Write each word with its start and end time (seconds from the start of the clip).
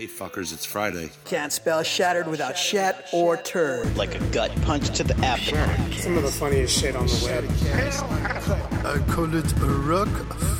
Hey 0.00 0.06
fuckers, 0.06 0.50
it's 0.54 0.64
Friday. 0.64 1.10
Can't 1.26 1.52
spell 1.52 1.82
shattered 1.82 2.26
without 2.26 2.56
shat 2.56 3.10
or 3.12 3.36
turd. 3.36 3.94
like 3.98 4.14
a 4.14 4.24
gut 4.28 4.50
punch 4.62 4.88
to 4.96 5.04
the 5.04 5.14
abdomen. 5.22 5.92
Some 5.92 6.16
of 6.16 6.22
the 6.22 6.30
funniest 6.30 6.80
shit 6.80 6.96
on 6.96 7.06
the 7.06 7.20
web. 7.26 7.44
I 8.86 8.98
call 9.12 9.34
it 9.34 9.52
a 9.52 9.66
rock 9.66 10.08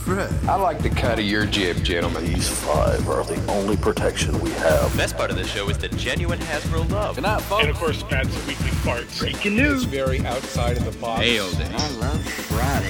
Fred. 0.04 0.30
I 0.46 0.56
like 0.56 0.82
the 0.82 0.90
cut 0.90 1.18
of 1.18 1.24
your 1.24 1.46
jib, 1.46 1.82
gentlemen. 1.82 2.24
These 2.24 2.50
five 2.50 3.08
are 3.08 3.24
the 3.24 3.42
only 3.50 3.79
protection 3.79 4.38
we 4.40 4.50
have. 4.50 4.95
Best 4.95 5.16
part 5.16 5.31
of 5.31 5.37
the 5.37 5.45
show 5.45 5.71
is 5.71 5.79
the 5.79 5.88
genuine 5.88 6.38
Hasbro 6.41 6.91
love. 6.91 7.15
Good 7.15 7.22
night, 7.22 7.41
folks. 7.43 7.63
And 7.63 7.71
of 7.71 7.77
course, 7.77 8.03
Pat's 8.03 8.35
weekly 8.47 8.71
farts. 8.83 9.21
Breaking 9.21 9.57
news. 9.57 9.85
It's 9.85 9.93
very 9.93 10.21
outside 10.27 10.77
of 10.77 10.85
the 10.85 10.99
box. 11.01 11.25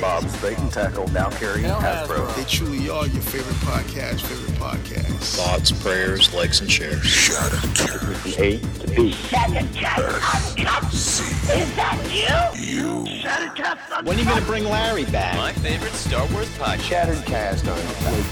Bob's 0.01 0.35
Bait 0.41 0.59
and 0.59 0.73
Tackle 0.73 1.09
now 1.09 1.30
carrying 1.30 1.67
Hasbro. 1.67 2.35
They 2.37 2.45
truly 2.45 2.89
are 2.89 3.07
your 3.07 3.23
favorite 3.23 3.55
podcast, 3.57 4.23
favorite 4.23 4.59
podcast. 4.59 5.37
Thoughts, 5.37 5.73
prayers, 5.73 6.32
likes, 6.41 6.61
and 6.62 6.72
shares. 6.72 7.04
Shut 7.04 7.52
up, 7.52 7.61
kid. 8.25 8.64
A 8.64 8.79
to 8.79 8.86
B. 8.89 9.14
When 14.04 14.16
are 14.16 14.18
you 14.18 14.25
gonna 14.25 14.46
bring 14.46 14.64
Larry 14.64 15.04
back? 15.04 15.36
My 15.36 15.53
favorite 15.53 15.93
Star 15.93 16.26
Wars 16.29 16.49
podcast. 16.57 16.80
Shattered 16.80 17.26
cast 17.26 17.68
on 17.68 17.79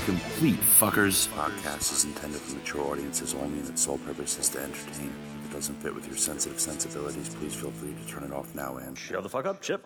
Complete 0.06 0.58
fuckers. 0.60 1.28
Podcast 1.28 1.92
is 1.92 2.04
intended 2.04 2.40
for 2.40 2.56
mature 2.56 2.80
audiences 2.90 3.34
only 3.34 3.58
and 3.58 3.68
its 3.68 3.82
sole 3.82 3.98
purpose 3.98 4.38
is 4.38 4.48
to 4.50 4.58
entertain. 4.58 5.12
If 5.44 5.50
it 5.50 5.54
doesn't 5.54 5.74
fit 5.82 5.94
with 5.94 6.06
your 6.06 6.16
sensitive 6.16 6.58
sensibilities, 6.58 7.28
please 7.34 7.54
feel 7.54 7.72
free 7.72 7.92
to 7.92 8.10
turn 8.10 8.24
it 8.24 8.32
off 8.32 8.54
now 8.54 8.78
and 8.78 8.96
Shut 8.96 9.22
the 9.22 9.28
fuck 9.28 9.44
up, 9.44 9.60
Chip. 9.60 9.84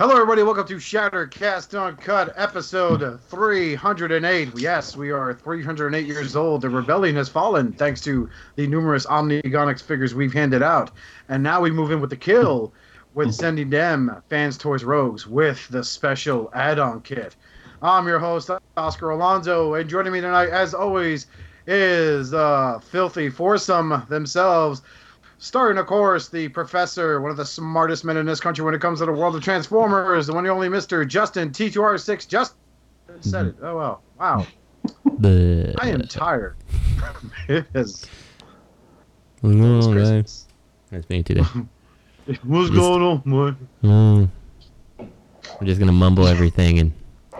Hello, 0.00 0.14
everybody. 0.14 0.42
Welcome 0.42 0.66
to 0.68 0.76
Shattercast 0.76 1.78
Uncut, 1.78 2.32
episode 2.34 3.20
308. 3.28 4.58
Yes, 4.58 4.96
we 4.96 5.10
are 5.10 5.34
308 5.34 6.06
years 6.06 6.34
old. 6.34 6.62
The 6.62 6.70
rebellion 6.70 7.14
has 7.16 7.28
fallen 7.28 7.72
thanks 7.72 8.00
to 8.02 8.28
the 8.56 8.66
numerous 8.66 9.04
Omnigonics 9.04 9.82
figures 9.82 10.14
we've 10.14 10.32
handed 10.32 10.62
out. 10.62 10.92
And 11.28 11.42
now 11.42 11.60
we 11.60 11.70
move 11.70 11.90
in 11.90 12.00
with 12.00 12.08
the 12.08 12.16
kill 12.16 12.72
with 13.12 13.34
sending 13.34 13.68
them 13.68 14.22
Fans 14.30 14.56
Toys 14.56 14.82
Rogues 14.82 15.26
with 15.26 15.68
the 15.68 15.84
special 15.84 16.50
add 16.54 16.78
on 16.78 17.02
kit. 17.02 17.36
I'm 17.82 18.08
your 18.08 18.18
host, 18.18 18.50
Oscar 18.78 19.10
Alonso, 19.10 19.74
and 19.74 19.90
joining 19.90 20.14
me 20.14 20.22
tonight, 20.22 20.48
as 20.48 20.72
always, 20.72 21.26
is 21.66 22.32
uh, 22.32 22.80
Filthy 22.80 23.28
Foursome 23.28 24.06
themselves. 24.08 24.80
Starting, 25.42 25.76
of 25.76 25.86
course, 25.86 26.28
the 26.28 26.46
professor, 26.50 27.20
one 27.20 27.32
of 27.32 27.36
the 27.36 27.44
smartest 27.44 28.04
men 28.04 28.16
in 28.16 28.24
this 28.24 28.38
country 28.38 28.64
when 28.64 28.74
it 28.74 28.80
comes 28.80 29.00
to 29.00 29.06
the 29.06 29.12
world 29.12 29.34
of 29.34 29.42
Transformers, 29.42 30.28
the 30.28 30.32
one 30.32 30.44
and 30.44 30.52
only 30.52 30.68
Mr. 30.68 31.04
Justin 31.06 31.50
T2RX6. 31.50 32.28
Just 32.28 32.54
said 33.22 33.46
it. 33.46 33.56
Oh, 33.60 33.74
wow. 33.74 34.00
Wow. 34.20 34.46
I 35.24 35.88
am 35.88 36.02
tired. 36.02 36.54
it 37.48 37.66
is. 37.74 38.06
What's 39.40 39.56
going 39.56 39.82
on, 39.82 39.92
Christmas. 39.92 40.10
guys? 40.10 40.46
That's 40.92 41.10
me 41.10 41.24
today. 41.24 41.42
What's 42.44 42.70
going 42.70 43.02
on, 43.02 43.18
boy? 43.26 43.54
Mm. 43.82 44.28
I'm 45.00 45.66
just 45.66 45.80
gonna 45.80 45.90
mumble 45.90 46.28
everything 46.28 46.78
and 46.78 46.92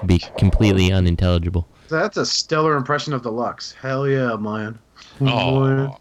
be 0.06 0.18
completely 0.38 0.92
unintelligible. 0.92 1.68
That's 1.88 2.16
a 2.16 2.26
stellar 2.26 2.76
impression 2.76 3.12
of 3.12 3.22
Deluxe. 3.22 3.72
Hell 3.80 4.08
yeah, 4.08 4.34
man. 4.34 4.76
Oh, 5.20 5.96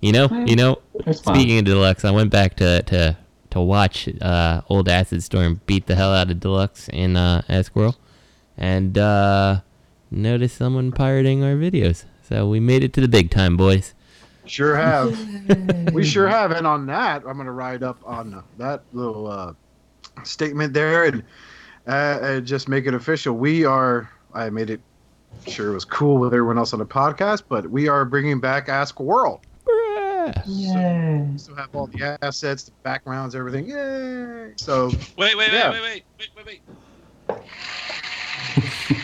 You 0.00 0.12
know, 0.12 0.28
you 0.46 0.56
know. 0.56 0.80
Speaking 1.12 1.58
of 1.58 1.64
deluxe, 1.64 2.04
I 2.04 2.10
went 2.10 2.30
back 2.30 2.56
to 2.56 2.82
to 2.82 3.16
to 3.50 3.60
watch 3.60 4.08
uh, 4.20 4.62
old 4.68 4.88
Acid 4.88 5.22
Storm 5.22 5.60
beat 5.66 5.86
the 5.86 5.94
hell 5.94 6.14
out 6.14 6.30
of 6.30 6.40
deluxe 6.40 6.88
in 6.88 7.16
uh, 7.16 7.42
Esquirrel, 7.48 7.96
and 8.56 8.96
uh, 8.96 9.60
noticed 10.10 10.56
someone 10.56 10.92
pirating 10.92 11.42
our 11.42 11.54
videos. 11.54 12.04
So 12.22 12.48
we 12.48 12.60
made 12.60 12.84
it 12.84 12.92
to 12.94 13.00
the 13.00 13.08
big 13.08 13.30
time, 13.30 13.56
boys. 13.56 13.94
Sure 14.44 14.76
have. 14.76 15.92
we 15.92 16.04
sure 16.04 16.28
have. 16.28 16.50
And 16.52 16.66
on 16.66 16.86
that, 16.86 17.22
I'm 17.26 17.34
going 17.34 17.46
to 17.46 17.52
ride 17.52 17.82
up 17.82 17.98
on 18.04 18.42
that 18.58 18.82
little 18.92 19.26
uh, 19.26 19.52
statement 20.24 20.72
there 20.72 21.04
and, 21.04 21.22
uh, 21.86 22.18
and 22.20 22.46
just 22.46 22.68
make 22.68 22.86
it 22.86 22.94
official. 22.94 23.34
We 23.34 23.64
are, 23.64 24.10
I 24.34 24.50
made 24.50 24.70
it 24.70 24.80
sure 25.46 25.70
it 25.70 25.74
was 25.74 25.84
cool 25.84 26.18
with 26.18 26.32
everyone 26.32 26.58
else 26.58 26.72
on 26.72 26.78
the 26.78 26.86
podcast, 26.86 27.44
but 27.48 27.70
we 27.70 27.88
are 27.88 28.04
bringing 28.04 28.40
back 28.40 28.68
Ask 28.68 28.98
World. 30.36 30.46
Yeah. 30.46 31.22
We 31.32 31.38
still 31.38 31.56
have 31.56 31.68
all 31.74 31.86
the 31.86 32.18
assets, 32.22 32.64
the 32.64 32.72
backgrounds, 32.84 33.34
everything. 33.34 33.66
Yay! 33.68 34.52
So, 34.56 34.90
Wait, 35.16 35.36
wait, 35.36 35.52
Yeah. 35.52 35.70
wait, 35.72 35.82
wait, 35.82 36.04
wait, 36.18 36.28
wait, 36.36 36.46
wait, 36.46 36.46
wait. 36.46 36.62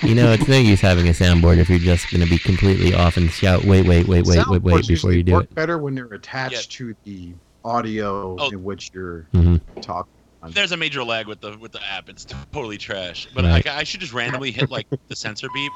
You 0.03 0.15
know, 0.15 0.33
it's 0.33 0.49
no 0.49 0.59
use 0.59 0.81
having 0.81 1.09
a 1.09 1.13
soundboard 1.13 1.59
if 1.59 1.69
you're 1.71 1.79
just 1.79 2.11
gonna 2.11 2.27
be 2.27 2.39
completely 2.39 2.95
off 2.95 3.17
and 3.17 3.31
shout, 3.31 3.65
"Wait, 3.65 3.87
wait, 3.87 4.07
wait, 4.07 4.27
wait, 4.27 4.47
wait, 4.49 4.63
wait!" 4.63 4.87
before 4.87 5.13
you 5.13 5.23
do 5.23 5.33
work 5.33 5.45
it. 5.45 5.55
better 5.55 5.79
when 5.79 5.95
they're 5.95 6.07
attached 6.13 6.73
to 6.73 6.95
the 7.05 7.35
audio 7.65 8.37
Oh. 8.39 8.51
in 8.51 8.63
which 8.63 8.91
you're 8.93 9.29
hmm 9.33 9.57
talking. 9.81 10.11
There's 10.51 10.73
a 10.73 10.77
major 10.77 11.03
lag 11.03 11.27
with 11.27 11.41
the 11.41 11.57
with 11.59 11.73
the 11.73 11.81
app. 11.83 12.09
It's 12.11 12.27
totally 12.53 12.77
trash. 12.77 13.27
But 13.35 13.45
Right. 13.45 13.67
I, 13.67 13.79
I 13.81 13.85
should 13.85 14.01
just 14.01 14.13
randomly 14.13 14.51
hit 14.51 14.71
like 14.71 14.87
the 15.09 15.17
censor 15.17 15.49
beep, 15.55 15.73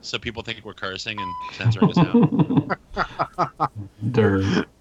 so 0.00 0.18
people 0.18 0.42
think 0.42 0.64
we're 0.64 0.74
cursing 0.74 1.20
and 1.20 1.32
censoring 1.52 1.90
us 1.90 1.98
out. 1.98 3.68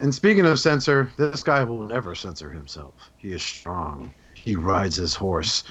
And 0.00 0.14
speaking 0.14 0.46
of 0.46 0.58
censor, 0.58 1.12
this 1.18 1.42
guy 1.42 1.62
will 1.62 1.86
never 1.86 2.14
censor 2.14 2.50
himself. 2.50 2.94
He 3.18 3.32
is 3.32 3.42
strong. 3.42 4.12
He 4.34 4.56
rides 4.56 4.96
his 4.96 5.14
horse. 5.14 5.62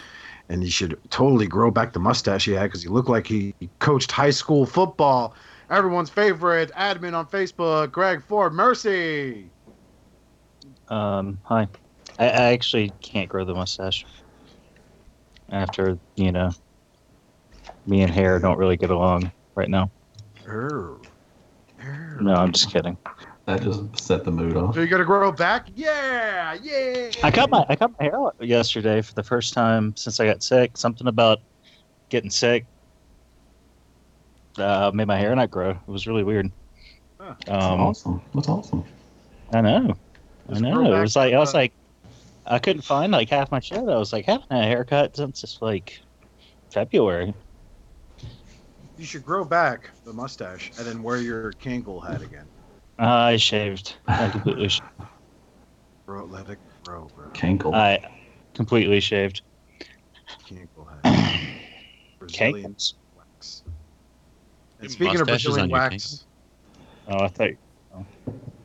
And 0.50 0.64
he 0.64 0.70
should 0.70 1.00
totally 1.10 1.48
grow 1.48 1.72
back 1.72 1.94
the 1.94 2.00
mustache 2.00 2.46
he 2.46 2.52
had 2.52 2.64
because 2.64 2.84
he 2.84 2.90
looked 2.90 3.10
like 3.10 3.28
he 3.28 3.54
coached 3.80 4.12
high 4.12 4.30
school 4.30 4.66
football. 4.66 5.34
Everyone's 5.70 6.10
favorite 6.10 6.72
admin 6.74 7.14
on 7.14 7.28
Facebook, 7.28 7.92
Greg 7.92 8.24
For 8.24 8.50
Mercy. 8.50 9.50
Um, 10.88 11.40
hi. 11.44 11.68
I, 12.18 12.26
I 12.26 12.54
actually 12.54 12.92
can't 13.02 13.30
grow 13.30 13.46
the 13.46 13.54
mustache. 13.54 14.06
After, 15.52 15.98
you 16.16 16.32
know, 16.32 16.52
me 17.88 18.02
and 18.02 18.12
hair 18.12 18.40
don't 18.40 18.58
really 18.58 18.78
get 18.78 18.92
along 18.92 19.32
right 19.56 19.70
now. 19.70 19.90
Err. 20.48 20.94
Err. 21.82 22.18
No, 22.22 22.34
I'm 22.34 22.52
just 22.52 22.72
kidding. 22.72 22.98
That 23.50 23.64
just 23.64 23.98
set 24.00 24.26
the 24.26 24.30
mood 24.30 24.56
off. 24.56 24.76
So 24.76 24.82
you 24.82 24.86
got 24.86 25.00
to 25.00 25.06
grow 25.06 25.32
back? 25.32 25.70
Yeah, 25.76 26.56
yeah. 26.62 27.10
I 27.24 27.32
cut 27.32 27.50
my 27.50 27.66
I 27.68 27.76
cut 27.76 27.92
my 27.98 28.06
hair 28.06 28.16
out 28.16 28.36
yesterday 28.40 29.02
for 29.02 29.16
the 29.16 29.24
first 29.24 29.56
time 29.56 29.96
since 29.98 30.20
I 30.20 30.28
got 30.28 30.44
sick. 30.44 30.78
Something 30.78 31.08
about 31.08 31.40
getting 32.10 32.30
sick 32.30 32.68
uh, 34.60 34.92
made 34.94 35.08
my 35.08 35.18
hair 35.18 35.36
not 35.36 35.50
grow. 35.50 35.72
It 35.72 35.88
was 35.88 36.06
really 36.06 36.24
weird. 36.24 36.52
Huh. 37.20 37.34
That's 37.48 37.66
Um, 37.66 37.82
awesome. 37.82 38.22
That's 38.36 38.50
awesome. 38.50 38.84
I 39.52 39.62
know. 39.62 39.98
I 40.48 40.50
Just 40.52 40.62
grow 40.62 40.84
know. 40.84 40.98
It 40.98 41.02
was 41.02 41.16
like 41.16 41.34
I 41.34 41.40
was 41.40 41.56
uh, 41.56 41.58
like 41.58 41.74
I 42.46 42.60
couldn't 42.60 42.84
find 42.84 43.12
like 43.12 43.30
half 43.30 43.50
my 43.50 43.62
shit. 43.62 43.80
I 43.80 43.81
was 43.98 44.14
like 44.14 44.26
haven't 44.26 44.52
a 44.52 44.62
haircut 44.62 45.16
since 45.18 45.42
just 45.42 45.60
like 45.64 46.00
February. 46.70 47.34
You 49.00 49.06
should 49.06 49.26
grow 49.26 49.44
back 49.44 49.90
the 50.06 50.14
mustache 50.14 50.72
and 50.78 50.86
then 50.86 51.02
wear 51.02 51.18
your 51.18 51.52
Kangol 51.54 52.08
hat 52.08 52.22
again. 52.22 52.46
I 53.00 53.38
shaved. 53.38 53.96
I 54.08 54.30
completely 54.30 54.68
shaved. 54.70 54.90
Bro, 56.06 56.26
let 56.26 56.50
it 56.50 56.60
grow, 56.84 57.08
bro. 57.16 57.30
Cankle. 57.30 57.74
I 57.74 58.00
completely 58.54 59.00
shaved. 59.00 59.42
Kangol 60.48 60.88
hat. 61.04 61.40
Brazilian 62.20 62.74
Cankles. 62.74 62.94
wax. 63.18 63.64
And 64.82 64.92
speaking 64.92 65.22
of 65.22 65.28
mustache 65.28 65.36
is 65.42 65.44
Brazilian 65.46 65.70
your 65.70 65.80
wax, 65.80 66.26
Oh, 67.08 67.24
I 67.24 67.28
thought 67.28 67.50
oh. 67.96 68.06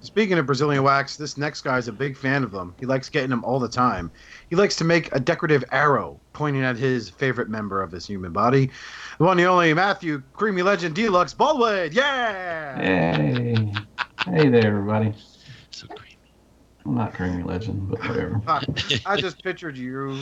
speaking 0.00 0.38
of 0.38 0.46
Brazilian 0.46 0.82
wax, 0.82 1.16
this 1.16 1.38
next 1.38 1.62
guy's 1.62 1.88
a 1.88 1.92
big 1.92 2.16
fan 2.16 2.42
of 2.44 2.50
them. 2.50 2.74
He 2.78 2.86
likes 2.86 3.08
getting 3.08 3.30
them 3.30 3.42
all 3.44 3.58
the 3.58 3.68
time. 3.68 4.10
He 4.50 4.56
likes 4.56 4.76
to 4.76 4.84
make 4.84 5.14
a 5.14 5.20
decorative 5.20 5.64
arrow 5.72 6.20
pointing 6.32 6.62
at 6.62 6.76
his 6.76 7.08
favorite 7.08 7.48
member 7.48 7.80
of 7.82 7.90
his 7.92 8.06
human 8.06 8.32
body. 8.32 8.70
The 9.18 9.24
one, 9.24 9.36
the 9.36 9.44
only 9.44 9.72
Matthew 9.74 10.22
Creamy 10.34 10.62
Legend 10.62 10.94
Deluxe 10.94 11.32
Baldwin. 11.34 11.92
Yeah. 11.92 12.76
Hey. 12.78 13.72
Hey 14.24 14.48
there, 14.48 14.66
everybody. 14.66 15.12
So 15.70 15.86
creepy. 15.86 16.16
I'm 16.86 16.94
not 16.94 17.12
Creamy 17.12 17.42
Legend, 17.42 17.90
but 17.90 17.98
whatever. 18.08 18.40
I 19.06 19.20
just 19.20 19.42
pictured 19.42 19.76
you, 19.76 20.18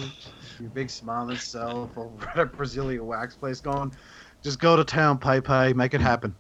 your 0.59 0.71
big 0.71 0.91
smiling 0.91 1.37
self 1.37 1.97
over 1.97 2.29
at 2.29 2.39
a 2.41 2.47
Brazilian 2.47 3.07
wax 3.07 3.37
place 3.37 3.61
going, 3.61 3.95
just 4.43 4.59
go 4.59 4.75
to 4.75 4.83
town, 4.83 5.19
Pai 5.19 5.41
Pai, 5.41 5.73
make 5.73 5.95
it 5.95 6.01
happen. 6.01 6.35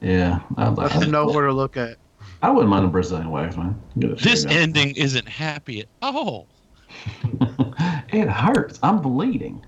Yeah. 0.00 0.40
I'd 0.56 0.78
Let 0.78 0.78
like 0.78 1.00
them 1.00 1.10
know 1.10 1.26
where 1.26 1.46
to 1.46 1.52
look 1.52 1.76
at. 1.76 1.98
I 2.40 2.48
wouldn't 2.48 2.70
mind 2.70 2.86
a 2.86 2.88
Brazilian 2.88 3.30
wax, 3.30 3.54
man. 3.58 3.78
This 3.96 4.40
straight 4.40 4.46
up. 4.46 4.62
ending 4.62 4.96
isn't 4.96 5.28
happy 5.28 5.80
at 5.80 5.88
all. 6.00 6.48
it 8.08 8.28
hurts. 8.30 8.78
I'm 8.82 9.02
bleeding. 9.02 9.62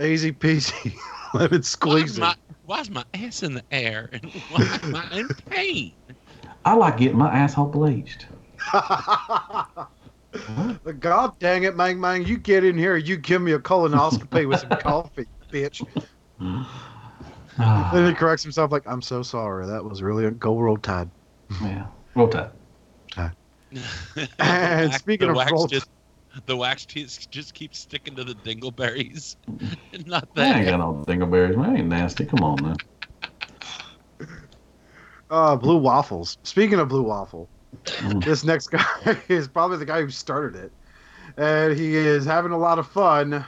Easy 0.00 0.32
peasy, 0.32 0.94
lemon 1.34 1.58
Why's 1.58 1.74
squeezy. 1.76 2.18
my, 2.18 2.34
why's 2.62 2.90
my 2.90 3.04
ass 3.14 3.42
in 3.42 3.54
the 3.54 3.64
air 3.70 4.08
and 4.12 4.24
why 4.50 4.78
am 4.82 4.94
I 4.94 5.18
in 5.18 5.28
pain? 5.48 5.92
I 6.64 6.74
like 6.74 6.98
getting 6.98 7.18
my 7.18 7.32
asshole 7.32 7.66
bleached. 7.66 8.26
God 10.98 11.38
dang 11.38 11.64
it, 11.64 11.76
Mang 11.76 11.98
Mang, 12.00 12.24
you 12.26 12.38
get 12.38 12.64
in 12.64 12.76
here, 12.76 12.96
you 12.96 13.16
give 13.16 13.42
me 13.42 13.52
a 13.52 13.58
colonoscopy 13.58 14.48
with 14.48 14.60
some 14.60 14.68
coffee, 14.78 15.26
bitch. 15.50 15.82
then 16.38 18.06
he 18.06 18.14
corrects 18.14 18.42
himself 18.42 18.70
like, 18.72 18.82
"I'm 18.86 19.02
so 19.02 19.22
sorry. 19.22 19.66
That 19.66 19.84
was 19.84 20.02
really 20.02 20.26
a 20.26 20.30
go 20.30 20.58
roll 20.58 20.76
tide." 20.76 21.10
Yeah, 21.62 21.86
roll 22.14 22.28
tide. 22.28 22.50
Tide. 23.12 23.32
And 24.38 24.92
speaking 24.94 25.28
the 25.28 25.32
of 25.32 25.36
wax 25.36 25.52
roll- 25.52 25.66
just, 25.66 25.88
the 26.46 26.56
wax 26.56 26.86
just, 26.86 27.30
just 27.30 27.54
keeps 27.54 27.78
sticking 27.78 28.16
to 28.16 28.24
the 28.24 28.34
dingleberries. 28.34 29.36
Not 30.06 30.28
that. 30.34 30.54
I 30.54 30.58
ain't 30.58 30.66
that. 30.66 30.70
got 30.72 30.80
no 30.80 31.04
dingleberries. 31.06 31.56
Man, 31.56 31.70
I 31.70 31.78
ain't 31.78 31.88
nasty. 31.88 32.24
Come 32.26 32.42
on, 32.44 32.62
man. 32.62 32.76
Uh, 35.30 35.54
blue 35.56 35.76
waffles. 35.78 36.36
Speaking 36.44 36.78
of 36.80 36.88
blue 36.88 37.02
waffle, 37.02 37.48
Mm. 38.00 38.24
this 38.24 38.42
next 38.42 38.66
guy 38.70 38.84
is 39.28 39.46
probably 39.46 39.76
the 39.76 39.84
guy 39.84 40.00
who 40.02 40.10
started 40.10 40.56
it, 40.60 40.72
and 41.36 41.78
he 41.78 41.94
is 41.96 42.24
having 42.24 42.50
a 42.50 42.58
lot 42.58 42.80
of 42.80 42.86
fun 42.88 43.44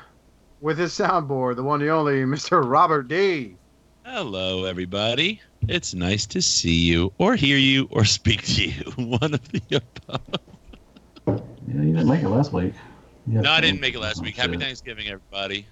with 0.60 0.78
his 0.78 0.92
soundboard. 0.92 1.56
The 1.56 1.62
one, 1.64 1.80
the 1.80 1.88
only, 1.88 2.14
Mr. 2.24 2.62
Robert 2.64 3.08
D. 3.08 3.56
Hello, 4.04 4.64
everybody. 4.64 5.40
It's 5.68 5.92
nice 5.94 6.24
to 6.26 6.40
see 6.40 6.82
you, 6.82 7.12
or 7.18 7.34
hear 7.34 7.56
you, 7.56 7.88
or 7.90 8.04
speak 8.04 8.42
to 8.46 8.64
you. 8.68 8.82
One 8.96 9.34
of 9.34 9.48
the 9.50 9.62
above. 9.70 10.20
Yeah, 11.26 11.34
you 11.82 11.92
didn't 11.94 12.08
make 12.08 12.22
it 12.22 12.28
last 12.28 12.52
week. 12.52 12.74
You 13.28 13.40
No, 13.40 13.50
I 13.52 13.60
didn't 13.60 13.80
make 13.80 13.94
it 13.94 14.00
last 14.00 14.20
week. 14.22 14.36
Happy 14.36 14.52
shit. 14.52 14.60
Thanksgiving, 14.60 15.06
everybody. 15.06 15.68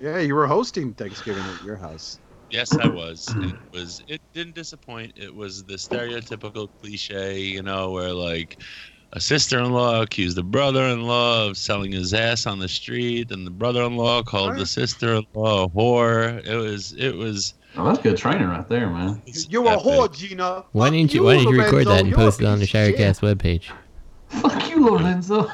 Yeah, 0.00 0.18
you 0.18 0.34
were 0.34 0.46
hosting 0.46 0.94
Thanksgiving 0.94 1.44
at 1.44 1.62
your 1.62 1.76
house. 1.76 2.18
Yes, 2.54 2.72
I 2.78 2.86
was. 2.86 3.28
It 3.30 3.34
mm. 3.34 3.72
was. 3.72 4.04
It 4.06 4.20
didn't 4.32 4.54
disappoint. 4.54 5.14
It 5.16 5.34
was 5.34 5.64
the 5.64 5.74
stereotypical 5.74 6.68
cliche, 6.80 7.40
you 7.40 7.64
know, 7.64 7.90
where 7.90 8.12
like 8.12 8.58
a 9.12 9.20
sister-in-law 9.20 10.02
accused 10.02 10.36
the 10.36 10.44
brother-in-law 10.44 11.48
of 11.48 11.56
selling 11.56 11.90
his 11.90 12.14
ass 12.14 12.46
on 12.46 12.60
the 12.60 12.68
street, 12.68 13.32
and 13.32 13.44
the 13.44 13.50
brother-in-law 13.50 14.22
called 14.22 14.56
the 14.56 14.66
sister-in-law 14.66 15.64
a 15.64 15.68
whore. 15.68 16.46
It 16.46 16.54
was. 16.54 16.92
It 16.92 17.16
was. 17.16 17.54
Oh, 17.76 17.86
that's 17.86 17.98
good 17.98 18.16
training 18.16 18.46
right 18.46 18.68
there, 18.68 18.88
man. 18.88 19.20
you're 19.48 19.66
a 19.66 19.76
whore, 19.76 20.14
Gina. 20.14 20.64
Why 20.70 20.90
didn't 20.90 21.12
you? 21.12 21.24
Why 21.24 21.38
didn't 21.38 21.52
you 21.52 21.60
record 21.60 21.88
that 21.88 22.04
and 22.04 22.14
post 22.14 22.40
it 22.40 22.46
on 22.46 22.60
the 22.60 22.66
Shirecast 22.66 23.18
webpage? 23.20 23.72
Fuck 24.28 24.70
you, 24.70 24.88
Lorenzo. 24.88 25.50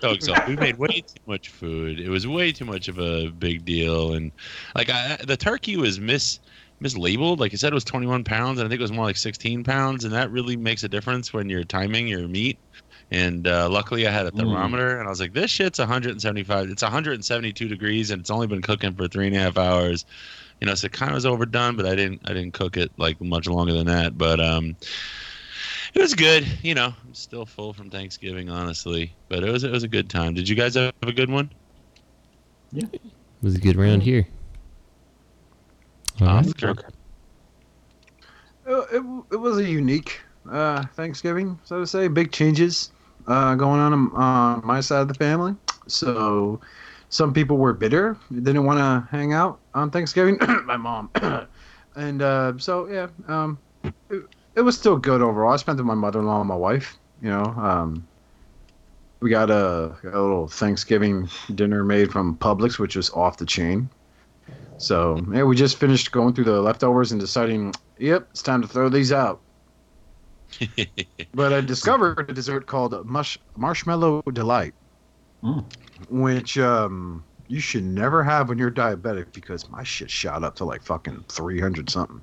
Dogs 0.00 0.28
off. 0.28 0.48
We 0.48 0.56
made 0.56 0.76
way 0.76 1.02
too 1.06 1.22
much 1.26 1.48
food. 1.48 2.00
It 2.00 2.08
was 2.08 2.26
way 2.26 2.52
too 2.52 2.64
much 2.64 2.88
of 2.88 2.98
a 2.98 3.28
big 3.28 3.64
deal, 3.64 4.14
and 4.14 4.32
like 4.74 4.90
I, 4.90 5.16
the 5.24 5.36
turkey 5.36 5.76
was 5.76 6.00
mis 6.00 6.40
mislabeled. 6.84 7.38
Like 7.38 7.52
it 7.54 7.58
said, 7.58 7.72
it 7.72 7.74
was 7.74 7.84
21 7.84 8.24
pounds, 8.24 8.58
and 8.58 8.66
I 8.66 8.68
think 8.68 8.78
it 8.78 8.82
was 8.82 8.92
more 8.92 9.06
like 9.06 9.16
16 9.16 9.64
pounds, 9.64 10.04
and 10.04 10.12
that 10.12 10.30
really 10.30 10.56
makes 10.56 10.84
a 10.84 10.88
difference 10.88 11.32
when 11.32 11.48
you're 11.48 11.64
timing 11.64 12.06
your 12.06 12.28
meat. 12.28 12.58
And 13.10 13.46
uh, 13.46 13.68
luckily, 13.68 14.06
I 14.06 14.10
had 14.10 14.26
a 14.26 14.30
Mm. 14.30 14.38
thermometer, 14.38 14.98
and 14.98 15.06
I 15.06 15.10
was 15.10 15.20
like, 15.20 15.32
"This 15.32 15.50
shit's 15.50 15.78
175. 15.78 16.68
It's 16.70 16.82
172 16.82 17.68
degrees, 17.68 18.10
and 18.10 18.20
it's 18.20 18.30
only 18.30 18.46
been 18.46 18.62
cooking 18.62 18.94
for 18.94 19.08
three 19.08 19.26
and 19.26 19.36
a 19.36 19.40
half 19.40 19.58
hours." 19.58 20.04
You 20.60 20.66
know, 20.66 20.74
so 20.74 20.86
it 20.86 20.92
kind 20.92 21.10
of 21.10 21.16
was 21.16 21.26
overdone, 21.26 21.76
but 21.76 21.86
I 21.86 21.94
didn't. 21.94 22.22
I 22.24 22.32
didn't 22.32 22.52
cook 22.54 22.76
it 22.76 22.92
like 22.96 23.20
much 23.20 23.46
longer 23.46 23.72
than 23.72 23.86
that. 23.86 24.16
But 24.16 24.40
um, 24.40 24.76
it 25.94 26.00
was 26.00 26.14
good. 26.14 26.46
You 26.62 26.74
know, 26.74 26.94
I'm 27.04 27.14
still 27.14 27.44
full 27.44 27.72
from 27.72 27.90
Thanksgiving, 27.90 28.48
honestly. 28.48 29.16
But 29.28 29.42
it 29.44 29.50
was 29.50 29.64
it 29.64 29.70
was 29.70 29.82
a 29.82 29.88
good 29.88 30.08
time. 30.08 30.34
Did 30.34 30.48
you 30.48 30.56
guys 30.56 30.74
have 30.74 30.92
a 31.02 31.12
good 31.12 31.30
one? 31.30 31.50
Yeah, 32.72 32.86
it 32.92 33.12
was 33.42 33.56
a 33.56 33.60
good 33.60 33.76
round 33.76 34.02
here. 34.02 34.26
All 36.20 36.26
right. 36.28 36.46
Oscar? 36.46 36.74
Uh, 38.66 38.82
It, 38.92 39.02
it 39.32 39.36
was 39.36 39.58
a 39.58 39.64
unique 39.68 40.20
uh, 40.50 40.84
Thanksgiving, 40.94 41.58
so 41.64 41.80
to 41.80 41.86
say. 41.86 42.08
Big 42.08 42.32
changes 42.32 42.92
uh, 43.26 43.54
going 43.54 43.80
on 43.80 43.92
on 44.14 44.66
my 44.66 44.80
side 44.80 45.02
of 45.02 45.08
the 45.08 45.14
family. 45.14 45.54
So 45.88 46.60
some 47.08 47.32
people 47.32 47.56
were 47.58 47.72
bitter, 47.72 48.16
didn't 48.32 48.64
want 48.64 48.78
to 48.78 49.08
hang 49.16 49.32
out 49.32 49.60
on 49.74 49.90
Thanksgiving. 49.90 50.38
my 50.64 50.76
mom. 50.76 51.10
and 51.96 52.22
uh, 52.22 52.54
so, 52.58 52.88
yeah, 52.88 53.08
um, 53.28 53.58
it, 54.10 54.22
it 54.56 54.62
was 54.62 54.78
still 54.78 54.96
good 54.96 55.22
overall. 55.22 55.52
I 55.52 55.56
spent 55.56 55.78
it 55.78 55.82
with 55.82 55.88
my 55.88 55.94
mother 55.94 56.20
in 56.20 56.26
law 56.26 56.40
and 56.40 56.48
my 56.48 56.56
wife. 56.56 56.96
You 57.22 57.30
know, 57.30 57.44
um, 57.44 58.06
we 59.20 59.30
got 59.30 59.50
a, 59.50 59.96
a 60.04 60.20
little 60.20 60.48
Thanksgiving 60.48 61.28
dinner 61.54 61.84
made 61.84 62.12
from 62.12 62.36
Publix, 62.38 62.78
which 62.78 62.96
was 62.96 63.10
off 63.10 63.38
the 63.38 63.46
chain. 63.46 63.88
So 64.78 65.20
yeah, 65.32 65.44
we 65.44 65.56
just 65.56 65.78
finished 65.78 66.12
going 66.12 66.34
through 66.34 66.44
the 66.44 66.60
leftovers 66.60 67.12
and 67.12 67.20
deciding, 67.20 67.74
yep, 67.98 68.28
it's 68.30 68.42
time 68.42 68.62
to 68.62 68.68
throw 68.68 68.88
these 68.88 69.12
out. 69.12 69.40
But 71.32 71.52
I 71.52 71.60
discovered 71.62 72.30
a 72.30 72.32
dessert 72.32 72.66
called 72.66 73.06
mush 73.06 73.38
marshmallow 73.56 74.22
delight, 74.32 74.74
Mm. 75.42 75.64
which 76.08 76.56
um, 76.58 77.24
you 77.48 77.60
should 77.60 77.84
never 77.84 78.22
have 78.22 78.48
when 78.48 78.56
you're 78.56 78.70
diabetic 78.70 79.32
because 79.34 79.68
my 79.68 79.82
shit 79.82 80.10
shot 80.10 80.42
up 80.44 80.54
to 80.56 80.64
like 80.64 80.82
fucking 80.82 81.24
three 81.28 81.60
hundred 81.60 81.90
something. 81.90 82.22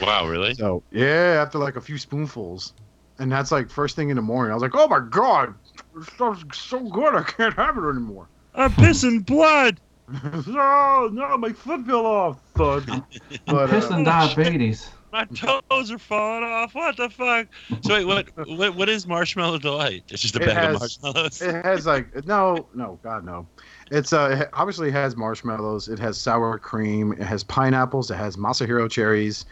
Wow, 0.00 0.26
really? 0.28 0.54
So 0.54 0.82
yeah, 0.90 1.40
after 1.40 1.58
like 1.58 1.76
a 1.76 1.80
few 1.80 1.98
spoonfuls, 1.98 2.74
and 3.18 3.30
that's 3.30 3.52
like 3.52 3.70
first 3.70 3.94
thing 3.96 4.10
in 4.10 4.16
the 4.16 4.22
morning. 4.22 4.50
I 4.50 4.54
was 4.54 4.62
like, 4.62 4.74
oh 4.74 4.88
my 4.88 5.00
god, 5.08 5.54
this 5.94 6.08
stuff's 6.08 6.58
so 6.58 6.80
good, 6.80 7.14
I 7.14 7.22
can't 7.22 7.54
have 7.54 7.78
it 7.78 7.88
anymore. 7.88 8.28
I'm 8.54 8.72
pissing 8.72 9.24
blood. 9.24 9.80
no, 10.46 11.08
no, 11.12 11.38
my 11.38 11.52
foot 11.52 11.86
fell 11.86 12.06
off, 12.06 12.40
thud. 12.56 12.84
But, 13.46 13.54
uh, 13.54 13.66
Pissing 13.68 14.04
diabetes. 14.04 14.88
My 15.12 15.26
toes 15.26 15.90
are 15.90 15.98
falling 15.98 16.42
off. 16.42 16.74
What 16.74 16.96
the 16.96 17.10
fuck? 17.10 17.46
So 17.82 17.92
wait, 17.92 18.06
what 18.06 18.28
what 18.48 18.74
what 18.74 18.88
is 18.88 19.06
marshmallow 19.06 19.58
delight? 19.58 20.04
It's 20.08 20.22
just 20.22 20.36
a 20.36 20.42
It 20.42 20.46
bag 20.46 20.56
has- 20.56 20.74
of 20.74 20.80
marshmallows. 21.02 21.42
It 21.42 21.64
has 21.66 21.84
like 21.84 22.24
no, 22.26 22.66
no, 22.74 22.98
God 23.02 23.22
no. 23.22 23.46
It's 23.90 24.14
uh, 24.14 24.38
it 24.40 24.48
obviously 24.54 24.90
has 24.90 25.14
marshmallows. 25.14 25.88
It 25.88 25.98
has 25.98 26.18
sour 26.18 26.58
cream. 26.58 27.12
It 27.12 27.24
has 27.24 27.44
pineapples. 27.44 28.10
It 28.10 28.14
has 28.16 28.38
Masahiro 28.38 28.90
cherries. 28.90 29.44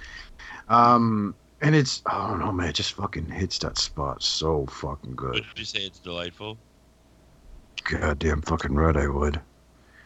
Um, 0.68 1.34
and 1.60 1.74
it's 1.74 2.00
oh 2.10 2.36
no 2.36 2.50
man, 2.52 2.68
it 2.68 2.74
just 2.76 2.94
fucking 2.94 3.28
hits 3.28 3.58
that 3.58 3.76
spot 3.76 4.22
so 4.22 4.64
fucking 4.64 5.14
good. 5.14 5.34
Would 5.34 5.58
you 5.58 5.66
say 5.66 5.80
it's 5.80 5.98
delightful? 5.98 6.56
Goddamn 7.84 8.40
fucking 8.40 8.74
right, 8.74 8.96
I 8.96 9.08
would. 9.08 9.42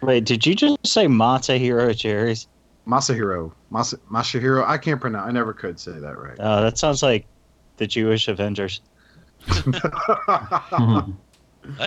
Wait, 0.05 0.25
did 0.25 0.45
you 0.45 0.55
just 0.55 0.87
say 0.87 1.07
Masahiro 1.07 1.59
Hero 1.59 1.93
cherries? 1.95 2.47
Masahiro, 2.87 3.53
Masa, 3.73 3.99
Masahiro. 4.11 4.67
I 4.67 4.77
can't 4.77 5.01
pronounce. 5.01 5.27
I 5.29 5.33
never 5.33 5.55
could 5.55 5.81
say 5.81 5.93
that 5.93 6.19
right. 6.19 6.37
Oh, 6.39 6.63
that 6.63 6.77
sounds 6.77 7.03
like 7.03 7.27
the 7.79 7.87
Jewish 7.87 8.29
Avengers. 8.29 8.81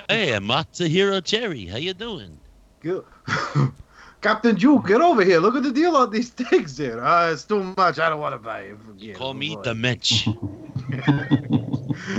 Hey, 0.10 0.34
I'm 0.34 0.46
Matsuhiro 0.46 1.24
Cherry. 1.24 1.68
How 1.68 1.78
you 1.78 1.94
doing? 1.94 2.40
Good. 2.80 3.06
Captain 4.22 4.58
Jew, 4.58 4.84
get 4.88 5.02
over 5.02 5.24
here. 5.24 5.40
Look 5.40 5.56
at 5.56 5.62
the 5.62 5.72
deal 5.72 5.96
on 5.96 6.10
these 6.10 6.32
things 6.32 6.76
there. 6.78 7.04
Uh, 7.06 7.32
it's 7.32 7.44
too 7.46 7.76
much. 7.78 8.00
I 8.00 8.10
don't 8.10 8.20
want 8.20 8.34
to 8.34 8.40
buy 8.40 8.62
it. 8.62 8.78
Forget 8.84 9.16
Call 9.16 9.32
it. 9.32 9.36
me 9.36 9.56
the 9.64 9.76
Mitch. 9.76 10.24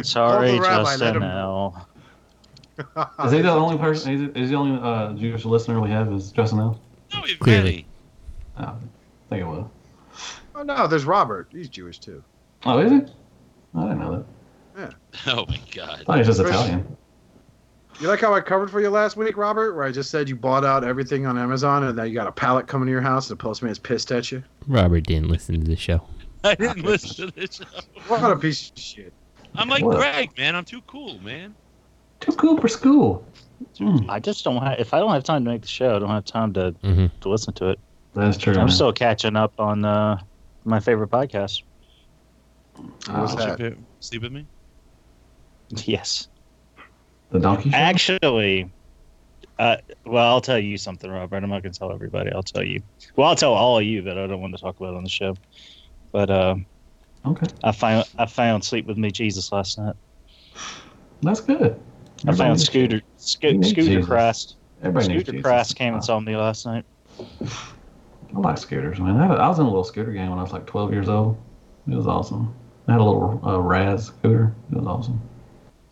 Sorry, 0.05 0.51
Uncle 0.51 0.63
Rabbi, 0.69 0.83
let 0.83 0.99
Justin. 1.01 1.17
him- 1.17 1.23
L. 1.25 1.89
Is 3.25 3.33
he 3.33 3.41
the 3.43 3.51
only 3.51 3.79
person? 3.79 4.13
Is, 4.13 4.21
he- 4.21 4.41
is 4.43 4.51
the 4.51 4.57
only 4.57 4.81
uh, 4.81 5.13
Jewish 5.15 5.45
listener 5.45 5.81
we 5.81 5.91
have 5.91 6.13
is 6.13 6.31
Justin 6.33 6.61
L? 6.61 6.81
No, 7.13 7.21
we've 7.23 7.39
Clearly. 7.39 7.87
Oh, 8.59 8.65
I 8.65 8.75
think 9.29 9.43
it 9.43 9.47
was. 9.47 9.67
Oh 10.55 10.63
no, 10.63 10.87
there's 10.87 11.05
Robert. 11.05 11.49
He's 11.51 11.69
Jewish 11.69 11.99
too. 11.99 12.23
Oh, 12.65 12.79
is 12.79 12.91
he? 12.91 12.97
I 13.75 13.83
didn't 13.83 13.99
know 14.01 14.25
that. 14.77 14.93
Yeah. 15.25 15.33
Oh 15.33 15.47
my 15.49 15.61
god. 15.75 16.01
I 16.01 16.05
thought 16.05 16.13
he 16.15 16.19
was 16.21 16.27
just 16.29 16.41
Chris- 16.41 16.51
Italian. 16.55 16.97
You 18.01 18.07
like 18.07 18.21
how 18.21 18.33
I 18.33 18.41
covered 18.41 18.71
for 18.71 18.81
you 18.81 18.91
last 18.91 19.17
week, 19.17 19.37
Robert? 19.37 19.75
Where 19.75 19.85
I 19.85 19.91
just 19.91 20.11
said 20.11 20.29
you 20.29 20.37
bought 20.37 20.65
out 20.65 20.85
everything 20.85 21.27
on 21.27 21.37
Amazon 21.37 21.83
and 21.83 21.97
now 21.97 22.05
you 22.05 22.15
got 22.15 22.29
a 22.29 22.33
pallet 22.33 22.69
coming 22.69 22.87
to 22.87 22.93
your 22.93 23.01
house 23.01 23.29
and 23.29 23.37
the 23.39 23.43
postman's 23.43 23.79
pissed 23.79 24.13
at 24.13 24.31
you? 24.31 24.43
Robert 24.69 25.01
didn't 25.01 25.29
listen 25.29 25.61
to 25.61 25.67
the 25.67 25.75
show. 25.77 26.01
I 26.45 26.55
didn't 26.55 26.85
listen 26.85 27.29
to 27.29 27.35
this 27.35 27.57
show. 27.57 27.65
What 28.07 28.31
a 28.31 28.37
piece 28.37 28.71
of 28.71 28.79
shit. 28.79 29.13
I'm 29.57 29.69
like 29.69 29.83
What? 29.85 29.97
Greg, 29.97 30.31
man. 30.39 30.55
I'm 30.55 30.65
too 30.65 30.81
cool, 30.83 31.19
man. 31.23 31.57
Too 32.21 32.33
cool 32.33 32.57
for 32.61 32.69
school. 32.69 33.25
Mm, 33.79 34.07
I 34.09 34.19
just 34.21 34.45
don't 34.45 34.63
have. 34.63 34.79
If 34.79 34.93
I 34.95 34.99
don't 34.99 35.13
have 35.13 35.25
time 35.25 35.45
to 35.45 35.51
make 35.51 35.63
the 35.63 35.69
show, 35.69 35.97
I 35.97 35.99
don't 35.99 36.09
have 36.11 36.25
time 36.25 36.53
to 36.55 36.71
hmm 36.83 37.07
to 37.21 37.29
listen 37.29 37.53
to 37.55 37.71
it. 37.71 37.81
that's 38.15 38.39
true. 38.39 38.53
I'm 38.55 38.59
man. 38.61 38.69
still 38.69 38.93
catching 38.93 39.37
up 39.37 39.53
on 39.59 39.85
uh, 39.85 40.19
my 40.65 40.81
favorite 40.81 41.11
podcast. 41.11 41.63
What's 43.11 43.35
Oh, 43.35 43.37
that? 43.37 43.77
Sleep 44.01 44.23
with 44.23 44.33
me? 44.33 44.47
Yes, 45.85 46.29
the 47.31 47.39
donkey 47.39 47.71
show. 47.71 47.77
actually. 47.77 48.71
Uh, 49.59 49.77
well, 50.07 50.27
I'll 50.27 50.41
tell 50.41 50.59
you 50.59 50.79
something, 50.79 51.11
Robert. 51.11 51.43
I'm 51.43 51.51
not 51.51 51.63
going 51.63 51.73
to 51.73 51.79
tell 51.79 51.93
everybody. 51.93 52.31
I'll 52.33 52.43
tell 52.45 52.63
you. 52.63 52.81
Well, 53.17 53.29
I'll 53.29 53.37
tell 53.37 53.53
all 53.55 53.79
of 53.79 53.85
you 53.85 54.03
that 54.03 54.17
I 54.17 54.27
don't 54.29 54.41
want 54.41 54.55
to 54.57 54.61
talk 54.61 54.79
about 54.79 54.95
on 54.95 55.03
the 55.03 55.11
show. 55.11 55.35
But 56.13 56.31
uh, 56.31 56.57
Okay, 57.27 57.47
I 57.65 57.73
found 57.73 58.07
I 58.17 58.27
found 58.27 58.65
Sleep 58.65 58.87
with 58.87 58.97
Me 58.97 59.11
Jesus 59.11 59.51
last 59.53 59.79
night. 59.79 59.97
that's 61.23 61.41
good. 61.41 61.79
I 62.27 62.31
Everybody 62.31 62.37
found 62.39 62.51
needs 62.59 62.65
Scooter 62.67 62.97
You 62.97 63.03
Sco- 63.17 63.63
Scooter 63.63 63.83
Jesus. 63.83 64.07
Christ. 64.07 64.57
Everybody 64.83 65.05
Scooter 65.07 65.33
Jesus. 65.33 65.43
Christ 65.43 65.77
came 65.77 65.95
and 65.95 66.05
saw 66.05 66.19
me 66.21 66.37
last 66.37 66.67
night. 66.67 66.85
I 67.21 68.39
like 68.41 68.59
scooters, 68.59 68.99
man. 69.01 69.17
I, 69.17 69.27
had 69.27 69.37
a- 69.39 69.41
I 69.41 69.49
was 69.49 69.59
in 69.59 69.65
a 69.65 69.69
little 69.69 69.85
scooter 69.85 70.13
game 70.13 70.31
when 70.31 70.39
I 70.39 70.43
was 70.43 70.53
like 70.53 70.67
12 70.67 70.93
years 70.93 71.09
old. 71.09 71.37
It 71.91 71.95
was 71.95 72.07
awesome. 72.07 72.55
I 72.87 72.93
had 72.93 73.01
a 73.01 73.05
little 73.05 73.41
uh, 73.47 73.59
Raz 73.61 74.07
scooter. 74.07 74.55
It 74.71 74.77
was 74.77 74.87
awesome. 74.87 75.21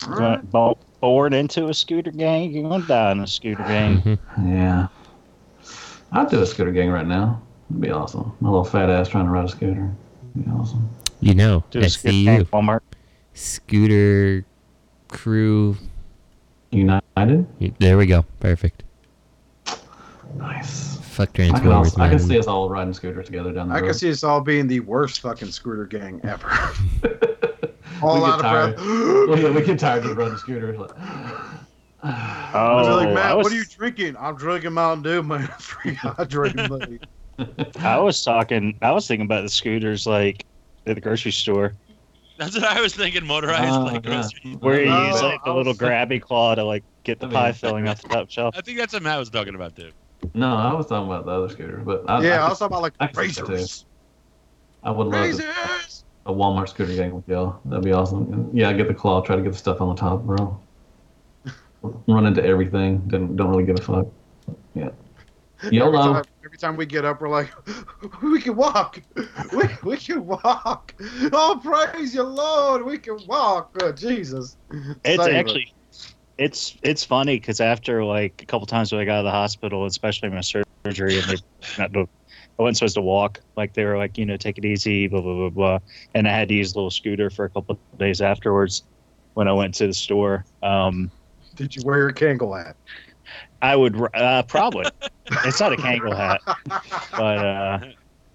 Got 0.00 0.50
bo- 0.50 0.78
Born 1.00 1.32
into 1.34 1.68
a 1.68 1.74
scooter 1.74 2.10
gang, 2.10 2.50
you're 2.52 2.68
gonna 2.68 2.86
die 2.86 3.12
in 3.12 3.20
a 3.20 3.26
scooter 3.26 3.62
gang. 3.64 4.18
Yeah. 4.42 4.88
I'd 6.12 6.30
do 6.30 6.40
a 6.40 6.46
scooter 6.46 6.72
gang 6.72 6.90
right 6.90 7.06
now. 7.06 7.40
It'd 7.70 7.82
be 7.82 7.90
awesome. 7.90 8.32
My 8.40 8.48
little 8.48 8.64
fat 8.64 8.88
ass 8.88 9.08
trying 9.08 9.26
to 9.26 9.30
ride 9.30 9.44
a 9.44 9.48
scooter. 9.48 9.90
It'd 10.34 10.44
be 10.46 10.50
awesome. 10.50 10.88
You 11.20 11.34
know, 11.34 11.64
Do 11.70 11.80
a 11.80 11.88
scooter 11.88 12.14
SCU. 12.14 12.40
at 12.40 12.50
Walmart. 12.50 12.80
Scooter 13.34 14.44
crew. 15.08 15.76
United. 16.70 17.46
There 17.78 17.96
we 17.98 18.06
go. 18.06 18.24
Perfect. 18.40 18.82
Nice. 20.34 20.98
Fuck 20.98 21.30
I 21.30 21.32
can, 21.32 21.48
Transformers, 21.48 21.88
also, 21.92 22.02
I 22.02 22.08
can 22.10 22.18
see 22.18 22.38
us 22.38 22.46
all 22.46 22.68
riding 22.68 22.92
scooters 22.92 23.26
together 23.26 23.52
down 23.52 23.68
the 23.68 23.74
I 23.74 23.80
road. 23.80 23.86
can 23.86 23.94
see 23.94 24.10
us 24.10 24.22
all 24.22 24.40
being 24.42 24.66
the 24.66 24.80
worst 24.80 25.20
fucking 25.20 25.50
scooter 25.50 25.86
gang 25.86 26.20
ever. 26.24 26.46
we 27.02 27.08
all 28.02 28.20
get 28.20 28.28
out 28.28 28.34
of 28.34 28.42
tired. 28.42 28.76
breath. 29.26 29.44
we, 29.44 29.50
we 29.50 29.62
get 29.62 29.78
tired 29.78 30.04
of 30.04 30.16
riding 30.16 30.36
scooters. 30.36 30.78
Like, 30.78 30.90
I 32.02 32.50
oh, 32.54 32.96
like, 32.96 33.08
Oh, 33.08 33.14
Matt, 33.14 33.36
was, 33.36 33.44
what 33.44 33.52
are 33.52 33.56
you 33.56 33.64
drinking? 33.64 34.16
I'm 34.18 34.36
drinking 34.36 34.72
Mountain 34.74 35.04
Dew, 35.04 35.22
man. 35.22 35.46
Free 35.58 35.94
hydrating, 35.94 36.68
buddy. 36.68 37.00
I 37.80 37.98
was 37.98 38.22
talking. 38.22 38.76
I 38.82 38.90
was 38.92 39.08
thinking 39.08 39.24
about 39.24 39.42
the 39.42 39.48
scooters 39.48 40.06
like 40.06 40.44
at 40.86 40.94
the 40.94 41.00
grocery 41.00 41.32
store, 41.32 41.72
That's 42.38 42.54
what 42.54 42.64
I 42.64 42.80
was 42.80 42.94
thinking. 42.94 43.24
Motorized 43.26 43.72
Oh, 43.74 43.84
like 43.84 44.04
yeah. 44.04 44.28
where 44.60 44.82
you 44.84 44.90
Oh, 44.90 45.06
use 45.08 45.22
like 45.22 45.42
the 45.44 45.54
little 45.54 45.74
grabby 45.74 46.20
claw 46.20 46.54
to 46.54 46.64
like 46.64 46.84
get 47.04 47.18
the 47.20 47.26
I 47.26 47.28
mean- 47.30 47.34
pie 47.38 47.52
filling 47.52 47.88
off 47.88 48.02
the 48.02 48.08
top 48.08 48.30
shelf. 48.30 48.54
I 48.56 48.60
think 48.60 48.78
that's 48.78 48.92
what 48.92 49.02
Matt 49.02 49.18
was 49.18 49.30
talking 49.30 49.54
about 49.54 49.74
too. 49.76 49.90
no, 50.34 50.54
I 50.56 50.72
was 50.74 50.86
talking 50.86 51.06
about 51.10 51.24
the 51.26 51.32
other 51.32 51.48
scooter, 51.48 51.78
but 51.78 52.04
I, 52.08 52.22
yeah, 52.22 52.42
I 52.42 52.46
I, 52.46 52.48
was 52.50 52.58
talking 52.58 52.74
about 52.74 52.82
like 52.82 52.94
I 53.00 53.06
can 53.06 53.28
see 53.30 53.40
too. 53.40 53.46
razors. 53.46 53.86
I 54.82 54.90
would 54.90 55.06
love 55.08 55.22
Razors. 55.22 56.04
a 56.26 56.32
Walmart 56.32 56.68
scooter 56.68 56.94
gang 56.94 57.14
with 57.14 57.28
y'all. 57.28 57.60
That'd 57.64 57.84
be 57.84 57.92
awesome. 57.92 58.32
And 58.32 58.56
yeah, 58.56 58.72
get 58.72 58.88
the 58.88 58.94
claw, 58.94 59.20
try 59.22 59.36
to 59.36 59.42
get 59.42 59.52
the 59.52 59.58
stuff 59.58 59.80
on 59.80 59.88
the 59.94 60.00
top, 60.00 60.22
bro. 60.22 60.60
Run 62.06 62.26
into 62.26 62.44
everything. 62.44 62.98
Don't 63.08 63.36
don't 63.36 63.50
really 63.50 63.64
give 63.64 63.78
a 63.78 63.82
fuck. 63.82 64.06
Yeah. 64.74 64.90
Every 65.62 65.98
time, 65.98 66.24
every 66.44 66.58
time 66.58 66.76
we 66.76 66.86
get 66.86 67.04
up, 67.04 67.20
we're 67.20 67.28
like, 67.28 67.50
we 68.22 68.40
can 68.40 68.56
walk. 68.56 69.00
We, 69.52 69.64
we 69.82 69.96
can 69.96 70.26
walk. 70.26 70.94
Oh, 71.32 71.60
praise 71.62 72.14
your 72.14 72.24
Lord. 72.24 72.84
We 72.84 72.98
can 72.98 73.18
walk. 73.26 73.70
Oh, 73.80 73.92
Jesus. 73.92 74.56
It's 74.70 75.24
Save 75.24 75.34
it. 75.34 75.36
actually, 75.36 75.72
it's 76.38 76.76
it's 76.82 77.04
funny 77.04 77.36
because 77.36 77.60
after 77.60 78.04
like 78.04 78.34
a 78.42 78.46
couple 78.46 78.66
times 78.66 78.92
when 78.92 79.00
I 79.00 79.04
got 79.04 79.14
out 79.14 79.18
of 79.20 79.24
the 79.24 79.30
hospital, 79.30 79.86
especially 79.86 80.28
my 80.28 80.40
surgery, 80.40 81.18
and 81.18 81.24
they 81.28 81.36
not 81.78 81.96
I 81.96 82.62
wasn't 82.62 82.76
supposed 82.76 82.96
to 82.96 83.02
walk. 83.02 83.40
Like 83.56 83.74
they 83.74 83.84
were 83.84 83.96
like, 83.96 84.18
you 84.18 84.26
know, 84.26 84.36
take 84.36 84.58
it 84.58 84.64
easy, 84.64 85.06
blah 85.08 85.20
blah 85.22 85.34
blah 85.34 85.50
blah, 85.50 85.78
and 86.14 86.28
I 86.28 86.32
had 86.32 86.48
to 86.48 86.54
use 86.54 86.74
a 86.74 86.78
little 86.78 86.90
scooter 86.90 87.30
for 87.30 87.44
a 87.44 87.50
couple 87.50 87.80
of 87.92 87.98
days 87.98 88.20
afterwards 88.20 88.82
when 89.34 89.48
I 89.48 89.52
went 89.52 89.74
to 89.76 89.86
the 89.86 89.94
store. 89.94 90.44
Um, 90.62 91.10
Did 91.54 91.74
you 91.74 91.82
wear 91.84 91.98
your 91.98 92.12
Kangol 92.12 92.56
hat? 92.62 92.76
I 93.62 93.76
would 93.76 93.96
uh, 94.14 94.42
probably. 94.44 94.86
it's 95.44 95.60
not 95.60 95.72
a 95.72 95.76
Kangol 95.76 96.16
hat, 96.16 96.40
but 97.12 97.38
uh, 97.38 97.78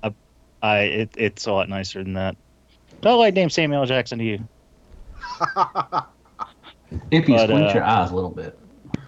I, 0.03 0.13
I 0.61 0.79
it, 0.79 1.15
it's 1.17 1.45
a 1.45 1.51
lot 1.51 1.69
nicer 1.69 2.03
than 2.03 2.13
that. 2.13 2.35
Don't 3.01 3.19
like 3.19 3.33
name 3.33 3.49
Samuel 3.49 3.85
Jackson 3.85 4.19
to 4.19 4.25
you. 4.25 4.47
If 7.09 7.27
you 7.27 7.35
But, 7.35 7.49
squint 7.49 7.69
uh, 7.69 7.73
your 7.73 7.83
eyes 7.83 8.11
a 8.11 8.15
little 8.15 8.29
bit. 8.29 8.57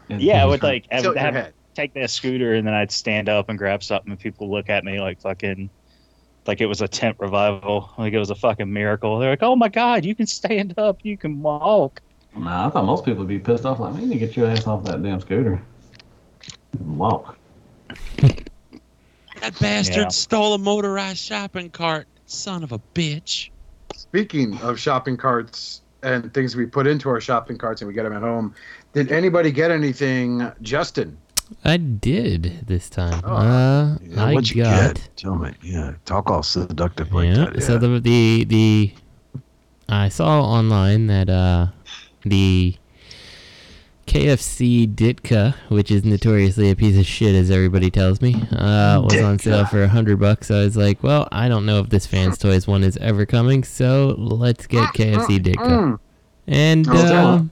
Yeah, 0.09 0.43
I 0.43 0.45
would 0.45 0.63
like 0.63 0.85
I 0.91 1.01
Tilt 1.01 1.17
have 1.17 1.53
take 1.73 1.93
that 1.95 2.09
scooter 2.09 2.53
and 2.53 2.67
then 2.67 2.73
I'd 2.73 2.91
stand 2.91 3.29
up 3.29 3.49
and 3.49 3.57
grab 3.57 3.83
something 3.83 4.11
and 4.11 4.19
people 4.19 4.51
look 4.51 4.69
at 4.69 4.83
me 4.83 4.99
like 4.99 5.19
fucking 5.21 5.69
like 6.45 6.61
it 6.61 6.65
was 6.65 6.81
a 6.81 6.87
tent 6.87 7.17
revival, 7.19 7.91
like 7.97 8.13
it 8.13 8.19
was 8.19 8.29
a 8.29 8.35
fucking 8.35 8.71
miracle. 8.71 9.17
They're 9.19 9.31
like, 9.31 9.43
"Oh 9.43 9.55
my 9.55 9.69
god, 9.69 10.05
you 10.05 10.13
can 10.13 10.27
stand 10.27 10.77
up, 10.77 10.99
you 11.03 11.17
can 11.17 11.41
walk." 11.41 12.01
Nah, 12.35 12.67
I 12.67 12.69
thought 12.69 12.85
most 12.85 13.05
people 13.05 13.19
would 13.19 13.29
be 13.29 13.39
pissed 13.39 13.65
off. 13.65 13.79
Like, 13.79 13.93
man, 13.93 14.03
you 14.03 14.07
need 14.09 14.19
to 14.19 14.19
get 14.19 14.35
your 14.35 14.47
ass 14.47 14.67
off 14.67 14.83
that 14.83 15.01
damn 15.01 15.21
scooter. 15.21 15.61
And 16.73 16.97
walk. 16.97 17.37
That 19.41 19.59
bastard 19.59 19.95
Yeah. 20.03 20.07
stole 20.09 20.53
a 20.53 20.57
motorized 20.57 21.17
shopping 21.17 21.69
cart. 21.69 22.07
Son 22.27 22.63
of 22.63 22.71
a 22.71 22.79
bitch. 22.93 23.49
Speaking 23.93 24.57
of 24.61 24.79
shopping 24.79 25.17
carts 25.17 25.81
and 26.01 26.33
things 26.33 26.55
we 26.55 26.65
put 26.65 26.87
into 26.87 27.09
our 27.09 27.19
shopping 27.19 27.57
carts 27.57 27.81
and 27.81 27.87
we 27.89 27.93
get 27.93 28.03
them 28.03 28.13
at 28.13 28.21
home, 28.21 28.55
did 28.93 29.11
anybody 29.11 29.51
get 29.51 29.69
anything, 29.69 30.49
Justin? 30.61 31.17
I 31.65 31.75
did 31.75 32.65
this 32.67 32.89
time. 32.89 33.21
Oh. 33.25 33.35
uh, 33.35 33.97
Yeah, 34.01 34.23
I 34.23 34.33
what'd 34.33 34.49
you 34.51 34.63
got. 34.63 34.95
get? 34.95 35.09
Tell 35.17 35.35
me. 35.35 35.51
Yeah, 35.61 35.93
talk 36.05 36.29
all 36.31 36.41
seductive 36.43 37.11
like 37.11 37.27
yeah. 37.27 37.33
that. 37.45 37.55
Yeah. 37.55 37.61
So 37.61 37.77
the 37.77 37.99
the 37.99 38.45
the 38.45 38.93
I 39.89 40.07
saw 40.07 40.41
online 40.41 41.07
that 41.07 41.29
uh 41.29 41.67
the 42.23 42.75
KFC 44.07 44.93
Ditka, 44.93 45.55
which 45.69 45.89
is 45.89 46.03
notoriously 46.03 46.69
a 46.69 46.75
piece 46.75 46.97
of 46.97 47.05
shit, 47.05 47.35
as 47.35 47.49
everybody 47.49 47.89
tells 47.89 48.21
me, 48.21 48.35
uh, 48.51 49.01
was 49.03 49.21
on 49.21 49.39
sale 49.39 49.65
for 49.65 49.83
a 49.83 49.87
hundred 49.87 50.19
bucks. 50.19 50.47
So 50.47 50.59
I 50.59 50.63
was 50.65 50.77
like, 50.77 51.01
well, 51.03 51.27
I 51.31 51.47
don't 51.47 51.65
know 51.65 51.79
if 51.79 51.89
this 51.89 52.05
Fans 52.05 52.37
Toys 52.37 52.67
one 52.67 52.83
is 52.83 52.97
ever 52.97 53.25
coming, 53.25 53.63
so 53.63 54.15
let's 54.17 54.67
get 54.67 54.89
KFC 54.93 55.39
Ditka. 55.39 55.99
And 56.47 56.85
damn. 56.85 57.25
um, 57.25 57.51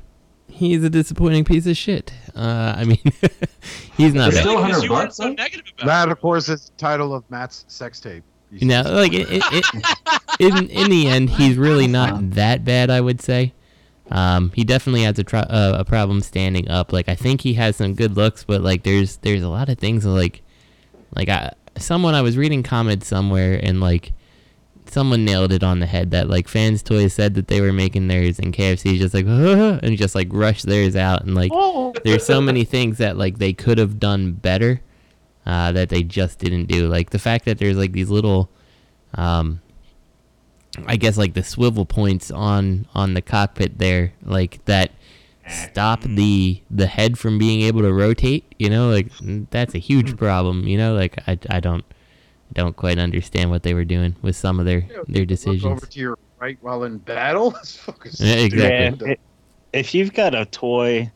he's 0.49 0.83
a 0.83 0.89
disappointing 0.89 1.45
piece 1.45 1.65
of 1.65 1.77
shit. 1.77 2.13
Uh, 2.35 2.75
I 2.77 2.83
mean, 2.83 2.99
he's 3.97 4.13
not 4.13 4.29
It's 4.29 4.39
still 4.39 4.57
Because 4.57 4.81
100 4.81 4.83
you 4.83 4.89
bucks, 4.89 5.15
so 5.15 5.29
negative 5.29 5.65
about. 5.77 5.85
That, 5.85 6.09
of 6.09 6.19
course, 6.19 6.49
is 6.49 6.69
the 6.69 6.71
title 6.77 7.13
of 7.15 7.29
Matt's 7.29 7.65
sex 7.67 7.99
tape. 7.99 8.23
You 8.51 8.67
No, 8.67 8.81
like 8.83 9.13
it, 9.13 9.27
it, 9.31 9.43
it, 9.51 9.65
in 10.39 10.67
in 10.67 10.89
the 10.89 11.07
end, 11.07 11.29
he's 11.29 11.55
really 11.55 11.87
not 11.87 12.31
that 12.31 12.65
bad. 12.65 12.89
I 12.89 12.99
would 12.99 13.21
say. 13.21 13.53
Um, 14.11 14.51
he 14.53 14.63
definitely 14.63 15.03
has 15.03 15.17
a 15.19 15.23
tr- 15.23 15.37
uh, 15.37 15.75
a 15.77 15.85
problem 15.85 16.21
standing 16.21 16.69
up. 16.69 16.91
Like 16.91 17.07
I 17.07 17.15
think 17.15 17.41
he 17.41 17.53
has 17.53 17.77
some 17.77 17.95
good 17.95 18.15
looks, 18.15 18.43
but 18.43 18.61
like 18.61 18.83
there's 18.83 19.17
there's 19.17 19.43
a 19.43 19.49
lot 19.49 19.69
of 19.69 19.77
things 19.77 20.05
like 20.05 20.41
like 21.15 21.29
I 21.29 21.53
someone 21.77 22.13
I 22.13 22.21
was 22.21 22.37
reading 22.37 22.63
comments 22.63 23.07
somewhere 23.07 23.59
and 23.61 23.79
like 23.79 24.13
someone 24.89 25.23
nailed 25.23 25.53
it 25.53 25.63
on 25.63 25.79
the 25.79 25.85
head 25.85 26.11
that 26.11 26.29
like 26.29 26.49
fans 26.49 26.83
toys 26.83 27.13
said 27.13 27.33
that 27.35 27.47
they 27.47 27.61
were 27.61 27.71
making 27.71 28.09
theirs 28.09 28.39
and 28.39 28.53
KFC 28.53 28.97
just 28.97 29.13
like 29.13 29.25
and 29.83 29.97
just 29.97 30.15
like 30.15 30.27
rushed 30.31 30.65
theirs 30.65 30.97
out 30.97 31.23
and 31.23 31.33
like 31.33 31.51
there's 32.03 32.25
so 32.25 32.41
many 32.41 32.65
things 32.65 32.97
that 32.97 33.15
like 33.17 33.37
they 33.37 33.53
could 33.53 33.77
have 33.77 33.99
done 33.99 34.33
better 34.33 34.81
uh, 35.45 35.71
that 35.71 35.89
they 35.89 36.03
just 36.03 36.39
didn't 36.39 36.65
do. 36.65 36.87
Like 36.87 37.09
the 37.09 37.19
fact 37.19 37.45
that 37.45 37.57
there's 37.57 37.77
like 37.77 37.91
these 37.91 38.09
little, 38.09 38.49
um, 39.15 39.61
I 40.87 40.95
guess 40.95 41.17
like 41.17 41.33
the 41.33 41.43
swivel 41.43 41.85
points 41.85 42.31
on 42.31 42.87
on 42.95 43.13
the 43.13 43.21
cockpit 43.21 43.77
there, 43.77 44.13
like 44.23 44.63
that 44.65 44.91
stop 45.49 46.01
the 46.01 46.61
the 46.69 46.87
head 46.87 47.17
from 47.17 47.37
being 47.37 47.61
able 47.63 47.81
to 47.81 47.91
rotate. 47.93 48.55
You 48.57 48.69
know, 48.69 48.89
like 48.89 49.07
that's 49.51 49.75
a 49.75 49.79
huge 49.79 50.15
problem. 50.17 50.67
You 50.67 50.77
know, 50.77 50.93
like 50.95 51.17
I, 51.27 51.37
I 51.49 51.59
don't 51.59 51.83
don't 52.53 52.75
quite 52.75 52.99
understand 52.99 53.49
what 53.49 53.63
they 53.63 53.73
were 53.73 53.85
doing 53.85 54.15
with 54.21 54.35
some 54.35 54.59
of 54.59 54.65
their 54.65 54.81
their 55.07 55.21
Look 55.21 55.27
decisions. 55.27 55.65
over 55.65 55.85
to 55.85 55.99
your 55.99 56.17
right 56.39 56.57
while 56.61 56.83
in 56.83 56.97
battle. 56.99 57.53
Yeah, 58.19 58.35
exactly. 58.35 59.09
Yeah, 59.09 59.15
if 59.73 59.93
you've 59.93 60.13
got 60.13 60.35
a 60.35 60.45
toy 60.45 61.11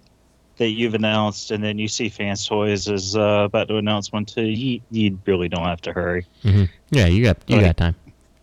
that 0.57 0.69
you've 0.69 0.93
announced 0.93 1.51
and 1.51 1.62
then 1.63 1.77
you 1.77 1.88
see 1.89 2.07
Fans 2.07 2.45
Toys 2.47 2.88
is 2.88 3.15
uh, 3.17 3.43
about 3.45 3.67
to 3.67 3.75
announce 3.77 4.12
one 4.13 4.24
too, 4.25 4.43
you, 4.43 4.79
you 4.91 5.19
really 5.25 5.50
don't 5.50 5.65
have 5.65 5.81
to 5.81 5.91
hurry. 5.91 6.25
hmm 6.43 6.63
Yeah, 6.91 7.07
you 7.07 7.24
got 7.24 7.38
you 7.47 7.57
Like- 7.57 7.65
got 7.65 7.77
time. 7.77 7.95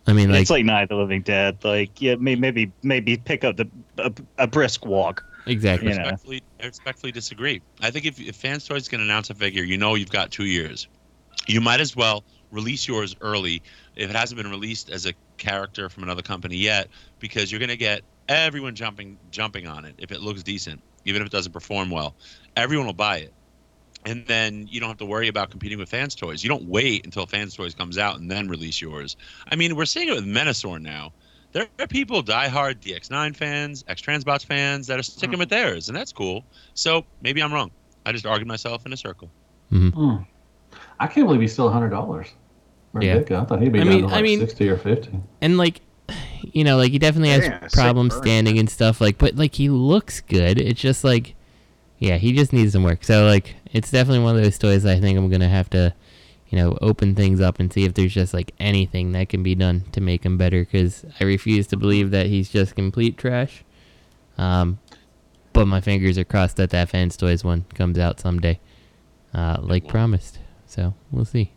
I 0.06 0.12
mean, 0.12 0.30
like, 0.30 0.42
it's 0.42 0.50
like 0.50 0.64
Night 0.64 0.82
of 0.84 0.88
the 0.90 0.96
Living 0.96 1.22
Dead. 1.22 1.58
Like, 1.62 2.00
yeah, 2.00 2.16
maybe 2.16 2.72
maybe 2.82 3.16
pick 3.16 3.44
up 3.44 3.56
the 3.56 3.68
a, 3.98 4.12
a 4.38 4.46
brisk 4.46 4.84
walk. 4.84 5.24
exactly. 5.46 5.88
You 5.88 5.94
know. 5.94 6.02
respectfully, 6.02 6.42
I 6.60 6.66
respectfully 6.66 7.12
disagree. 7.12 7.62
I 7.80 7.90
think 7.90 8.06
if, 8.06 8.20
if 8.20 8.36
Fans 8.36 8.66
Toys 8.66 8.88
can 8.88 9.00
announce 9.00 9.30
a 9.30 9.34
figure, 9.34 9.62
you 9.62 9.76
know 9.76 9.94
you've 9.94 10.10
got 10.10 10.30
two 10.30 10.46
years. 10.46 10.88
You 11.46 11.60
might 11.60 11.80
as 11.80 11.94
well 11.94 12.24
release 12.50 12.86
yours 12.86 13.16
early 13.20 13.62
if 13.96 14.10
it 14.10 14.16
hasn't 14.16 14.40
been 14.40 14.50
released 14.50 14.90
as 14.90 15.06
a 15.06 15.12
character 15.38 15.88
from 15.88 16.02
another 16.02 16.22
company 16.22 16.56
yet, 16.56 16.88
because 17.18 17.50
you're 17.50 17.58
going 17.58 17.68
to 17.68 17.76
get 17.76 18.02
everyone 18.28 18.74
jumping 18.74 19.18
jumping 19.30 19.66
on 19.66 19.84
it 19.84 19.94
if 19.98 20.10
it 20.12 20.20
looks 20.20 20.42
decent, 20.42 20.80
even 21.04 21.22
if 21.22 21.26
it 21.26 21.32
doesn't 21.32 21.52
perform 21.52 21.90
well. 21.90 22.14
Everyone 22.56 22.86
will 22.86 22.92
buy 22.92 23.18
it. 23.18 23.32
And 24.04 24.26
then 24.26 24.66
you 24.68 24.80
don't 24.80 24.88
have 24.88 24.98
to 24.98 25.06
worry 25.06 25.28
about 25.28 25.50
competing 25.50 25.78
with 25.78 25.88
Fans 25.88 26.14
Toys. 26.14 26.42
You 26.42 26.48
don't 26.48 26.64
wait 26.64 27.04
until 27.04 27.24
Fans 27.26 27.54
Toys 27.54 27.74
comes 27.74 27.98
out 27.98 28.18
and 28.18 28.30
then 28.30 28.48
release 28.48 28.80
yours. 28.80 29.16
I 29.50 29.56
mean, 29.56 29.76
we're 29.76 29.84
seeing 29.84 30.08
it 30.08 30.14
with 30.14 30.26
Menasor 30.26 30.80
now 30.82 31.12
there 31.52 31.66
are 31.78 31.86
people 31.86 32.22
diehard 32.22 32.76
DX9 32.80 33.36
fans, 33.36 33.84
X 33.86 34.00
Transbots 34.00 34.44
fans 34.44 34.86
that 34.86 34.98
are 34.98 35.02
sticking 35.02 35.38
with 35.38 35.50
theirs, 35.50 35.88
and 35.88 35.96
that's 35.96 36.12
cool. 36.12 36.44
So 36.74 37.04
maybe 37.20 37.42
I'm 37.42 37.52
wrong. 37.52 37.70
I 38.06 38.12
just 38.12 38.24
argued 38.26 38.48
myself 38.48 38.86
in 38.86 38.92
a 38.92 38.96
circle. 38.96 39.30
Hmm. 39.68 40.16
I 40.98 41.06
can't 41.06 41.26
believe 41.26 41.42
he's 41.42 41.52
still 41.52 41.70
hundred 41.70 41.90
dollars. 41.90 42.28
Yeah. 42.98 43.16
I 43.16 43.22
thought 43.44 43.60
he'd 43.62 43.72
be 43.72 43.80
I 43.80 43.84
down 43.84 43.92
mean- 43.92 44.02
to 44.02 44.06
like 44.08 44.16
I 44.18 44.22
mean- 44.22 44.40
sixty 44.40 44.68
or 44.68 44.76
fifty. 44.78 45.10
and 45.40 45.58
like 45.58 45.80
you 46.42 46.64
know 46.64 46.76
like 46.76 46.90
he 46.92 46.98
definitely 46.98 47.30
has 47.30 47.44
Yeah, 47.44 47.68
problems 47.72 48.14
standing 48.16 48.58
and 48.58 48.68
stuff 48.68 49.00
like 49.00 49.16
but 49.18 49.36
like 49.36 49.54
he 49.54 49.68
looks 49.70 50.20
good 50.20 50.60
it's 50.60 50.80
just 50.80 51.04
like 51.04 51.34
yeah 51.98 52.16
he 52.16 52.32
just 52.32 52.52
needs 52.52 52.72
some 52.72 52.82
work 52.82 53.04
so 53.04 53.24
like 53.26 53.54
it's 53.72 53.90
definitely 53.90 54.22
one 54.22 54.36
of 54.36 54.42
those 54.42 54.58
toys 54.58 54.84
i 54.86 54.98
think 55.00 55.18
i'm 55.18 55.28
gonna 55.30 55.48
have 55.48 55.68
to 55.70 55.92
you 56.48 56.58
know 56.58 56.76
open 56.82 57.14
things 57.14 57.40
up 57.40 57.58
and 57.58 57.72
see 57.72 57.84
if 57.84 57.94
there's 57.94 58.12
just 58.14 58.32
like 58.34 58.52
anything 58.60 59.12
that 59.12 59.28
can 59.28 59.42
be 59.42 59.54
done 59.54 59.82
to 59.92 60.00
make 60.00 60.24
him 60.24 60.36
better 60.38 60.64
because 60.64 61.04
i 61.20 61.24
refuse 61.24 61.66
to 61.66 61.76
believe 61.76 62.10
that 62.10 62.26
he's 62.26 62.48
just 62.50 62.74
complete 62.76 63.16
trash 63.18 63.64
um 64.38 64.78
but 65.52 65.66
my 65.66 65.80
fingers 65.80 66.16
are 66.18 66.24
crossed 66.24 66.56
that 66.56 66.70
that 66.70 66.88
fans 66.90 67.16
toys 67.16 67.42
one 67.44 67.64
comes 67.74 67.98
out 67.98 68.20
someday 68.20 68.60
uh 69.34 69.56
like 69.60 69.88
promised 69.88 70.38
so 70.66 70.94
we'll 71.10 71.24
see 71.24 71.52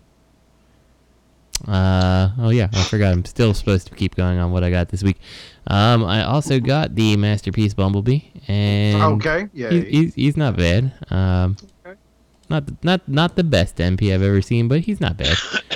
Uh, 1.67 2.29
oh 2.37 2.49
yeah, 2.49 2.67
I 2.73 2.83
forgot. 2.83 3.13
I'm 3.13 3.23
still 3.23 3.53
supposed 3.53 3.87
to 3.87 3.95
keep 3.95 4.13
going 4.15 4.37
on 4.37 4.51
what 4.51 4.63
I 4.63 4.69
got 4.69 4.89
this 4.89 5.01
week. 5.03 5.17
Um, 5.67 6.03
I 6.03 6.23
also 6.23 6.59
got 6.59 6.95
the 6.95 7.15
masterpiece 7.15 7.73
Bumblebee, 7.73 8.21
and 8.49 9.01
Okay, 9.01 9.47
yeah, 9.53 9.69
he's, 9.69 9.83
yeah. 9.83 9.89
he's, 9.89 10.13
he's 10.15 10.37
not 10.37 10.57
bad. 10.57 10.91
Um, 11.09 11.55
not 12.49 12.65
the, 12.67 12.75
not 12.83 13.07
not 13.07 13.35
the 13.35 13.43
best 13.43 13.77
MP 13.77 14.13
I've 14.13 14.21
ever 14.21 14.41
seen, 14.41 14.67
but 14.67 14.81
he's 14.81 14.99
not 15.01 15.17
bad. 15.17 15.35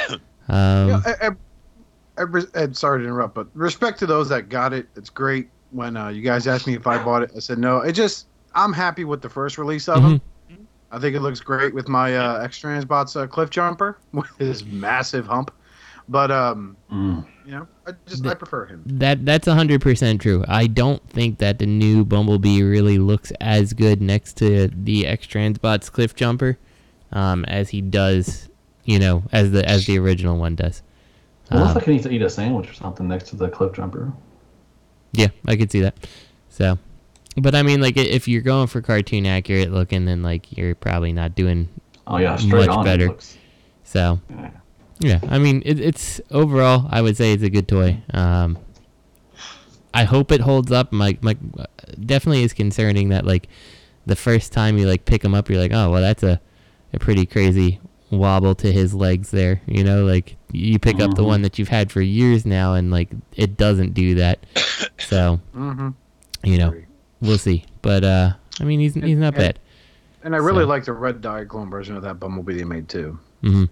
Um, 0.52 0.88
Yeah, 0.90 1.02
I, 1.06 1.28
I, 1.28 1.30
I, 2.18 2.22
res- 2.24 2.48
Ed, 2.56 2.76
sorry 2.76 3.02
to 3.02 3.06
interrupt, 3.06 3.36
but 3.36 3.46
respect 3.54 4.00
to 4.00 4.08
those 4.08 4.30
that 4.30 4.50
got 4.50 4.74
it. 4.74 4.88
It's 4.96 5.12
great. 5.12 5.48
When 5.70 5.96
uh, 5.96 6.08
you 6.08 6.24
guys 6.24 6.48
asked 6.48 6.66
me 6.66 6.74
if 6.74 6.88
I 6.88 6.98
bought 7.04 7.22
it, 7.22 7.30
I 7.36 7.40
said 7.40 7.60
no. 7.60 7.82
It 7.82 7.92
just 7.92 8.26
I'm 8.56 8.74
happy 8.74 9.04
with 9.06 9.22
the 9.22 9.30
first 9.30 9.60
release 9.60 9.88
of 9.88 10.04
him. 10.04 10.22
I 10.92 10.98
think 10.98 11.16
it 11.16 11.20
looks 11.20 11.40
great 11.40 11.72
with 11.76 11.88
my 11.88 12.18
uh, 12.18 12.40
X 12.42 12.60
Transbots 12.60 13.16
uh, 13.16 13.28
Cliff 13.28 13.52
Jumper 13.52 14.00
with 14.12 14.26
his 14.40 14.66
massive 14.66 15.28
hump. 15.28 15.54
But 16.08 16.32
um, 16.32 16.76
you 17.50 17.56
know, 17.56 17.68
I 17.88 17.94
just 18.06 18.24
I 18.27 18.36
prefer 18.36 18.65
him. 18.68 18.84
That 18.86 19.25
that's 19.25 19.48
hundred 19.48 19.82
percent 19.82 20.22
true. 20.22 20.46
I 20.48 20.68
don't 20.68 21.01
think 21.10 21.39
that 21.39 21.58
the 21.58 21.65
new 21.65 22.06
Bumblebee 22.06 22.62
really 22.62 23.00
looks 23.00 23.32
as 23.41 23.74
good 23.74 24.01
next 24.03 24.34
to 24.38 24.68
the 24.68 25.08
X 25.08 25.25
Transbots 25.25 25.91
Cliff 25.91 26.13
Jumper, 26.13 26.60
um, 27.12 27.46
as 27.46 27.70
he 27.70 27.82
does, 27.82 28.50
you 28.86 29.00
know, 29.00 29.24
as 29.32 29.50
the 29.51 29.68
as 29.68 29.88
the 29.88 29.98
original 29.98 30.38
one 30.38 30.56
does. 30.56 30.84
It 31.50 31.56
looks 31.56 31.70
Um, 31.70 31.75
like 31.75 31.86
he 31.86 31.91
needs 31.94 32.03
to 32.03 32.12
eat 32.12 32.22
a 32.22 32.29
sandwich 32.29 32.70
or 32.70 32.74
something 32.75 33.08
next 33.08 33.29
to 33.29 33.36
the 33.36 33.50
cliff 33.50 33.74
jumper. 33.74 34.13
Yeah, 35.13 35.29
I 35.48 35.56
could 35.56 35.72
see 35.72 35.82
that. 35.82 35.96
So, 36.50 36.77
but 37.36 37.56
I 37.56 37.63
mean, 37.63 37.82
like, 37.82 37.98
if 37.98 38.27
you're 38.27 38.44
going 38.44 38.68
for 38.68 38.84
cartoon 38.84 39.25
accurate 39.25 39.72
looking, 39.74 40.06
then 40.06 40.22
like 40.22 40.56
you're 40.56 40.75
probably 40.75 41.13
not 41.13 41.34
doing. 41.34 41.68
Oh, 42.06 42.18
yeah, 42.18 42.36
straight 42.36 42.68
much 42.68 42.70
on, 42.70 42.82
it 42.82 42.89
better. 42.91 43.08
looks- 43.08 43.36
So, 43.84 44.20
yeah, 45.00 45.20
I 45.29 45.39
mean, 45.39 45.62
it, 45.65 45.79
it's 45.79 46.22
overall, 46.32 46.88
I 46.91 47.01
would 47.01 47.18
say 47.18 47.34
it's 47.34 47.44
a 47.44 47.50
good 47.50 47.68
toy. 47.68 48.01
Um, 48.13 48.58
I 49.94 50.03
hope 50.03 50.32
it 50.32 50.41
holds 50.41 50.72
up. 50.72 50.91
My 50.91 51.18
my 51.22 51.36
definitely 52.06 52.44
is 52.44 52.53
concerning 52.53 53.10
that 53.10 53.25
like 53.25 53.48
the 54.06 54.15
first 54.15 54.53
time 54.53 54.77
you 54.77 54.88
like 54.88 55.06
pick 55.06 55.24
him 55.24 55.34
up, 55.34 55.50
you're 55.50 55.60
like, 55.60 55.74
oh 55.74 55.89
well, 55.91 56.01
that's 56.01 56.24
a 56.24 56.39
a 56.94 57.00
pretty 57.00 57.25
crazy 57.25 57.79
wobble 58.12 58.56
to 58.56 58.72
his 58.72 58.94
legs 58.94 59.32
there. 59.32 59.62
You 59.65 59.84
know, 59.84 60.06
like 60.06 60.36
you 60.51 60.79
pick 60.79 61.00
up 61.00 61.15
the 61.15 61.24
Mhm. 61.24 61.27
one 61.27 61.41
that 61.44 61.58
you've 61.60 61.70
had 61.70 61.91
for 61.91 62.01
years 62.01 62.46
now, 62.46 62.74
and 62.75 62.91
like 62.91 63.10
it 63.36 63.58
doesn't 63.58 63.94
do 63.94 64.15
that. 64.15 64.46
So 65.00 65.39
Mm-hmm. 65.56 65.89
you 66.44 66.58
know, 66.60 66.75
we'll 67.22 67.38
see. 67.39 67.65
But 67.82 68.03
uh, 68.03 68.34
I 68.60 68.63
mean, 68.65 68.79
he's 68.79 68.94
he's 68.94 69.18
not 69.18 69.34
and- 69.34 69.38
bad. 69.38 69.60
And 70.24 70.36
I 70.36 70.38
really 70.38 70.63
So- 70.65 70.68
like 70.68 70.84
the 70.86 70.94
red 70.94 71.22
diaclone 71.22 71.72
version 71.72 71.96
of 71.96 72.03
that 72.03 72.20
Bumblebee 72.20 72.53
they 72.58 72.63
made 72.65 72.89
too. 72.89 73.18
hmm 73.41 73.63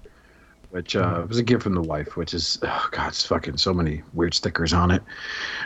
which 0.72 0.96
uh, 0.96 1.26
was 1.28 1.38
a 1.38 1.44
gift 1.44 1.64
from 1.64 1.74
the 1.76 1.82
wife, 1.82 2.16
which 2.18 2.34
is 2.34 2.60
oh 2.64 2.88
god, 2.92 3.10
it's 3.10 3.26
fucking 3.26 3.58
so 3.58 3.74
many 3.74 4.04
weird 4.14 4.34
stickers 4.34 4.74
on 4.74 4.92
it. 4.92 5.02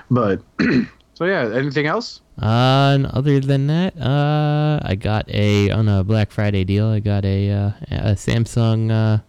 But 0.10 0.42
so 1.14 1.26
yeah, 1.26 1.50
anything 1.54 1.86
else? 1.88 2.22
Uh, 2.42 2.94
and 2.96 3.06
other 3.08 3.40
than 3.40 3.68
that, 3.68 3.96
uh, 4.00 4.80
I 4.84 4.96
got 4.96 5.30
a 5.30 5.70
on 5.72 5.88
a 5.88 6.04
Black 6.04 6.32
Friday 6.32 6.64
deal. 6.64 6.88
I 6.88 7.00
got 7.00 7.26
a 7.26 7.52
uh, 7.52 7.72
a 7.92 8.12
Samsung 8.16 8.92
uh, 8.92 9.22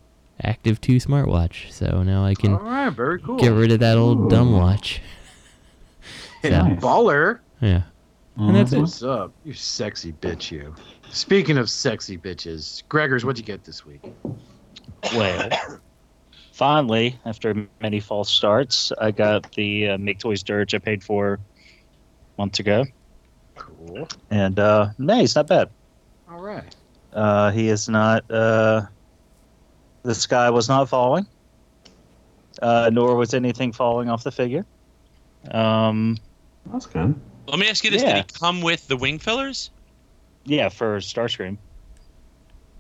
Active 0.43 0.81
Two 0.81 0.97
smartwatch. 0.97 1.71
So 1.73 2.03
now 2.03 2.25
I 2.25 2.35
can 2.35 2.53
All 2.55 2.61
right, 2.61 2.91
very 2.91 3.21
cool. 3.21 3.37
get 3.39 3.51
rid 3.53 3.73
of 3.73 3.81
that 3.81 3.97
old 3.99 4.31
dumb 4.31 4.53
watch. 4.53 5.01
Hey, 6.43 6.51
So, 6.51 6.57
baller. 6.85 7.39
yeah, 7.61 7.83
and 8.37 8.57
that's 8.57 8.73
it. 8.73 8.81
What's 8.81 9.01
up, 9.05 9.33
you 9.45 9.53
sexy 9.55 10.13
bitch? 10.13 10.51
You. 10.51 10.75
Speaking 11.11 11.57
of 11.57 11.71
sexy 11.71 12.19
bitches, 12.19 12.83
Gregors, 12.91 13.23
what'd 13.23 13.39
you 13.39 13.45
get 13.45 13.63
this 13.63 13.87
week? 13.87 14.01
Well, 15.15 15.51
finally, 16.53 17.19
after 17.25 17.69
many 17.81 18.01
false 18.01 18.31
starts, 18.31 18.93
I 19.01 19.11
got 19.11 19.51
the 19.53 19.91
uh, 19.91 19.99
Make 19.99 20.19
Toys 20.19 20.43
Dirge 20.43 20.75
I 20.75 20.79
paid 20.79 21.03
for 21.03 21.39
months 22.39 22.61
ago. 22.61 22.85
Cool. 23.57 24.09
And, 24.31 24.59
uh, 24.59 24.89
no, 24.99 25.19
he's 25.19 25.35
not 25.37 25.49
bad. 25.49 25.69
All 26.31 26.41
right. 26.41 26.75
Uh, 27.13 27.51
he 27.51 27.69
is 27.69 27.89
not, 27.89 28.29
uh, 28.31 28.83
the 30.03 30.15
sky 30.15 30.51
was 30.51 30.69
not 30.69 30.89
falling, 30.89 31.27
uh, 32.61 32.91
nor 32.93 33.17
was 33.17 33.35
anything 33.35 33.73
falling 33.73 34.09
off 34.09 34.25
the 34.25 34.33
figure. 34.33 34.65
Um, 35.51 36.17
That's 36.73 36.87
good. 36.87 37.15
Let 37.49 37.59
me 37.59 37.69
ask 37.69 37.85
you 37.85 37.91
this: 37.91 38.03
Yeah. 38.03 38.15
Did 38.15 38.31
he 38.31 38.39
come 38.39 38.63
with 38.63 38.87
the 38.87 38.97
wing 38.97 39.19
fillers? 39.19 39.71
yeah, 40.45 40.69
for 40.69 40.99
Starscream. 40.99 41.59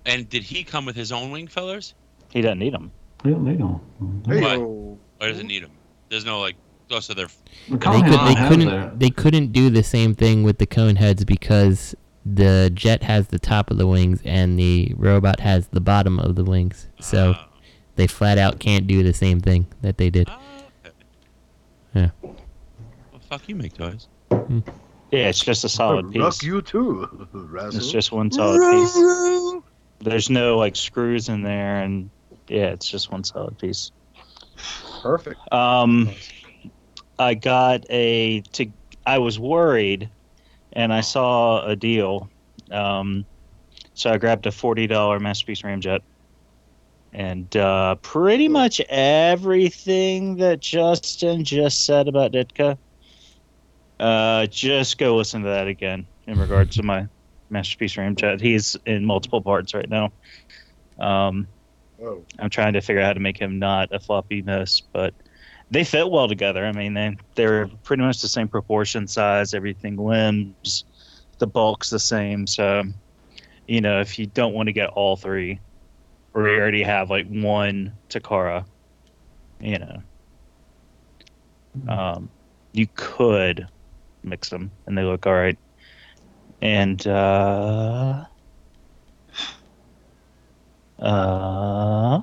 And 0.07 0.29
did 0.29 0.43
he 0.43 0.65
come 0.65 0.85
with 0.85 0.97
his 0.97 1.12
own 1.12 1.31
wing 1.31 1.47
fillers? 1.47 1.95
He 2.31 2.41
doesn't 2.41 2.59
need 2.59 2.75
them. 2.75 2.91
He 3.23 3.31
don't 3.31 3.45
need 3.45 3.59
them. 3.59 3.81
Why? 4.25 4.57
Why 4.57 5.29
doesn't 5.29 5.47
need 5.47 5.62
them? 5.62 5.73
There's 6.09 6.25
no 6.25 6.41
like. 6.41 6.57
Oh, 6.91 7.01
so 7.01 7.15
they're. 7.15 7.29
They, 7.69 7.79
could, 7.79 8.27
they 8.27 8.49
couldn't 8.49 8.99
they 8.99 9.11
couldn't 9.11 9.53
do 9.53 9.71
the 9.71 9.83
same 9.83 10.15
thing 10.15 10.43
with 10.43 10.59
the 10.59 10.67
cone 10.67 10.97
heads 10.97 11.25
because 11.25 11.95
the 12.25 12.71
jet 12.75 13.03
has 13.03 13.29
the 13.29 13.38
top 13.38 13.71
of 13.71 13.79
the 13.79 13.87
wings 13.87 14.21
and 14.25 14.59
the 14.59 14.93
robot 14.97 15.41
has 15.41 15.69
the 15.69 15.81
bottom 15.81 16.19
of 16.19 16.37
the 16.37 16.45
wings. 16.45 16.88
So 17.01 17.35
ah. 17.37 17.49
they 17.97 18.07
flat 18.07 18.38
out 18.38 18.59
can't 18.59 18.87
do 18.87 19.03
the 19.03 19.12
same 19.12 19.41
thing 19.41 19.67
that 19.81 19.99
they 19.99 20.11
did. 20.11 20.29
Ah, 20.29 20.41
yeah. 21.95 22.11
Well, 22.23 22.37
fuck 23.29 23.49
you, 23.49 23.55
make 23.55 23.75
toys. 23.75 24.09
Hmm. 24.31 24.61
Yeah, 25.11 25.29
it's 25.29 25.41
just 25.41 25.65
a 25.65 25.69
solid 25.69 26.11
piece. 26.11 26.23
Rock 26.23 26.43
you 26.43 26.62
too, 26.62 27.29
Razzle. 27.33 27.81
It's 27.81 27.91
just 27.91 28.12
one 28.12 28.31
solid 28.31 28.61
piece. 28.61 29.62
There's 30.03 30.29
no 30.29 30.59
like 30.59 30.77
screws 30.77 31.29
in 31.29 31.43
there, 31.43 31.81
and 31.83 32.11
yeah, 32.49 32.67
it's 32.67 32.91
just 32.91 33.11
one 33.11 33.25
solid 33.25 33.59
piece. 33.59 33.93
Perfect. 35.03 35.41
Um, 35.53 36.11
I 37.19 37.35
got 37.35 37.85
a. 37.88 38.41
To, 38.41 38.67
I 39.07 39.19
was 39.19 39.38
worried, 39.38 40.09
and 40.73 40.93
I 40.93 41.01
saw 41.01 41.65
a 41.65 41.77
deal. 41.77 42.29
Um, 42.71 43.25
so 43.95 44.11
I 44.11 44.19
grabbed 44.19 44.47
a 44.47 44.53
forty 44.53 44.87
dollar 44.87 45.21
masterpiece 45.21 45.62
ramjet, 45.62 46.01
and 47.12 47.55
uh, 47.57 47.97
pretty 47.97 48.49
much 48.49 48.81
everything 48.88 50.37
that 50.37 50.61
Justin 50.61 51.45
just 51.45 51.85
said 51.85 52.09
about 52.09 52.33
Ditka. 52.33 52.77
Uh, 54.01 54.47
just 54.47 54.99
go 54.99 55.17
listen 55.17 55.43
to 55.43 55.49
that 55.49 55.69
again 55.69 56.07
in 56.27 56.38
regards 56.38 56.77
to 56.77 56.83
my 56.83 57.07
masterpiece 57.53 57.95
ramjet. 57.95 58.41
He's 58.41 58.77
in 58.87 59.05
multiple 59.05 59.41
parts 59.41 59.75
right 59.75 59.88
now. 59.88 60.12
Um, 60.99 61.47
Oh. 62.03 62.25
I'm 62.38 62.51
trying 62.51 62.73
to 62.73 62.81
figure 62.81 63.01
out 63.01 63.07
how 63.07 63.12
to 63.12 63.21
make 63.21 63.38
him 63.38 63.59
not 63.59 63.93
a 63.93 64.01
floppy 64.01 64.43
mess, 64.43 64.81
but 64.81 65.15
they 65.71 65.85
fit 65.85 66.11
well 66.11 66.27
together. 66.27 66.67
I 66.67 66.73
mean, 66.73 66.95
they 66.95 67.17
they're 67.37 67.69
pretty 67.85 68.03
much 68.03 68.21
the 68.21 68.29
same 68.29 68.49
proportion, 68.49 69.07
size, 69.07 69.55
everything, 69.55 69.97
limbs, 69.97 70.85
the 71.38 71.47
bulk's 71.47 71.91
the 71.91 72.01
same. 72.01 72.47
So, 72.47 72.83
you 73.69 73.81
know, 73.81 74.01
if 74.01 74.19
you 74.19 74.27
don't 74.27 74.53
want 74.53 74.67
to 74.67 74.73
get 74.73 74.91
all 74.91 75.17
three, 75.17 75.61
or 76.35 76.49
you 76.49 76.59
already 76.59 76.83
have 76.83 77.09
like 77.09 77.29
one 77.29 77.93
Takara, 78.09 78.65
you 79.61 79.79
know, 79.79 80.03
um, 81.88 82.29
you 82.73 82.88
could 82.95 83.69
mix 84.25 84.49
them 84.49 84.73
and 84.87 84.99
they 84.99 85.03
look 85.05 85.27
all 85.27 85.35
right. 85.35 85.59
And 86.62 87.05
uh, 87.09 88.25
uh, 91.01 92.22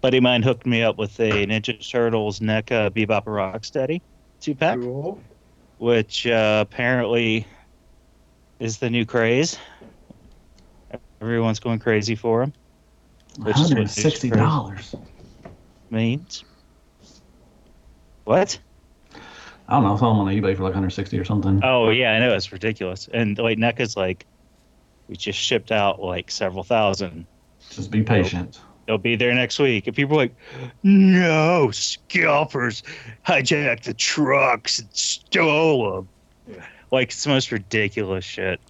buddy 0.00 0.16
of 0.16 0.22
mine 0.22 0.42
hooked 0.42 0.64
me 0.64 0.82
up 0.82 0.96
with 0.96 1.20
a 1.20 1.46
Ninja 1.46 1.88
Turtles 1.88 2.40
NECA 2.40 2.90
Bebop 2.90 3.26
and 3.26 3.36
Rocksteady 3.36 4.00
two 4.40 4.54
pack, 4.54 4.78
which 5.76 6.26
uh, 6.26 6.64
apparently 6.66 7.46
is 8.58 8.78
the 8.78 8.88
new 8.88 9.04
craze. 9.04 9.58
Everyone's 11.20 11.60
going 11.60 11.78
crazy 11.80 12.14
for 12.14 12.40
them. 12.40 12.54
Which 13.44 13.56
Hundred 13.56 13.90
sixty 13.90 14.30
dollars. 14.30 14.94
means. 15.90 16.44
What? 18.24 18.58
I 19.70 19.74
don't 19.74 19.84
know. 19.84 19.94
I 19.94 19.98
saw 19.98 20.10
them 20.10 20.18
on 20.18 20.26
eBay 20.26 20.56
for 20.56 20.64
like 20.64 20.72
160 20.72 21.16
or 21.18 21.24
something. 21.24 21.60
Oh 21.62 21.90
yeah, 21.90 22.12
I 22.12 22.18
know 22.18 22.34
it's 22.34 22.50
ridiculous. 22.50 23.08
And 23.12 23.38
like 23.38 23.56
NECA's 23.56 23.96
like, 23.96 24.26
we 25.08 25.16
just 25.16 25.38
shipped 25.38 25.70
out 25.70 26.02
like 26.02 26.30
several 26.30 26.64
thousand. 26.64 27.24
Just 27.70 27.90
be 27.92 28.02
patient. 28.02 28.60
They'll 28.86 28.98
be 28.98 29.14
there 29.14 29.32
next 29.32 29.60
week. 29.60 29.86
And 29.86 29.94
people 29.94 30.16
are 30.16 30.22
like, 30.24 30.34
no, 30.82 31.70
scalpers 31.70 32.82
hijacked 33.24 33.84
the 33.84 33.94
trucks 33.94 34.80
and 34.80 34.88
stole 34.92 36.04
them. 36.46 36.58
Like, 36.90 37.10
it's 37.10 37.22
the 37.22 37.30
most 37.30 37.52
ridiculous 37.52 38.24
shit. 38.24 38.60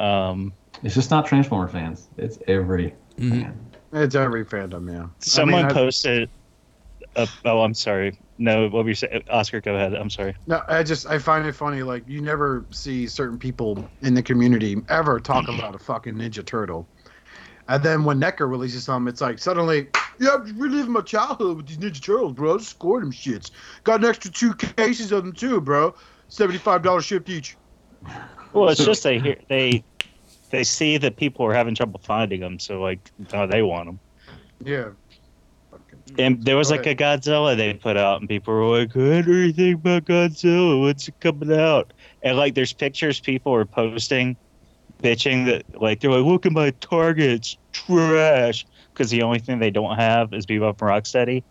Um, 0.00 0.52
It's 0.82 0.96
just 0.96 1.12
not 1.12 1.26
Transformer 1.26 1.68
fans. 1.68 2.08
It's 2.16 2.38
every 2.48 2.94
fan. 3.16 3.56
It's 3.92 4.16
every 4.16 4.44
fandom, 4.44 4.92
yeah. 4.92 5.06
someone 5.20 5.66
I 5.66 5.68
mean, 5.68 5.74
posted. 5.74 6.28
A, 7.14 7.28
oh, 7.44 7.60
I'm 7.60 7.74
sorry. 7.74 8.18
No, 8.38 8.64
what 8.68 8.84
were 8.84 8.88
you 8.88 8.94
saying? 8.94 9.22
Oscar, 9.30 9.60
go 9.60 9.74
ahead. 9.74 9.94
I'm 9.94 10.10
sorry. 10.10 10.34
No, 10.46 10.62
I 10.66 10.82
just 10.82 11.06
I 11.06 11.18
find 11.18 11.46
it 11.46 11.52
funny. 11.54 11.82
Like 11.82 12.04
you 12.08 12.20
never 12.20 12.64
see 12.70 13.06
certain 13.06 13.38
people 13.38 13.88
in 14.00 14.14
the 14.14 14.22
community 14.22 14.76
ever 14.88 15.20
talk 15.20 15.46
mm-hmm. 15.46 15.58
about 15.58 15.74
a 15.74 15.78
fucking 15.78 16.14
Ninja 16.14 16.44
Turtle, 16.44 16.86
and 17.68 17.82
then 17.82 18.04
when 18.04 18.20
NECA 18.20 18.48
releases 18.48 18.84
something, 18.84 19.08
it's 19.08 19.20
like 19.20 19.38
suddenly 19.38 19.88
Yeah, 20.18 20.34
I'm 20.34 20.58
reliving 20.58 20.92
my 20.92 21.00
childhood 21.00 21.56
with 21.56 21.66
these 21.66 21.78
Ninja 21.78 22.02
Turtles, 22.02 22.32
bro. 22.32 22.54
I 22.54 22.58
Just 22.58 22.70
scored 22.70 23.02
them 23.02 23.12
shits. 23.12 23.50
Got 23.84 24.00
an 24.00 24.08
extra 24.08 24.30
two 24.30 24.54
cases 24.54 25.12
of 25.12 25.24
them 25.24 25.32
too, 25.32 25.60
bro. 25.60 25.94
Seventy-five 26.28 26.82
dollars 26.82 27.04
shipped 27.04 27.28
each. 27.28 27.56
Well, 28.52 28.68
it's 28.68 28.84
just 28.84 29.02
they 29.02 29.18
hear 29.18 29.36
they 29.48 29.84
they 30.50 30.64
see 30.64 30.98
that 30.98 31.16
people 31.16 31.46
are 31.46 31.54
having 31.54 31.74
trouble 31.74 32.00
finding 32.02 32.40
them, 32.40 32.58
so 32.58 32.80
like 32.80 32.98
oh, 33.32 33.46
they 33.46 33.62
want 33.62 33.86
them. 33.86 34.00
Yeah. 34.64 34.90
And 36.18 36.42
there 36.44 36.56
was 36.56 36.70
like 36.70 36.86
a 36.86 36.94
Godzilla 36.94 37.56
they 37.56 37.74
put 37.74 37.96
out, 37.96 38.20
and 38.20 38.28
people 38.28 38.54
were 38.54 38.78
like, 38.78 38.94
"What 38.94 39.24
do 39.24 39.34
you 39.34 39.52
think 39.52 39.76
about 39.76 40.04
Godzilla? 40.04 40.80
What's 40.80 41.08
it 41.08 41.14
coming 41.20 41.52
out?" 41.52 41.92
And 42.22 42.36
like, 42.36 42.54
there's 42.54 42.72
pictures 42.72 43.20
people 43.20 43.54
are 43.54 43.64
posting, 43.64 44.36
bitching 45.02 45.46
that 45.46 45.80
like 45.80 46.00
they're 46.00 46.10
like, 46.10 46.24
"Look 46.24 46.46
at 46.46 46.52
my 46.52 46.70
Target, 46.80 47.30
it's 47.30 47.56
trash," 47.72 48.66
because 48.92 49.10
the 49.10 49.22
only 49.22 49.38
thing 49.38 49.58
they 49.58 49.70
don't 49.70 49.96
have 49.96 50.32
is 50.32 50.46
Bebop 50.46 50.70
and 50.70 50.78
Rocksteady. 50.78 51.44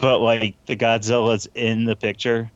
But 0.00 0.20
like 0.20 0.56
the 0.66 0.76
Godzilla's 0.76 1.46
in 1.54 1.84
the 1.84 1.96
picture, 1.96 2.50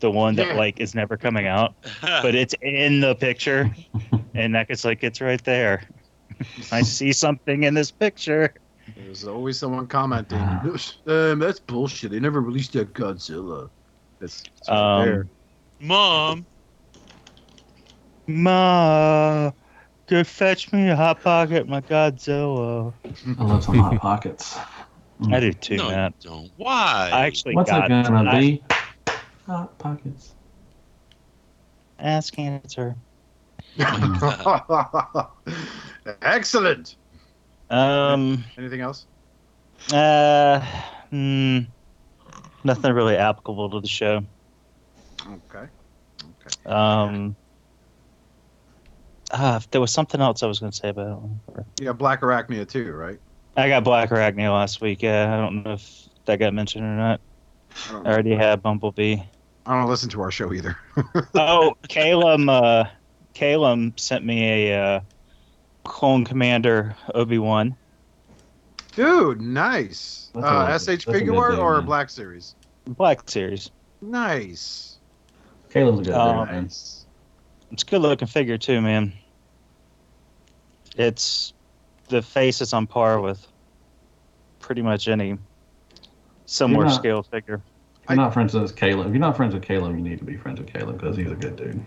the 0.00 0.10
one 0.10 0.34
that 0.36 0.48
Yeah. 0.48 0.54
like 0.54 0.80
is 0.80 0.94
never 0.94 1.16
coming 1.16 1.46
out, 1.46 1.74
but 2.02 2.34
it's 2.34 2.54
in 2.60 3.00
the 3.00 3.14
picture, 3.14 3.70
and 4.34 4.54
that 4.54 4.66
it's 4.70 4.84
like 4.84 5.02
it's 5.04 5.20
right 5.20 5.42
there. 5.44 5.88
I 6.72 6.82
see 6.82 7.12
something 7.12 7.64
in 7.64 7.74
this 7.74 7.90
picture. 7.90 8.54
There's 8.96 9.24
always 9.24 9.58
someone 9.58 9.86
commenting. 9.86 10.38
Um, 11.06 11.38
that's 11.38 11.58
bullshit. 11.60 12.10
They 12.10 12.20
never 12.20 12.40
released 12.40 12.72
that 12.74 12.92
Godzilla. 12.92 13.70
That's, 14.20 14.42
that's 14.42 14.68
right 14.68 14.76
Um, 15.00 15.04
there. 15.06 15.26
Mom. 15.80 16.46
Ma, 18.26 19.50
go 20.06 20.22
fetch 20.24 20.70
me 20.72 20.88
a 20.90 20.96
hot 20.96 21.22
pocket, 21.22 21.66
my 21.68 21.80
Godzilla. 21.80 22.92
I 23.38 23.42
love 23.44 23.64
some 23.64 23.76
hot 23.78 23.96
pockets. 24.00 24.58
I 25.32 25.40
do 25.40 25.52
too, 25.52 25.76
No, 25.76 25.88
Matt. 25.90 26.14
don't. 26.20 26.50
Why? 26.56 27.10
I 27.12 27.26
actually 27.26 27.54
What's 27.56 27.70
got 27.70 27.86
it 27.86 27.88
gonna 27.88 28.30
I- 28.30 28.40
be? 28.40 28.62
Hot 29.46 29.78
pockets. 29.78 30.34
Ask 31.98 32.38
answer. 32.38 32.94
Excellent. 36.22 36.96
Um. 37.70 38.44
Anything 38.56 38.80
else? 38.80 39.06
Uh. 39.92 40.60
Hmm. 41.10 41.60
Nothing 42.64 42.92
really 42.92 43.16
applicable 43.16 43.70
to 43.70 43.80
the 43.80 43.88
show. 43.88 44.24
Okay. 45.22 45.66
Okay. 46.22 46.70
Um. 46.70 47.36
Ah, 49.30 49.60
there 49.70 49.80
was 49.80 49.92
something 49.92 50.20
else 50.20 50.42
I 50.42 50.46
was 50.46 50.58
going 50.58 50.72
to 50.72 50.76
say 50.76 50.88
about 50.88 51.22
it. 51.58 51.64
You 51.80 51.86
got 51.86 51.98
Black 51.98 52.22
Arachnia 52.22 52.66
too, 52.66 52.92
right? 52.92 53.18
I 53.56 53.68
got 53.68 53.84
Black 53.84 54.10
Arachnia 54.10 54.52
last 54.52 54.80
week. 54.80 55.02
Yeah, 55.02 55.34
I 55.34 55.36
don't 55.36 55.62
know 55.62 55.72
if 55.74 56.08
that 56.24 56.38
got 56.38 56.54
mentioned 56.54 56.84
or 56.84 56.96
not. 56.96 57.20
I 57.90 57.96
I 57.96 58.12
already 58.12 58.34
had 58.34 58.62
Bumblebee. 58.62 59.18
I 59.66 59.78
don't 59.78 59.88
listen 59.88 60.08
to 60.10 60.22
our 60.22 60.30
show 60.30 60.52
either. 60.54 60.78
oh, 61.34 61.76
Calum, 61.88 62.48
uh, 62.48 62.84
Calum 63.34 63.92
sent 63.96 64.24
me 64.24 64.70
a 64.70 64.80
uh, 64.80 65.00
Clone 65.88 66.24
Commander 66.24 66.94
Obi 67.14 67.38
Wan. 67.38 67.74
Dude, 68.94 69.40
nice. 69.40 70.30
That's 70.34 70.46
Uh, 70.46 70.92
a- 70.92 70.96
SH 70.98 71.04
figure 71.04 71.32
good 71.32 71.38
art 71.38 71.50
dude, 71.52 71.60
or 71.60 71.76
man. 71.78 71.86
Black 71.86 72.10
Series? 72.10 72.54
Black 72.86 73.28
Series. 73.28 73.70
Nice. 74.00 74.98
Caleb's 75.70 76.00
a 76.00 76.10
good 76.10 76.14
Um, 76.14 76.46
dude. 76.46 76.62
Nice. 76.62 77.06
It's 77.72 77.82
a 77.82 77.86
good 77.86 78.02
looking 78.02 78.28
figure 78.28 78.58
too, 78.58 78.80
man. 78.80 79.12
It's 80.96 81.52
the 82.08 82.22
face 82.22 82.60
is 82.60 82.72
on 82.72 82.86
par 82.86 83.20
with 83.20 83.46
pretty 84.60 84.82
much 84.82 85.08
any 85.08 85.38
similar 86.46 86.80
You're 86.80 86.86
not- 86.86 86.94
scale 86.94 87.22
figure. 87.22 87.60
If 88.04 88.10
you're 88.10 88.16
not 88.16 88.32
friends 88.32 88.54
with 88.54 88.74
Caleb, 88.74 89.06
if 89.08 89.12
you're 89.12 89.20
not 89.20 89.36
friends 89.36 89.52
with 89.54 89.62
Caleb, 89.62 89.94
you 89.94 90.00
need 90.02 90.18
to 90.18 90.24
be 90.24 90.36
friends 90.36 90.58
with 90.60 90.72
Caleb 90.72 90.96
because 90.98 91.16
he's 91.16 91.30
a 91.30 91.34
good 91.34 91.56
dude. 91.56 91.84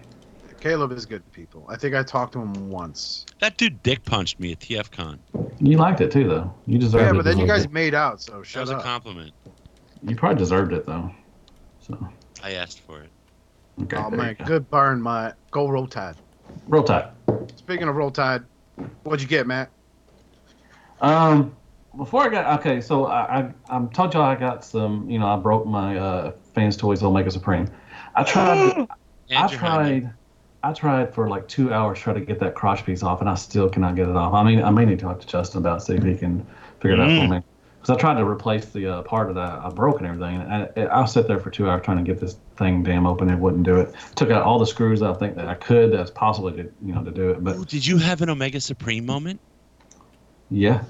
Caleb 0.61 0.91
is 0.91 1.07
good 1.07 1.23
people. 1.33 1.65
I 1.69 1.75
think 1.75 1.95
I 1.95 2.03
talked 2.03 2.33
to 2.33 2.39
him 2.39 2.69
once. 2.69 3.25
That 3.39 3.57
dude 3.57 3.81
dick 3.81 4.05
punched 4.05 4.39
me 4.39 4.51
at 4.51 4.59
TFCon. 4.59 5.19
You 5.59 5.77
liked 5.77 6.01
it 6.01 6.11
too, 6.11 6.27
though. 6.27 6.53
You 6.67 6.77
deserved 6.77 7.03
it. 7.03 7.07
Yeah, 7.07 7.13
but 7.13 7.25
then 7.25 7.39
you 7.39 7.47
guys 7.47 7.65
bit. 7.65 7.73
made 7.73 7.95
out, 7.95 8.21
so 8.21 8.37
That 8.37 8.45
shut 8.45 8.61
was 8.61 8.69
a 8.69 8.79
compliment. 8.79 9.33
You 10.03 10.15
probably 10.15 10.37
deserved 10.37 10.71
it 10.73 10.85
though. 10.85 11.11
So 11.79 12.07
I 12.43 12.53
asked 12.53 12.79
for 12.79 13.01
it. 13.01 13.11
okay. 13.83 13.97
Oh 13.97 14.09
there 14.11 14.19
man, 14.19 14.35
go. 14.37 14.45
good 14.45 14.69
burn, 14.69 15.01
my 15.01 15.33
go 15.49 15.67
roll 15.67 15.87
tide. 15.87 16.15
Roll 16.67 16.83
Tide. 16.83 17.09
Speaking 17.55 17.87
of 17.87 17.95
roll 17.95 18.11
tide, 18.11 18.43
what'd 19.03 19.21
you 19.21 19.27
get, 19.27 19.47
Matt? 19.47 19.71
Um, 20.99 21.55
before 21.97 22.23
I 22.23 22.29
got 22.29 22.59
okay, 22.59 22.81
so 22.81 23.05
I 23.05 23.39
I, 23.39 23.53
I 23.69 23.85
told 23.87 24.13
y'all 24.13 24.23
I 24.23 24.35
got 24.35 24.63
some. 24.63 25.09
You 25.09 25.17
know, 25.17 25.27
I 25.27 25.37
broke 25.37 25.65
my 25.65 25.97
uh, 25.97 26.31
fans 26.53 26.77
toys 26.77 27.01
Omega 27.01 27.31
Supreme. 27.31 27.67
I 28.15 28.23
tried. 28.23 28.87
I 29.31 29.35
Andrew 29.35 29.57
Hyman. 29.57 30.01
tried. 30.01 30.13
I 30.63 30.73
tried 30.73 31.13
for 31.13 31.27
like 31.27 31.47
two 31.47 31.73
hours 31.73 31.99
trying 31.99 32.17
to 32.17 32.25
get 32.25 32.39
that 32.39 32.53
crotch 32.55 32.85
piece 32.85 33.01
off, 33.03 33.19
and 33.21 33.29
I 33.29 33.35
still 33.35 33.67
cannot 33.69 33.95
get 33.95 34.07
it 34.07 34.15
off. 34.15 34.33
I 34.33 34.43
mean, 34.43 34.63
I 34.63 34.69
may 34.69 34.85
need 34.85 34.99
to 34.99 35.05
talk 35.05 35.19
to 35.21 35.27
Justin 35.27 35.59
about 35.59 35.81
see 35.83 35.95
if 35.95 36.03
he 36.03 36.15
can 36.15 36.45
figure 36.79 36.93
it 36.93 36.99
out 36.99 37.07
for 37.09 37.25
Mm. 37.27 37.29
me. 37.37 37.41
Because 37.81 37.97
I 37.97 37.99
tried 37.99 38.19
to 38.19 38.25
replace 38.27 38.65
the 38.67 38.85
uh, 38.85 39.01
part 39.01 39.29
of 39.29 39.35
that 39.35 39.59
I 39.65 39.69
broke 39.69 39.97
and 39.97 40.07
everything, 40.07 40.39
and 40.39 40.69
I, 40.77 41.01
I 41.01 41.05
sit 41.05 41.27
there 41.27 41.39
for 41.39 41.49
two 41.49 41.67
hours 41.67 41.81
trying 41.83 41.97
to 41.97 42.03
get 42.03 42.19
this 42.19 42.37
thing 42.57 42.83
damn 42.83 43.07
open. 43.07 43.27
It 43.27 43.39
wouldn't 43.39 43.63
do 43.63 43.77
it. 43.79 43.95
Took 44.15 44.29
out 44.29 44.43
all 44.43 44.59
the 44.59 44.67
screws 44.67 45.01
I 45.01 45.11
think 45.13 45.35
that 45.35 45.47
I 45.47 45.55
could. 45.55 45.91
That's 45.91 46.11
possibly 46.11 46.51
to 46.61 46.71
you 46.85 46.93
know 46.93 47.03
to 47.03 47.09
do 47.09 47.31
it, 47.31 47.43
but 47.43 47.55
Ooh, 47.57 47.65
did 47.65 47.83
you 47.83 47.97
have 47.97 48.21
an 48.21 48.29
Omega 48.29 48.61
Supreme 48.61 49.03
moment? 49.03 49.39
yeah. 50.51 50.83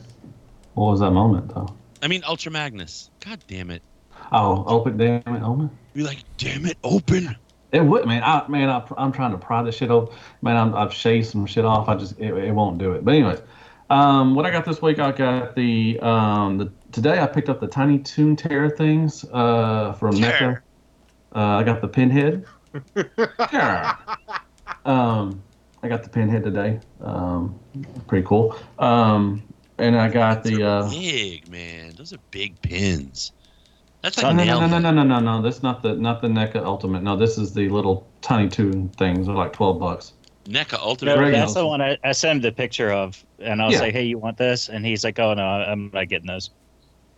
What 0.73 0.91
was 0.91 0.99
that 0.99 1.11
moment 1.11 1.53
though? 1.53 1.73
I 2.01 2.07
mean, 2.07 2.23
Ultra 2.27 2.51
Magnus. 2.51 3.09
God 3.23 3.39
damn 3.47 3.69
it. 3.71 3.83
Oh, 4.33 4.65
open 4.67 4.97
damn 4.97 5.21
it, 5.27 5.41
open. 5.43 5.69
You're 5.93 6.07
like, 6.07 6.23
damn 6.37 6.65
it, 6.65 6.77
open. 6.83 7.35
It 7.71 7.85
would, 7.85 8.05
man. 8.05 8.21
I 8.23 8.45
man, 8.47 8.69
I, 8.69 8.83
I'm 8.97 9.11
trying 9.11 9.31
to 9.31 9.37
pry 9.37 9.63
this 9.63 9.75
shit 9.75 9.91
off. 9.91 10.13
Man, 10.41 10.57
I'm, 10.57 10.75
I've 10.75 10.93
shaved 10.93 11.27
some 11.27 11.45
shit 11.45 11.65
off. 11.65 11.87
I 11.87 11.95
just 11.95 12.19
it, 12.19 12.33
it 12.33 12.51
won't 12.51 12.77
do 12.77 12.91
it. 12.93 13.05
But 13.05 13.13
anyways, 13.15 13.39
um, 13.89 14.35
what 14.35 14.45
I 14.45 14.51
got 14.51 14.65
this 14.65 14.81
week, 14.81 14.99
I 14.99 15.11
got 15.11 15.55
the 15.55 15.99
um 16.01 16.57
the 16.57 16.71
today 16.91 17.19
I 17.19 17.27
picked 17.27 17.49
up 17.49 17.59
the 17.59 17.67
Tiny 17.67 17.99
Toon 17.99 18.35
Terror 18.35 18.69
things 18.69 19.23
uh 19.31 19.93
from 19.93 20.15
NECA. 20.15 20.61
Uh, 21.33 21.39
I 21.39 21.63
got 21.63 21.81
the 21.81 21.87
Pinhead. 21.87 22.45
Um, 24.85 25.43
I 25.83 25.87
got 25.87 26.03
the 26.03 26.09
Pinhead 26.09 26.43
today. 26.43 26.79
Um, 27.01 27.59
pretty 28.07 28.25
cool. 28.25 28.55
Um, 28.79 29.43
and 29.77 29.95
I 29.95 30.09
got 30.09 30.43
the 30.43 30.63
uh. 30.63 30.89
Big, 30.89 31.47
man. 31.49 31.93
Those 31.95 32.13
are 32.13 32.19
big 32.31 32.59
pins. 32.61 33.31
That's 34.01 34.17
No, 34.17 34.29
like 34.29 34.35
no, 34.37 34.43
nail 34.43 34.61
no, 34.61 34.67
no, 34.67 34.79
no, 34.79 34.91
no, 34.91 35.03
no, 35.03 35.19
no. 35.19 35.41
That's 35.41 35.61
not 35.61 35.83
the 35.83 35.95
not 35.95 36.21
the 36.21 36.27
NECA 36.27 36.63
Ultimate. 36.63 37.03
No, 37.03 37.15
this 37.15 37.37
is 37.37 37.53
the 37.53 37.69
little 37.69 38.07
Tiny 38.21 38.49
Toon 38.49 38.89
things. 38.89 39.27
They're 39.27 39.35
like 39.35 39.53
twelve 39.53 39.79
bucks. 39.79 40.13
NECA 40.45 40.79
Ultimate. 40.79 41.17
Very 41.17 41.31
that's 41.31 41.53
the 41.53 41.59
awesome. 41.59 41.67
one 41.67 41.81
I, 41.81 41.97
I 42.03 42.11
sent 42.13 42.37
him 42.37 42.41
the 42.41 42.51
picture 42.51 42.91
of, 42.91 43.23
and 43.39 43.61
I 43.61 43.67
was 43.67 43.75
Yeah. 43.75 43.81
like, 43.81 43.93
"Hey, 43.93 44.03
you 44.03 44.17
want 44.17 44.37
this?" 44.37 44.69
And 44.69 44.85
he's 44.85 45.03
like, 45.03 45.19
"Oh 45.19 45.33
no, 45.35 45.43
I'm 45.43 45.91
not 45.93 46.07
getting 46.09 46.27
those." 46.27 46.49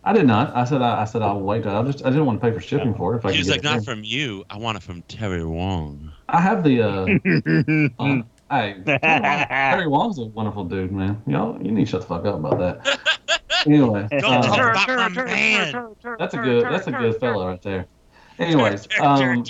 I 0.06 0.12
did 0.12 0.26
not. 0.26 0.54
I 0.54 0.64
said 0.64 0.82
I, 0.82 1.00
I 1.00 1.04
said 1.06 1.22
I'll 1.22 1.40
wait. 1.40 1.66
I 1.66 1.82
just 1.84 2.04
I 2.04 2.10
didn't 2.10 2.26
want 2.26 2.42
to 2.42 2.46
pay 2.46 2.52
for 2.54 2.60
shipping 2.60 2.94
for 2.94 3.14
it. 3.14 3.18
If 3.18 3.24
I 3.24 3.32
He 3.32 3.38
was 3.38 3.48
like, 3.48 3.60
it 3.60 3.64
not 3.64 3.76
there. 3.76 3.94
from 3.94 4.04
you. 4.04 4.44
I 4.50 4.58
want 4.58 4.76
it 4.76 4.82
from 4.82 5.02
Terry 5.04 5.44
Wong. 5.44 6.12
I 6.28 6.40
have 6.42 6.62
the. 6.62 6.82
uh, 6.82 8.02
uh 8.02 8.22
Hey, 8.50 8.76
Terry 8.84 9.00
Terry 9.00 9.86
Wong's 9.88 10.18
a 10.18 10.26
wonderful 10.26 10.64
dude, 10.64 10.92
man. 10.92 11.22
Y'all, 11.26 11.56
you 11.64 11.72
need 11.72 11.86
to 11.86 11.90
shut 11.90 12.02
the 12.02 12.06
fuck 12.06 12.26
up 12.26 12.34
about 12.34 12.58
that. 12.58 12.98
Anyway, 13.66 14.06
Don't 14.10 14.24
um, 14.24 14.42
talk 14.42 14.88
about 14.88 15.12
my 15.12 15.24
man. 15.24 15.94
that's 16.18 16.34
a 16.34 16.38
good 16.38 16.64
that's 16.64 16.86
a 16.86 16.92
good 16.92 17.18
fella 17.20 17.46
right 17.48 17.62
there. 17.62 17.86
Anyways, 18.38 18.88
um, 19.00 19.44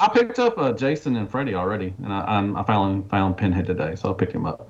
I 0.00 0.08
picked 0.08 0.38
up 0.40 0.58
uh, 0.58 0.72
Jason 0.72 1.16
and 1.16 1.30
Freddy 1.30 1.54
already, 1.54 1.94
and 2.02 2.12
I 2.12 2.20
I'm, 2.22 2.56
I 2.56 2.64
finally 2.64 3.04
found 3.08 3.36
Pinhead 3.36 3.66
today, 3.66 3.94
so 3.94 4.10
I 4.10 4.14
picked 4.14 4.32
him 4.32 4.44
up. 4.44 4.68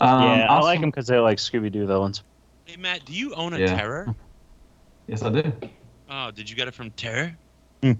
Um, 0.00 0.22
yeah, 0.22 0.44
I 0.44 0.56
also- 0.56 0.66
like 0.66 0.80
them 0.80 0.90
because 0.90 1.06
they're 1.06 1.20
like 1.20 1.38
Scooby 1.38 1.70
Doo 1.70 1.86
villains. 1.86 2.22
Hey, 2.64 2.76
Matt, 2.76 3.04
do 3.04 3.12
you 3.12 3.34
own 3.34 3.52
a 3.52 3.58
Yeah. 3.58 3.76
Terror? 3.76 4.14
Yes, 5.08 5.22
I 5.22 5.30
do. 5.30 5.52
Oh, 6.10 6.30
did 6.30 6.48
you 6.48 6.56
get 6.56 6.68
it 6.68 6.74
from 6.74 6.90
Terror? 6.92 7.36
I 7.82 7.96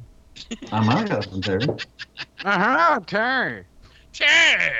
might 0.70 0.98
have 0.98 1.08
got 1.08 1.26
it 1.26 1.30
from 1.30 1.42
Terry. 1.42 1.66
Uh-huh, 2.44 2.98
Terry. 3.06 3.64
Terror! 4.12 4.72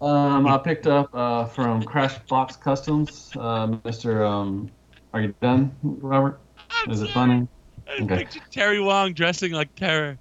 Um, 0.00 0.46
I 0.46 0.58
picked 0.58 0.86
up 0.86 1.08
uh, 1.14 1.46
from 1.46 1.82
Crash 1.82 2.18
Box 2.28 2.56
Customs, 2.56 3.32
uh, 3.36 3.66
Mr. 3.68 4.28
Um, 4.28 4.70
are 5.12 5.20
you 5.22 5.34
done, 5.40 5.76
Robert? 5.82 6.40
I'm 6.86 6.92
Is 6.92 7.02
it 7.02 7.06
sorry. 7.06 7.14
funny? 7.14 7.48
I 7.88 8.02
Okay. 8.02 8.16
pictured 8.18 8.42
Terry 8.52 8.80
Wong 8.80 9.12
dressing 9.14 9.52
like 9.52 9.74
Terror. 9.74 10.18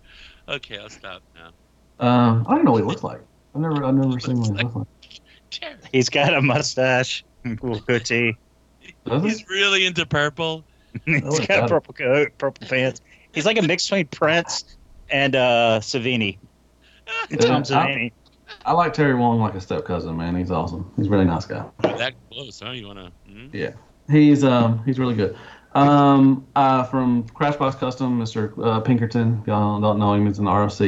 Okay, 0.48 0.78
I'll 0.78 0.90
stop 0.90 1.22
now. 1.36 1.52
Um, 2.00 2.46
I 2.48 2.56
don't 2.56 2.64
know 2.66 2.72
what 2.72 2.84
he 2.84 2.88
looks 2.88 3.04
like. 3.04 3.20
I've 3.54 3.62
never, 3.62 3.84
I've 3.84 3.96
never 3.96 4.20
seen 4.20 4.40
what 4.40 4.58
he 4.58 4.64
looks 4.64 4.76
like. 4.76 4.88
Terror. 5.52 5.80
He's 5.92 6.10
got 6.10 6.34
a 6.34 6.42
mustache, 6.42 7.24
cool 7.60 7.80
goatee. 7.82 8.36
Does 9.06 9.24
he? 9.24 9.30
He's 9.30 9.50
really 9.50 9.86
into 9.86 10.06
purple. 10.06 10.66
He's 11.06 11.24
Oh, 11.24 11.38
got 11.40 11.48
got 11.48 11.66
it. 11.66 11.70
purple 11.70 11.94
coat, 11.94 12.32
purple 12.38 12.68
pants. 12.68 13.02
He's 13.34 13.46
like 13.46 13.58
a 13.58 13.62
mix 13.62 13.88
between 13.88 14.08
Prince 14.08 14.78
and 15.10 15.36
uh, 15.36 15.80
Savini. 15.82 16.40
Yeah, 17.30 17.38
Tom 17.38 17.62
I- 17.62 17.66
Savini. 17.66 18.12
I 18.66 18.74
like 18.74 18.94
Terry 18.94 19.16
Wong 19.16 19.40
like 19.40 19.54
a 19.56 19.62
step 19.62 19.86
cousin, 19.86 20.18
man. 20.18 20.36
He's 20.36 20.52
awesome. 20.52 20.92
He's 20.98 21.08
a 21.08 21.10
really 21.10 21.24
nice 21.26 21.46
guy. 21.46 21.66
That 21.98 22.16
close, 22.30 22.60
huh? 22.62 22.72
You 22.72 22.88
wanna? 22.88 23.12
hmm 23.26 23.48
Yeah, 23.54 23.72
he's 24.10 24.44
um, 24.44 24.84
he's 24.86 25.00
really 25.00 25.16
good. 25.16 25.38
Um, 25.74 26.48
uh, 26.56 26.84
from 26.86 27.24
Crashbox 27.30 27.78
Custom, 27.78 28.20
Mr. 28.20 28.52
Uh, 28.66 28.80
Pinkerton. 28.80 29.44
Y'all 29.46 29.80
don't 29.80 30.00
know 30.00 30.14
him. 30.14 30.26
He's 30.26 30.40
in 30.40 30.46
the 30.46 30.52
ROC. 30.52 30.82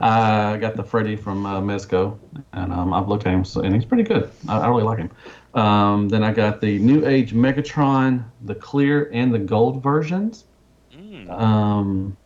Uh, 0.00 0.54
I 0.54 0.56
got 0.56 0.76
the 0.76 0.84
Freddy 0.84 1.16
from 1.16 1.44
uh, 1.44 1.60
Mezco, 1.60 2.16
and 2.52 2.72
um, 2.72 2.92
I've 2.92 3.08
looked 3.08 3.26
at 3.26 3.34
him, 3.34 3.44
so, 3.44 3.62
and 3.62 3.74
he's 3.74 3.84
pretty 3.84 4.04
good. 4.04 4.30
I, 4.48 4.58
I 4.58 4.68
really 4.68 4.84
like 4.84 4.98
him. 4.98 5.10
Um, 5.54 6.08
then 6.08 6.22
I 6.22 6.32
got 6.32 6.60
the 6.60 6.78
New 6.78 7.06
Age 7.06 7.32
Megatron, 7.32 8.24
the 8.42 8.54
clear 8.54 9.10
and 9.12 9.34
the 9.34 9.38
gold 9.38 9.82
versions. 9.82 10.44
Um, 11.28 12.16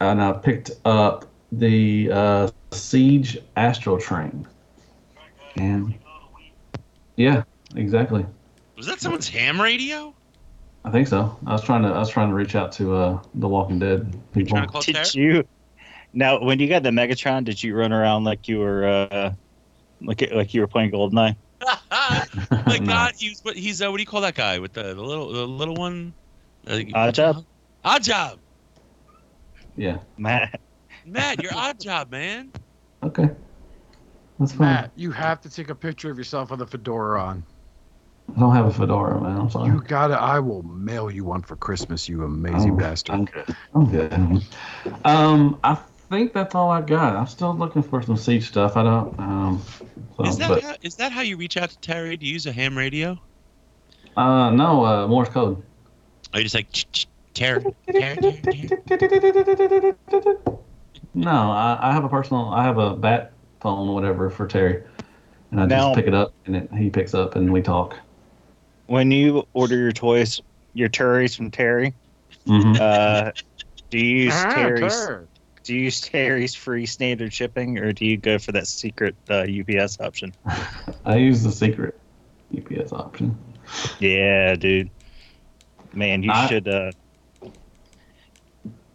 and 0.00 0.20
I 0.20 0.32
picked 0.32 0.72
up 0.84 1.26
the 1.52 2.10
uh, 2.10 2.50
Siege 2.72 3.38
Astro 3.56 3.98
Train. 3.98 4.46
And 5.56 5.94
yeah, 7.16 7.44
exactly. 7.76 8.26
Was 8.82 8.88
that 8.88 9.00
someone's 9.00 9.28
ham 9.28 9.60
radio? 9.60 10.12
I 10.84 10.90
think 10.90 11.06
so. 11.06 11.38
I 11.46 11.52
was 11.52 11.62
trying 11.62 11.82
to 11.82 11.88
I 11.90 12.00
was 12.00 12.10
trying 12.10 12.30
to 12.30 12.34
reach 12.34 12.56
out 12.56 12.72
to 12.72 12.96
uh, 12.96 13.22
the 13.34 13.46
Walking 13.46 13.78
Dead 13.78 14.20
people. 14.32 14.60
Did 14.80 15.14
you? 15.14 15.44
Now, 16.12 16.42
when 16.42 16.58
you 16.58 16.68
got 16.68 16.82
the 16.82 16.90
Megatron, 16.90 17.44
did 17.44 17.62
you 17.62 17.76
run 17.76 17.92
around 17.92 18.24
like 18.24 18.48
you 18.48 18.58
were 18.58 18.84
uh, 18.84 19.34
like 20.00 20.28
like 20.32 20.52
you 20.52 20.62
were 20.62 20.66
playing 20.66 20.90
Goldeneye? 20.90 21.36
My 22.66 22.80
God, 22.84 23.12
he's 23.16 23.40
what 23.44 23.54
he's 23.54 23.80
uh, 23.80 23.88
what 23.88 23.98
do 23.98 24.02
you 24.02 24.06
call 24.06 24.22
that 24.22 24.34
guy 24.34 24.58
with 24.58 24.72
the, 24.72 24.94
the 24.94 25.00
little 25.00 25.32
the 25.32 25.46
little 25.46 25.76
one? 25.76 26.12
Uh, 26.66 26.80
Odd 26.92 27.14
job. 27.14 27.44
Odd 27.84 28.02
job. 28.02 28.40
Yeah. 29.76 29.98
Matt. 30.18 30.60
Matt, 31.06 31.40
you're 31.40 31.54
odd 31.54 31.78
job, 31.78 32.10
man. 32.10 32.50
Okay. 33.04 33.30
That's 34.40 34.50
fine. 34.50 34.66
Matt, 34.66 34.90
you 34.96 35.12
have 35.12 35.40
to 35.42 35.48
take 35.48 35.70
a 35.70 35.74
picture 35.76 36.10
of 36.10 36.18
yourself 36.18 36.50
with 36.50 36.62
a 36.62 36.66
fedora 36.66 37.22
on. 37.22 37.44
I 38.34 38.40
don't 38.40 38.54
have 38.54 38.66
a 38.66 38.72
fedora, 38.72 39.20
man. 39.20 39.36
I'm 39.38 39.50
sorry. 39.50 39.70
You 39.70 39.82
got 39.82 40.10
it. 40.10 40.14
I 40.14 40.38
will 40.40 40.62
mail 40.62 41.10
you 41.10 41.24
one 41.24 41.42
for 41.42 41.56
Christmas, 41.56 42.08
you 42.08 42.24
amazing 42.24 42.72
Oh, 42.72 42.76
bastard. 42.76 43.14
I'm 43.14 43.24
good. 43.26 43.56
I'm 43.74 43.90
good. 43.90 44.42
Um, 45.04 45.58
I 45.62 45.74
think 46.08 46.32
that's 46.32 46.54
all 46.54 46.70
I 46.70 46.80
got. 46.80 47.14
I'm 47.14 47.26
still 47.26 47.54
looking 47.54 47.82
for 47.82 48.00
some 48.02 48.16
siege 48.16 48.48
stuff. 48.48 48.76
I 48.76 48.82
don't. 48.84 49.18
Um, 49.18 49.62
so, 50.16 50.24
Is 50.24 50.38
that 50.38 50.48
but 50.48 50.62
how, 50.62 50.74
is 50.82 50.94
that 50.96 51.12
how 51.12 51.20
you 51.20 51.36
reach 51.36 51.56
out 51.56 51.70
to 51.70 51.78
Terry 51.80 52.16
Do 52.16 52.26
you 52.26 52.32
use 52.32 52.46
a 52.46 52.52
ham 52.52 52.76
radio? 52.76 53.20
uh, 54.16 54.50
no, 54.50 54.84
uh, 54.84 55.06
Morse 55.08 55.28
code. 55.28 55.62
Are 56.32 56.38
you 56.40 56.44
just 56.44 56.54
like 56.54 56.70
"Ch- 56.72 56.90
ch- 56.92 57.08
Terry, 57.34 57.64
Terry, 57.90 58.16
Terry, 58.42 58.70
No, 61.14 61.30
I, 61.30 61.78
I 61.80 61.92
have 61.92 62.04
a 62.04 62.08
personal. 62.08 62.48
I 62.48 62.62
have 62.64 62.78
a 62.78 62.94
bat 62.96 63.32
phone, 63.60 63.92
whatever, 63.92 64.30
for 64.30 64.46
Terry, 64.46 64.82
and 65.50 65.60
I 65.60 65.66
Now- 65.66 65.88
just 65.88 65.96
pick 65.96 66.06
it 66.06 66.14
up, 66.14 66.32
and 66.46 66.56
it, 66.56 66.70
he 66.74 66.88
picks 66.90 67.14
up, 67.14 67.36
and 67.36 67.52
we 67.52 67.60
talk. 67.62 67.96
When 68.92 69.10
you 69.10 69.48
order 69.54 69.74
your 69.78 69.92
toys, 69.92 70.38
your 70.74 70.90
Terry's 70.90 71.34
from 71.34 71.50
Terry, 71.50 71.94
Mhm. 72.46 72.78
uh, 72.78 73.32
do 73.88 73.96
you 73.98 74.24
use 74.24 74.34
Ah, 74.36 74.52
Terry's? 74.54 74.94
Terry. 75.06 75.26
Do 75.64 75.74
you 75.74 75.80
use 75.84 76.00
Terry's 76.02 76.54
free 76.54 76.84
standard 76.84 77.32
shipping, 77.32 77.78
or 77.78 77.94
do 77.94 78.04
you 78.04 78.18
go 78.18 78.38
for 78.38 78.52
that 78.52 78.66
secret 78.66 79.14
uh, 79.30 79.46
UPS 79.48 79.98
option? 79.98 80.34
I 81.06 81.16
use 81.16 81.42
the 81.42 81.50
secret 81.50 81.98
UPS 82.54 82.92
option. 82.92 83.34
Yeah, 83.98 84.56
dude. 84.56 84.90
Man, 85.94 86.22
you 86.22 86.30
I- 86.30 86.46
should. 86.48 86.68
Uh, 86.68 86.90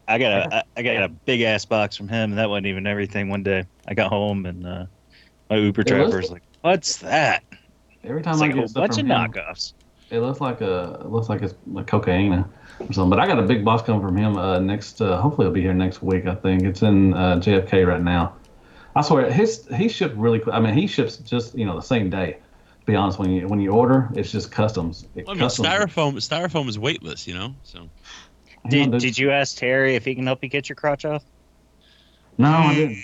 I 0.07 0.19
got 0.19 0.31
a 0.31 0.55
I- 0.57 0.63
I 0.77 0.81
got 0.83 1.03
a 1.05 1.09
big 1.09 1.41
ass 1.41 1.65
box 1.65 1.97
from 1.97 2.07
him, 2.07 2.29
and 2.29 2.37
that 2.37 2.51
wasn't 2.51 2.67
even 2.67 2.85
everything. 2.85 3.29
One 3.29 3.41
day, 3.41 3.63
I 3.87 3.95
got 3.95 4.09
home 4.09 4.45
and 4.45 4.63
uh, 4.67 4.85
my 5.49 5.55
Uber 5.55 5.81
driver 5.81 6.17
was- 6.17 6.29
like, 6.29 6.43
"What's 6.61 6.97
that?" 6.97 7.41
Every 8.03 8.21
time 8.21 8.33
It's 8.35 8.41
I 8.43 8.45
like 8.45 8.55
get 8.55 8.63
a 8.63 8.67
stuff 8.67 8.81
bunch 8.81 8.91
of 8.91 9.07
from 9.07 9.11
him, 9.11 9.31
knockoffs. 9.33 9.73
It 10.09 10.19
looks 10.19 10.39
like 10.39 10.61
a 10.61 11.01
it 11.01 11.07
looks 11.07 11.27
like 11.27 11.41
it's 11.41 11.53
like 11.67 11.87
cocaine 11.87 12.33
or 12.33 12.93
something. 12.93 13.09
But 13.09 13.19
I 13.19 13.27
got 13.27 13.39
a 13.39 13.43
big 13.43 13.65
box 13.65 13.83
coming 13.83 14.01
from 14.01 14.15
him 14.15 14.37
uh, 14.37 14.59
next. 14.59 15.01
Uh, 15.01 15.19
hopefully, 15.19 15.45
it'll 15.45 15.53
be 15.53 15.61
here 15.61 15.73
next 15.73 16.01
week. 16.01 16.25
I 16.25 16.35
think 16.35 16.63
it's 16.63 16.81
in 16.81 17.13
uh, 17.13 17.35
JFK 17.37 17.85
right 17.85 18.01
now. 18.01 18.35
I 18.95 19.01
swear, 19.01 19.31
his 19.31 19.67
he 19.75 19.89
shipped 19.89 20.15
really 20.15 20.39
quick. 20.39 20.55
I 20.55 20.59
mean, 20.59 20.73
he 20.73 20.87
ships 20.87 21.17
just 21.17 21.57
you 21.57 21.65
know 21.65 21.75
the 21.75 21.81
same 21.81 22.09
day. 22.09 22.37
To 22.79 22.85
be 22.85 22.95
honest, 22.95 23.19
when 23.19 23.31
you 23.31 23.47
when 23.47 23.59
you 23.59 23.71
order, 23.71 24.09
it's 24.15 24.31
just 24.31 24.51
customs. 24.51 25.05
It 25.15 25.25
Well, 25.25 25.31
I 25.31 25.33
mean, 25.33 25.39
customs. 25.41 25.67
styrofoam 25.67 26.13
styrofoam 26.15 26.69
is 26.69 26.79
weightless, 26.79 27.27
you 27.27 27.33
know. 27.33 27.53
So 27.63 27.89
Did, 28.69 28.97
did 28.97 29.17
you 29.17 29.31
ask 29.31 29.57
Terry 29.57 29.95
if 29.95 30.05
he 30.05 30.15
can 30.15 30.25
help 30.25 30.41
you 30.41 30.49
get 30.49 30.69
your 30.69 30.77
crotch 30.77 31.05
off? 31.05 31.23
No, 32.37 32.49
I 32.49 32.75
didn't. 32.75 32.97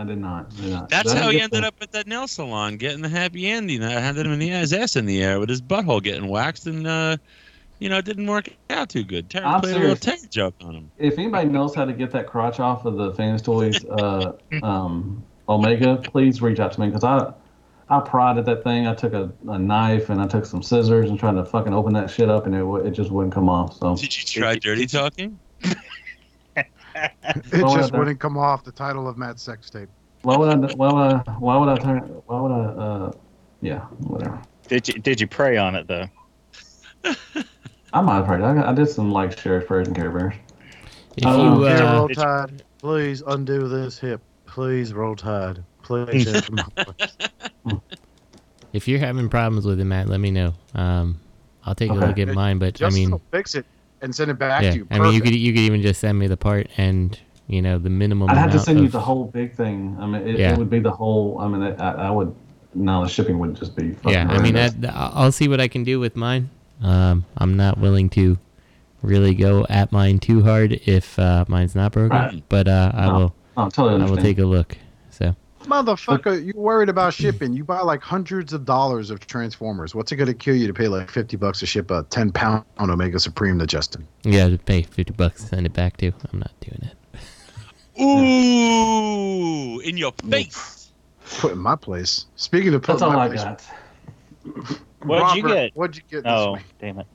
I 0.00 0.04
did 0.04 0.18
not. 0.18 0.46
I 0.58 0.62
did 0.62 0.70
not. 0.70 0.88
that's 0.88 1.12
But 1.12 1.22
how 1.22 1.28
he 1.30 1.40
ended 1.40 1.62
the- 1.62 1.68
up 1.68 1.74
at 1.82 1.92
that 1.92 2.06
nail 2.06 2.26
salon, 2.26 2.78
getting 2.78 3.02
the 3.02 3.08
happy 3.08 3.46
ending. 3.46 3.82
I 3.84 3.90
handed 3.90 4.24
him 4.24 4.32
in 4.32 4.38
the, 4.38 4.48
his 4.48 4.72
ass 4.72 4.96
in 4.96 5.04
the 5.04 5.22
air 5.22 5.38
with 5.38 5.50
his 5.50 5.60
butthole 5.60 6.02
getting 6.02 6.28
waxed, 6.28 6.66
and 6.66 6.86
uh, 6.86 7.18
you 7.80 7.88
know, 7.90 7.98
it 7.98 8.04
didn't 8.06 8.26
work 8.26 8.48
out 8.70 8.88
too 8.88 9.04
good. 9.04 9.28
Terry 9.28 9.44
I'm 9.44 9.60
played 9.60 9.76
a 9.76 9.80
little 9.80 9.96
serious. 9.96 10.20
Terry 10.22 10.28
joke 10.30 10.54
on 10.62 10.74
him. 10.74 10.90
If 10.98 11.18
anybody 11.18 11.48
knows 11.50 11.74
how 11.74 11.84
to 11.84 11.92
get 11.92 12.10
that 12.12 12.26
crotch 12.26 12.60
off 12.60 12.84
of 12.86 12.96
the 12.96 13.12
Fans 13.14 13.42
Toys 13.42 13.84
uh, 13.84 14.32
um, 14.62 15.22
Omega, 15.48 15.96
please 16.02 16.40
reach 16.40 16.60
out 16.60 16.72
to 16.72 16.80
me 16.80 16.86
because 16.86 17.04
I 17.04 17.32
I 17.90 18.00
prodded 18.00 18.46
that 18.46 18.62
thing. 18.64 18.86
I 18.86 18.94
took 18.94 19.12
a, 19.12 19.30
a 19.48 19.58
knife 19.58 20.08
and 20.10 20.20
I 20.20 20.26
took 20.28 20.46
some 20.46 20.62
scissors 20.62 21.10
and 21.10 21.18
tried 21.18 21.34
to 21.34 21.44
fucking 21.44 21.74
open 21.74 21.92
that 21.94 22.08
shit 22.10 22.30
up 22.30 22.46
and 22.46 22.54
it 22.54 22.64
it 22.86 22.92
just 22.92 23.10
wouldn't 23.10 23.34
come 23.34 23.48
off. 23.50 23.76
So 23.76 23.96
Did 23.96 24.16
you 24.16 24.24
try 24.24 24.56
dirty 24.56 24.86
talking? 24.86 25.38
It 27.52 27.62
What 27.62 27.76
just 27.78 27.92
would 27.92 27.98
wouldn't 28.00 28.20
come 28.20 28.36
off 28.36 28.64
the 28.64 28.72
title 28.72 29.08
of 29.08 29.16
Matt's 29.18 29.42
sex 29.42 29.70
tape. 29.70 29.88
why 30.22 30.36
would 30.36 30.48
I 30.50 30.74
why 30.74 30.92
would 30.92 31.00
I 31.02 31.18
why 31.38 31.56
would 31.56 31.68
I 31.68 31.76
turn 31.76 32.00
why 32.26 32.40
would 32.40 32.52
I 32.52 32.64
uh 32.64 33.12
yeah 33.62 33.80
whatever. 34.00 34.40
Did 34.68 34.88
you 34.88 34.94
Did 34.94 35.20
you 35.20 35.26
pray 35.26 35.56
on 35.56 35.74
it 35.74 35.86
though? 35.86 36.06
I 37.92 38.00
might 38.00 38.16
have 38.16 38.26
prayed. 38.26 38.42
I, 38.42 38.70
I 38.70 38.74
did 38.74 38.86
some 38.88 39.10
like 39.12 39.36
sheriff's 39.38 39.66
prayers 39.66 39.88
and 39.88 39.96
care 39.96 40.10
bears. 40.10 40.34
If 41.16 41.26
Um, 41.26 41.40
you 41.60 41.66
Okay, 41.66 41.82
uh, 41.82 41.96
roll 41.98 42.08
tide. 42.08 42.62
Please 42.78 43.22
undo 43.26 43.68
this 43.68 43.98
hip. 43.98 44.20
Please 44.46 44.92
roll 44.94 45.16
tide. 45.16 45.62
Please. 45.82 46.26
enter 46.34 46.52
my- 46.52 47.80
if 48.72 48.86
you're 48.86 49.00
having 49.00 49.28
problems 49.28 49.66
with 49.66 49.80
it, 49.80 49.84
Matt, 49.84 50.08
let 50.08 50.20
me 50.20 50.30
know. 50.30 50.54
Um, 50.74 51.18
I'll 51.64 51.74
take 51.74 51.90
a 51.90 51.94
look 51.94 52.18
at 52.18 52.28
mine, 52.28 52.58
but 52.58 52.80
I 52.82 52.90
mean, 52.90 53.20
fix 53.32 53.54
it 53.56 53.66
and 54.02 54.14
send 54.14 54.30
it 54.30 54.38
back 54.38 54.62
yeah, 54.62 54.70
to 54.72 54.76
you. 54.78 54.86
I 54.90 54.98
mean, 54.98 55.12
you 55.14 55.20
could 55.20 55.34
you 55.34 55.52
could 55.52 55.60
even 55.62 55.82
just 55.82 56.00
send 56.00 56.18
me 56.18 56.26
the 56.26 56.36
part 56.36 56.68
and 56.76 57.18
you 57.46 57.60
know 57.62 57.78
the 57.78 57.90
minimum. 57.90 58.30
I'd 58.30 58.36
have 58.36 58.50
to 58.50 58.54
amount 58.56 58.64
send 58.66 58.80
you 58.80 58.88
the 58.88 59.00
whole 59.00 59.24
big 59.24 59.54
thing. 59.54 59.96
I 60.00 60.06
mean, 60.06 60.26
it, 60.26 60.38
Yeah. 60.38 60.52
it 60.52 60.58
would 60.58 60.70
be 60.70 60.80
the 60.80 60.90
whole. 60.92 61.38
I 61.40 61.48
mean, 61.48 61.62
I, 61.62 62.08
I 62.08 62.10
would. 62.10 62.34
No, 62.74 63.02
the 63.02 63.08
shipping 63.08 63.38
would 63.40 63.56
just 63.56 63.74
be. 63.76 63.92
fucking 63.94 64.12
Yeah, 64.12 64.26
I 64.28 64.38
mean, 64.38 64.54
horrendous. 64.54 64.74
that, 64.74 64.92
I'll 64.94 65.32
see 65.32 65.48
what 65.48 65.60
I 65.60 65.66
can 65.68 65.82
do 65.82 65.98
with 65.98 66.14
mine. 66.14 66.50
Um, 66.82 67.24
I'm 67.36 67.56
not 67.56 67.78
willing 67.78 68.08
to 68.10 68.38
really 69.02 69.34
go 69.34 69.66
at 69.68 69.90
mine 69.92 70.18
too 70.18 70.42
hard 70.44 70.72
if 70.86 71.18
uh, 71.18 71.44
mine's 71.48 71.74
not 71.74 71.92
broken, 71.92 72.16
Right. 72.16 72.42
but 72.48 72.68
uh, 72.68 72.92
I 72.94 73.06
No, 73.06 73.14
will. 73.18 73.34
I 73.56 73.68
totally 73.68 74.02
I 74.02 74.08
will 74.08 74.16
take 74.16 74.38
a 74.38 74.44
look. 74.44 74.76
So 75.70 75.82
Motherfucker, 75.84 76.44
you 76.44 76.52
worried 76.56 76.88
about 76.88 77.14
shipping. 77.14 77.52
You 77.52 77.64
buy 77.64 77.80
like 77.80 78.02
hundreds 78.02 78.52
of 78.52 78.64
dollars 78.64 79.10
of 79.10 79.24
Transformers. 79.26 79.94
What's 79.94 80.10
it 80.10 80.16
going 80.16 80.26
to 80.26 80.34
kill 80.34 80.56
you 80.56 80.66
to 80.66 80.74
pay 80.74 80.88
like 80.88 81.10
50 81.10 81.36
bucks 81.36 81.60
to 81.60 81.66
ship 81.66 81.90
a 81.90 82.02
10 82.10 82.32
pound 82.32 82.64
Omega 82.80 83.18
Supreme 83.20 83.58
to 83.60 83.66
Justin? 83.66 84.06
yeah, 84.24 84.48
to 84.48 84.58
pay 84.58 84.82
fifty 84.82 85.12
bucks 85.12 85.42
to 85.42 85.48
send 85.48 85.66
it 85.66 85.72
back 85.72 85.96
to. 85.98 86.08
I'm 86.32 86.38
not 86.40 86.52
doing 86.60 86.90
it. 86.90 88.00
Ooh, 88.02 89.80
in 89.84 89.96
your 89.96 90.12
face. 90.28 90.92
Put 91.38 91.52
in 91.52 91.58
my 91.58 91.76
place. 91.76 92.26
Speaking 92.36 92.74
of 92.74 92.82
That's 92.82 93.00
putting 93.00 93.14
all 93.14 93.18
my 93.18 93.26
I 93.26 93.28
place, 93.28 93.44
got. 93.44 93.62
What'd 95.06 95.36
you 95.36 95.42
get? 95.48 95.70
What'd 95.74 95.96
you 95.96 96.02
get 96.10 96.24
this 96.24 96.32
Oh, 96.34 96.54
week? 96.54 96.62
damn 96.80 96.98
it! 96.98 97.06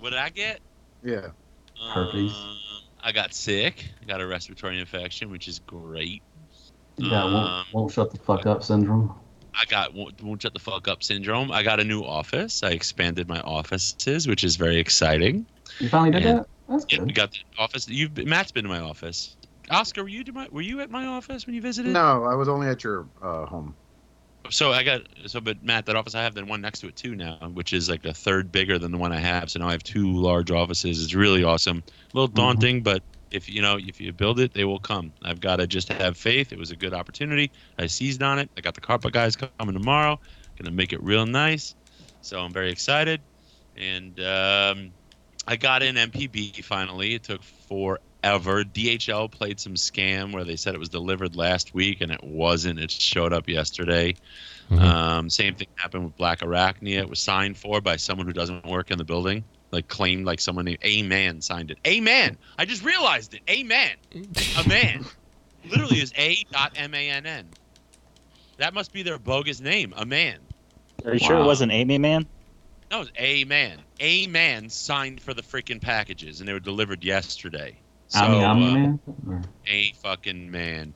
What 0.00 0.10
did 0.10 0.18
I 0.18 0.30
get? 0.30 0.60
Yeah. 1.04 1.28
Herpes. 1.92 2.32
Um, 2.32 2.56
I 3.02 3.12
got 3.12 3.34
sick. 3.34 3.90
I 4.00 4.04
got 4.06 4.20
a 4.20 4.26
respiratory 4.26 4.78
infection, 4.80 5.30
which 5.30 5.48
is 5.48 5.58
great. 5.60 6.22
Yeah, 6.96 7.24
Um, 7.24 7.32
won't, 7.32 7.72
won't 7.72 7.92
shut 7.92 8.10
the 8.10 8.18
fuck 8.18 8.46
up 8.46 8.62
syndrome. 8.62 9.14
I 9.54 9.64
got 9.66 9.94
won't, 9.94 10.22
won't 10.22 10.40
shut 10.42 10.54
the 10.54 10.60
fuck 10.60 10.88
up 10.88 11.02
syndrome. 11.02 11.50
I 11.52 11.62
got 11.62 11.80
a 11.80 11.84
new 11.84 12.02
office. 12.02 12.62
I 12.62 12.70
expanded 12.70 13.28
my 13.28 13.40
offices, 13.40 14.26
which 14.26 14.44
is 14.44 14.56
very 14.56 14.78
exciting. 14.78 15.46
You 15.78 15.88
finally 15.88 16.10
did 16.12 16.26
and- 16.26 16.38
that. 16.40 16.46
That's 16.68 16.86
Yeah, 16.88 17.02
we 17.02 17.12
got 17.12 17.32
the 17.32 17.38
office. 17.58 17.86
You've 17.88 18.14
been, 18.14 18.28
Matt's 18.28 18.50
been 18.52 18.64
to 18.64 18.70
my 18.70 18.78
office. 18.80 19.36
Oscar, 19.70 20.02
were 20.04 20.08
you 20.08 20.24
to 20.24 20.32
my, 20.32 20.48
were 20.50 20.62
you 20.62 20.80
at 20.80 20.90
my 20.90 21.06
office 21.06 21.44
when 21.44 21.54
you 21.54 21.60
visited? 21.60 21.92
No, 21.92 22.24
I 22.24 22.34
was 22.34 22.48
only 22.48 22.66
at 22.68 22.82
your 22.82 23.06
uh, 23.20 23.44
home. 23.46 23.74
So 24.48 24.72
I 24.72 24.82
got 24.82 25.02
so, 25.26 25.40
but 25.40 25.62
Matt, 25.62 25.86
that 25.86 25.96
office 25.96 26.14
I 26.14 26.22
have, 26.22 26.34
the 26.34 26.44
one 26.44 26.60
next 26.60 26.80
to 26.80 26.88
it 26.88 26.96
too 26.96 27.14
now, 27.14 27.36
which 27.52 27.72
is 27.72 27.88
like 27.90 28.04
a 28.06 28.14
third 28.14 28.50
bigger 28.50 28.78
than 28.78 28.90
the 28.90 28.98
one 28.98 29.12
I 29.12 29.18
have. 29.18 29.50
So 29.50 29.58
now 29.60 29.68
I 29.68 29.72
have 29.72 29.82
two 29.82 30.12
large 30.12 30.50
offices. 30.50 31.02
It's 31.02 31.14
really 31.14 31.44
awesome. 31.44 31.82
A 31.88 32.16
little 32.16 32.28
daunting, 32.28 32.82
but 32.82 33.02
if 33.32 33.48
you 33.48 33.62
know 33.62 33.78
if 33.78 34.00
you 34.00 34.12
build 34.12 34.40
it, 34.40 34.54
they 34.54 34.64
will 34.64 34.78
come. 34.80 35.12
I've 35.22 35.40
got 35.40 35.56
to 35.56 35.66
just 35.66 35.90
have 35.92 36.16
faith. 36.16 36.52
It 36.52 36.58
was 36.58 36.70
a 36.70 36.76
good 36.76 36.94
opportunity. 36.94 37.50
I 37.78 37.86
seized 37.86 38.22
on 38.22 38.38
it. 38.38 38.50
I 38.56 38.60
got 38.60 38.74
the 38.74 38.80
carpet 38.80 39.12
guys 39.12 39.36
coming 39.36 39.74
tomorrow. 39.74 40.20
Gonna 40.58 40.70
make 40.70 40.92
it 40.92 41.02
real 41.02 41.26
nice. 41.26 41.74
So 42.20 42.40
I'm 42.40 42.52
very 42.52 42.70
excited, 42.70 43.20
and 43.76 44.18
um, 44.20 44.92
I 45.46 45.56
got 45.56 45.82
in 45.82 45.96
MPB 45.96 46.62
finally. 46.62 47.14
It 47.14 47.24
took 47.24 47.42
forever. 47.42 48.64
DHL 48.64 49.30
played 49.30 49.58
some 49.58 49.74
scam 49.74 50.32
where 50.32 50.44
they 50.44 50.56
said 50.56 50.74
it 50.74 50.78
was 50.78 50.88
delivered 50.88 51.34
last 51.34 51.74
week 51.74 52.00
and 52.00 52.12
it 52.12 52.22
wasn't. 52.22 52.78
It 52.78 52.90
showed 52.90 53.32
up 53.32 53.48
yesterday. 53.48 54.14
Mhm. 54.70 54.80
Um, 54.80 55.30
same 55.30 55.54
thing 55.54 55.66
happened 55.76 56.04
with 56.04 56.16
Black 56.16 56.40
Arachnia. 56.40 56.98
It 56.98 57.08
was 57.10 57.20
signed 57.20 57.56
for 57.58 57.80
by 57.80 57.96
someone 57.96 58.26
who 58.26 58.32
doesn't 58.32 58.64
work 58.64 58.90
in 58.90 58.98
the 58.98 59.04
building. 59.04 59.44
Like 59.72 59.88
claimed 59.88 60.26
like 60.26 60.40
someone 60.40 60.66
named 60.66 60.78
A 60.82 61.02
Man 61.02 61.40
signed 61.40 61.70
it. 61.70 61.78
A 61.84 62.00
Man. 62.00 62.38
I 62.58 62.64
just 62.64 62.84
realized 62.84 63.34
it. 63.34 63.40
A 63.48 63.64
Man. 63.64 63.96
A 64.58 64.68
man. 64.68 65.04
Literally 65.68 66.00
is 66.00 66.12
A 66.16 66.44
dot 66.52 66.72
M 66.76 66.94
A 66.94 67.10
N 67.10 67.26
N. 67.26 67.48
That 68.58 68.74
must 68.74 68.92
be 68.92 69.02
their 69.02 69.18
bogus 69.18 69.60
name. 69.60 69.92
A 69.96 70.04
man. 70.04 70.38
Are 71.04 71.14
you 71.14 71.18
sure 71.18 71.38
it 71.38 71.44
wasn't 71.44 71.72
Amy 71.72 71.98
Man? 71.98 72.26
No, 72.90 72.98
it 72.98 73.00
was 73.00 73.10
A 73.16 73.44
Man. 73.44 73.80
A 73.98 74.26
Man 74.28 74.68
signed 74.68 75.20
for 75.20 75.34
the 75.34 75.42
freaking 75.42 75.80
packages, 75.80 76.40
and 76.40 76.48
they 76.48 76.52
were 76.52 76.60
delivered 76.60 77.02
yesterday. 77.02 77.76
So, 78.08 78.20
I 78.20 78.28
mean, 78.28 78.44
I'm 78.44 78.62
uh, 78.62 78.74
man. 78.74 79.46
A 79.66 79.92
fucking 80.02 80.50
man. 80.50 80.94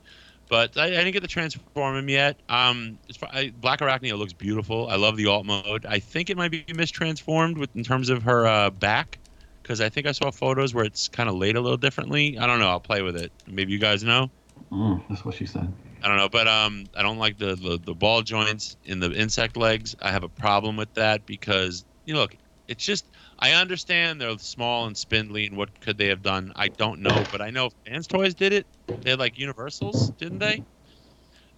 But 0.49 0.77
I, 0.77 0.85
I 0.85 0.89
didn't 0.89 1.11
get 1.11 1.21
to 1.21 1.27
transform 1.27 1.97
him 1.97 2.09
yet. 2.09 2.37
Um, 2.47 2.99
it's, 3.09 3.19
I, 3.21 3.51
Black 3.59 3.79
Arachnia 3.79 4.17
looks 4.17 4.33
beautiful. 4.33 4.87
I 4.87 4.95
love 4.95 5.17
the 5.17 5.27
alt 5.27 5.45
mode. 5.45 5.85
I 5.85 5.99
think 5.99 6.29
it 6.29 6.37
might 6.37 6.51
be 6.51 6.63
mistransformed 6.63 7.57
with 7.57 7.75
in 7.75 7.83
terms 7.83 8.09
of 8.09 8.23
her 8.23 8.47
uh, 8.47 8.69
back, 8.69 9.19
because 9.61 9.81
I 9.81 9.89
think 9.89 10.07
I 10.07 10.13
saw 10.13 10.31
photos 10.31 10.73
where 10.73 10.85
it's 10.85 11.09
kind 11.09 11.27
of 11.27 11.35
laid 11.35 11.57
a 11.57 11.61
little 11.61 11.77
differently. 11.77 12.37
I 12.37 12.47
don't 12.47 12.59
know. 12.59 12.69
I'll 12.69 12.79
play 12.79 13.01
with 13.01 13.17
it. 13.17 13.31
Maybe 13.45 13.73
you 13.73 13.79
guys 13.79 14.03
know. 14.03 14.29
Mm, 14.71 15.03
that's 15.09 15.25
what 15.25 15.35
she 15.35 15.45
said. 15.45 15.71
I 16.03 16.07
don't 16.07 16.17
know, 16.17 16.29
but 16.29 16.47
um, 16.47 16.85
I 16.95 17.01
don't 17.01 17.17
like 17.17 17.37
the, 17.37 17.55
the 17.55 17.79
the 17.83 17.93
ball 17.93 18.21
joints 18.21 18.77
in 18.85 18.99
the 18.99 19.11
insect 19.11 19.57
legs. 19.57 19.95
I 20.01 20.11
have 20.11 20.23
a 20.23 20.29
problem 20.29 20.77
with 20.77 20.93
that 20.93 21.25
because 21.25 21.85
you 22.05 22.13
know, 22.13 22.21
look, 22.21 22.37
it's 22.67 22.85
just 22.85 23.05
I 23.39 23.51
understand 23.51 24.19
they're 24.19 24.37
small 24.39 24.87
and 24.87 24.97
spindly, 24.97 25.45
and 25.45 25.55
what 25.55 25.79
could 25.81 25.97
they 25.97 26.07
have 26.07 26.23
done? 26.23 26.51
I 26.55 26.69
don't 26.69 27.01
know, 27.01 27.23
but 27.31 27.41
I 27.41 27.51
know 27.51 27.69
Fans 27.85 28.07
Toys 28.07 28.33
did 28.33 28.51
it. 28.51 28.65
They 28.87 29.11
had 29.11 29.19
like 29.19 29.37
Universals, 29.37 30.09
didn't 30.11 30.39
they? 30.39 30.63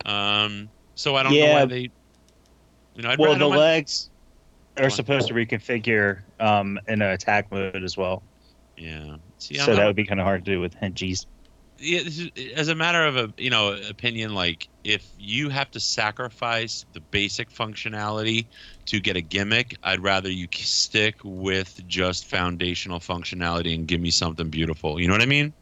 Um, 0.06 0.70
so 0.96 1.16
I 1.16 1.24
don't 1.24 1.34
know 1.34 1.54
why 1.54 1.66
they. 1.66 1.90
You 2.96 3.04
know, 3.04 3.10
I'd 3.10 3.20
well, 3.20 3.34
the 3.36 3.48
my- 3.50 3.56
legs 3.56 4.10
are 4.78 4.90
supposed 4.90 5.28
to 5.30 5.34
reconfigure 5.34 6.22
um, 6.40 6.80
in 6.88 7.02
an 7.02 7.12
attack 7.12 7.52
mode 7.52 7.84
as 7.84 7.96
well. 7.98 8.24
Yeah. 8.78 9.18
See, 9.38 9.58
I'm 9.58 9.66
so 9.66 9.72
not- 9.72 9.78
that 9.78 9.86
would 9.88 9.96
be 9.96 10.06
kind 10.06 10.20
of 10.20 10.26
hard 10.26 10.44
to 10.46 10.52
do 10.52 10.60
with 10.60 10.76
Hengies. 10.76 11.26
As 12.56 12.68
a 12.68 12.76
matter 12.76 13.06
of 13.06 13.18
a 13.18 13.34
you 13.38 13.50
know 13.50 13.78
opinion, 13.90 14.34
like 14.34 14.68
if 14.84 15.08
you 15.18 15.50
have 15.50 15.72
to 15.72 15.80
sacrifice 15.80 16.86
the 16.94 17.00
basic 17.00 17.50
functionality 17.50 18.48
to 18.86 19.00
get 19.00 19.16
a 19.16 19.22
gimmick, 19.22 19.78
I'd 19.84 20.02
rather 20.02 20.30
you 20.30 20.48
stick 20.52 21.16
with 21.24 21.86
just 21.88 22.26
foundational 22.26 23.00
functionality 23.00 23.76
and 23.76 23.88
give 23.88 24.02
me 24.02 24.12
something 24.12 24.50
beautiful. 24.50 25.00
You 25.00 25.08
know 25.08 25.14
what 25.14 25.22
I 25.22 25.28
mean? 25.28 25.54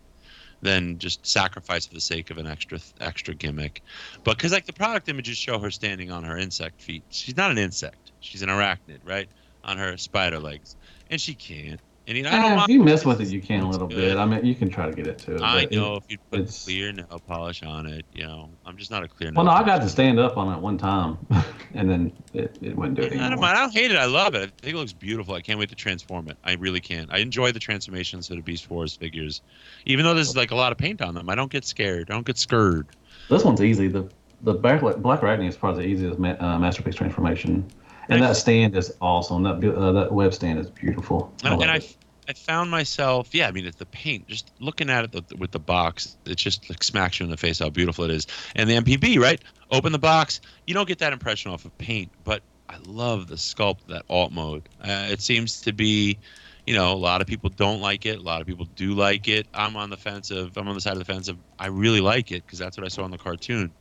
Than 0.61 0.97
just 0.97 1.25
sacrifice 1.25 1.85
for 1.85 1.93
the 1.93 2.01
sake 2.01 2.31
of 2.31 2.37
an 2.37 2.47
extra 2.47 2.79
extra 2.99 3.35
gimmick. 3.35 3.81
But 4.23 4.37
because 4.37 4.51
like 4.51 4.65
the 4.65 4.73
product 4.73 5.09
images 5.09 5.37
show 5.37 5.59
her 5.59 5.71
standing 5.71 6.11
on 6.11 6.23
her 6.23 6.37
insect 6.37 6.81
feet. 6.81 7.03
She's 7.09 7.37
not 7.37 7.51
an 7.51 7.57
insect. 7.57 8.11
She's 8.21 8.41
an 8.41 8.49
arachnid, 8.49 8.99
right? 9.05 9.29
On 9.63 9.77
her 9.77 9.97
spider 9.97 10.39
legs, 10.39 10.75
and 11.09 11.21
she 11.21 11.35
can't. 11.35 11.79
And 12.07 12.15
you 12.17 12.23
know, 12.23 12.29
I 12.29 12.35
don't 12.37 12.59
Eh, 12.59 12.63
if 12.63 12.69
you 12.69 12.81
mess 12.83 13.03
with 13.03 13.19
it, 13.19 13.27
you 13.27 13.41
can 13.41 13.63
a 13.63 13.69
little 13.69 13.85
bit. 13.87 14.15
I 14.15 14.25
mean, 14.25 14.45
you 14.45 14.55
can 14.55 14.69
try 14.69 14.85
to 14.89 14.95
get 14.95 15.07
it 15.07 15.17
to 15.19 15.35
it. 15.35 15.41
I 15.41 15.67
know 15.69 15.95
it- 15.95 16.03
if 16.05 16.11
you 16.11 16.17
put 16.31 16.61
clear 16.63 16.93
nail 16.93 17.21
polish 17.27 17.63
on 17.63 17.85
it, 17.85 18.05
you 18.13 18.25
know, 18.25 18.49
I'm 18.65 18.77
just 18.77 18.89
not 18.91 19.03
a 19.03 19.09
clear 19.09 19.29
nail. 19.29 19.43
Well, 19.43 19.53
no, 19.53 19.59
I 19.61 19.65
got 19.65 19.81
to 19.81 19.89
stand 19.89 20.17
up 20.17 20.37
on 20.37 20.55
it 20.55 20.61
one 20.61 20.77
time, 20.77 21.17
and 21.73 21.89
then 21.89 22.13
it, 22.33 22.57
it 22.61 22.77
wouldn't 22.77 22.95
do 22.95 23.03
it 23.03 23.11
I 23.19 23.29
don't 23.29 23.41
mind. 23.41 23.57
I 23.57 23.61
don't 23.61 23.73
hate 23.73 23.91
it. 23.91 23.97
I 23.97 24.05
love 24.05 24.35
it. 24.35 24.43
I 24.57 24.61
think 24.61 24.75
it 24.75 24.77
looks 24.77 24.93
beautiful. 24.93 25.33
I 25.35 25.41
can't 25.41 25.59
wait 25.59 25.67
to 25.69 25.75
transform 25.75 26.29
it. 26.29 26.37
I 26.45 26.53
really 26.53 26.79
can. 26.79 27.07
I 27.11 27.17
enjoy 27.17 27.51
the 27.51 27.59
transformations 27.59 28.29
of 28.31 28.37
the 28.37 28.41
Beast 28.43 28.69
Wars 28.69 28.95
figures, 28.95 29.41
even 29.85 30.05
though 30.05 30.13
there's 30.13 30.35
like 30.37 30.51
a 30.51 30.55
lot 30.55 30.71
of 30.71 30.77
paint 30.77 31.01
on 31.01 31.13
them. 31.13 31.29
I 31.29 31.35
don't 31.35 31.51
get 31.51 31.65
scared. 31.65 32.09
I 32.09 32.13
don't 32.13 32.25
get 32.25 32.37
scared. 32.37 32.87
This 33.29 33.43
one's 33.43 33.61
easy. 33.61 33.89
The 33.89 34.09
the 34.43 34.53
Black 34.53 34.79
Black 34.99 35.21
Arachne 35.23 35.45
is 35.47 35.57
probably 35.57 35.83
the 35.87 35.89
easiest 35.89 36.19
ma- 36.19 36.35
uh, 36.39 36.57
masterpiece 36.57 36.95
transformation, 36.95 37.65
and 38.09 38.23
that 38.23 38.35
stand 38.35 38.75
is 38.75 38.93
awesome. 39.01 39.43
That 39.43 39.63
uh, 39.63 39.91
that 39.91 40.11
web 40.11 40.33
stand 40.33 40.59
is 40.59 40.69
beautiful. 40.69 41.33
I 41.43 41.53
And, 41.53 41.61
and 41.63 41.71
I. 41.71 41.81
I 42.29 42.33
found 42.33 42.69
myself, 42.69 43.33
yeah. 43.33 43.47
I 43.47 43.51
mean, 43.51 43.65
it's 43.65 43.77
the 43.77 43.85
paint. 43.85 44.27
Just 44.27 44.51
looking 44.59 44.89
at 44.89 45.05
it 45.05 45.11
the, 45.13 45.37
with 45.37 45.51
the 45.51 45.59
box, 45.59 46.17
it 46.25 46.35
just 46.35 46.69
like 46.69 46.83
smacks 46.83 47.21
you 47.21 47.23
in 47.23 47.29
the 47.29 47.37
face 47.37 47.59
how 47.59 47.69
beautiful 47.69 48.03
it 48.03 48.11
is. 48.11 48.27
And 48.53 48.69
the 48.69 48.73
MPB, 48.73 49.17
right? 49.17 49.41
Open 49.71 49.93
the 49.93 49.97
box. 49.97 50.41
You 50.65 50.73
don't 50.73 50.89
get 50.89 50.99
that 50.99 51.13
impression 51.13 51.51
off 51.51 51.63
of 51.63 51.77
paint, 51.77 52.11
but 52.25 52.41
I 52.69 52.77
love 52.85 53.27
the 53.27 53.35
sculpt 53.35 53.87
that 53.87 54.03
alt 54.09 54.31
mode. 54.33 54.67
Uh, 54.81 55.07
it 55.09 55.21
seems 55.21 55.61
to 55.61 55.71
be, 55.71 56.17
you 56.65 56.75
know, 56.75 56.91
a 56.91 56.95
lot 56.95 57.21
of 57.21 57.27
people 57.27 57.49
don't 57.49 57.79
like 57.79 58.05
it. 58.05 58.17
A 58.17 58.21
lot 58.21 58.41
of 58.41 58.47
people 58.47 58.65
do 58.75 58.93
like 58.93 59.29
it. 59.29 59.47
I'm 59.53 59.77
on 59.77 59.89
the 59.89 59.97
fence 59.97 60.29
of. 60.31 60.57
I'm 60.57 60.67
on 60.67 60.75
the 60.75 60.81
side 60.81 60.93
of 60.93 60.99
the 60.99 61.05
fence 61.05 61.29
of. 61.29 61.37
I 61.59 61.67
really 61.67 62.01
like 62.01 62.31
it 62.31 62.45
because 62.45 62.59
that's 62.59 62.77
what 62.77 62.85
I 62.85 62.89
saw 62.89 63.05
in 63.05 63.11
the 63.11 63.17
cartoon. 63.17 63.71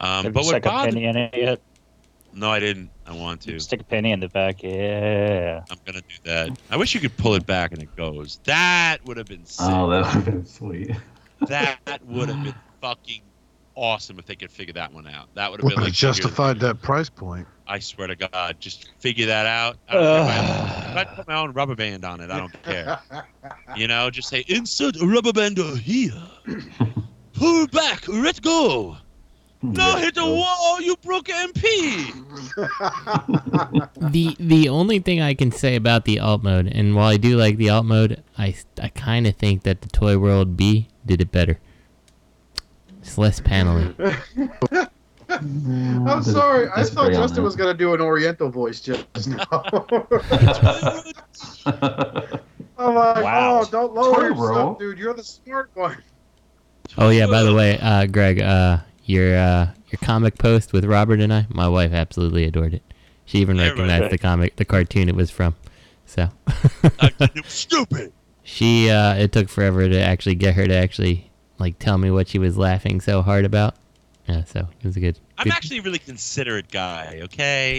Um, 0.00 0.24
Have 0.24 0.32
but 0.32 0.44
you 0.44 0.46
what 0.46 0.62
stuck 0.62 0.62
bothered? 0.62 0.94
penny 0.94 1.30
yet? 1.34 1.60
No, 2.32 2.50
I 2.50 2.60
didn't. 2.60 2.90
I 3.06 3.14
want 3.14 3.40
to. 3.42 3.58
Stick 3.58 3.80
a 3.80 3.84
penny 3.84 4.12
in 4.12 4.20
the 4.20 4.28
back. 4.28 4.62
Yeah. 4.62 5.64
I'm 5.70 5.78
gonna 5.84 6.00
do 6.00 6.14
that. 6.24 6.50
I 6.70 6.76
wish 6.76 6.94
you 6.94 7.00
could 7.00 7.16
pull 7.16 7.34
it 7.34 7.44
back 7.46 7.72
and 7.72 7.82
it 7.82 7.94
goes. 7.96 8.40
That 8.44 8.98
would 9.04 9.16
have 9.16 9.26
been 9.26 9.44
sick. 9.44 9.66
Oh, 9.68 9.90
that 9.90 10.04
would 10.04 10.14
have 10.14 10.24
been 10.24 10.46
sweet. 10.46 10.92
that 11.48 11.80
would 12.06 12.28
have 12.28 12.42
been 12.44 12.54
fucking 12.80 13.22
awesome 13.74 14.18
if 14.18 14.26
they 14.26 14.36
could 14.36 14.50
figure 14.50 14.74
that 14.74 14.92
one 14.92 15.06
out. 15.06 15.28
That 15.34 15.50
would 15.50 15.60
have 15.60 15.68
been 15.68 15.78
have 15.78 15.84
like 15.86 15.94
figure- 15.94 16.08
justified 16.12 16.60
that 16.60 16.80
price 16.82 17.08
point. 17.10 17.46
I 17.66 17.78
swear 17.78 18.08
to 18.08 18.16
God, 18.16 18.56
just 18.60 18.90
figure 18.98 19.26
that 19.26 19.46
out. 19.46 19.76
I 19.88 19.94
don't 19.94 20.02
care 20.02 20.20
if 20.20 20.26
I 20.26 20.32
have- 20.32 20.90
if 20.90 20.96
I 20.96 21.04
put 21.16 21.28
my 21.28 21.34
own 21.36 21.52
rubber 21.52 21.74
band 21.76 22.04
on 22.04 22.20
it, 22.20 22.30
I 22.30 22.38
don't 22.38 22.62
care. 22.62 23.00
You 23.76 23.86
know, 23.86 24.10
just 24.10 24.28
say 24.28 24.44
insert 24.48 25.00
a 25.00 25.06
rubber 25.06 25.32
band 25.32 25.56
here. 25.58 26.12
Pull 27.34 27.66
back, 27.68 28.06
let 28.08 28.42
go. 28.42 28.96
No, 29.62 29.96
hit 29.96 30.14
the 30.14 30.24
wall, 30.24 30.80
you 30.80 30.96
broke 31.04 31.26
MP. 31.26 32.14
the 34.12 34.34
the 34.40 34.68
only 34.70 34.98
thing 35.00 35.20
I 35.20 35.34
can 35.34 35.52
say 35.52 35.76
about 35.76 36.06
the 36.06 36.18
alt 36.18 36.42
mode, 36.42 36.66
and 36.66 36.94
while 36.96 37.08
I 37.08 37.18
do 37.18 37.36
like 37.36 37.56
the 37.58 37.68
alt 37.68 37.84
mode, 37.84 38.22
I 38.38 38.54
I 38.80 38.88
kind 38.88 39.26
of 39.26 39.36
think 39.36 39.62
that 39.64 39.82
the 39.82 39.88
Toy 39.88 40.16
World 40.18 40.56
B 40.56 40.88
did 41.04 41.20
it 41.20 41.30
better. 41.30 41.58
It's 43.02 43.18
less 43.18 43.40
paneling. 43.40 43.94
I'm 45.28 46.22
sorry. 46.22 46.68
I 46.74 46.82
thought 46.84 47.12
Justin 47.12 47.44
was 47.44 47.54
gonna 47.54 47.74
do 47.74 47.92
an 47.94 48.00
Oriental 48.00 48.48
voice 48.48 48.80
just 48.80 49.06
now. 49.28 49.46
I'm 52.78 52.94
like, 52.94 53.22
Wow. 53.22 53.60
oh, 53.62 53.68
don't 53.70 53.92
lower 53.94 54.14
Toy 54.14 54.22
yourself, 54.22 54.38
World. 54.38 54.78
dude. 54.78 54.98
You're 54.98 55.14
the 55.14 55.22
smart 55.24 55.70
one. 55.74 56.02
Oh 56.96 57.10
yeah, 57.10 57.26
by 57.26 57.42
the 57.42 57.54
way, 57.54 57.78
uh, 57.78 58.06
Greg, 58.06 58.40
uh, 58.40 58.78
your 59.10 59.36
uh, 59.36 59.70
your 59.90 59.98
comic 60.02 60.38
post 60.38 60.72
with 60.72 60.84
Robert 60.84 61.20
and 61.20 61.32
I, 61.32 61.46
my 61.50 61.68
wife 61.68 61.92
absolutely 61.92 62.44
adored 62.44 62.74
it. 62.74 62.82
She 63.26 63.38
even 63.38 63.58
Everybody 63.58 63.80
recognized 63.88 64.02
did. 64.04 64.12
the 64.12 64.18
comic, 64.18 64.56
the 64.56 64.64
cartoon 64.64 65.08
it 65.08 65.14
was 65.14 65.30
from. 65.30 65.54
So 66.06 66.28
I, 67.00 67.12
it 67.20 67.44
was 67.44 67.52
stupid. 67.52 68.12
she, 68.42 68.90
uh, 68.90 69.14
it 69.14 69.30
took 69.32 69.48
forever 69.48 69.88
to 69.88 70.00
actually 70.00 70.34
get 70.34 70.54
her 70.54 70.66
to 70.66 70.74
actually 70.74 71.30
like 71.58 71.78
tell 71.78 71.98
me 71.98 72.10
what 72.10 72.26
she 72.28 72.38
was 72.38 72.56
laughing 72.58 73.00
so 73.00 73.22
hard 73.22 73.44
about. 73.44 73.74
Yeah, 74.28 74.44
so 74.44 74.60
it 74.80 74.84
was 74.86 74.96
a 74.96 75.00
good. 75.00 75.18
I'm 75.38 75.44
good- 75.44 75.52
actually 75.54 75.78
a 75.78 75.82
really 75.82 75.98
considerate 75.98 76.70
guy. 76.70 77.20
Okay. 77.24 77.78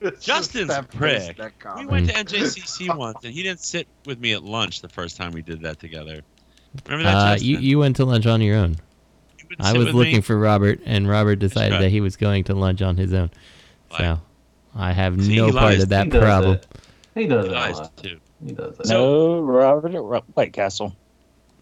It's 0.00 0.24
Justin's 0.24 0.68
just 0.68 0.68
that 0.68 0.84
a 0.94 0.96
prick. 0.96 1.36
face, 1.36 1.52
We 1.76 1.86
went 1.86 2.08
to 2.08 2.14
NJCC 2.14 2.96
once, 2.96 3.18
and 3.24 3.32
he 3.32 3.42
didn't 3.42 3.60
sit 3.60 3.86
with 4.04 4.18
me 4.18 4.32
at 4.32 4.42
lunch 4.42 4.80
the 4.80 4.88
first 4.88 5.16
time 5.16 5.32
we 5.32 5.42
did 5.42 5.62
that 5.62 5.78
together. 5.80 6.22
Remember 6.86 7.04
that? 7.04 7.14
Uh, 7.16 7.32
Justin? 7.34 7.48
you 7.48 7.58
you 7.58 7.78
went 7.78 7.96
to 7.96 8.04
lunch 8.04 8.26
on 8.26 8.40
your 8.40 8.56
own. 8.56 8.76
You 9.52 9.56
I 9.60 9.72
sit 9.72 9.78
was 9.78 9.94
looking 9.94 10.16
me? 10.16 10.20
for 10.22 10.38
Robert, 10.38 10.80
and 10.84 11.08
Robert 11.08 11.36
decided 11.36 11.72
right. 11.74 11.80
that 11.82 11.90
he 11.90 12.00
was 12.00 12.16
going 12.16 12.44
to 12.44 12.54
lunch 12.54 12.82
on 12.82 12.96
his 12.96 13.12
own. 13.12 13.30
So 13.96 14.20
I 14.74 14.92
have 14.92 15.22
See, 15.22 15.36
no 15.36 15.52
part 15.52 15.78
of 15.78 15.88
that 15.90 16.04
He 16.04 16.10
does 16.10 16.22
problem. 16.22 16.52
that. 16.54 16.66
He 17.14 17.26
does 17.26 17.46
He 17.46 17.50
a 17.50 17.54
lies, 17.54 17.76
lot. 17.78 17.96
too. 17.96 18.18
He 18.44 18.52
does 18.52 18.76
that. 18.78 18.88
No, 18.88 19.40
Robert 19.40 19.92
Ro- 19.92 20.24
White 20.34 20.52
Castle. 20.52 20.96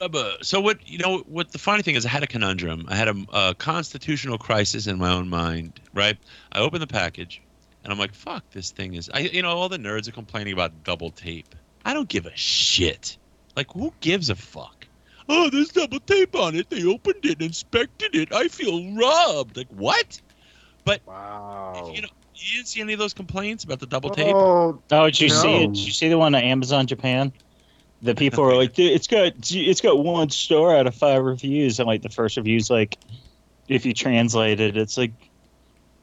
Bubba, 0.00 0.42
So 0.42 0.60
what 0.60 0.88
you 0.88 0.96
know? 0.98 1.18
What 1.26 1.52
the 1.52 1.58
funny 1.58 1.82
thing 1.82 1.94
is, 1.94 2.06
I 2.06 2.08
had 2.08 2.22
a 2.22 2.26
conundrum. 2.26 2.86
I 2.88 2.94
had 2.96 3.08
a, 3.08 3.14
a 3.34 3.54
constitutional 3.54 4.38
crisis 4.38 4.86
in 4.86 4.96
my 4.98 5.10
own 5.10 5.28
mind. 5.28 5.78
Right? 5.92 6.16
I 6.52 6.60
opened 6.60 6.82
the 6.82 6.86
package, 6.86 7.42
and 7.84 7.92
I'm 7.92 7.98
like, 7.98 8.14
"Fuck, 8.14 8.44
this 8.52 8.70
thing 8.70 8.94
is." 8.94 9.10
I 9.12 9.18
you 9.20 9.42
know 9.42 9.50
all 9.50 9.68
the 9.68 9.76
nerds 9.78 10.08
are 10.08 10.12
complaining 10.12 10.54
about 10.54 10.84
double 10.84 11.10
tape. 11.10 11.54
I 11.84 11.92
don't 11.92 12.08
give 12.08 12.24
a 12.24 12.34
shit. 12.34 13.18
Like, 13.56 13.70
who 13.72 13.92
gives 14.00 14.30
a 14.30 14.34
fuck? 14.36 14.86
Oh, 15.32 15.48
there's 15.48 15.68
double 15.68 16.00
tape 16.00 16.34
on 16.34 16.56
it. 16.56 16.68
They 16.70 16.84
opened 16.84 17.24
it, 17.24 17.40
inspected 17.40 18.16
it. 18.16 18.32
I 18.32 18.48
feel 18.48 18.94
robbed. 18.96 19.56
Like 19.56 19.68
what? 19.68 20.20
But 20.84 21.02
Wow. 21.06 21.92
you 21.94 22.02
know, 22.02 22.08
you 22.34 22.56
didn't 22.56 22.68
see 22.68 22.80
any 22.80 22.94
of 22.94 22.98
those 22.98 23.14
complaints 23.14 23.62
about 23.62 23.78
the 23.78 23.86
double 23.86 24.10
tape. 24.10 24.34
Oh, 24.34 24.82
Oh, 24.90 25.04
did 25.04 25.20
you 25.20 25.28
see 25.28 25.62
it? 25.62 25.68
Did 25.68 25.78
you 25.78 25.92
see 25.92 26.08
the 26.08 26.18
one 26.18 26.34
on 26.34 26.42
Amazon 26.42 26.86
Japan? 26.86 27.32
The 28.02 28.14
people 28.14 28.42
are 28.44 28.56
like, 28.56 28.78
it's 28.78 29.06
got 29.06 29.34
it's 29.50 29.80
got 29.80 30.02
one 30.02 30.30
star 30.30 30.74
out 30.74 30.86
of 30.86 30.94
five 30.94 31.22
reviews, 31.22 31.78
and 31.78 31.86
like 31.86 32.02
the 32.02 32.08
first 32.08 32.36
review's 32.36 32.70
like, 32.70 32.96
if 33.68 33.86
you 33.86 33.92
translate 33.92 34.58
it, 34.58 34.76
it's 34.76 34.96
like 34.98 35.12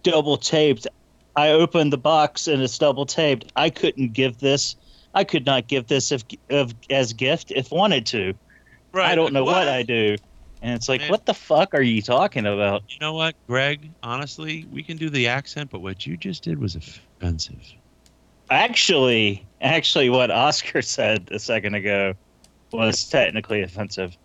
double 0.03 0.38
taped. 0.38 0.88
I 1.36 1.49
opened 1.49 1.91
the 1.91 1.97
box 1.97 2.47
and 2.47 2.61
it's 2.61 2.78
double 2.78 3.05
taped. 3.05 3.51
I 3.55 3.69
couldn't 3.71 4.13
give 4.13 4.38
this. 4.39 4.75
I 5.13 5.23
could 5.23 5.45
not 5.45 5.67
give 5.67 5.88
this 5.88 6.11
if, 6.11 6.23
if 6.49 6.73
as 6.89 7.13
gift 7.13 7.51
if 7.51 7.71
wanted 7.71 8.05
to. 8.07 8.34
Right? 8.93 9.11
I 9.11 9.15
don't 9.15 9.25
like, 9.25 9.33
know 9.33 9.43
what? 9.43 9.67
I 9.67 9.83
do. 9.83 10.15
And 10.61 10.73
it's 10.73 10.89
like, 10.89 11.01
Man. 11.01 11.11
what 11.11 11.25
the 11.25 11.33
fuck 11.33 11.73
are 11.73 11.81
you 11.81 12.01
talking 12.01 12.45
about? 12.45 12.83
You 12.89 12.97
know 12.99 13.13
what, 13.13 13.35
Greg? 13.47 13.91
Honestly, 14.01 14.65
we 14.71 14.81
can 14.81 14.97
do 14.97 15.09
the 15.09 15.27
accent, 15.27 15.69
but 15.69 15.81
what 15.81 16.05
you 16.05 16.17
just 16.17 16.43
did 16.43 16.59
was 16.59 16.75
offensive. 16.75 17.61
Actually, 18.49 19.45
actually, 19.61 20.09
what 20.09 20.31
Oscar 20.31 20.81
said 20.81 21.27
a 21.31 21.39
second 21.39 21.75
ago 21.75 22.13
was 22.71 23.07
technically 23.07 23.61
offensive. 23.61 24.17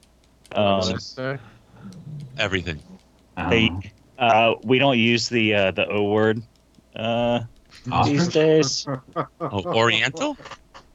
Um, 0.55 0.99
Everything. 2.39 2.81
they, 3.51 3.71
uh, 4.19 4.55
we 4.63 4.79
don't 4.79 4.99
use 4.99 5.29
the 5.29 5.55
uh, 5.55 5.71
the 5.71 5.87
O 5.89 6.05
word 6.05 6.43
uh, 6.97 7.41
these 8.05 8.29
days. 8.29 8.87
Oh, 9.41 9.63
Oriental? 9.65 10.37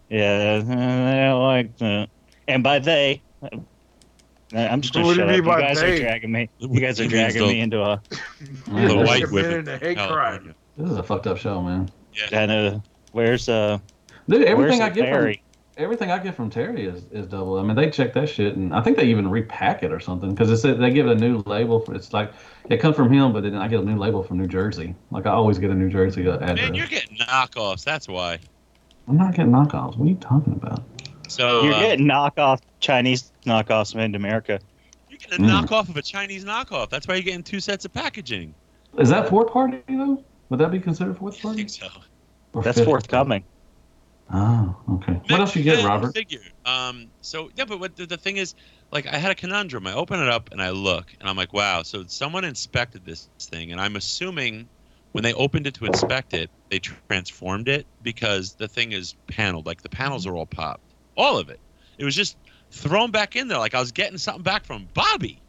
Yeah, 0.09 0.61
I 0.63 1.30
don't 1.30 1.43
like 1.43 1.78
that. 1.78 2.09
And 2.47 2.63
by 2.63 2.80
they, 2.80 3.22
I'm 3.41 4.81
just 4.81 4.93
gonna 4.93 5.05
What 5.05 5.13
do 5.15 5.17
shut 5.17 5.17
you 5.17 5.23
up. 5.23 5.27
mean 5.29 5.35
You 5.38 5.43
by 5.43 5.61
guys 5.61 5.79
they? 5.79 5.97
are 5.97 5.99
dragging 5.99 6.31
me. 6.31 6.49
You 6.59 6.79
guys 6.79 6.99
are 6.99 7.03
He 7.03 7.09
means 7.09 7.33
dragging 7.33 7.41
the- 7.47 7.53
me 7.53 7.59
into 7.61 7.81
a. 7.81 8.01
The 8.67 8.95
white 9.05 9.23
Committed 9.25 9.65
women. 9.65 9.67
a 9.69 9.77
hate 9.77 9.97
crime. 9.97 10.55
This 10.77 10.89
is 10.91 10.97
a 10.97 11.03
fucked 11.03 11.27
up 11.27 11.38
show, 11.38 11.61
man. 11.61 11.89
Yeah. 12.13 12.27
And 12.31 12.51
uh, 12.51 12.79
where's 13.11 13.49
uh? 13.49 13.79
Dude, 14.29 14.43
everything 14.43 14.79
where's 14.79 14.79
I 14.79 14.89
get 14.89 15.03
Larry? 15.11 15.35
from 15.35 15.83
everything 15.83 16.11
I 16.11 16.17
get 16.19 16.35
from 16.35 16.49
Terry 16.49 16.85
is, 16.85 17.03
is 17.11 17.27
double. 17.27 17.59
I 17.59 17.63
mean, 17.63 17.75
they 17.75 17.89
check 17.91 18.13
that 18.13 18.27
shit, 18.29 18.55
and 18.55 18.73
I 18.73 18.81
think 18.81 18.97
they 18.97 19.05
even 19.05 19.27
repack 19.29 19.83
it 19.83 19.91
or 19.91 19.99
something 19.99 20.31
because 20.31 20.49
it's 20.51 20.61
they 20.63 20.91
give 20.91 21.07
it 21.07 21.11
a 21.11 21.15
new 21.19 21.43
label. 21.45 21.79
For, 21.81 21.93
it's 21.95 22.13
like 22.13 22.31
it 22.69 22.77
comes 22.77 22.95
from 22.95 23.11
him, 23.11 23.33
but 23.33 23.43
then 23.43 23.55
I 23.55 23.67
get 23.67 23.79
a 23.81 23.83
new 23.85 23.97
label 23.97 24.23
from 24.23 24.38
New 24.38 24.47
Jersey. 24.47 24.95
Like 25.11 25.25
I 25.25 25.31
always 25.31 25.57
get 25.59 25.71
a 25.71 25.75
New 25.75 25.89
Jersey 25.89 26.27
uh, 26.27 26.35
address. 26.38 26.57
Man, 26.57 26.73
you're 26.75 26.88
getting 26.88 27.17
knockoffs. 27.17 27.83
That's 27.83 28.07
why. 28.07 28.39
I'm 29.07 29.17
not 29.17 29.33
getting 29.35 29.51
knockoffs. 29.51 29.97
What 29.97 30.05
are 30.05 30.09
you 30.09 30.15
talking 30.15 30.53
about? 30.53 30.83
So 31.30 31.63
You're 31.63 31.73
uh, 31.73 31.80
getting 31.80 32.05
knockoff 32.05 32.59
Chinese 32.80 33.32
knockoffs 33.45 33.95
made 33.95 34.05
in 34.05 34.15
America. 34.15 34.59
you're 35.09 35.19
getting 35.19 35.45
a 35.45 35.47
Mm. 35.47 35.65
knockoff 35.65 35.89
of 35.89 35.97
a 35.97 36.01
Chinese 36.01 36.45
knockoff. 36.45 36.89
That's 36.89 37.07
why 37.07 37.15
you're 37.15 37.23
getting 37.23 37.43
two 37.43 37.59
sets 37.59 37.86
of 37.86 37.93
packaging. 37.93 38.55
Is 38.97 39.09
that 39.09 39.30
fourth 39.30 39.51
party 39.51 39.82
though? 39.88 40.23
Would 40.49 40.59
that 40.59 40.71
be 40.71 40.80
considered 40.80 41.17
fourth 41.17 41.41
party? 41.41 41.41
I 41.41 41.41
party? 41.41 41.57
think 41.57 41.69
so. 41.69 42.01
Or 42.53 42.63
That's 42.63 42.78
fifth? 42.78 42.86
forthcoming. 42.86 43.45
Oh, 44.34 44.75
okay. 44.91 45.21
What 45.30 45.39
else 45.39 45.55
you 45.55 45.63
get, 45.63 45.86
Robert? 45.86 46.13
Figure. 46.13 46.39
Um. 46.65 47.11
So 47.21 47.49
yeah, 47.55 47.65
but 47.65 47.80
what 47.80 47.95
the, 47.95 48.05
the 48.05 48.17
thing 48.17 48.38
is, 48.38 48.53
like, 48.91 49.07
I 49.07 49.17
had 49.17 49.32
a 49.32 49.36
conundrum. 49.36 49.88
I 49.88 49.93
open 49.93 50.19
it 50.21 50.28
up 50.28 50.49
and 50.51 50.61
I 50.61 50.71
look, 50.71 51.13
and 51.19 51.30
I'm 51.30 51.38
like, 51.38 51.53
wow. 51.53 51.84
So 51.84 52.03
someone 52.07 52.43
inspected 52.43 53.05
this 53.05 53.30
thing, 53.39 53.71
and 53.71 53.80
I'm 53.80 53.95
assuming 53.95 54.69
when 55.13 55.23
they 55.23 55.34
opened 55.34 55.65
it 55.67 55.75
to 55.75 55.86
inspect 55.86 56.34
it, 56.34 56.51
they 56.69 56.80
transformed 56.80 57.69
it 57.69 57.88
because 58.01 58.55
the 58.55 58.67
thing 58.67 58.91
is 58.91 59.15
paneled. 59.32 59.65
Like 59.65 59.82
the 59.82 59.89
panels 59.89 60.28
are 60.28 60.36
all 60.36 60.45
popped, 60.45 60.86
all 61.18 61.38
of 61.38 61.49
it. 61.49 61.59
It 61.97 62.05
was 62.05 62.15
just 62.15 62.38
thrown 62.72 63.11
back 63.11 63.36
in 63.36 63.47
there. 63.47 63.57
Like 63.57 63.74
I 63.76 63.80
was 63.80 63.91
getting 63.91 64.18
something 64.18 64.43
back 64.43 64.65
from 64.65 64.88
Bobby. 64.93 65.41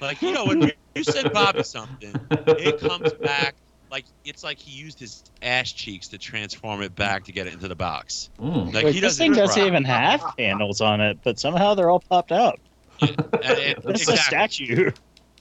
Like 0.00 0.20
you 0.22 0.32
know 0.32 0.44
when 0.46 0.72
you 0.94 1.04
send 1.04 1.32
Bobby 1.32 1.62
something, 1.62 2.14
it 2.30 2.80
comes 2.80 3.12
back 3.14 3.54
like 3.90 4.04
it's 4.24 4.42
like 4.42 4.58
he 4.58 4.72
used 4.76 4.98
his 4.98 5.22
ass 5.42 5.70
cheeks 5.70 6.08
to 6.08 6.18
transform 6.18 6.82
it 6.82 6.94
back 6.96 7.24
to 7.24 7.32
get 7.32 7.46
it 7.46 7.52
into 7.52 7.68
the 7.68 7.76
box. 7.76 8.30
Mm. 8.40 8.72
Like 8.74 8.84
Wait, 8.86 8.94
he 8.94 9.00
this 9.00 9.12
doesn't 9.18 9.24
thing 9.26 9.32
doesn't 9.34 9.56
try. 9.60 9.66
even 9.66 9.84
have 9.84 10.22
panels 10.38 10.80
on 10.80 11.00
it, 11.00 11.18
but 11.22 11.38
somehow 11.38 11.74
they're 11.74 11.90
all 11.90 12.00
popped 12.00 12.32
out. 12.32 12.58
And 13.00 13.10
it- 13.42 13.78
It's 13.84 14.08
a 14.08 14.16
statue. 14.16 14.90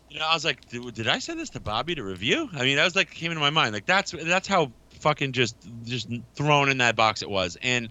You 0.09 0.19
know, 0.19 0.27
I 0.27 0.33
was 0.33 0.43
like, 0.43 0.67
did, 0.67 0.93
did 0.93 1.07
I 1.07 1.19
send 1.19 1.39
this 1.39 1.51
to 1.51 1.61
Bobby 1.61 1.95
to 1.95 2.03
review? 2.03 2.49
I 2.53 2.63
mean, 2.63 2.75
that 2.75 2.83
was 2.83 2.97
like 2.97 3.09
came 3.11 3.31
into 3.31 3.39
my 3.39 3.49
mind. 3.49 3.73
Like 3.73 3.85
that's 3.85 4.11
that's 4.11 4.47
how 4.47 4.73
fucking 4.99 5.31
just 5.31 5.55
just 5.85 6.09
thrown 6.35 6.69
in 6.69 6.79
that 6.79 6.97
box 6.97 7.21
it 7.21 7.29
was. 7.29 7.57
And 7.61 7.89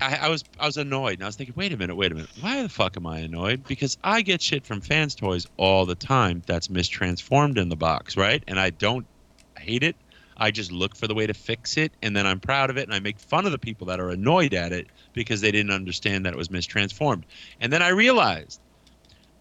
I, 0.00 0.16
I 0.22 0.28
was 0.28 0.44
I 0.58 0.66
was 0.66 0.76
annoyed, 0.76 1.14
and 1.14 1.22
I 1.22 1.26
was 1.26 1.36
thinking, 1.36 1.54
wait 1.56 1.72
a 1.72 1.76
minute, 1.76 1.94
wait 1.94 2.12
a 2.12 2.14
minute, 2.14 2.30
why 2.40 2.62
the 2.62 2.68
fuck 2.68 2.96
am 2.96 3.06
I 3.06 3.18
annoyed? 3.20 3.64
Because 3.66 3.96
I 4.02 4.22
get 4.22 4.40
shit 4.40 4.66
from 4.66 4.80
fans 4.80 5.14
toys 5.14 5.46
all 5.56 5.86
the 5.86 5.94
time 5.94 6.42
that's 6.46 6.68
mistransformed 6.68 7.58
in 7.58 7.68
the 7.68 7.76
box, 7.76 8.16
right? 8.16 8.42
And 8.48 8.58
I 8.58 8.70
don't 8.70 9.06
hate 9.58 9.82
it. 9.82 9.96
I 10.36 10.50
just 10.50 10.72
look 10.72 10.96
for 10.96 11.06
the 11.06 11.14
way 11.14 11.26
to 11.26 11.34
fix 11.34 11.76
it, 11.76 11.92
and 12.02 12.16
then 12.16 12.26
I'm 12.26 12.40
proud 12.40 12.70
of 12.70 12.76
it, 12.78 12.84
and 12.84 12.94
I 12.94 13.00
make 13.00 13.20
fun 13.20 13.46
of 13.46 13.52
the 13.52 13.58
people 13.58 13.86
that 13.88 14.00
are 14.00 14.10
annoyed 14.10 14.54
at 14.54 14.72
it 14.72 14.88
because 15.12 15.40
they 15.40 15.52
didn't 15.52 15.72
understand 15.72 16.26
that 16.26 16.32
it 16.32 16.38
was 16.38 16.48
mistransformed. 16.48 17.24
And 17.60 17.72
then 17.72 17.82
I 17.82 17.88
realized 17.88 18.60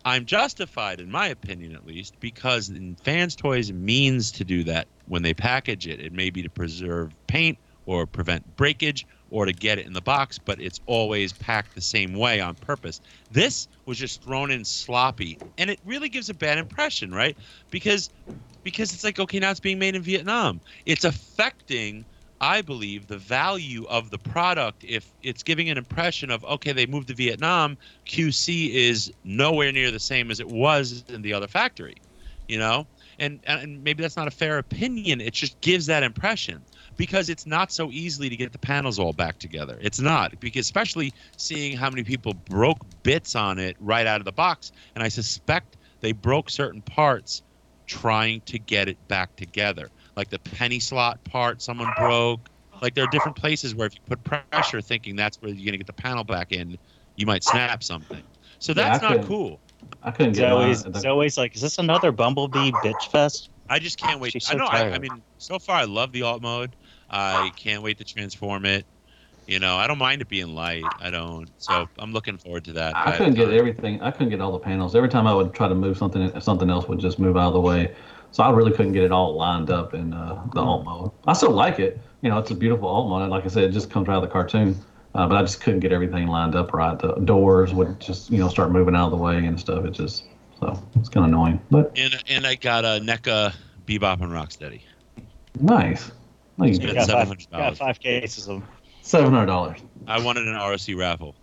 I'm 0.04 0.26
justified, 0.26 1.00
in 1.00 1.10
my 1.12 1.28
opinion 1.28 1.76
at 1.76 1.86
least, 1.86 2.20
because 2.20 2.72
fans 3.04 3.36
toys 3.36 3.72
means 3.72 4.32
to 4.34 4.44
do 4.44 4.64
that 4.66 4.88
when 5.08 5.22
they 5.22 5.34
package 5.34 5.88
it. 5.88 6.00
It 6.00 6.12
may 6.12 6.30
be 6.30 6.44
to 6.44 6.50
preserve 6.50 7.14
paint 7.28 7.58
or 7.86 8.06
prevent 8.06 8.56
breakage 8.56 9.06
or 9.32 9.46
to 9.46 9.54
get 9.54 9.80
it 9.80 9.88
in 9.88 9.94
the 9.94 10.02
box, 10.02 10.38
but 10.38 10.62
it's 10.62 10.80
always 10.86 11.34
packed 11.34 11.74
the 11.74 11.82
same 11.82 12.14
way 12.14 12.40
on 12.40 12.56
purpose. 12.58 13.02
This 13.32 13.68
was 13.86 13.98
just 13.98 14.24
thrown 14.24 14.52
in 14.52 14.64
sloppy, 14.66 15.40
and 15.58 15.70
it 15.72 15.80
really 15.84 16.10
gives 16.10 16.30
a 16.30 16.36
bad 16.36 16.60
impression, 16.60 17.12
right? 17.12 17.38
Because 17.72 18.10
because 18.64 18.94
it's 18.94 19.04
like 19.04 19.20
okay, 19.20 19.40
now 19.40 19.50
it's 19.50 19.60
being 19.60 19.80
made 19.80 19.96
in 19.96 20.04
Vietnam. 20.04 20.62
It's 20.86 21.06
affecting 21.06 22.06
I 22.42 22.62
believe 22.62 23.08
the 23.08 23.20
value 23.20 23.86
of 23.86 24.10
the 24.10 24.18
product 24.20 24.84
if 24.84 25.14
it's 25.22 25.44
giving 25.44 25.70
an 25.70 25.78
impression 25.78 26.30
of 26.32 26.44
okay 26.46 26.74
they 26.74 26.86
moved 26.86 27.08
to 27.10 27.16
Vietnam 27.16 27.78
QC 28.08 28.72
is 28.74 29.12
nowhere 29.24 29.72
near 29.72 29.92
the 29.92 30.00
same 30.00 30.32
as 30.32 30.40
it 30.40 30.50
was 30.50 31.04
in 31.08 31.22
the 31.22 31.34
other 31.34 31.48
factory 31.48 31.96
you 32.48 32.58
know 32.58 32.88
and 33.20 33.40
and 33.46 33.84
maybe 33.84 34.02
that's 34.02 34.18
not 34.18 34.28
a 34.28 34.32
fair 34.32 34.58
opinion 34.58 35.22
it 35.22 35.34
just 35.34 35.60
gives 35.62 35.86
that 35.86 36.04
impression 36.04 36.66
because 37.02 37.30
it's 37.30 37.48
not 37.48 37.72
so 37.72 37.90
easily 37.90 38.30
to 38.30 38.36
get 38.36 38.52
the 38.52 38.60
panels 38.60 39.00
all 39.00 39.12
back 39.12 39.40
together 39.40 39.76
it's 39.82 40.00
not 40.00 40.40
because 40.40 40.68
especially 40.68 41.12
seeing 41.36 41.76
how 41.76 41.90
many 41.90 42.04
people 42.04 42.36
broke 42.48 42.78
bits 43.02 43.36
on 43.36 43.58
it 43.58 43.76
right 43.80 44.06
out 44.06 44.22
of 44.22 44.26
the 44.26 44.32
box 44.32 44.72
and 44.94 45.04
I 45.04 45.08
suspect 45.08 45.78
they 46.02 46.12
broke 46.12 46.48
certain 46.52 46.80
parts 46.84 47.42
trying 47.88 48.42
to 48.42 48.60
get 48.60 48.88
it 48.88 49.00
back 49.08 49.36
together 49.36 49.90
like 50.16 50.30
the 50.30 50.38
penny 50.38 50.80
slot 50.80 51.24
part 51.24 51.60
someone 51.60 51.92
broke 51.98 52.52
like 52.84 52.94
there 52.94 53.06
are 53.06 53.12
different 53.12 53.36
places 53.36 53.74
where 53.74 53.88
if 53.88 53.96
you 53.96 54.02
put 54.06 54.24
pressure 54.24 54.80
thinking 54.80 55.16
that's 55.16 55.42
where 55.42 55.50
you're 55.50 55.66
going 55.66 55.72
to 55.72 55.80
get 55.80 55.88
the 55.88 55.94
panel 55.94 56.24
back 56.24 56.52
in 56.52 56.78
you 57.16 57.26
might 57.26 57.44
snap 57.44 57.82
something 57.82 58.22
so 58.60 58.76
that's 58.76 59.04
I 59.04 59.16
not 59.16 59.26
cool 59.26 59.60
I 60.04 60.12
couldn't 60.12 60.34
get 60.34 60.52
Zoe's, 60.52 60.86
mine. 60.86 60.94
Zoe's 61.02 61.38
like, 61.38 61.56
is 61.56 61.62
this 61.62 61.80
another 61.80 62.12
Bumblebee 62.12 62.70
bitch 62.84 63.10
fest? 63.12 63.50
I 63.70 63.80
just 63.80 63.98
can't 63.98 64.20
wait. 64.20 64.34
She's 64.34 64.48
I 64.50 64.52
so 64.52 64.58
know. 64.58 64.66
I, 64.66 64.92
I 64.92 65.00
mean, 65.00 65.22
so 65.38 65.58
far 65.58 65.78
I 65.78 65.86
love 65.86 66.12
the 66.12 66.24
alt 66.24 66.42
mode. 66.42 66.76
I 67.12 67.52
can't 67.56 67.84
wait 67.84 67.98
to 68.00 68.04
transform 68.04 68.66
it. 68.66 68.86
You 69.48 69.60
know, 69.60 69.76
I 69.76 69.88
don't 69.88 69.98
mind 69.98 70.22
it 70.22 70.30
being 70.30 70.56
light. 70.56 70.84
I 71.02 71.10
don't. 71.10 71.50
So 71.58 71.88
I'm 72.00 72.14
looking 72.14 72.38
forward 72.38 72.66
to 72.66 72.74
that. 72.74 72.96
I 72.96 73.18
couldn't 73.18 73.34
get 73.34 73.52
everything. 73.52 74.02
I 74.02 74.12
couldn't 74.12 74.30
get 74.30 74.40
all 74.40 74.52
the 74.54 74.60
panels. 74.60 74.96
Every 74.96 75.10
time 75.10 75.28
I 75.28 75.34
would 75.34 75.54
try 75.54 75.68
to 75.68 75.76
move 75.76 75.98
something, 75.98 76.40
something 76.40 76.70
else 76.70 76.88
would 76.88 77.00
just 77.00 77.20
move 77.20 77.36
out 77.36 77.48
of 77.48 77.54
the 77.54 77.62
way. 77.62 77.94
So 78.32 78.44
I 78.44 78.52
really 78.52 78.72
couldn't 78.72 78.94
get 78.94 79.04
it 79.04 79.12
all 79.12 79.36
lined 79.36 79.70
up 79.70 79.94
in 79.94 80.14
uh, 80.14 80.42
the 80.54 80.62
alt 80.62 80.86
mode. 80.86 81.12
I 81.28 81.34
still 81.34 81.52
like 81.52 81.80
it. 81.80 82.00
You 82.22 82.30
know, 82.30 82.38
it's 82.38 82.52
a 82.52 82.56
beautiful 82.56 82.88
alt 82.88 83.10
mode. 83.10 83.30
Like 83.30 83.44
I 83.44 83.50
said, 83.50 83.66
it 83.66 83.72
just 83.72 83.90
comes 83.90 84.08
right 84.08 84.16
out 84.16 84.24
of 84.24 84.30
the 84.30 84.32
cartoon. 84.32 84.78
Uh, 85.14 85.28
but 85.28 85.36
I 85.36 85.42
just 85.42 85.60
couldn't 85.60 85.82
get 85.82 85.92
everything 85.92 86.28
lined 86.28 86.56
up 86.56 86.74
right. 86.74 86.98
The 86.98 87.16
doors 87.16 87.74
would 87.74 88.00
just, 88.00 88.32
you 88.32 88.38
know, 88.38 88.48
start 88.48 88.72
moving 88.72 88.96
out 88.96 89.06
of 89.06 89.12
the 89.12 89.18
way 89.18 89.46
and 89.46 89.60
stuff. 89.60 89.84
It 89.84 89.92
just, 89.92 90.24
so 90.60 90.82
it's 90.96 91.10
kind 91.10 91.26
of 91.26 91.30
annoying. 91.30 91.60
But 91.70 91.92
And 91.98 92.24
and 92.30 92.48
I 92.48 92.56
got 92.56 92.86
a 92.86 93.02
NECA 93.02 93.54
Bebop 93.86 94.22
and 94.22 94.32
Rocksteady. 94.32 94.84
nice. 95.60 96.12
No, 96.62 96.68
you 96.68 96.76
Spent 96.76 96.94
get 96.94 97.08
Got 97.08 97.28
seven 97.28 97.38
got 97.52 97.78
five 97.78 98.00
cases 98.00 98.48
of 98.48 98.60
them. 98.60 98.68
seven 99.02 99.34
hundred 99.34 99.48
dollars. 99.48 99.80
I 100.08 100.20
wanted 100.24 100.48
an 100.48 100.54
ROC 100.54 100.80
raffle. 100.96 101.36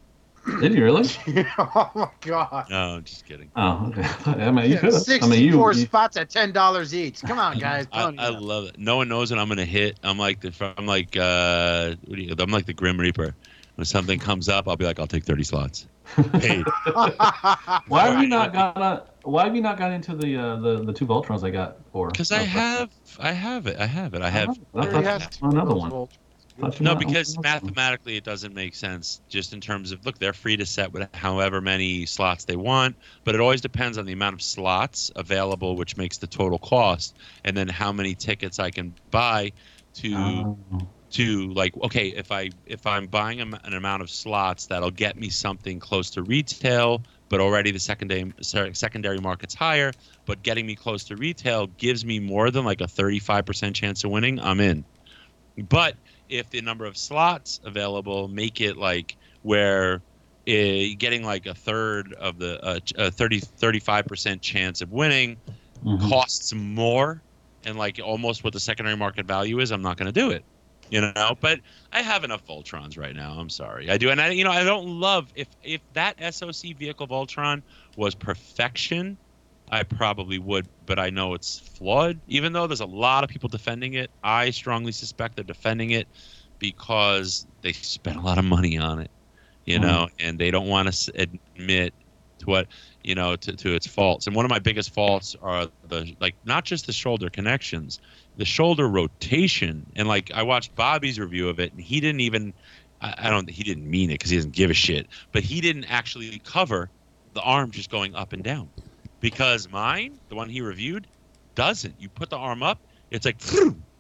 Did 0.61 0.75
you 0.75 0.85
really? 0.85 1.09
oh 1.59 1.91
my 1.95 2.09
god. 2.21 2.71
No, 2.71 2.95
I'm 2.97 3.05
just 3.05 3.27
kidding. 3.27 3.51
Oh, 3.57 3.89
okay. 3.89 4.03
I 4.45 4.51
mean, 4.53 4.66
you 4.66 4.75
Yeah, 4.75 4.81
could. 4.81 4.95
I 4.95 4.99
Sixty-four 4.99 5.29
mean, 5.29 5.43
you. 5.43 5.81
you 5.81 5.87
spots 5.87 6.16
at 6.16 6.31
ten 6.31 6.53
dollars 6.53 6.95
each. 6.95 7.21
Come 7.23 7.39
on, 7.41 7.59
guys. 7.59 7.87
I, 7.93 8.14
I 8.16 8.29
love 8.29 8.66
it. 8.66 8.79
No 8.79 8.97
one 8.97 9.09
knows 9.09 9.31
what 9.33 9.41
I'm 9.41 9.49
gonna 9.49 9.64
hit. 9.64 9.99
I'm 10.05 10.19
like 10.19 10.41
the 10.41 10.75
I'm 10.79 10.87
like 10.87 11.16
uh 11.16 11.97
what 12.07 12.16
do 12.16 12.23
you, 12.23 12.35
I'm 12.39 12.51
like 12.51 12.66
the 12.66 12.75
Grim 12.75 12.99
Reaper. 12.99 13.35
When 13.75 13.85
something 13.85 14.19
comes 14.19 14.49
up, 14.49 14.66
I'll 14.69 14.77
be 14.77 14.85
like, 14.85 14.99
I'll 14.99 15.07
take 15.07 15.23
30 15.25 15.45
slots. 15.45 15.87
Paid. 16.33 16.66
why 17.87 18.09
have 18.09 18.21
you 18.21 18.29
not 18.29 18.53
got? 18.53 18.77
Uh, 18.77 19.01
why 19.31 19.45
have 19.45 19.55
you 19.55 19.62
not 19.62 19.79
got 19.79 19.93
into 19.93 20.14
the 20.14 20.37
uh, 20.37 20.57
the 20.57 20.85
the 20.85 20.93
two 20.93 21.07
Voltrons 21.07 21.45
I 21.45 21.51
got 21.51 21.76
for? 21.93 22.09
Because 22.09 22.33
I 22.33 22.39
have, 22.39 22.91
I 23.18 23.33
have 23.33 23.66
it. 23.66 23.79
I 23.79 23.87
have 23.87 24.14
it. 24.14 24.22
I 24.22 24.31
have. 24.31 24.51
I 24.74 24.87
thought 24.87 25.03
you 25.03 25.09
had 25.09 25.37
another 25.43 25.74
one. 25.74 26.09
No, 26.81 26.97
because 26.97 27.39
mathematically 27.39 28.16
it 28.16 28.24
doesn't 28.24 28.53
make 28.53 28.74
sense. 28.74 29.20
Just 29.29 29.53
in 29.53 29.61
terms 29.61 29.93
of 29.93 30.05
look, 30.05 30.18
they're 30.18 30.33
free 30.33 30.57
to 30.57 30.66
set 30.66 30.93
with 30.93 31.09
however 31.14 31.61
many 31.61 32.05
slots 32.05 32.45
they 32.45 32.57
want, 32.57 32.97
but 33.24 33.35
it 33.37 33.41
always 33.41 33.61
depends 33.61 33.97
on 33.97 34.07
the 34.07 34.12
amount 34.12 34.35
of 34.35 34.43
slots 34.43 35.11
available, 35.14 35.76
which 35.76 35.97
makes 35.97 36.18
the 36.18 36.26
total 36.26 36.59
cost, 36.59 37.16
and 37.45 37.57
then 37.57 37.68
how 37.68 37.93
many 37.93 38.14
tickets 38.14 38.59
I 38.59 38.70
can 38.70 38.95
buy 39.11 39.53
to 39.95 40.14
Oh. 40.16 40.59
to 41.11 41.53
like 41.55 41.74
okay 41.83 42.09
if 42.09 42.31
I 42.33 42.51
if 42.66 42.87
I'm 42.87 43.07
buying 43.07 43.41
an 43.41 43.72
amount 43.72 44.03
of 44.03 44.11
slots 44.11 44.66
that'll 44.66 44.91
get 44.91 45.16
me 45.16 45.31
something 45.31 45.79
close 45.79 46.11
to 46.11 46.22
retail, 46.22 47.03
but 47.29 47.41
already 47.41 47.70
the 47.70 47.79
secondary 47.79 48.33
sorry, 48.43 48.74
secondary 48.74 49.18
market's 49.18 49.55
higher, 49.55 49.93
but 50.26 50.43
getting 50.43 50.66
me 50.66 50.74
close 50.74 51.05
to 51.05 51.16
retail 51.16 51.66
gives 51.66 52.05
me 52.05 52.18
more 52.20 52.51
than 52.51 52.64
like 52.64 52.81
a 52.81 52.87
35% 52.87 53.74
chance 53.74 54.05
of 54.05 54.11
winning. 54.11 54.39
I'm 54.41 54.61
in. 54.61 54.85
But 55.68 55.95
if 56.29 56.51
the 56.51 56.61
number 56.61 56.85
of 56.85 56.97
slots 56.97 57.61
available 57.64 58.29
make 58.29 58.61
it 58.61 58.76
like 58.76 59.16
where 59.43 60.03
uh, 60.49 60.97
getting 60.99 61.22
like 61.24 61.47
a 61.47 61.55
third 61.55 62.14
of 62.14 62.39
the 62.39 62.62
uh, 62.64 62.81
a 62.97 63.11
30 63.11 63.41
35% 63.41 64.41
chance 64.41 64.81
of 64.81 64.91
winning 64.91 65.37
Mhm. 65.85 66.09
costs 66.09 66.53
more 66.55 67.22
and 67.64 67.76
like 67.79 68.01
almost 68.03 68.43
what 68.45 68.53
the 68.53 68.61
secondary 68.61 68.97
market 68.97 69.26
value 69.26 69.61
is, 69.61 69.70
I'm 69.70 69.83
not 69.83 69.97
going 69.97 70.12
to 70.12 70.20
do 70.20 70.31
it. 70.31 70.45
You 70.91 71.01
know, 71.01 71.36
but 71.41 71.61
I 71.93 72.03
have 72.03 72.24
enough 72.24 72.47
Voltrons 72.47 72.99
right 72.99 73.14
now. 73.14 73.32
I'm 73.39 73.51
sorry, 73.51 73.91
I 73.91 73.99
do, 73.99 74.11
and 74.11 74.20
I, 74.20 74.30
you 74.30 74.45
know, 74.45 74.51
I 74.51 74.64
don't 74.64 74.86
love 75.01 75.30
if 75.34 75.49
if 75.62 75.80
that 75.93 76.16
SOC 76.34 76.76
vehicle 76.76 77.07
Voltron 77.07 77.62
was 77.97 78.14
perfection, 78.14 79.18
I 79.70 79.82
probably 79.82 80.39
would, 80.39 80.66
but 80.86 80.99
I 80.99 81.11
know 81.11 81.34
it's 81.34 81.59
flawed. 81.59 82.18
Even 82.28 82.53
though 82.53 82.66
there's 82.66 82.80
a 82.80 82.86
lot 82.86 83.24
of 83.24 83.30
people 83.30 83.49
defending 83.49 83.95
it, 83.95 84.11
I 84.22 84.51
strongly 84.51 84.93
suspect 84.93 85.36
they're 85.36 85.45
defending 85.45 85.91
it 85.91 86.09
because 86.59 87.47
they 87.62 87.72
spent 87.72 88.16
a 88.16 88.20
lot 88.20 88.39
of 88.39 88.45
money 88.45 88.78
on 88.78 89.01
it, 89.01 89.11
you 89.64 89.78
mm-hmm. 89.78 89.86
know, 89.86 90.09
and 90.18 90.39
they 90.39 90.51
don't 90.51 90.68
want 90.68 90.93
to 90.93 91.12
admit 91.14 91.93
to 92.39 92.47
what 92.47 92.68
you 93.03 93.14
know 93.14 93.36
to, 93.36 93.53
to 93.57 93.74
its 93.74 93.86
faults. 93.86 94.26
And 94.26 94.34
one 94.34 94.45
of 94.45 94.51
my 94.51 94.59
biggest 94.59 94.95
faults 94.95 95.36
are 95.43 95.68
the 95.89 96.14
like 96.20 96.34
not 96.45 96.64
just 96.64 96.86
the 96.86 96.93
shoulder 96.93 97.28
connections, 97.28 98.01
the 98.39 98.47
shoulder 98.47 98.89
rotation. 98.89 99.84
And 99.95 100.09
like 100.09 100.30
I 100.32 100.45
watched 100.45 100.74
Bobby's 100.74 101.20
review 101.20 101.51
of 101.51 101.61
it, 101.61 101.72
and 101.72 101.80
he 101.80 102.01
didn't 102.01 102.20
even 102.20 102.55
I, 103.03 103.14
I 103.18 103.30
don't 103.30 103.51
he 103.51 103.62
didn't 103.62 103.89
mean 103.89 104.11
it 104.11 104.14
because 104.14 104.30
he 104.30 104.36
doesn't 104.36 104.55
give 104.55 104.70
a 104.70 104.74
shit, 104.74 105.07
but 105.32 105.43
he 105.43 105.61
didn't 105.61 105.84
actually 105.84 106.41
cover 106.45 106.89
the 107.34 107.43
arm 107.43 107.70
just 107.70 107.91
going 107.91 108.14
up 108.14 108.32
and 108.32 108.43
down 108.43 108.70
because 109.20 109.68
mine, 109.70 110.18
the 110.28 110.34
one 110.34 110.49
he 110.49 110.62
reviewed, 110.62 111.07
doesn't. 111.55 111.95
You 112.01 112.09
put 112.09 112.30
the 112.30 112.39
arm 112.39 112.62
up, 112.62 112.80
it's 113.11 113.26
like 113.26 113.36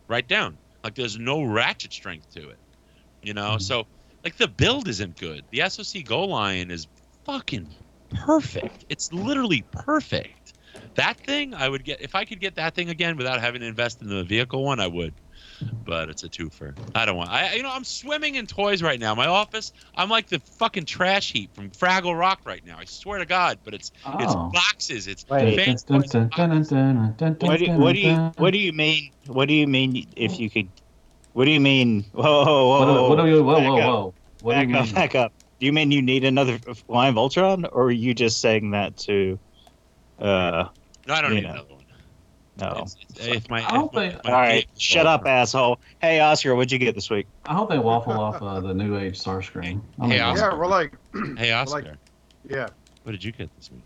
right 0.08 0.26
down. 0.26 0.56
Like 0.82 0.94
there's 0.94 1.18
no 1.18 1.42
ratchet 1.42 1.92
strength 1.92 2.30
to 2.34 2.48
it. 2.48 2.58
You 3.22 3.34
know, 3.34 3.50
mm-hmm. 3.50 3.60
so 3.60 3.86
like 4.24 4.36
the 4.36 4.48
build 4.48 4.88
isn't 4.88 5.16
good. 5.18 5.44
The 5.50 5.68
SOC 5.68 6.04
Goal 6.04 6.28
Line 6.28 6.70
is 6.70 6.86
fucking 7.24 7.68
perfect. 8.14 8.86
It's 8.88 9.12
literally 9.12 9.64
perfect. 9.72 10.37
That 10.98 11.16
thing 11.20 11.54
I 11.54 11.68
would 11.68 11.84
get 11.84 12.00
if 12.00 12.16
I 12.16 12.24
could 12.24 12.40
get 12.40 12.56
that 12.56 12.74
thing 12.74 12.90
again 12.90 13.16
without 13.16 13.40
having 13.40 13.60
to 13.60 13.66
invest 13.68 14.02
in 14.02 14.08
the 14.08 14.24
vehicle 14.24 14.64
one, 14.64 14.80
I 14.80 14.88
would. 14.88 15.14
But 15.84 16.08
it's 16.08 16.24
a 16.24 16.28
twofer. 16.28 16.76
I 16.96 17.04
don't 17.04 17.16
want. 17.16 17.30
I 17.30 17.54
you 17.54 17.62
know 17.62 17.70
I'm 17.70 17.84
swimming 17.84 18.34
in 18.34 18.46
toys 18.46 18.82
right 18.82 18.98
now. 18.98 19.14
My 19.14 19.28
office. 19.28 19.72
I'm 19.94 20.08
like 20.08 20.28
the 20.28 20.40
fucking 20.58 20.86
trash 20.86 21.32
heap 21.32 21.54
from 21.54 21.70
Fraggle 21.70 22.18
Rock 22.18 22.40
right 22.44 22.64
now. 22.66 22.78
I 22.78 22.84
swear 22.84 23.20
to 23.20 23.26
God. 23.26 23.60
But 23.64 23.74
it's 23.74 23.92
it's 24.18 24.32
Oh. 24.36 24.50
boxes. 24.52 25.06
It's 25.06 25.24
Wait. 25.28 25.54
fans 25.56 25.84
Dun, 25.84 26.00
dun, 26.02 26.28
dun, 26.30 27.36
What 27.38 27.58
do, 27.60 27.66
dun, 27.66 27.80
what 27.80 27.92
do 27.94 28.00
you 28.00 28.16
what 28.36 28.50
do 28.52 28.58
you 28.58 28.72
mean? 28.72 29.12
What 29.28 29.46
do 29.46 29.54
you 29.54 29.68
mean 29.68 30.04
if 30.16 30.40
you 30.40 30.50
could? 30.50 30.68
What 31.32 31.44
do 31.44 31.52
you 31.52 31.60
mean? 31.60 32.06
Whoa, 32.12 32.22
whoa, 32.44 32.44
whoa, 32.44 32.78
What 32.80 32.84
do- 32.86 32.92
whoa, 32.92 33.08
what 33.08 33.22
do 33.22 33.28
you- 33.30 33.44
whoa, 33.44 33.54
back 33.56 33.68
whoa, 33.68 33.78
up, 33.78 33.84
whoa. 33.86 34.14
What 34.42 34.52
do 34.54 34.58
back 34.58 34.68
you 34.68 34.76
up, 34.76 34.84
mean? 34.86 34.94
back 34.94 35.14
up. 35.14 35.32
Do 35.60 35.66
you 35.66 35.72
mean 35.72 35.92
you 35.92 36.02
need 36.02 36.24
another 36.24 36.58
flying 36.88 37.14
Voltron, 37.14 37.68
or 37.70 37.84
are 37.84 37.90
you 37.92 38.14
just 38.14 38.40
saying 38.40 38.72
that 38.72 38.96
to? 39.06 39.38
Uh, 40.18 40.68
No, 41.08 41.14
I 41.14 41.22
don't 41.22 41.30
you 41.30 41.36
need 41.40 41.44
know. 41.46 41.52
another 41.54 41.74
one. 41.74 41.84
No. 42.60 42.68
It's- 42.70 42.96
it's- 43.10 43.26
if 43.36 43.48
my, 43.50 43.66
I 43.66 43.70
don't 43.72 43.86
if 43.86 43.92
my- 43.94 44.10
think- 44.10 44.24
my 44.24 44.30
All 44.32 44.40
right, 44.40 44.66
shut 44.76 45.06
up, 45.06 45.24
asshole. 45.26 45.78
Hey, 46.00 46.20
Oscar, 46.20 46.54
what'd 46.54 46.70
you 46.70 46.78
get 46.78 46.94
this 46.94 47.08
week? 47.08 47.26
I 47.46 47.54
hope 47.54 47.70
they 47.70 47.78
waffle 47.78 48.12
off 48.12 48.42
uh, 48.42 48.60
the 48.60 48.74
new 48.74 48.98
age 48.98 49.18
Starscream. 49.18 49.80
I'm 50.00 50.10
Hey, 50.10 50.20
Oscar. 50.20 50.50
Yeah, 50.50 50.54
we're 50.58 50.66
like, 50.66 50.92
Hey 51.38 51.52
Oscar, 51.52 51.80
like- 51.82 51.94
yeah. 52.50 52.66
what 53.04 53.12
did 53.12 53.24
you 53.24 53.32
get 53.32 53.48
this 53.56 53.70
week? 53.70 53.82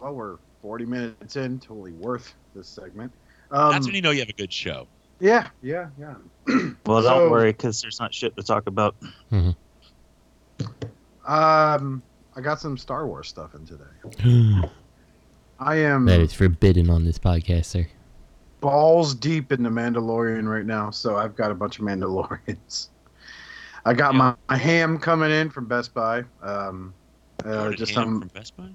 Well, 0.00 0.12
we're 0.14 0.36
40 0.62 0.86
minutes 0.86 1.36
in, 1.36 1.58
totally 1.60 1.92
worth 1.92 2.34
this 2.54 2.66
segment. 2.68 3.12
Um, 3.50 3.70
That's 3.72 3.86
when 3.86 3.94
you 3.94 4.02
know 4.02 4.10
you 4.10 4.20
have 4.20 4.28
a 4.28 4.32
good 4.34 4.52
show. 4.52 4.86
yeah, 5.20 5.48
yeah, 5.62 5.88
yeah. 5.98 6.14
Well, 6.86 7.02
don't 7.02 7.30
worry, 7.30 7.52
because 7.52 7.80
there's 7.82 8.00
not 8.00 8.12
shit 8.14 8.34
to 8.36 8.42
talk 8.42 8.66
about. 8.66 8.96
Um, 11.26 12.02
I 12.34 12.40
got 12.42 12.60
some 12.60 12.76
Star 12.78 13.06
Wars 13.06 13.28
stuff 13.28 13.54
in 13.54 13.66
today. 13.66 13.84
I 15.60 15.76
am 15.76 16.06
that 16.06 16.20
is 16.20 16.32
forbidden 16.32 16.88
on 16.88 17.04
this 17.04 17.18
podcast, 17.18 17.66
sir. 17.66 17.86
balls 18.60 19.14
deep 19.14 19.52
in 19.52 19.62
the 19.62 19.68
Mandalorian 19.68 20.48
right 20.50 20.64
now, 20.64 20.90
so 20.90 21.16
I've 21.18 21.36
got 21.36 21.50
a 21.50 21.54
bunch 21.54 21.78
of 21.78 21.84
Mandalorians. 21.84 22.88
I 23.84 23.94
got 23.94 24.14
my, 24.14 24.34
my 24.48 24.56
ham 24.56 24.98
coming 24.98 25.30
in 25.30 25.50
from 25.50 25.66
Best 25.66 25.92
Buy. 25.94 26.24
Um, 26.42 26.94
uh, 27.44 27.72
just 27.72 27.92
some 27.94 28.20
from 28.20 28.28
Best 28.28 28.56
Buy. 28.56 28.68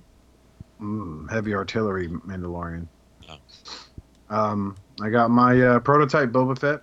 mm, 0.81 1.29
heavy 1.29 1.53
artillery 1.55 2.07
Mandalorian. 2.07 2.87
Oh. 3.29 3.37
Um, 4.29 4.75
I 5.01 5.09
got 5.09 5.29
my 5.31 5.59
uh, 5.59 5.79
prototype 5.79 6.29
Boba 6.29 6.57
Fett. 6.57 6.81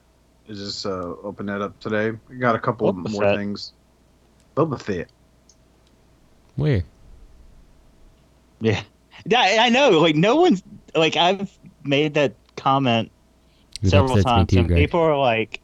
I 0.49 0.53
just 0.53 0.85
uh, 0.85 1.15
opened 1.23 1.49
that 1.49 1.63
up 1.63 1.79
today. 1.81 2.17
I 2.31 2.35
got 2.35 2.55
a 2.57 2.59
couple 2.59 2.93
Boba 2.93 3.11
more 3.11 3.23
Fett. 3.23 3.37
things. 3.37 3.73
Boba 4.57 4.81
Fett. 4.81 5.09
Where? 6.57 6.83
Yeah, 8.61 8.83
yeah, 9.27 9.59
I 9.61 9.69
know. 9.69 9.91
Like 10.01 10.17
no 10.17 10.37
one's 10.37 10.63
like 10.95 11.17
I've 11.17 11.51
made 11.85 12.15
that 12.15 12.35
comment 12.57 13.11
It 13.83 13.91
several 13.91 14.23
times, 14.23 14.51
too, 14.51 14.59
and 14.59 14.69
Greg. 14.69 14.79
people 14.79 15.01
are 15.01 15.17
like, 15.17 15.61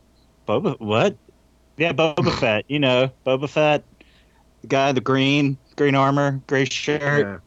"Boba, 0.47 0.79
what? 0.81 1.17
Yeah, 1.77 1.93
Boba 1.93 2.33
Fett. 2.39 2.65
You 2.69 2.79
know, 2.81 3.11
Boba 3.27 3.49
Fett, 3.49 3.85
the 4.63 4.67
guy 4.67 4.89
in 4.89 4.95
the 4.95 5.01
green, 5.01 5.57
green 5.77 5.95
armor, 5.95 6.41
gray 6.47 6.65
shirt. 6.65 7.01
Yeah. 7.03 7.39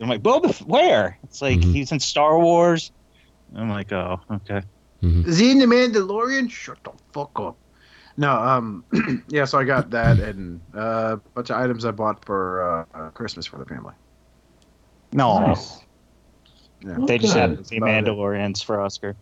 I'm 0.00 0.08
like, 0.08 0.22
Boba, 0.22 0.54
where? 0.66 1.16
It's 1.24 1.40
like 1.40 1.60
Mhm. 1.60 1.72
he's 1.72 1.90
in 1.92 2.00
Star 2.00 2.38
Wars. 2.38 2.90
I'm 3.54 3.70
like, 3.70 3.90
oh, 3.92 4.20
okay. 4.30 4.62
Is 5.02 5.36
he 5.38 5.50
in 5.50 5.58
the 5.58 5.66
Mandalorian? 5.66 6.50
Shut 6.50 6.82
the 6.82 6.90
fuck 7.12 7.38
up. 7.38 7.56
No, 8.16 8.32
um, 8.32 8.84
yeah. 9.28 9.44
So 9.44 9.58
I 9.58 9.64
got 9.64 9.90
that 9.90 10.18
and 10.18 10.60
uh, 10.74 11.14
a 11.14 11.16
bunch 11.34 11.50
of 11.50 11.56
items 11.56 11.84
I 11.84 11.90
bought 11.90 12.24
for 12.24 12.86
uh, 12.94 13.10
Christmas 13.10 13.44
for 13.44 13.58
the 13.58 13.66
family. 13.66 13.92
No, 15.14 15.38
Nice. 15.46 15.80
Yeah. 16.84 16.96
they 17.06 17.16
just 17.18 17.34
had 17.34 17.56
That's 17.56 17.70
the 17.70 17.76
about 17.78 17.88
it. 17.88 18.04
Mandalorians 18.04 18.62
for 18.62 18.80
Oscar. 18.80 19.16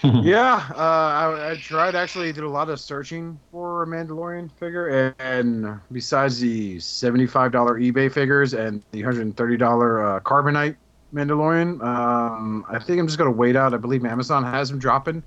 yeah, 0.04 0.68
uh, 0.76 0.78
I, 0.78 1.50
I 1.50 1.56
tried 1.56 1.96
actually 1.96 2.32
did 2.32 2.44
a 2.44 2.48
lot 2.48 2.70
of 2.70 2.78
searching 2.78 3.38
for 3.50 3.82
a 3.82 3.86
Mandalorian 3.86 4.48
figure, 4.52 4.86
and, 5.18 5.64
and 5.66 5.80
besides 5.90 6.38
the 6.38 6.78
seventy-five 6.78 7.50
dollar 7.50 7.80
eBay 7.80 8.10
figures 8.10 8.54
and 8.54 8.80
the 8.92 9.02
hundred 9.02 9.22
and 9.22 9.36
thirty 9.36 9.56
dollar 9.56 10.06
uh, 10.06 10.20
Carbonite 10.20 10.76
Mandalorian, 11.12 11.82
um, 11.82 12.64
I 12.70 12.78
think 12.78 13.00
I'm 13.00 13.08
just 13.08 13.18
gonna 13.18 13.32
wait 13.32 13.56
out. 13.56 13.74
I 13.74 13.76
believe 13.78 14.04
Amazon 14.04 14.44
has 14.44 14.70
them 14.70 14.78
dropping 14.78 15.20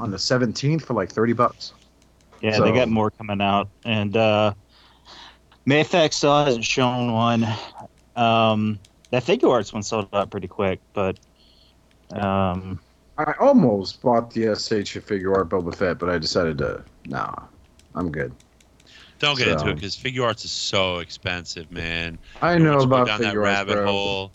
on 0.00 0.10
the 0.10 0.18
seventeenth 0.18 0.86
for 0.86 0.94
like 0.94 1.12
thirty 1.12 1.34
bucks. 1.34 1.74
Yeah, 2.40 2.56
So- 2.56 2.64
they 2.64 2.72
got 2.72 2.88
more 2.88 3.10
coming 3.10 3.42
out, 3.42 3.68
and 3.84 4.16
uh, 4.16 4.54
Mafex 5.68 6.14
still 6.14 6.46
hasn't 6.46 6.64
shown 6.64 7.12
one. 7.12 7.46
Um, 8.16 8.78
that 9.10 9.24
Figuarts 9.24 9.72
one 9.72 9.82
sold 9.82 10.08
out 10.12 10.30
pretty 10.30 10.48
quick, 10.48 10.80
but 10.92 11.18
um, 12.10 12.80
I 13.18 13.32
almost 13.40 14.02
bought 14.02 14.32
the 14.32 14.54
SH 14.54 14.98
figure 15.04 15.34
art 15.34 15.48
Boba 15.48 15.74
Fett, 15.74 15.98
but 15.98 16.08
I 16.08 16.18
decided 16.18 16.58
to 16.58 16.84
nah, 17.06 17.34
I'm 17.94 18.10
good. 18.10 18.32
Don't 19.20 19.38
get 19.38 19.48
into 19.48 19.68
it 19.70 19.74
because 19.76 19.96
Figuarts 19.96 20.44
is 20.44 20.50
so 20.50 20.98
expensive, 20.98 21.70
man. 21.70 22.18
I 22.42 22.58
know 22.58 22.72
once 22.72 22.82
you 22.82 22.86
about 22.88 23.06
down 23.06 23.20
that 23.22 23.36
arts, 23.36 23.38
rabbit 23.38 23.74
bro. 23.74 23.86
hole. 23.86 24.32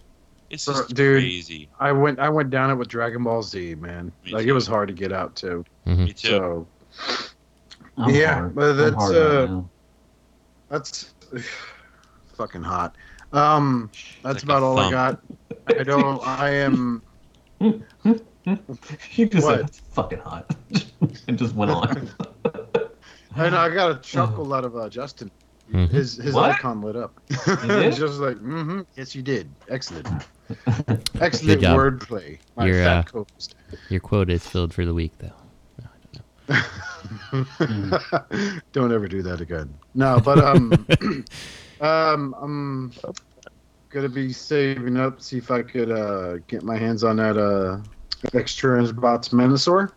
It's 0.50 0.66
Bro, 0.66 0.76
just 0.76 0.96
dude, 0.96 1.22
crazy. 1.22 1.70
I 1.80 1.92
went 1.92 2.20
I 2.20 2.30
went 2.30 2.50
down 2.50 2.72
it 2.72 2.76
with 2.76 2.88
Dragon 2.88 3.24
Ball 3.24 3.44
Z, 3.44 3.76
man. 3.76 4.12
Me 4.26 4.32
like 4.32 4.44
too. 4.44 4.50
it 4.50 4.54
was 4.54 4.66
hard 4.66 4.88
to 4.88 4.94
get 4.94 5.12
out 5.12 5.36
too. 5.36 5.64
Mhm. 5.86 6.06
Me 6.06 6.14
too. 6.14 6.28
So 6.28 6.68
I'm 7.98 8.16
Yeah, 8.16 8.34
hard. 8.36 8.56
but 8.56 8.72
I'm 8.72 8.78
that's, 8.78 8.96
hard 8.96 9.16
right 9.16 9.22
uh, 9.22 9.46
now. 9.46 9.70
that's 10.70 11.14
fucking 12.34 12.64
hot. 12.64 12.96
Um, 13.32 13.90
that's 14.24 14.36
Like 14.36 14.44
about 14.44 14.64
all 14.64 14.80
I 14.80 14.90
got. 14.92 15.20
I 15.68 15.84
don't. 15.84 16.26
I 16.26 16.50
am. 16.50 17.02
You 19.16 19.28
just 19.28 19.46
What? 19.46 19.58
said 19.58 19.66
it's 19.68 19.80
fucking 19.80 20.20
hot. 20.20 20.56
and 21.28 21.38
just 21.38 21.54
went 21.54 21.70
on. 21.70 22.10
I 23.36 23.50
know. 23.50 23.58
I 23.60 23.70
got 23.70 23.92
a 23.92 23.96
chuckle 24.02 24.52
out 24.54 24.66
of 24.66 24.76
uh, 24.76 24.90
Justin. 24.90 25.30
Mhm. 25.72 25.90
His 25.90 26.16
his 26.16 26.34
What? 26.34 26.50
icon 26.50 26.82
lit 26.82 26.96
up. 26.96 27.20
did? 27.68 27.94
Just 27.94 28.20
like, 28.20 28.38
mm-hmm. 28.38 28.82
Yes, 28.96 29.14
you 29.14 29.22
did. 29.22 29.50
Excellent. 29.70 30.08
Excellent 31.22 31.62
wordplay. 31.62 32.40
My 32.56 32.66
You're, 32.66 32.84
fat 32.84 32.98
uh, 33.00 33.04
co-host. 33.04 33.54
Your 33.90 34.00
quota 34.00 34.34
is 34.34 34.48
filled 34.48 34.74
for 34.74 34.84
the 34.84 34.96
week, 34.96 35.14
though. 35.20 35.32
Don't 38.72 38.92
ever 38.92 39.08
do 39.08 39.22
that 39.22 39.42
again. 39.42 39.72
No, 39.94 40.20
but 40.20 40.40
um, 40.40 40.88
um, 41.80 42.36
I'm 42.42 42.94
gonna 43.90 44.10
be 44.10 44.32
saving 44.34 44.98
up, 44.98 45.18
to 45.18 45.24
see 45.24 45.38
if 45.38 45.52
I 45.52 45.62
could 45.62 45.92
uh 45.92 46.38
get 46.48 46.64
my 46.64 46.78
hands 46.78 47.04
on 47.04 47.18
that 47.18 47.38
uh 47.38 47.80
extra 48.34 48.92
bots 48.94 49.30
Menasor. 49.30 49.92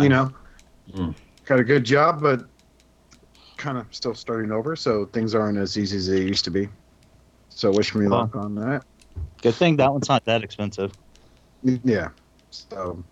You 0.00 0.08
know, 0.08 0.34
Mm. 0.92 1.14
got 1.44 1.60
a 1.60 1.64
good 1.64 1.84
job, 1.84 2.20
but 2.20 2.44
kind 3.56 3.78
of 3.78 3.86
still 3.94 4.14
starting 4.14 4.50
over, 4.50 4.74
so 4.74 5.06
things 5.06 5.34
aren't 5.34 5.58
as 5.58 5.78
easy 5.78 5.96
as 5.98 6.08
they 6.08 6.22
used 6.22 6.44
to 6.44 6.50
be. 6.50 6.68
So 7.48 7.70
wish 7.72 7.94
me 7.94 8.08
Well. 8.08 8.22
luck 8.22 8.36
on 8.36 8.54
that. 8.56 8.84
good 9.42 9.54
thing 9.54 9.76
that 9.76 9.92
one's 9.92 10.08
not 10.08 10.24
that 10.24 10.42
expensive. 10.42 10.92
Yeah. 11.62 12.08
So 12.50 13.04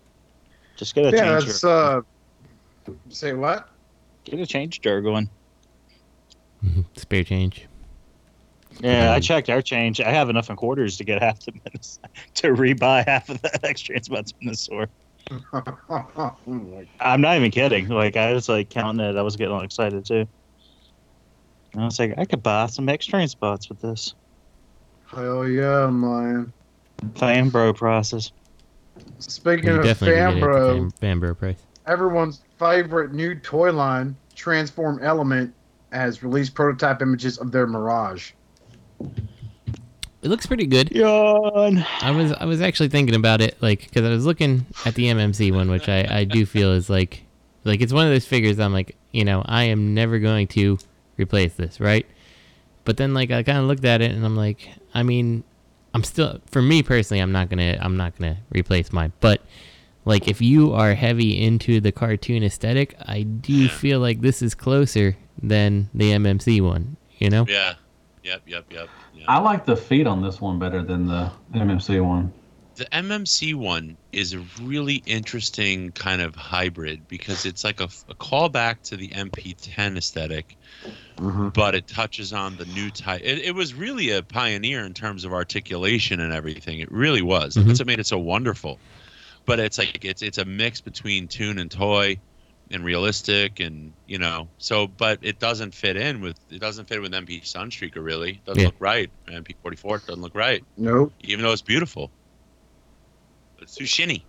Just 0.77 0.95
get 0.95 1.05
a 1.05 1.15
yeah, 1.15 1.39
change. 1.39 1.45
that's 1.45 1.63
uh. 1.63 2.01
Say 3.09 3.33
what? 3.33 3.69
get 4.25 4.39
a 4.39 4.45
change 4.45 4.81
jar 4.81 5.01
going. 5.01 5.29
Mhm. 6.63 6.85
Spare 6.95 7.23
change. 7.23 7.67
Yeah, 8.81 9.11
I 9.11 9.15
Um, 9.15 9.21
checked 9.21 9.49
our 9.49 9.61
change. 9.61 9.99
I 9.99 10.09
have 10.11 10.29
enough 10.29 10.49
in 10.49 10.55
quarters 10.55 10.97
to 10.97 11.03
get 11.03 11.21
half 11.23 11.39
the 11.41 11.51
minutes 11.65 11.99
to 12.35 12.49
rebuy 12.53 13.05
half 13.05 13.29
of 13.29 13.41
the 13.41 13.59
extra 13.67 14.01
spots 14.03 14.33
in 14.41 14.47
the 14.47 14.55
store. 14.55 14.87
I'm 16.99 17.21
not 17.21 17.35
even 17.37 17.51
kidding. 17.51 17.87
Like 17.87 18.17
I 18.17 18.33
was 18.33 18.49
like 18.49 18.69
counting 18.69 19.05
it. 19.05 19.15
I 19.15 19.21
was 19.21 19.35
getting 19.35 19.53
all 19.53 19.61
excited 19.61 20.05
too. 20.05 20.25
And 21.73 21.81
I 21.83 21.85
was 21.85 21.99
like, 21.99 22.15
I 22.17 22.25
could 22.25 22.41
buy 22.41 22.65
some 22.67 22.89
extreme 22.89 23.27
spots 23.27 23.69
with 23.69 23.79
this. 23.79 24.15
Hell 25.07 25.47
yeah, 25.47 25.87
man. 25.87 26.51
Fan 27.15 27.49
bro 27.49 27.73
process. 27.73 28.31
Speaking 29.19 29.67
You 29.69 29.75
of 29.75 29.83
definitely 29.83 30.17
can 30.17 30.33
get 30.39 30.43
it 30.43 30.43
at 30.43 30.45
the 30.45 30.47
Fanbro, 30.47 30.91
Fan- 30.99 31.19
Fanbro 31.19 31.37
price. 31.37 31.57
everyone's 31.87 32.41
favorite 32.57 33.13
new 33.13 33.35
toy 33.35 33.71
line, 33.71 34.15
Transform 34.35 34.99
Element, 35.03 35.53
has 35.91 36.23
released 36.23 36.53
prototype 36.53 37.01
images 37.01 37.37
of 37.37 37.51
their 37.51 37.67
Mirage. 37.67 38.31
It 40.21 40.27
looks 40.27 40.45
pretty 40.45 40.65
good. 40.65 40.91
Yawn. 40.91 41.85
I 42.01 42.11
was 42.11 42.33
I 42.33 42.45
was 42.45 42.61
actually 42.61 42.89
thinking 42.89 43.15
about 43.15 43.39
it, 43.41 43.57
like, 43.61 43.81
because 43.81 44.03
I 44.03 44.09
was 44.09 44.25
looking 44.25 44.65
at 44.85 44.95
the 44.95 45.05
MMC 45.05 45.53
one, 45.53 45.69
which 45.69 45.87
I 45.87 46.05
I 46.09 46.23
do 46.25 46.45
feel 46.45 46.73
is 46.73 46.89
like, 46.89 47.23
like 47.63 47.79
it's 47.79 47.93
one 47.93 48.05
of 48.05 48.11
those 48.11 48.25
figures. 48.25 48.59
I'm 48.59 48.73
like, 48.73 48.97
you 49.11 49.23
know, 49.23 49.43
I 49.45 49.63
am 49.63 49.93
never 49.93 50.19
going 50.19 50.47
to 50.47 50.77
replace 51.17 51.53
this, 51.53 51.79
right? 51.79 52.05
But 52.83 52.97
then 52.97 53.13
like 53.13 53.31
I 53.31 53.43
kind 53.43 53.59
of 53.59 53.65
looked 53.65 53.85
at 53.85 54.01
it 54.01 54.11
and 54.11 54.25
I'm 54.25 54.35
like, 54.35 54.69
I 54.93 55.03
mean, 55.03 55.43
I'm 55.93 56.03
still 56.03 56.39
for 56.47 56.61
me 56.61 56.83
personally, 56.83 57.21
I'm 57.21 57.31
not 57.31 57.49
gonna 57.49 57.77
I'm 57.79 57.95
not 57.95 58.17
gonna 58.17 58.37
replace 58.51 58.91
mine. 58.91 59.13
But 59.21 59.41
like 60.05 60.27
if 60.27 60.41
you 60.41 60.73
are 60.73 60.93
heavy 60.93 61.41
into 61.43 61.79
the 61.81 61.91
cartoon 61.91 62.43
aesthetic, 62.43 62.95
I 63.05 63.23
do 63.23 63.67
feel 63.67 63.99
like 63.99 64.21
this 64.21 64.41
is 64.41 64.55
closer 64.55 65.15
than 65.41 65.89
the 65.93 66.11
MMC 66.11 66.61
one. 66.61 66.97
You 67.17 67.29
know? 67.29 67.45
Yeah. 67.47 67.73
Yep. 68.23 68.41
Yep. 68.47 68.65
Yep. 68.71 68.89
Yeah. 69.15 69.25
I 69.27 69.39
like 69.39 69.65
the 69.65 69.75
feet 69.75 70.07
on 70.07 70.21
this 70.21 70.39
one 70.39 70.59
better 70.59 70.81
than 70.83 71.07
the 71.07 71.31
MMC 71.53 72.03
one. 72.03 72.31
The 72.75 72.85
MMC 72.85 73.55
one 73.55 73.97
is 74.13 74.33
a 74.33 74.39
really 74.61 75.03
interesting 75.05 75.91
kind 75.91 76.21
of 76.21 76.33
hybrid 76.33 77.09
because 77.09 77.45
it's 77.45 77.65
like 77.65 77.81
a, 77.81 77.89
a 78.07 78.15
callback 78.15 78.83
to 78.83 78.95
the 78.95 79.09
MP10 79.09 79.97
aesthetic, 79.97 80.55
but 81.53 81.75
it 81.75 81.87
touches 81.87 82.31
on 82.31 82.55
the 82.55 82.63
new 82.67 82.89
type. 82.89 83.21
It, 83.23 83.39
it 83.39 83.53
was 83.55 83.73
really 83.73 84.11
a 84.11 84.23
pioneer 84.23 84.85
in 84.85 84.93
terms 84.93 85.25
of 85.25 85.33
articulation 85.33 86.21
and 86.21 86.31
everything. 86.31 86.79
It 86.79 86.89
really 86.91 87.21
was. 87.21 87.55
Mhm. 87.55 87.65
That's 87.65 87.79
what 87.79 87.87
made 87.87 87.99
it 87.99 88.07
so 88.07 88.17
wonderful. 88.17 88.79
But 89.49 89.59
it's 89.59 89.79
like 89.79 90.05
it's 90.05 90.21
it's 90.21 90.37
a 90.37 90.45
mix 90.45 90.79
between 90.79 91.27
tune 91.27 91.57
and 91.57 91.71
toy, 91.71 92.19
and 92.69 92.83
realistic, 92.83 93.59
and 93.59 93.93
you 94.05 94.19
know. 94.19 94.47
So, 94.59 94.85
but 94.87 95.17
it 95.23 95.39
doesn't 95.39 95.73
fit 95.73 95.97
in 95.97 96.21
with 96.21 96.39
it 96.51 96.59
doesn't 96.59 96.85
fit 96.87 97.01
with 97.01 97.11
MP 97.13 97.41
Sunstreaker 97.41 98.03
really. 98.03 98.33
It 98.33 98.45
doesn't 98.45 98.61
Yeah. 98.61 98.67
look 98.67 98.75
right. 98.79 99.09
MP44 99.27 100.05
doesn't 100.05 100.21
look 100.21 100.35
right, 100.35 100.63
Nope. 100.77 101.11
even 101.21 101.43
though 101.43 101.51
it's 101.51 101.63
beautiful. 101.63 102.11
It's 103.59 103.73
too 103.73 103.87
shinny. 103.87 104.23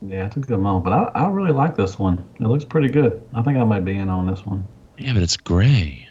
Yeah, 0.00 0.26
it 0.26 0.36
a 0.36 0.40
good 0.40 0.58
moment, 0.58 0.84
but 0.84 0.92
I, 0.94 1.24
I 1.26 1.28
really 1.28 1.52
like 1.52 1.76
this 1.76 1.98
one. 1.98 2.24
It 2.40 2.42
looks 2.46 2.64
pretty 2.64 2.88
good. 2.88 3.22
I 3.34 3.42
think 3.42 3.58
I 3.58 3.64
might 3.64 3.84
be 3.84 3.96
in 3.96 4.08
on 4.08 4.26
this 4.26 4.44
one. 4.46 4.66
Yeah, 4.98 5.12
but 5.12 5.22
it's 5.22 5.36
gray. 5.36 6.08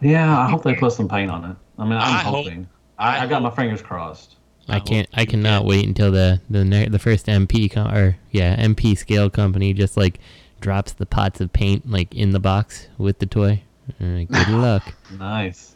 Yeah, 0.00 0.36
I 0.36 0.48
hope 0.50 0.64
they 0.64 0.74
put 0.74 0.92
some 0.92 1.08
paint 1.08 1.30
on 1.30 1.44
it. 1.44 1.56
I 1.78 1.84
mean, 1.84 1.92
I'm 1.92 2.02
I 2.02 2.18
hope- 2.18 2.44
hoping. 2.46 2.68
I, 2.98 3.20
I 3.24 3.26
got 3.28 3.40
my 3.42 3.50
fingers 3.50 3.80
crossed. 3.82 4.36
I 4.68 4.78
can't. 4.80 5.08
I 5.14 5.24
cannot 5.24 5.64
wait 5.64 5.86
until 5.86 6.12
the 6.12 6.40
the 6.48 6.64
ne- 6.64 6.88
the 6.88 6.98
first 6.98 7.26
MP 7.26 7.70
com- 7.70 7.92
or 7.92 8.16
yeah 8.30 8.54
MP 8.56 8.96
scale 8.96 9.28
company 9.30 9.72
just 9.72 9.96
like 9.96 10.20
drops 10.60 10.92
the 10.92 11.06
pots 11.06 11.40
of 11.40 11.52
paint 11.52 11.90
like 11.90 12.14
in 12.14 12.30
the 12.30 12.40
box 12.40 12.86
with 12.98 13.18
the 13.18 13.26
toy. 13.26 13.62
All 14.00 14.06
right, 14.06 14.28
good 14.30 14.48
luck. 14.50 14.94
Nice. 15.18 15.74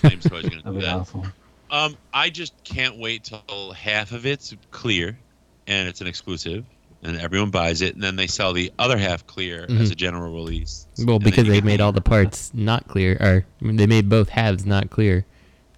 Flames 0.00 0.24
Toys 0.28 0.42
gonna 0.44 0.56
do 0.56 0.62
That'd 0.62 0.78
be 0.78 0.84
that. 0.86 0.94
awesome. 0.94 1.32
Um, 1.70 1.96
I 2.14 2.30
just 2.30 2.52
can't 2.62 2.98
wait 2.98 3.24
till 3.24 3.72
half 3.72 4.12
of 4.12 4.24
it's 4.26 4.54
clear, 4.70 5.18
and 5.66 5.88
it's 5.88 6.00
an 6.00 6.06
exclusive, 6.06 6.64
and 7.02 7.16
everyone 7.18 7.50
buys 7.50 7.82
it, 7.82 7.94
and 7.94 8.04
then 8.04 8.14
they 8.14 8.28
sell 8.28 8.52
the 8.52 8.72
other 8.78 8.96
half 8.96 9.26
clear 9.26 9.64
as 9.64 9.68
Mhm. 9.88 9.92
a 9.92 9.94
general 9.96 10.32
release. 10.32 10.86
Well, 10.98 11.16
And 11.16 11.24
then 11.24 11.30
because 11.30 11.46
you 11.46 11.50
they 11.54 11.56
get 11.56 11.64
made 11.64 11.80
all 11.80 11.90
the 11.90 12.00
parts 12.00 12.52
not 12.54 12.86
clear, 12.86 13.16
or 13.20 13.44
I 13.60 13.64
mean, 13.64 13.74
they 13.74 13.88
made 13.88 14.08
both 14.08 14.28
halves 14.28 14.64
not 14.64 14.90
clear, 14.90 15.26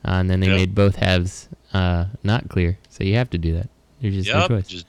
uh, 0.06 0.10
and 0.12 0.28
then 0.28 0.40
they 0.40 0.48
Yep. 0.48 0.56
made 0.56 0.74
both 0.74 0.96
halves 0.96 1.48
uh, 1.72 2.06
not 2.22 2.48
clear. 2.48 2.78
So 2.88 3.04
you 3.04 3.14
have 3.16 3.30
to 3.30 3.38
do 3.38 3.54
that. 3.54 3.68
There's 4.00 4.14
just 4.14 4.32
no 4.32 4.46
choice. 4.48 4.68
just 4.68 4.86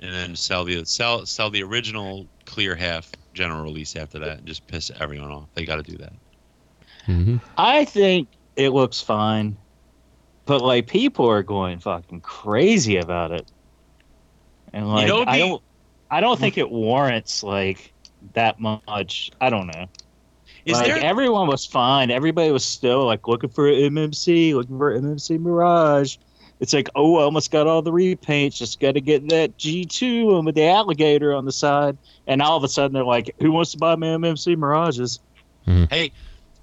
and 0.00 0.12
then 0.12 0.36
sell 0.36 0.64
the 0.64 0.84
sell 0.84 1.26
sell 1.26 1.50
the 1.50 1.62
original 1.62 2.26
clear 2.46 2.74
half 2.74 3.10
general 3.34 3.62
release 3.62 3.96
after 3.96 4.18
that, 4.20 4.38
and 4.38 4.46
just 4.46 4.66
piss 4.66 4.90
everyone 5.00 5.30
off. 5.30 5.48
They 5.54 5.64
got 5.64 5.76
to 5.76 5.82
do 5.82 5.96
that. 5.98 6.12
hmm 7.04 7.36
I 7.56 7.84
think 7.84 8.28
it 8.56 8.70
looks 8.70 9.00
fine, 9.00 9.56
but 10.46 10.62
like 10.62 10.86
people 10.86 11.28
are 11.28 11.42
going 11.42 11.80
fucking 11.80 12.20
crazy 12.20 12.96
about 12.96 13.32
it, 13.32 13.50
and 14.72 14.88
like 14.88 15.08
know, 15.08 15.24
I 15.26 15.38
don't, 15.38 15.62
I 16.10 16.20
don't 16.20 16.38
think 16.38 16.58
it 16.58 16.70
warrants 16.70 17.42
like 17.42 17.92
that 18.34 18.60
much. 18.60 19.30
I 19.40 19.50
don't 19.50 19.66
know. 19.66 19.86
Is 20.68 20.78
like, 20.78 20.86
there- 20.86 20.98
everyone 21.02 21.48
was 21.48 21.64
fine. 21.64 22.10
Everybody 22.10 22.50
was 22.50 22.64
still 22.64 23.04
like 23.04 23.26
looking 23.28 23.50
for 23.50 23.64
MMC, 23.70 24.54
looking 24.54 24.78
for 24.78 24.92
MMC 24.98 25.38
Mirage. 25.40 26.16
It's 26.60 26.72
like, 26.72 26.88
oh, 26.96 27.18
I 27.18 27.22
almost 27.22 27.50
got 27.52 27.66
all 27.68 27.82
the 27.82 27.92
repaints. 27.92 28.56
Just 28.56 28.80
got 28.80 28.92
to 28.94 29.00
get 29.00 29.28
that 29.28 29.56
G2 29.58 30.32
one 30.32 30.44
with 30.44 30.56
the 30.56 30.66
alligator 30.66 31.32
on 31.32 31.44
the 31.44 31.52
side. 31.52 31.96
And 32.26 32.42
all 32.42 32.56
of 32.56 32.64
a 32.64 32.68
sudden, 32.68 32.92
they're 32.92 33.04
like, 33.04 33.34
who 33.40 33.52
wants 33.52 33.70
to 33.72 33.78
buy 33.78 33.94
my 33.94 34.08
MMC 34.08 34.56
Mirages? 34.56 35.20
Hey, 35.88 36.10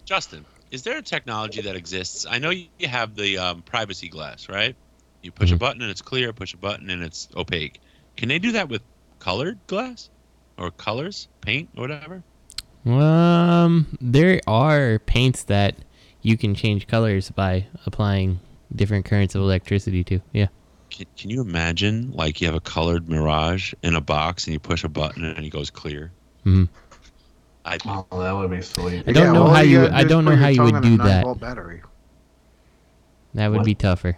Justin, 0.03 0.45
is 0.71 0.83
there 0.83 0.97
a 0.97 1.01
technology 1.01 1.61
that 1.61 1.75
exists? 1.77 2.25
I 2.29 2.39
know 2.39 2.49
you 2.49 2.67
you 2.77 2.87
have 2.87 3.15
the 3.15 3.37
um, 3.37 3.61
privacy 3.61 4.09
glass, 4.09 4.49
right? 4.49 4.75
You 5.21 5.31
push 5.31 5.51
a 5.51 5.55
button 5.57 5.81
and 5.81 5.89
it's 5.89 6.01
clear. 6.01 6.33
Push 6.33 6.53
a 6.53 6.57
button 6.57 6.89
and 6.89 7.01
it's 7.01 7.29
opaque. 7.35 7.79
Can 8.17 8.27
they 8.29 8.37
do 8.39 8.51
that 8.53 8.67
with 8.69 8.81
colored 9.19 9.57
glass 9.67 10.09
or 10.57 10.71
colors, 10.71 11.27
paint, 11.41 11.69
or 11.77 11.81
whatever? 11.81 12.21
Um, 12.85 13.97
there 13.99 14.39
are 14.47 14.99
paints 14.99 15.43
that 15.43 15.75
you 16.21 16.37
can 16.37 16.53
change 16.55 16.87
colors 16.87 17.29
by 17.31 17.65
applying 17.85 18.39
different 18.75 19.05
currents 19.05 19.35
of 19.35 19.41
electricity 19.41 20.03
to. 20.05 20.19
Yeah. 20.33 20.47
Can, 20.89 21.05
can 21.17 21.29
you 21.29 21.41
imagine 21.41 22.11
like 22.11 22.41
you 22.41 22.47
have 22.47 22.55
a 22.55 22.59
colored 22.61 23.09
Mirage 23.09 23.73
in 23.83 23.95
a 23.95 24.01
box 24.01 24.45
and 24.45 24.53
you 24.53 24.59
push 24.59 24.83
a 24.83 24.89
button 24.89 25.23
and 25.25 25.45
it 25.45 25.49
goes 25.49 25.69
clear? 25.69 26.11
Mhm. 26.45 26.69
I 27.65 27.77
Oh, 27.85 28.05
that 28.21 28.31
would 28.31 28.51
be 28.51 28.61
sweet. 28.61 29.03
I 29.07 29.11
don't 29.11 29.25
Yeah, 29.25 29.31
know 29.31 29.43
all 29.47 29.53
how 29.53 29.61
you 29.61 29.81
you. 29.81 29.87
I 29.87 30.01
do 30.01 30.05
is 30.05 30.11
don't 30.11 30.25
know 30.25 30.35
how 30.35 30.47
you 30.49 30.61
would 30.63 30.81
do 30.83 30.97
that. 30.97 31.39
battery. 31.39 31.81
That 33.33 33.47
would 33.49 33.57
What? 33.57 33.65
be 33.65 33.75
tougher. 33.75 34.15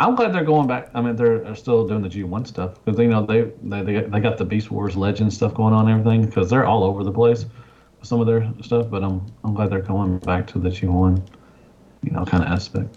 I'm 0.00 0.14
glad 0.14 0.32
they're 0.32 0.44
going 0.44 0.66
back. 0.66 0.90
I 0.94 1.00
mean, 1.00 1.14
they're, 1.16 1.38
they're 1.40 1.54
still 1.54 1.86
doing 1.86 2.02
the 2.02 2.08
G1 2.08 2.46
stuff 2.46 2.74
because 2.84 2.98
you 2.98 3.08
know 3.08 3.24
they 3.26 3.42
they 3.62 3.82
they 3.82 3.92
got, 4.00 4.10
they 4.10 4.20
got 4.20 4.38
the 4.38 4.44
Beast 4.44 4.70
Wars 4.70 4.96
Legends 4.96 5.34
stuff 5.36 5.54
going 5.54 5.74
on 5.74 5.88
and 5.88 6.00
everything 6.00 6.24
because 6.26 6.48
they're 6.50 6.64
all 6.66 6.84
over 6.84 7.04
the 7.04 7.12
place 7.12 7.44
with 7.98 8.08
some 8.08 8.20
of 8.20 8.26
their 8.26 8.50
stuff. 8.62 8.88
But 8.90 9.04
I'm 9.04 9.24
I'm 9.44 9.54
glad 9.54 9.70
they're 9.70 9.80
going 9.80 10.18
back 10.18 10.46
to 10.48 10.58
the 10.58 10.70
G1, 10.70 11.22
you 12.02 12.10
know, 12.12 12.24
kind 12.24 12.42
of 12.42 12.50
aspect 12.50 12.96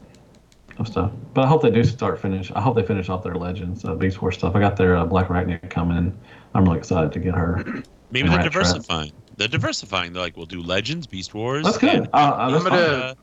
of 0.80 0.88
stuff. 0.88 1.12
But 1.34 1.44
I 1.44 1.48
hope 1.48 1.62
they 1.62 1.72
do 1.72 1.84
start 1.84 2.20
finish. 2.20 2.52
I 2.54 2.62
hope 2.62 2.76
they 2.76 2.84
finish 2.84 3.10
off 3.10 3.24
their 3.24 3.36
Legends 3.36 3.84
uh, 3.86 3.96
Beast 3.96 4.22
Wars 4.22 4.36
stuff. 4.38 4.56
I 4.56 4.60
got 4.60 4.78
their 4.78 4.96
uh, 4.98 5.06
Black 5.06 5.28
Arachnia 5.28 5.70
coming. 5.70 5.98
and 5.98 6.18
I'm 6.56 6.64
really 6.64 6.78
excited 6.80 7.12
to 7.12 7.20
get 7.20 7.34
her. 7.36 7.64
maybe 8.12 8.30
they're 8.30 8.38
Rat 8.38 8.52
Trap. 8.52 8.64
diversifying. 8.64 9.12
They're 9.38 9.48
diversifying. 9.48 10.14
They're 10.14 10.22
like, 10.22 10.38
we'll 10.38 10.46
do 10.46 10.62
Legends, 10.62 11.06
Beast 11.08 11.34
Wars. 11.34 11.66
That's 11.66 11.78
good. 11.80 11.90
and- 11.96 12.08
Uh, 12.14 12.18
uh, 12.18 12.52
that's 12.52 12.64
I'm 12.66 12.70
gonna 12.72 12.82
uh, 12.82 13.14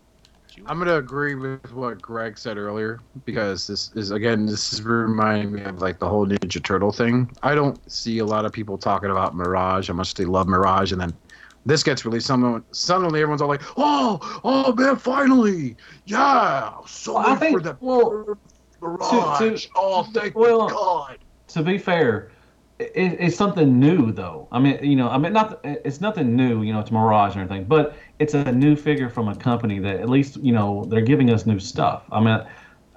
I'm 0.67 0.79
gonna 0.79 0.97
agree 0.97 1.35
with 1.35 1.73
what 1.73 2.01
Greg 2.03 2.39
said 2.39 2.59
earlier 2.59 3.01
because 3.25 3.67
this 3.67 3.91
is 3.95 4.11
again 4.11 4.47
this 4.47 4.73
is 4.73 4.83
reminding 4.83 5.53
me 5.53 5.63
of 5.63 5.81
like 5.81 5.99
the 5.99 6.09
whole 6.09 6.27
Ninja 6.27 6.63
Turtle 6.63 6.93
thing. 6.93 7.31
I 7.43 7.55
don't 7.55 7.79
see 7.91 8.19
a 8.19 8.25
lot 8.25 8.45
of 8.45 8.53
people 8.53 8.77
talking 8.79 9.11
about 9.11 9.35
Mirage, 9.35 9.89
how 9.89 9.95
much 9.95 10.15
they 10.15 10.25
love 10.25 10.49
Mirage, 10.49 10.93
and 10.93 11.01
then 11.01 11.15
this 11.67 11.83
gets 11.83 12.05
released. 12.05 12.27
Someone 12.27 12.65
suddenly 12.73 13.21
everyone's 13.21 13.43
all 13.43 13.49
like, 13.49 13.63
"Oh, 13.77 14.41
oh 14.45 14.73
man, 14.75 14.97
finally, 14.97 15.77
yeah!" 16.05 16.73
So 16.87 17.15
Well, 17.15 17.27
I 17.27 17.37
think- 17.37 17.57
for 17.57 17.63
the 17.63 17.77
well, 17.81 18.39
Mirage. 18.81 19.67
oh, 19.77 20.03
thank 20.15 20.35
well, 20.35 20.69
God. 20.69 21.19
to 21.49 21.63
be 21.63 21.79
fair, 21.79 22.31
it, 22.81 23.17
it's 23.21 23.37
something 23.37 23.79
new 23.79 24.13
though. 24.13 24.49
I 24.53 24.59
mean, 24.59 24.83
you 24.83 24.97
know, 24.97 25.09
I 25.09 25.19
mean, 25.19 25.33
not 25.33 25.61
it's 25.65 26.01
nothing 26.01 26.37
new. 26.37 26.63
You 26.63 26.73
know, 26.73 26.81
it's 26.81 26.91
Mirage 26.91 27.35
and 27.35 27.43
everything, 27.43 27.67
but 27.69 27.97
it's 28.19 28.35
a 28.35 28.53
new 28.53 28.77
figure 28.77 29.09
from 29.11 29.29
a 29.29 29.37
company 29.37 29.79
that 29.81 30.01
at 30.01 30.09
least 30.09 30.37
you 30.43 30.53
know 30.53 30.85
they're 30.91 31.01
giving 31.03 31.31
us 31.31 31.47
new 31.47 31.59
stuff. 31.59 32.05
I 32.13 32.21
mean, 32.21 32.41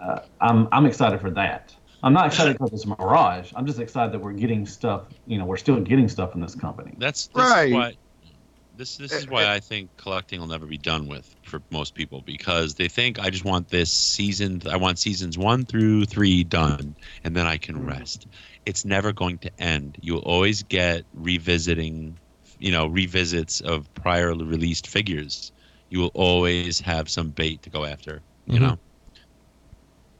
uh, 0.01 0.19
I'm 0.41 0.67
I'm 0.71 0.85
excited 0.85 1.21
for 1.21 1.31
that. 1.31 1.75
I'm 2.03 2.13
not 2.13 2.27
excited 2.27 2.53
because 2.53 2.73
it's 2.73 2.85
Mirage. 2.85 3.51
I'm 3.55 3.65
just 3.65 3.79
excited 3.79 4.13
that 4.13 4.19
we're 4.19 4.33
getting 4.33 4.65
stuff. 4.65 5.07
You 5.25 5.37
know, 5.37 5.45
we're 5.45 5.57
still 5.57 5.79
getting 5.81 6.09
stuff 6.09 6.31
from 6.31 6.41
this 6.41 6.55
company. 6.55 6.93
That's 6.97 7.27
this 7.29 7.49
Right. 7.49 7.65
is 7.65 7.71
why 7.71 7.93
this 8.75 8.97
this 8.97 9.19
is 9.19 9.27
why 9.27 9.53
I 9.53 9.59
think 9.59 9.91
collecting 9.97 10.39
will 10.39 10.47
never 10.47 10.65
be 10.65 10.77
done 10.79 11.07
with 11.07 11.35
for 11.43 11.61
most 11.71 11.93
people 11.93 12.21
because 12.23 12.73
they 12.75 12.87
think 12.87 13.19
I 13.19 13.29
just 13.29 13.45
want 13.45 13.69
this 13.69 13.91
season 13.91 14.61
I 14.69 14.77
want 14.77 14.97
seasons 14.99 15.37
1 15.37 15.65
through 15.65 16.05
3 16.05 16.43
done 16.43 16.95
and 17.23 17.35
then 17.35 17.45
I 17.45 17.57
can 17.57 17.79
rest. 17.85 18.27
It's 18.65 18.85
never 18.85 19.11
going 19.13 19.37
to 19.39 19.51
end. 19.59 19.97
You'll 20.01 20.19
always 20.19 20.63
get 20.63 21.05
revisiting 21.13 22.17
you 22.59 22.71
know 22.71 22.87
revisits 22.87 23.61
of 23.61 23.93
prior 23.95 24.29
released 24.33 24.87
figures. 24.87 25.51
You 25.89 25.99
will 25.99 26.11
always 26.13 26.79
have 26.79 27.09
some 27.09 27.29
bait 27.29 27.61
to 27.63 27.69
go 27.69 27.83
after, 27.85 28.21
you 28.47 28.57
Mhm. 28.57 28.61
know. 28.61 28.79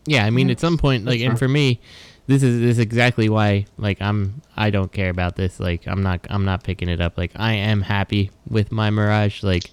Yeah, 0.06 0.26
I 0.26 0.30
mean, 0.30 0.50
at 0.50 0.60
some 0.60 0.78
point, 0.78 1.06
like, 1.06 1.22
and 1.22 1.40
for 1.40 1.48
me, 1.48 1.80
this 2.28 2.44
is 2.44 2.60
this 2.60 2.72
is 2.72 2.80
exactly 2.80 3.30
why 3.30 3.66
like 3.78 4.02
I'm 4.02 4.42
I 4.56 4.70
don't 4.70 4.92
care 4.92 5.10
about 5.10 5.36
this. 5.38 5.60
Like 5.60 5.88
I'm 5.88 6.04
not 6.04 6.26
I'm 6.30 6.46
not 6.46 6.64
picking 6.64 6.90
it 6.90 7.00
up. 7.02 7.18
Like 7.18 7.32
I 7.36 7.54
am 7.54 7.82
happy 7.82 8.32
with 8.50 8.72
my 8.72 8.90
Mirage. 8.90 9.44
Like 9.44 9.72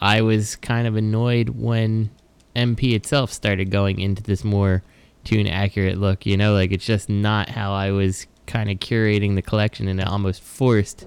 I 0.00 0.22
was 0.22 0.56
kind 0.56 0.86
of 0.86 0.96
annoyed 0.96 1.50
when 1.50 2.10
MP 2.56 2.94
itself 2.94 3.32
started 3.32 3.70
going 3.70 4.00
into 4.00 4.22
this 4.22 4.42
more 4.44 4.82
tune 5.24 5.46
accurate 5.46 5.98
look. 5.98 6.26
You 6.26 6.36
know, 6.36 6.54
like 6.54 6.72
it's 6.72 6.84
just 6.86 7.08
not 7.08 7.48
how 7.48 7.72
I 7.72 7.90
was 7.90 8.26
kind 8.46 8.70
of 8.70 8.78
curating 8.78 9.34
the 9.34 9.42
collection, 9.42 9.88
and 9.88 10.00
it 10.00 10.06
almost 10.06 10.42
forced 10.42 11.06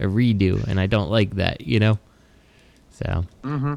a 0.00 0.04
redo, 0.04 0.62
and 0.66 0.78
I 0.80 0.86
don't 0.86 1.10
like 1.10 1.36
that. 1.36 1.60
You 1.62 1.80
know, 1.80 1.98
so 2.90 3.24
Mm-hmm. 3.42 3.74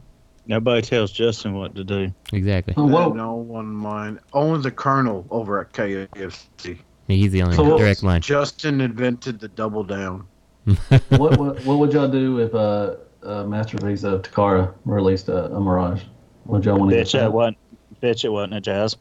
Nobody 0.49 0.81
tells 0.81 1.11
Justin 1.11 1.55
what 1.55 1.75
to 1.75 1.83
do. 1.83 2.13
exactly. 2.31 2.73
No 2.77 3.33
one 3.35 3.67
mind. 3.67 4.19
Only 4.31 4.61
the 4.61 4.71
Colonel 4.71 5.25
over 5.29 5.59
at 5.59 5.73
KFC. 5.73 6.77
He's 7.09 7.31
the 7.33 7.41
only 7.41 7.55
So 7.57 7.63
one. 7.63 7.71
what- 7.73 7.79
direct 7.79 8.01
line. 8.03 8.21
Justin 8.21 8.79
invented 8.79 9.39
the 9.41 9.49
double 9.49 9.83
down. 9.83 10.25
what, 11.09 11.37
what 11.37 11.65
what 11.65 11.79
would 11.79 11.91
y'all 11.93 12.07
do 12.09 12.39
if 12.39 12.53
uh, 12.55 12.95
uh 13.23 13.43
Masterpiece 13.45 14.03
of 14.03 14.21
Takara 14.21 14.73
released 14.85 15.27
a, 15.29 15.45
a 15.53 15.59
Mirage? 15.59 16.03
What 16.45 16.57
would 16.59 16.65
y'all 16.65 16.77
want 16.77 16.91
to 16.91 16.97
get 16.97 17.07
Bitch, 17.07 17.15
it 17.15 17.19
that? 17.19 17.33
wasn't. 17.33 17.57
Bitch, 18.01 18.23
it 18.25 18.29
wasn't 18.29 18.53
a 18.55 18.61
jazz. 18.61 18.95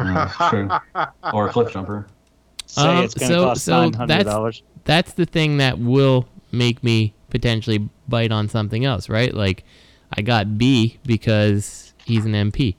Uh, 0.00 0.50
true. 0.50 0.70
Or 1.32 1.48
a 1.48 1.52
Cliff 1.52 1.72
Jumper. 1.72 2.06
Say 2.66 2.82
Um, 2.82 3.04
it's 3.04 3.14
gonna 3.14 3.32
so 3.34 3.44
cost 3.46 3.64
so 3.64 3.80
nine 3.82 3.92
hundred 3.92 4.08
that's 4.08 4.24
dollars. 4.24 4.62
that's 4.84 5.12
the 5.12 5.26
thing 5.26 5.58
that 5.58 5.78
will 5.78 6.28
make 6.52 6.82
me 6.82 7.14
potentially 7.30 7.88
bite 8.08 8.32
on 8.32 8.48
something 8.48 8.84
else, 8.84 9.08
right? 9.08 9.32
Like 9.34 9.64
I 10.16 10.22
got 10.22 10.58
B 10.58 10.98
because 11.04 11.94
he's 12.04 12.24
an 12.24 12.32
MP, 12.32 12.76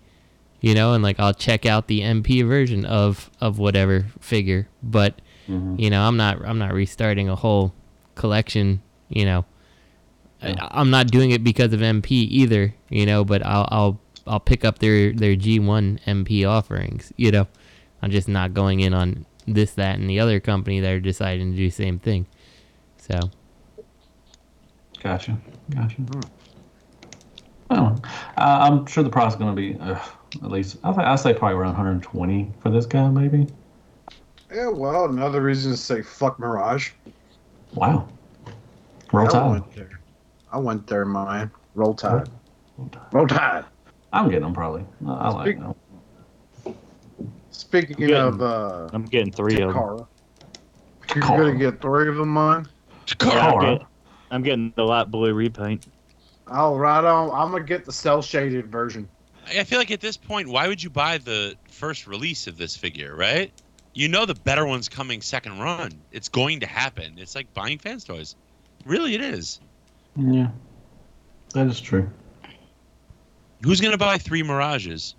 you 0.62 0.74
know, 0.74 0.94
and 0.94 1.04
like 1.04 1.20
I'll 1.20 1.34
check 1.34 1.66
out 1.66 1.88
the 1.88 2.02
MP 2.02 2.46
version 2.46 2.86
of 2.86 3.30
of 3.40 3.60
whatever 3.60 4.06
figure, 4.20 4.68
but 4.84 5.22
you 5.48 5.90
know, 5.90 6.04
I'm 6.08 6.16
not 6.16 6.44
I'm 6.46 6.58
not 6.58 6.74
restarting 6.74 7.28
a 7.28 7.36
whole 7.36 7.74
collection, 8.16 8.82
you 9.10 9.26
know. 9.26 9.46
I, 10.42 10.56
I'm 10.72 10.90
not 10.90 11.08
doing 11.08 11.32
it 11.32 11.44
because 11.44 11.74
of 11.74 11.82
MP 11.82 12.12
either, 12.12 12.74
you 12.90 13.06
know, 13.06 13.24
but 13.26 13.46
I'll 13.46 13.68
I'll 13.70 14.01
I'll 14.28 14.40
pick 14.40 14.64
up 14.66 14.80
their 14.80 15.14
their 15.14 15.36
G1 15.36 16.00
MP 16.06 16.48
offerings, 16.48 17.12
you 17.18 17.32
know. 17.32 17.48
I'm 18.02 18.10
just 18.12 18.28
not 18.28 18.54
going 18.54 18.80
in 18.80 18.94
on 18.96 19.28
this, 19.46 19.74
that, 19.74 20.00
and 20.00 20.10
the 20.10 20.20
other 20.20 20.40
company 20.40 20.80
that 20.80 20.90
are 20.92 21.00
deciding 21.00 21.52
to 21.52 21.58
do 21.58 21.68
the 21.68 21.70
same 21.70 22.00
thing. 22.00 22.26
So 22.98 23.20
Gotcha. 25.02 25.38
Gotcha. 25.70 26.02
Well, 27.70 28.02
uh, 28.38 28.58
I'm 28.62 28.86
sure 28.86 29.04
the 29.04 29.10
price 29.10 29.34
is 29.34 29.40
going 29.40 29.56
to 29.56 29.60
be 29.60 29.80
uh, 29.80 30.00
at 30.44 30.52
least 30.52 30.78
I 30.84 30.92
think 30.92 31.06
I 31.06 31.16
say 31.16 31.34
probably 31.34 31.58
around 31.58 31.72
120 31.74 32.52
for 32.60 32.70
this 32.70 32.86
guy, 32.86 33.10
maybe. 33.10 33.48
Yeah, 34.54 34.68
well, 34.68 35.06
another 35.06 35.42
reason 35.42 35.72
to 35.72 35.78
say 35.78 36.02
fuck 36.02 36.40
Mirage. 36.40 36.92
Wow. 37.74 38.08
Roll 39.14 39.28
I 39.28 39.30
Tide. 39.30 39.50
went 39.50 39.76
there. 39.76 40.00
I 40.52 40.58
went 40.58 40.88
there, 40.88 41.06
man. 41.06 41.52
Roll 41.76 41.94
Tide. 41.94 42.30
Roll 43.12 43.28
Tide. 43.28 43.66
I'm 44.14 44.28
getting 44.28 44.44
them 44.44 44.54
probably. 44.54 44.86
I, 45.08 45.12
I 45.14 45.30
like 45.30 45.46
Speak- 45.48 45.60
them. 45.60 45.76
Speaking 47.52 47.96
getting- 47.98 48.16
of 48.16 48.42
uh, 48.42 48.90
I'm 48.94 49.06
getting 49.06 49.32
three 49.32 49.60
of 49.62 49.74
them. 49.74 49.78
Takara, 49.84 50.08
you're 51.16 51.24
Takara. 51.24 51.38
gonna 51.38 51.56
get 51.58 51.82
three 51.82 52.10
of 52.10 52.16
them, 52.16 52.34
man. 52.34 52.68
Yeah, 53.22 53.30
I'm, 53.30 53.54
Takara. 53.54 53.80
get- 53.80 53.88
I'm 54.32 54.44
getting 54.44 54.74
the 54.76 54.84
light 54.84 55.12
blue 55.12 55.34
repaint. 55.34 55.88
I'll 56.48 56.78
right 56.78 57.04
on. 57.04 57.30
I'm 57.32 57.52
gonna 57.52 57.64
get 57.64 57.86
the 57.86 57.92
cell 57.94 58.22
shaded 58.22 58.68
version. 58.72 59.08
I 59.48 59.64
feel 59.64 59.80
like 59.80 59.92
at 59.92 60.02
this 60.02 60.18
point, 60.18 60.48
why 60.48 60.68
would 60.68 60.82
you 60.82 60.90
buy 60.90 61.18
the 61.18 61.56
first 61.70 62.08
release 62.08 62.48
of 62.48 62.58
this 62.58 62.76
figure, 62.78 63.16
right? 63.16 63.52
You 63.94 64.08
know 64.08 64.26
the 64.26 64.36
better 64.36 64.66
one's 64.66 64.88
coming 64.88 65.22
second 65.22 65.60
run. 65.60 65.92
It's 66.12 66.30
going 66.30 66.60
to 66.62 66.66
happen. 66.68 67.16
It's 67.18 67.36
like 67.36 67.54
buying 67.54 67.78
fans 67.78 68.04
toys. 68.06 68.36
Really, 68.86 69.16
it 69.16 69.22
is. 69.22 69.60
Yeah. 70.16 70.50
That 71.54 71.68
is 71.68 71.82
true. 71.82 72.10
Who's 73.64 73.80
gonna 73.82 73.98
buy 73.98 74.18
three 74.18 74.44
Mirages? 74.44 75.16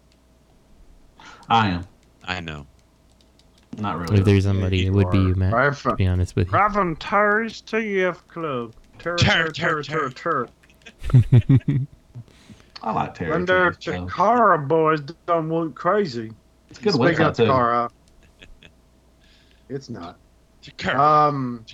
I 1.48 1.68
am. 1.68 1.86
I 2.24 2.40
know. 2.40 2.66
Not 3.78 3.98
really. 3.98 4.18
if 4.18 4.24
there's 4.24 4.44
somebody, 4.44 4.86
it 4.86 4.90
would 4.90 5.10
be 5.10 5.18
you, 5.18 5.34
Matt. 5.34 5.52
Right 5.52 5.66
To 5.66 5.72
from 5.72 5.96
be 5.96 6.06
honest 6.06 6.36
with 6.36 6.50
you. 6.50 6.58
Raven 6.58 6.96
Terry's 6.96 7.62
TF 7.62 8.26
Club. 8.28 8.74
Terry, 8.98 9.18
Ter- 9.18 9.50
Terry, 9.50 9.84
ter- 9.84 10.12
Terry, 10.12 10.46
Terry. 11.14 11.86
I 12.82 12.92
like 12.92 13.14
Terry. 13.14 13.30
When 13.30 13.44
their 13.44 13.72
too, 13.72 13.92
so. 13.92 14.06
Takara 14.06 14.66
boys 14.66 15.00
done 15.26 15.48
went 15.48 15.74
crazy. 15.74 16.30
It's 16.68 16.78
a 16.78 16.82
good 16.82 16.94
Speaking 16.94 17.14
website 17.14 17.28
of 17.28 17.36
too. 17.36 17.44
Takara, 17.44 17.90
it's 19.68 19.88
not. 19.88 20.18
Takara. 20.62 20.98
Um, 20.98 21.64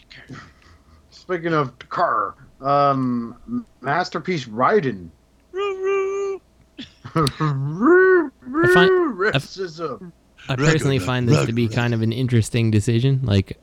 speaking 1.10 1.52
of 1.54 1.78
Takara, 1.78 2.34
um, 2.60 3.66
masterpiece 3.80 4.46
Raiden. 4.46 5.10
Racism. 8.84 10.12
I 10.48 10.56
personally 10.56 10.98
find 10.98 11.28
this 11.28 11.44
to 11.46 11.52
be 11.52 11.68
kind 11.68 11.92
of 11.94 12.02
an 12.02 12.12
interesting 12.12 12.70
decision. 12.70 13.20
Like, 13.22 13.58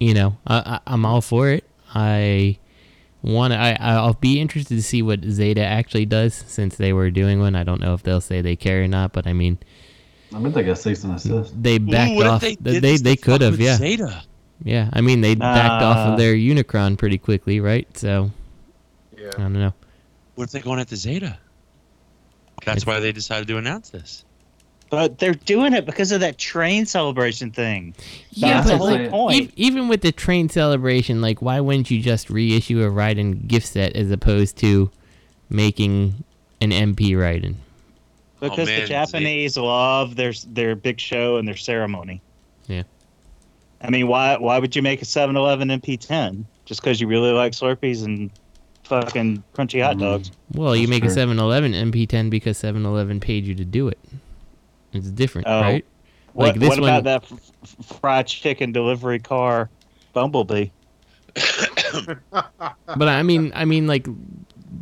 you 0.00 0.14
know, 0.14 0.36
I, 0.46 0.56
I, 0.58 0.80
I'm 0.86 1.04
all 1.06 1.20
for 1.20 1.48
it. 1.50 1.64
I 1.94 2.58
want 3.22 3.52
I 3.52 3.72
I'll 3.80 4.14
be 4.14 4.40
interested 4.40 4.76
to 4.76 4.82
see 4.82 5.02
what 5.02 5.24
Zeta 5.24 5.64
actually 5.64 6.06
does 6.06 6.34
since 6.34 6.76
they 6.76 6.92
were 6.92 7.10
doing 7.10 7.40
one. 7.40 7.54
I 7.56 7.64
don't 7.64 7.80
know 7.80 7.94
if 7.94 8.02
they'll 8.02 8.20
say 8.20 8.40
they 8.42 8.56
care 8.56 8.82
or 8.84 8.88
not, 8.88 9.12
but 9.12 9.26
I 9.26 9.32
mean, 9.32 9.58
I 10.34 10.38
mean 10.38 10.52
they 10.52 10.62
got 10.62 10.78
cease 10.78 11.02
and 11.04 11.14
assist. 11.14 11.60
they 11.60 11.78
backed 11.78 12.14
what 12.14 12.26
if 12.26 12.32
off. 12.32 12.40
they 12.42 12.56
They 12.56 12.78
they, 12.80 12.96
they 12.98 13.16
could 13.16 13.40
have, 13.40 13.58
yeah, 13.58 13.76
Zeta? 13.76 14.22
yeah. 14.62 14.90
I 14.92 15.00
mean, 15.00 15.20
they 15.22 15.34
backed 15.34 15.82
off 15.82 15.96
Uh, 16.08 16.12
of 16.12 16.18
their 16.18 16.34
Unicron 16.34 16.98
pretty 16.98 17.18
quickly, 17.18 17.58
right? 17.60 17.88
So 17.96 18.30
Yeah. 19.16 19.30
I 19.36 19.40
don't 19.40 19.52
know. 19.54 19.72
What 20.34 20.44
if 20.44 20.50
they're 20.50 20.62
going 20.62 20.84
the 20.84 20.96
Zeta? 20.96 21.38
That's 22.64 22.86
why 22.86 23.00
they 23.00 23.12
decided 23.12 23.48
to 23.48 23.56
announce 23.56 23.90
this. 23.90 24.24
But 24.90 25.18
they're 25.18 25.34
doing 25.34 25.74
it 25.74 25.84
because 25.84 26.12
of 26.12 26.20
that 26.20 26.38
train 26.38 26.86
celebration 26.86 27.50
thing. 27.50 27.94
Yeah, 28.30 28.62
That's 28.62 28.66
but 28.66 28.72
the 28.72 28.78
whole 28.78 28.90
like, 28.90 29.10
point. 29.10 29.42
ev- 29.48 29.52
even 29.56 29.88
with 29.88 30.00
the 30.00 30.12
train 30.12 30.48
celebration, 30.48 31.20
like, 31.20 31.42
why 31.42 31.60
wouldn't 31.60 31.90
you 31.90 32.00
just 32.00 32.30
reissue 32.30 32.82
a 32.82 32.90
Raiden 32.90 33.46
gift 33.46 33.66
set 33.66 33.94
as 33.96 34.10
opposed 34.10 34.56
to 34.58 34.90
making 35.50 36.24
an 36.62 36.70
MP 36.70 37.10
Raiden? 37.10 37.56
Because 38.40 38.68
oh, 38.68 38.72
man, 38.72 38.80
the 38.82 38.86
Japanese 38.86 39.56
love 39.56 40.16
their 40.16 40.32
their 40.46 40.76
big 40.76 41.00
show 41.00 41.36
and 41.36 41.46
their 41.46 41.56
ceremony. 41.56 42.22
Yeah. 42.66 42.84
I 43.82 43.90
mean, 43.90 44.06
why 44.06 44.36
why 44.36 44.58
would 44.58 44.74
you 44.74 44.82
make 44.82 45.02
a 45.02 45.04
7-Eleven 45.04 45.68
MP10 45.68 46.44
just 46.64 46.80
because 46.80 47.00
you 47.00 47.08
really 47.08 47.32
like 47.32 47.52
Slurpees 47.52 48.04
and 48.04 48.30
fucking 48.88 49.42
crunchy 49.54 49.82
hot 49.82 49.98
dogs? 49.98 50.30
Mm. 50.30 50.34
Well, 50.58 50.74
you 50.76 50.86
That's 50.86 50.90
make 50.90 51.04
a 51.04 51.14
true. 51.14 51.34
7-Eleven 51.34 51.72
MP10 51.72 52.30
because 52.30 52.58
7-Eleven 52.60 53.20
paid 53.20 53.44
you 53.44 53.54
to 53.54 53.64
do 53.64 53.88
it. 53.88 53.98
It's 54.92 55.08
different, 55.10 55.46
Oh. 55.48 55.60
right? 55.60 55.84
What, 56.32 56.46
Like 56.48 56.60
this 56.60 56.68
what 56.70 56.80
one- 56.80 56.88
about 56.90 57.04
that 57.04 57.22
f- 57.24 57.52
f- 57.62 57.98
fried 58.00 58.26
chicken 58.26 58.72
delivery 58.72 59.18
car, 59.18 59.68
Bumblebee? 60.12 60.70
But 62.32 63.08
I 63.08 63.22
mean, 63.22 63.52
I 63.54 63.64
mean, 63.64 63.86
like, 63.86 64.06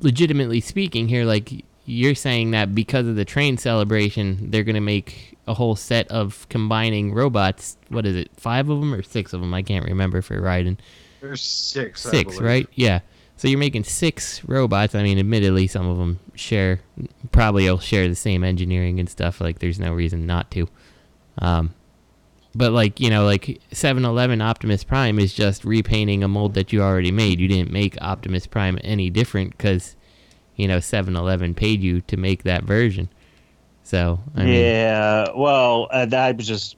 legitimately 0.01 0.61
speaking 0.61 1.09
here, 1.09 1.25
like, 1.25 1.65
you're 1.87 2.15
saying 2.15 2.51
that 2.53 2.75
because 2.75 3.07
of 3.07 3.17
the 3.17 3.25
train 3.25 3.57
celebration, 3.59 4.51
they're 4.51 4.65
gonna 4.65 4.81
make 4.81 5.37
a 5.47 5.55
whole 5.55 5.77
set 5.77 6.09
of 6.09 6.47
combining 6.49 7.13
robots. 7.13 7.77
What 7.89 8.07
is 8.07 8.17
it? 8.17 8.31
Five 8.37 8.69
of 8.69 8.81
them 8.81 8.93
or 8.95 9.03
six 9.03 9.33
of 9.33 9.41
them? 9.41 9.55
I 9.55 9.63
can't 9.63 9.85
remember 9.85 10.23
for 10.23 10.41
Raiden. 10.41 10.79
There's 11.21 11.43
six. 11.43 12.03
Six, 12.03 12.35
believe. 12.37 12.41
right? 12.49 12.69
Yeah. 12.75 13.01
So 13.37 13.49
you're 13.49 13.59
making 13.59 13.85
six 13.85 14.43
robots. 14.45 14.95
I 14.95 15.03
mean, 15.03 15.19
admittedly, 15.19 15.67
some 15.67 15.87
of 15.87 15.99
them 15.99 16.19
share, 16.35 16.81
probably 17.33 17.65
will 17.65 17.79
share 17.79 18.09
the 18.09 18.15
same 18.15 18.43
engineering 18.43 18.99
and 18.99 19.09
stuff. 19.09 19.41
Like, 19.41 19.59
there's 19.59 19.79
no 19.79 19.93
reason 19.93 20.27
not 20.27 20.51
to. 20.53 20.69
Um, 21.39 21.75
but 22.55 22.73
like 22.73 22.99
you 22.99 23.11
know, 23.11 23.27
like 23.27 23.61
7-Eleven 23.71 24.41
Optimus 24.41 24.83
Prime 24.83 25.19
is 25.19 25.35
just 25.35 25.65
repainting 25.65 26.25
a 26.25 26.29
mold 26.29 26.55
that 26.55 26.73
you 26.73 26.83
already 26.83 27.13
made. 27.13 27.39
You 27.39 27.49
didn't 27.49 27.71
make 27.71 28.01
Optimus 28.01 28.47
Prime 28.47 28.79
any 28.83 29.11
different 29.11 29.51
because, 29.51 29.95
you 30.57 30.67
know, 30.67 30.79
7-Eleven 30.79 31.53
paid 31.55 31.83
you 31.83 32.01
to 32.03 32.17
make 32.17 32.45
that 32.45 32.65
version. 32.65 33.11
So 33.83 34.21
I 34.35 34.45
mean, 34.45 34.55
yeah, 34.55 35.29
well, 35.37 35.89
uh, 35.93 36.09
I 36.13 36.33
was 36.33 36.47
just 36.47 36.77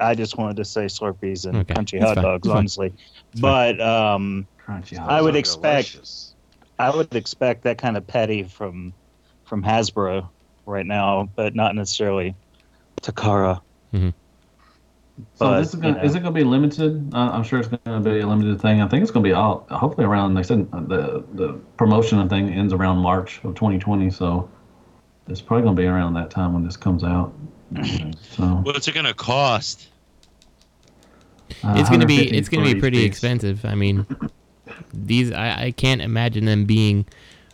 I 0.00 0.14
just 0.14 0.38
wanted 0.38 0.56
to 0.58 0.64
say 0.64 0.86
Slurpees 0.86 1.44
and 1.44 1.58
Okay, 1.58 1.74
crunchy 1.74 2.00
hot 2.00 2.14
fine, 2.14 2.24
dogs, 2.24 2.48
honestly. 2.48 2.94
But 3.40 3.80
um, 3.80 4.46
Crunchy 4.66 4.96
hot 4.98 5.10
I 5.10 5.22
would 5.22 5.32
dog. 5.32 5.38
expect 5.38 5.92
Delicious. 5.92 6.34
I 6.78 6.94
would 6.94 7.14
expect 7.14 7.62
that 7.64 7.78
kind 7.78 7.96
of 7.96 8.06
petty 8.06 8.42
from 8.42 8.92
from 9.44 9.62
Hasbro 9.62 10.28
right 10.66 10.84
now, 10.86 11.28
but 11.36 11.54
not 11.54 11.74
necessarily 11.74 12.34
Takara. 13.02 13.60
Mhm. 13.94 14.12
So 15.36 15.56
this 15.58 15.68
is, 15.68 15.76
gonna, 15.76 15.88
you 15.88 15.94
know. 15.94 16.02
is 16.02 16.14
it 16.14 16.20
going 16.20 16.34
to 16.34 16.38
be 16.38 16.44
limited? 16.44 17.14
Uh, 17.14 17.30
I'm 17.32 17.42
sure 17.42 17.58
it's 17.58 17.68
going 17.68 17.80
to 17.86 18.00
be 18.10 18.20
a 18.20 18.26
limited 18.26 18.60
thing. 18.60 18.82
I 18.82 18.88
think 18.88 19.00
it's 19.02 19.10
going 19.10 19.24
to 19.24 19.28
be 19.30 19.32
all 19.32 19.66
hopefully 19.70 20.04
around. 20.06 20.34
They 20.34 20.42
said 20.42 20.68
uh, 20.74 20.80
the 20.80 21.24
the 21.32 21.52
promotion 21.78 22.28
thing 22.28 22.50
ends 22.52 22.74
around 22.74 22.98
March 22.98 23.36
of 23.44 23.54
2020, 23.54 24.10
so 24.10 24.50
it's 25.28 25.40
probably 25.40 25.62
going 25.62 25.74
to 25.76 25.80
be 25.80 25.86
around 25.86 26.12
that 26.14 26.30
time 26.30 26.52
when 26.52 26.64
this 26.64 26.76
comes 26.76 27.02
out. 27.04 27.32
So 28.20 28.42
What's 28.62 28.86
it 28.88 28.94
gonna 28.94 29.14
cost? 29.14 29.88
uh, 31.64 31.74
it's 31.76 31.88
gonna 31.88 32.06
be 32.06 32.28
it's 32.36 32.48
gonna 32.50 32.64
be 32.64 32.78
pretty 32.78 32.98
piece. 32.98 33.06
expensive. 33.06 33.64
I 33.64 33.74
mean, 33.74 34.06
these 34.92 35.32
I, 35.32 35.64
I 35.66 35.70
can't 35.70 36.00
imagine 36.00 36.44
them 36.44 36.64
being 36.64 37.06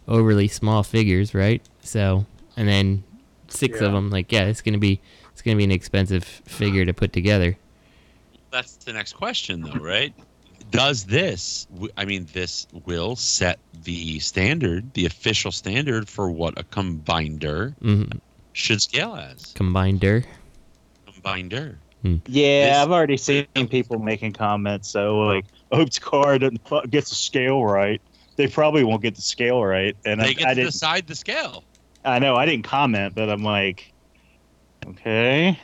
overly 0.08 0.48
small 0.48 0.82
figures, 0.82 1.34
right? 1.34 1.62
So 1.82 2.26
and 2.56 2.68
then 2.68 3.04
six 3.48 3.80
of 3.80 3.92
them, 3.92 4.10
like 4.10 4.30
yeah, 4.32 4.44
it's 4.44 4.60
gonna 4.62 4.78
be 4.78 5.00
it's 5.32 5.42
gonna 5.42 5.56
be 5.56 5.64
an 5.64 5.70
expensive 5.72 6.24
figure 6.24 6.84
to 6.84 6.92
put 6.92 7.12
together. 7.12 7.56
That's 8.50 8.76
the 8.76 8.92
next 8.92 9.14
question, 9.14 9.62
though, 9.62 9.80
right? 9.80 10.12
Does 10.70 11.04
this? 11.04 11.66
I 11.96 12.04
mean, 12.04 12.26
this 12.32 12.66
will 12.86 13.16
set 13.16 13.58
the 13.84 14.18
standard, 14.20 14.92
the 14.94 15.06
official 15.06 15.52
standard 15.52 16.08
for 16.08 16.30
what 16.30 16.58
a 16.58 16.62
combiner 16.64 17.74
Mhm. 17.82 18.20
should 18.52 18.80
scale 18.82 19.14
as. 19.16 19.52
Combiner. 19.54 20.24
Combiner. 21.06 21.76
Hmm. 22.02 22.16
Yeah, 22.26 22.66
This- 22.66 22.76
I've 22.78 22.90
already 22.90 23.16
seen 23.16 23.46
people 23.68 23.98
making 23.98 24.32
comments. 24.32 24.88
So 24.88 25.20
like, 25.20 25.44
I 25.70 25.76
hope 25.76 25.88
car 26.00 26.38
doesn't 26.38 26.66
fu- 26.66 26.86
gets 26.88 27.10
the 27.10 27.16
scale 27.16 27.64
right. 27.64 28.00
They 28.36 28.46
probably 28.48 28.82
won't 28.82 29.02
get 29.02 29.14
the 29.14 29.22
scale 29.22 29.62
right, 29.64 29.96
and 30.04 30.20
They 30.20 30.28
I, 30.28 30.32
get 30.32 30.46
I 30.46 30.50
to 30.50 30.54
didn't. 30.56 30.72
decide 30.72 31.06
the 31.06 31.14
scale. 31.14 31.64
I 32.04 32.18
know 32.18 32.34
I 32.34 32.46
didn't 32.46 32.64
comment, 32.64 33.14
but 33.14 33.28
I'm 33.30 33.44
like, 33.44 33.92
okay. 34.86 35.58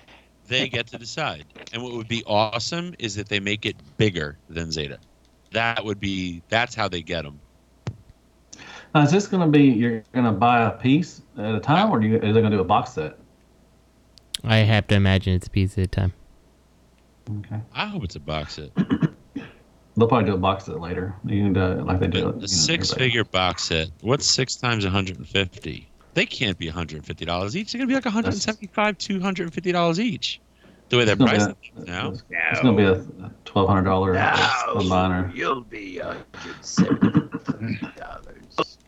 They 0.46 0.68
get 0.68 0.86
to 0.88 0.98
decide. 0.98 1.44
And 1.72 1.82
what 1.82 1.92
would 1.92 2.08
be 2.08 2.22
awesome 2.26 2.94
is 2.98 3.14
that 3.16 3.28
they 3.28 3.40
make 3.40 3.66
it 3.66 3.76
bigger 3.98 4.38
than 4.48 4.70
Zeta. 4.72 4.98
That 5.52 5.84
would 5.84 5.98
be. 6.00 6.42
That's 6.48 6.74
how 6.74 6.88
they 6.88 7.02
get 7.02 7.22
them. 7.24 7.38
Now, 8.94 9.02
is 9.02 9.10
this 9.10 9.26
going 9.26 9.42
to 9.42 9.46
be 9.58 9.64
you're 9.64 10.02
going 10.14 10.24
to 10.24 10.32
buy 10.32 10.62
a 10.62 10.70
piece 10.70 11.20
at 11.36 11.54
a 11.54 11.60
time, 11.60 11.90
or 11.90 11.98
do 12.00 12.06
you, 12.06 12.16
is 12.16 12.36
it 12.36 12.40
going 12.40 12.50
to 12.50 12.56
do 12.56 12.60
a 12.60 12.64
box 12.64 12.92
set? 12.92 13.18
I 14.44 14.58
have 14.58 14.86
to 14.88 14.94
imagine 14.94 15.34
it's 15.34 15.46
a 15.48 15.50
piece 15.50 15.76
at 15.76 15.84
a 15.84 15.86
time. 15.88 16.12
Okay. 17.30 17.60
I 17.72 17.86
hope 17.86 18.04
it's 18.04 18.16
a 18.16 18.20
box 18.20 18.54
set. 18.54 18.74
They'll 18.74 20.06
probably 20.06 20.30
do 20.30 20.34
a 20.34 20.38
box 20.38 20.66
set 20.66 20.80
later. 20.80 21.14
You 21.24 21.42
can 21.42 21.52
do 21.52 21.60
uh, 21.60 21.76
it 21.76 21.84
like 21.84 22.00
they 22.00 22.06
do. 22.06 22.24
But 22.24 22.28
it, 22.28 22.34
you 22.34 22.40
know, 22.40 22.44
a 22.44 22.48
six-figure 22.48 23.24
box 23.24 23.64
set. 23.64 23.90
What's 24.00 24.26
six 24.26 24.56
times 24.56 24.84
150? 24.84 25.92
They 26.14 26.26
can't 26.26 26.56
be 26.56 26.66
150 26.66 27.24
dollars 27.24 27.56
each. 27.56 27.72
They're 27.72 27.80
gonna 27.80 27.88
be 27.88 27.94
like 27.94 28.04
175, 28.04 28.98
250 28.98 29.72
dollars 29.72 30.00
each. 30.00 30.40
The 30.88 30.96
way 30.96 31.04
they're 31.04 31.14
It's 31.14 31.24
gonna 31.24 31.32
be 31.32 31.36
pricing 31.36 31.56
things 31.74 31.86
now. 31.86 32.14
It's 32.30 32.62
going 32.62 32.76
to 32.76 32.82
be 32.82 32.88
a 32.88 33.04
twelve 33.44 33.68
hundred 33.68 33.84
dollar 33.84 34.14
combiner. 34.14 35.34
You'll 35.34 35.60
be 35.60 36.00
$170. 36.02 38.78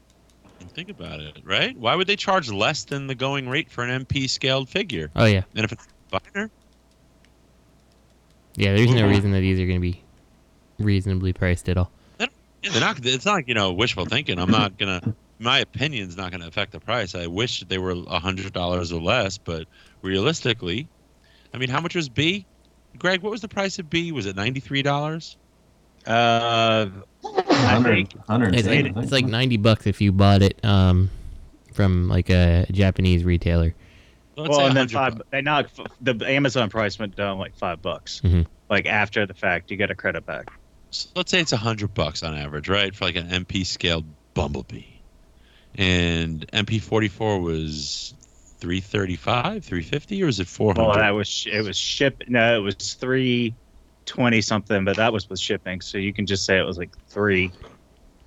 Think 0.75 0.89
about 0.89 1.21
it, 1.21 1.41
right? 1.45 1.77
Why 1.77 1.95
would 1.95 2.07
they 2.07 2.17
charge 2.17 2.51
less 2.51 2.85
than 2.85 3.07
the 3.07 3.15
going 3.15 3.47
rate 3.49 3.71
for 3.71 3.85
an 3.85 4.05
MP 4.05 4.31
scaled 4.31 4.69
figure? 4.69 5.11
Oh 5.15 5.27
yeah, 5.27 5.43
And 5.55 5.65
if 5.65 5.73
it's 5.73 5.87
a 5.87 6.21
combiner, 6.21 6.51
yeah. 8.61 8.75
There's 8.75 8.91
no 8.95 9.03
Mhm. 9.03 9.11
reason 9.11 9.31
that 9.33 9.41
these 9.41 9.59
are 9.61 9.67
gonna 9.67 9.81
be 9.81 10.01
reasonably 10.79 11.33
priced 11.33 11.69
at 11.69 11.77
all. 11.77 11.91
they're 12.19 12.81
not. 12.81 13.05
It's 13.05 13.25
not 13.25 13.49
you 13.49 13.55
know 13.55 13.73
wishful 13.73 14.05
thinking. 14.05 14.39
I'm 14.39 14.51
not 14.51 14.77
gonna. 14.79 15.15
My 15.39 15.61
opinion's 15.61 16.17
not 16.17 16.31
gonna 16.31 16.47
affect 16.47 16.73
the 16.73 16.81
price. 16.81 17.15
I 17.15 17.27
wish 17.27 17.61
they 17.69 17.79
were 17.79 17.93
a 18.07 18.19
hundred 18.19 18.53
dollars 18.53 18.93
or 18.93 19.01
less, 19.01 19.39
but 19.39 19.67
realistically, 20.03 20.87
I 21.55 21.59
mean, 21.59 21.71
how 21.71 21.81
much 21.81 21.95
was 21.95 22.09
B? 22.11 22.45
Greg, 22.99 23.23
what 23.23 23.31
was 23.31 23.41
the 23.41 23.49
price 23.49 23.79
of 23.79 23.89
B? 23.89 24.13
Was 24.13 24.27
it 24.27 24.37
ninety 24.37 24.61
three 24.61 24.83
dollars? 24.83 25.37
Uh, 26.07 26.87
I 27.25 27.29
100, 27.29 27.95
think 27.95 28.13
110, 28.27 28.55
It's 28.59 28.67
like, 28.69 28.85
think. 28.85 28.97
it's 29.05 29.13
like 29.13 29.27
ninety 29.27 29.57
bucks 29.57 29.87
if 29.87 30.01
you 30.01 30.13
bought 30.13 30.43
it 30.43 30.63
um, 30.65 31.11
from 31.73 32.09
like 32.09 32.29
a 32.31 32.67
Japanese 32.71 33.25
retailer. 33.25 33.75
Let's 34.37 34.51
well, 34.51 34.67
and 34.67 34.77
then 34.77 34.89
five. 34.89 35.17
bucks. 35.19 35.29
They 35.33 35.43
knocked 35.43 35.79
f- 35.79 35.91
the 36.01 36.25
Amazon 36.27 36.71
price 36.71 36.99
went 36.99 37.17
down 37.17 37.39
like 37.39 37.57
five 37.57 37.83
bucks. 37.83 38.21
Mhm. 38.25 38.47
Like 38.69 38.87
after 38.87 39.27
the 39.27 39.35
fact, 39.35 39.71
you 39.71 39.77
get 39.77 39.91
a 39.91 39.95
credit 39.95 40.25
back. 40.25 40.47
So 40.91 41.09
let's 41.17 41.31
say 41.31 41.41
it's 41.41 41.53
a 41.53 41.57
hundred 41.57 41.95
bucks 41.95 42.23
on 42.23 42.35
average, 42.37 42.69
right, 42.69 42.95
for 42.95 43.05
like 43.05 43.17
an 43.17 43.29
MP 43.29 43.65
scaled 43.67 44.07
Bumblebee, 44.35 44.85
and 45.75 46.47
MP 46.53 46.81
forty 46.81 47.09
four 47.09 47.41
was 47.41 48.15
three 48.61 48.81
thirty 48.81 49.17
five, 49.17 49.65
three 49.65 49.83
fifty, 49.83 50.23
or 50.23 50.29
is 50.29 50.41
it 50.41 50.47
four 50.47 50.75
Well, 50.77 50.91
hundred? 50.91 51.03
that 51.03 51.11
was 51.11 51.47
it 51.51 51.65
was 51.65 51.77
ship. 51.77 52.23
No, 52.29 52.57
it 52.57 52.61
was 52.61 52.95
three 52.95 53.55
twenty 54.07 54.41
something, 54.41 54.85
but 54.85 54.97
that 54.97 55.13
was 55.13 55.29
with 55.29 55.39
shipping. 55.41 55.81
So 55.81 55.99
you 55.99 56.13
can 56.13 56.27
just 56.27 56.45
say 56.45 56.59
it 56.59 56.65
was 56.67 56.79
like 56.79 56.95
three. 57.09 57.53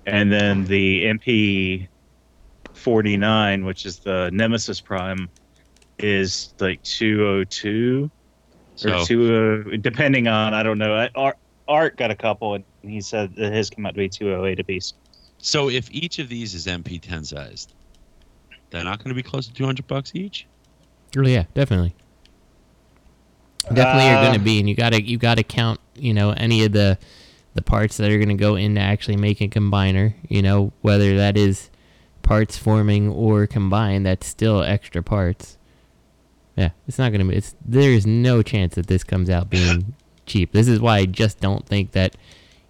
And 0.06 0.30
then 0.30 0.64
the 0.64 1.04
MP 1.06 1.88
forty 2.74 3.16
nine, 3.16 3.64
which 3.64 3.86
is 3.86 4.00
the 4.00 4.30
Nemesis 4.32 4.80
Prime, 4.80 5.30
is 5.98 6.54
like 6.60 6.82
two 6.82 7.24
oh 7.26 7.44
two 7.44 8.10
or 8.12 8.76
So- 8.76 9.04
two 9.04 9.64
oh, 9.72 9.76
depending 9.76 10.28
on 10.28 10.54
I 10.54 10.62
don't 10.62 10.78
know. 10.78 11.08
Art 11.14 11.36
Art 11.68 11.96
got 11.96 12.10
a 12.10 12.14
couple, 12.16 12.54
and 12.54 12.64
he 12.82 13.00
said 13.00 13.34
that 13.36 13.52
his 13.52 13.70
came 13.70 13.86
out 13.86 13.90
to 13.94 13.98
be 13.98 14.08
two 14.08 14.32
oh 14.34 14.44
eight 14.44 14.60
a 14.60 14.64
piece. 14.64 14.92
So 15.38 15.68
if 15.70 15.90
each 15.92 16.18
of 16.18 16.28
these 16.28 16.54
is 16.54 16.66
MP 16.66 17.00
ten 17.00 17.24
sized, 17.24 17.74
they're 18.70 18.84
not 18.84 18.98
going 18.98 19.10
to 19.10 19.14
be 19.14 19.22
close 19.22 19.46
to 19.46 19.52
two 19.54 19.64
hundred 19.64 19.86
bucks 19.86 20.12
each. 20.14 20.46
Oh 21.16 21.22
yeah, 21.26 21.44
definitely. 21.54 21.94
Definitely, 23.72 24.08
you're 24.10 24.18
Uh, 24.18 24.22
going 24.24 24.38
to 24.38 24.44
be, 24.44 24.58
and 24.60 24.68
you 24.68 24.74
gotta 24.74 25.00
you 25.02 25.16
gotta 25.16 25.42
count, 25.42 25.80
you 25.94 26.12
know, 26.12 26.32
any 26.32 26.64
of 26.64 26.72
the 26.72 26.98
the 27.54 27.62
parts 27.62 27.96
that 27.98 28.10
are 28.10 28.16
going 28.18 28.28
to 28.28 28.34
go 28.34 28.56
into 28.56 28.80
actually 28.80 29.16
making 29.16 29.50
a 29.54 29.60
combiner. 29.60 30.14
You 30.28 30.42
know, 30.42 30.72
whether 30.82 31.16
that 31.16 31.36
is 31.38 31.70
parts 32.22 32.58
forming 32.58 33.08
or 33.08 33.46
combined, 33.46 34.04
that's 34.04 34.26
still 34.26 34.62
extra 34.62 35.02
parts. 35.02 35.56
Yeah, 36.56 36.70
it's 36.86 36.98
not 36.98 37.10
going 37.10 37.20
to 37.26 37.30
be. 37.30 37.36
It's 37.36 37.54
there 37.64 37.90
is 37.90 38.06
no 38.06 38.42
chance 38.42 38.74
that 38.76 38.86
this 38.86 39.02
comes 39.04 39.28
out 39.30 39.50
being 39.50 39.94
cheap. 40.26 40.52
This 40.52 40.68
is 40.68 40.80
why 40.80 40.98
I 40.98 41.06
just 41.06 41.40
don't 41.40 41.66
think 41.66 41.92
that, 41.92 42.16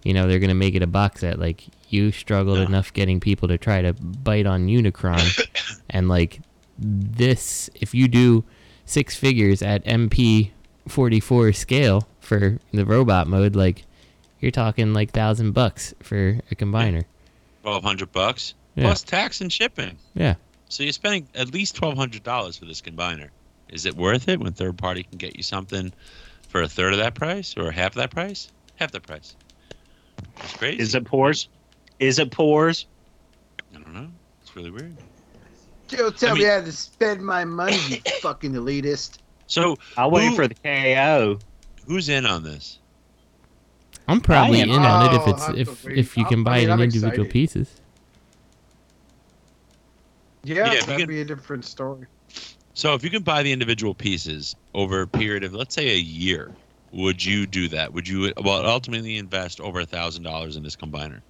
you 0.03 0.13
know, 0.13 0.27
they're 0.27 0.39
going 0.39 0.49
to 0.49 0.55
make 0.55 0.75
it 0.75 0.81
a 0.81 0.87
box 0.87 1.21
set. 1.21 1.37
Like 1.39 1.65
you 1.89 2.11
struggled 2.11 2.57
enough 2.59 2.91
getting 2.93 3.19
people 3.19 3.47
to 3.47 3.57
try 3.57 3.81
to 3.83 3.93
bite 3.93 4.45
on 4.47 4.67
Unicron, 4.67 5.81
and 5.91 6.09
like 6.09 6.39
this, 6.79 7.69
if 7.75 7.93
you 7.93 8.07
do 8.07 8.43
six 8.85 9.15
figures 9.15 9.61
at 9.61 9.83
MP 9.85 10.51
44 10.87 11.53
scale 11.53 12.07
for 12.19 12.59
the 12.71 12.85
robot 12.85 13.27
mode, 13.27 13.55
like 13.55 13.83
you're 14.39 14.51
talking 14.51 14.93
like 14.93 15.11
thousand 15.11 15.51
bucks 15.53 15.93
for 16.01 16.39
a 16.51 16.55
combiner. 16.55 17.03
Twelve 17.61 17.83
hundred 17.83 18.11
bucks 18.11 18.53
Yeah. 18.75 18.83
plus 18.85 19.03
tax 19.03 19.41
and 19.41 19.51
shipping. 19.51 19.97
Yeah. 20.13 20.35
So 20.69 20.83
you're 20.83 20.91
spending 20.93 21.27
at 21.35 21.53
least 21.53 21.75
twelve 21.75 21.97
hundred 21.97 22.23
dollars 22.23 22.57
for 22.57 22.65
this 22.65 22.81
combiner. 22.81 23.29
Is 23.69 23.85
it 23.85 23.95
worth 23.95 24.27
it 24.29 24.39
when 24.39 24.53
third 24.53 24.77
party 24.77 25.03
can 25.03 25.17
get 25.17 25.35
you 25.35 25.43
something 25.43 25.91
for 26.49 26.61
a 26.61 26.67
third 26.67 26.93
of 26.93 26.99
that 26.99 27.15
price 27.15 27.55
or 27.57 27.71
half 27.71 27.91
of 27.91 27.95
that 27.95 28.11
price? 28.11 28.49
Half 28.75 28.91
that 28.91 29.03
price. 29.03 29.35
That's 30.37 30.53
crazy. 30.57 30.79
Is 30.81 30.95
it 30.95 31.05
pores? 31.05 31.49
Is 31.99 32.19
it 32.19 32.31
pores? 32.31 32.85
I 33.73 33.79
don't 33.79 33.93
know. 33.93 34.07
It's 34.41 34.55
really 34.55 34.71
weird. 34.71 34.95
Don't 35.87 36.17
tell 36.17 36.31
I 36.35 36.39
me 36.39 36.43
how 36.45 36.61
to 36.61 36.71
spend 36.71 37.21
my 37.23 37.45
money, 37.45 37.77
you 37.89 37.97
fucking 38.21 38.53
elitist. 38.53 39.19
So 39.47 39.77
I'll 39.97 40.11
wait 40.11 40.29
Who- 40.29 40.35
for 40.35 40.47
the 40.47 40.55
KO. 40.55 41.39
who's 41.87 42.09
in 42.09 42.25
on 42.25 42.43
this? 42.43 42.79
I'm 44.07 44.21
probably 44.21 44.61
am- 44.61 44.69
in 44.69 44.81
on 44.81 45.11
it 45.13 45.15
if 45.15 45.27
oh, 45.27 45.31
it's 45.31 45.45
have 45.45 45.55
to 45.55 45.61
if 45.61 45.87
if 45.87 46.17
you 46.17 46.25
can 46.25 46.41
I 46.41 46.43
buy 46.43 46.53
mean, 46.55 46.61
it 46.61 46.65
in 46.65 46.71
I'm 46.71 46.81
individual 46.81 47.11
excited. 47.25 47.31
pieces. 47.31 47.81
Yeah, 50.43 50.55
Yeah, 50.55 50.73
if 50.73 50.85
that'd 50.85 50.99
can- 50.99 51.07
be 51.09 51.21
a 51.21 51.25
different 51.25 51.65
story. 51.65 52.05
So 52.75 52.93
if 52.93 53.03
you 53.05 53.09
can 53.09 53.23
buy 53.23 53.41
the 53.41 53.53
individual 53.53 53.95
pieces 53.95 54.55
over 54.73 55.01
a 55.01 55.07
period 55.07 55.45
of 55.45 55.53
let's 55.53 55.73
say 55.73 55.89
a 55.91 55.97
year, 55.97 56.51
would 56.91 57.23
you 57.23 57.47
do 57.47 57.69
that? 57.69 57.93
Would 57.93 58.05
you 58.07 58.33
well 58.43 58.65
ultimately 58.65 59.17
invest 59.17 59.61
over 59.61 59.79
a 59.79 59.85
thousand 59.85 60.23
dollars 60.23 60.57
in 60.57 60.63
this 60.63 60.75
combiner? 60.75 61.21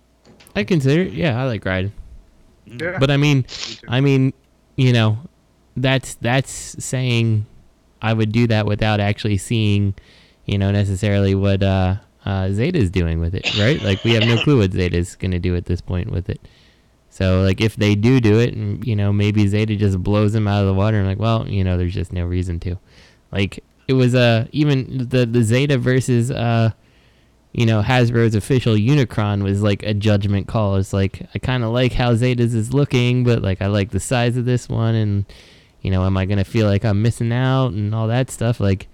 I 0.55 0.63
consider 0.63 1.03
it. 1.03 1.13
Yeah, 1.13 1.39
I 1.39 1.45
like 1.45 1.63
riding. 1.63 1.93
Yeah. 2.65 2.97
But 2.99 3.11
I 3.11 3.17
mean, 3.17 3.45
I 3.87 4.01
mean, 4.01 4.33
you 4.75 4.91
know, 4.91 5.19
that's 5.77 6.15
that's 6.15 6.83
saying 6.83 7.45
I 8.01 8.13
would 8.13 8.31
do 8.31 8.47
that 8.47 8.65
without 8.65 8.99
actually 8.99 9.37
seeing, 9.37 9.93
you 10.45 10.57
know, 10.57 10.71
necessarily 10.71 11.35
what 11.35 11.61
uh, 11.61 11.97
uh, 12.25 12.51
Zeta's 12.53 12.89
doing 12.89 13.19
with 13.19 13.35
it, 13.35 13.55
right? 13.59 13.79
Like 13.83 14.03
we 14.03 14.13
have 14.13 14.23
no 14.23 14.41
clue 14.43 14.57
what 14.57 14.71
Zeta's 14.71 15.15
gonna 15.15 15.39
do 15.39 15.55
at 15.55 15.65
this 15.65 15.79
point 15.79 16.09
with 16.09 16.27
it. 16.27 16.41
So 17.15 17.43
like 17.43 17.61
if 17.61 17.77
they 17.77 17.95
do 17.95 18.19
do 18.19 18.39
it, 18.39 18.55
and 18.55 18.85
you 18.85 18.93
know 18.93 19.13
maybe 19.13 19.47
Zeta 19.47 19.77
just 19.77 20.03
blows 20.03 20.33
them 20.33 20.49
out 20.49 20.59
of 20.59 20.67
the 20.67 20.73
water, 20.73 20.97
and 20.97 21.07
like 21.07 21.17
well, 21.17 21.47
you 21.47 21.63
know, 21.63 21.77
there's 21.77 21.93
just 21.93 22.11
no 22.11 22.25
reason 22.25 22.59
to. 22.59 22.77
Like 23.31 23.63
it 23.87 23.93
was 23.93 24.13
uh 24.13 24.47
even 24.51 25.07
the 25.07 25.25
the 25.25 25.41
Zeta 25.41 25.77
versus 25.77 26.29
uh 26.29 26.71
you 27.53 27.65
know, 27.65 27.81
Hasbro's 27.81 28.35
official 28.35 28.75
Unicron 28.75 29.43
was 29.43 29.61
like 29.61 29.81
a 29.83 29.93
judgment 29.93 30.49
call. 30.49 30.75
It's 30.75 30.91
like 30.91 31.25
I 31.33 31.39
kind 31.39 31.63
of 31.63 31.71
like 31.71 31.93
how 31.93 32.15
Zeta's 32.15 32.53
is 32.53 32.73
looking, 32.73 33.23
but 33.23 33.41
like 33.41 33.61
I 33.61 33.67
like 33.67 33.91
the 33.91 34.01
size 34.01 34.35
of 34.35 34.43
this 34.43 34.67
one, 34.67 34.93
and 34.93 35.25
you 35.81 35.91
know, 35.91 36.03
am 36.03 36.17
I 36.17 36.25
gonna 36.25 36.43
feel 36.43 36.67
like 36.67 36.83
I'm 36.83 37.01
missing 37.01 37.31
out 37.31 37.71
and 37.71 37.95
all 37.95 38.09
that 38.09 38.29
stuff? 38.29 38.59
Like, 38.59 38.89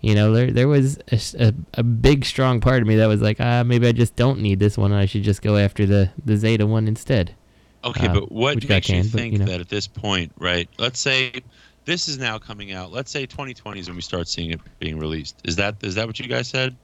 you 0.00 0.14
know, 0.14 0.32
there 0.32 0.50
there 0.50 0.68
was 0.68 0.98
a 1.38 1.52
a 1.74 1.82
big 1.82 2.24
strong 2.24 2.58
part 2.62 2.80
of 2.80 2.88
me 2.88 2.96
that 2.96 3.06
was 3.06 3.20
like, 3.20 3.36
ah, 3.38 3.64
maybe 3.66 3.86
I 3.86 3.92
just 3.92 4.16
don't 4.16 4.40
need 4.40 4.60
this 4.60 4.78
one, 4.78 4.92
and 4.92 5.00
I 5.02 5.04
should 5.04 5.24
just 5.24 5.42
go 5.42 5.58
after 5.58 5.84
the 5.84 6.10
the 6.24 6.38
Zeta 6.38 6.66
one 6.66 6.88
instead. 6.88 7.34
Okay, 7.84 8.06
Uh, 8.08 8.14
but 8.14 8.32
what 8.32 8.56
which 8.56 8.68
got 8.68 8.74
makes 8.76 8.88
you 8.88 8.94
canned, 8.96 9.12
but, 9.12 9.18
think 9.20 9.32
you 9.32 9.38
know. 9.38 9.44
that 9.46 9.60
at 9.60 9.68
this 9.68 9.86
point, 9.86 10.32
right? 10.38 10.68
Let's 10.78 11.00
say 11.00 11.32
this 11.86 12.08
is 12.08 12.18
now 12.18 12.38
coming 12.38 12.72
out. 12.72 12.92
Let's 12.92 13.10
say 13.10 13.24
2020 13.26 13.80
is 13.80 13.86
when 13.88 13.96
we 13.96 14.02
start 14.02 14.28
seeing 14.28 14.50
it 14.50 14.60
being 14.78 14.98
released. 14.98 15.40
Is 15.44 15.56
that 15.56 15.76
is 15.82 15.94
that 15.94 16.06
what 16.06 16.18
you 16.18 16.26
guys 16.26 16.48
said? 16.48 16.76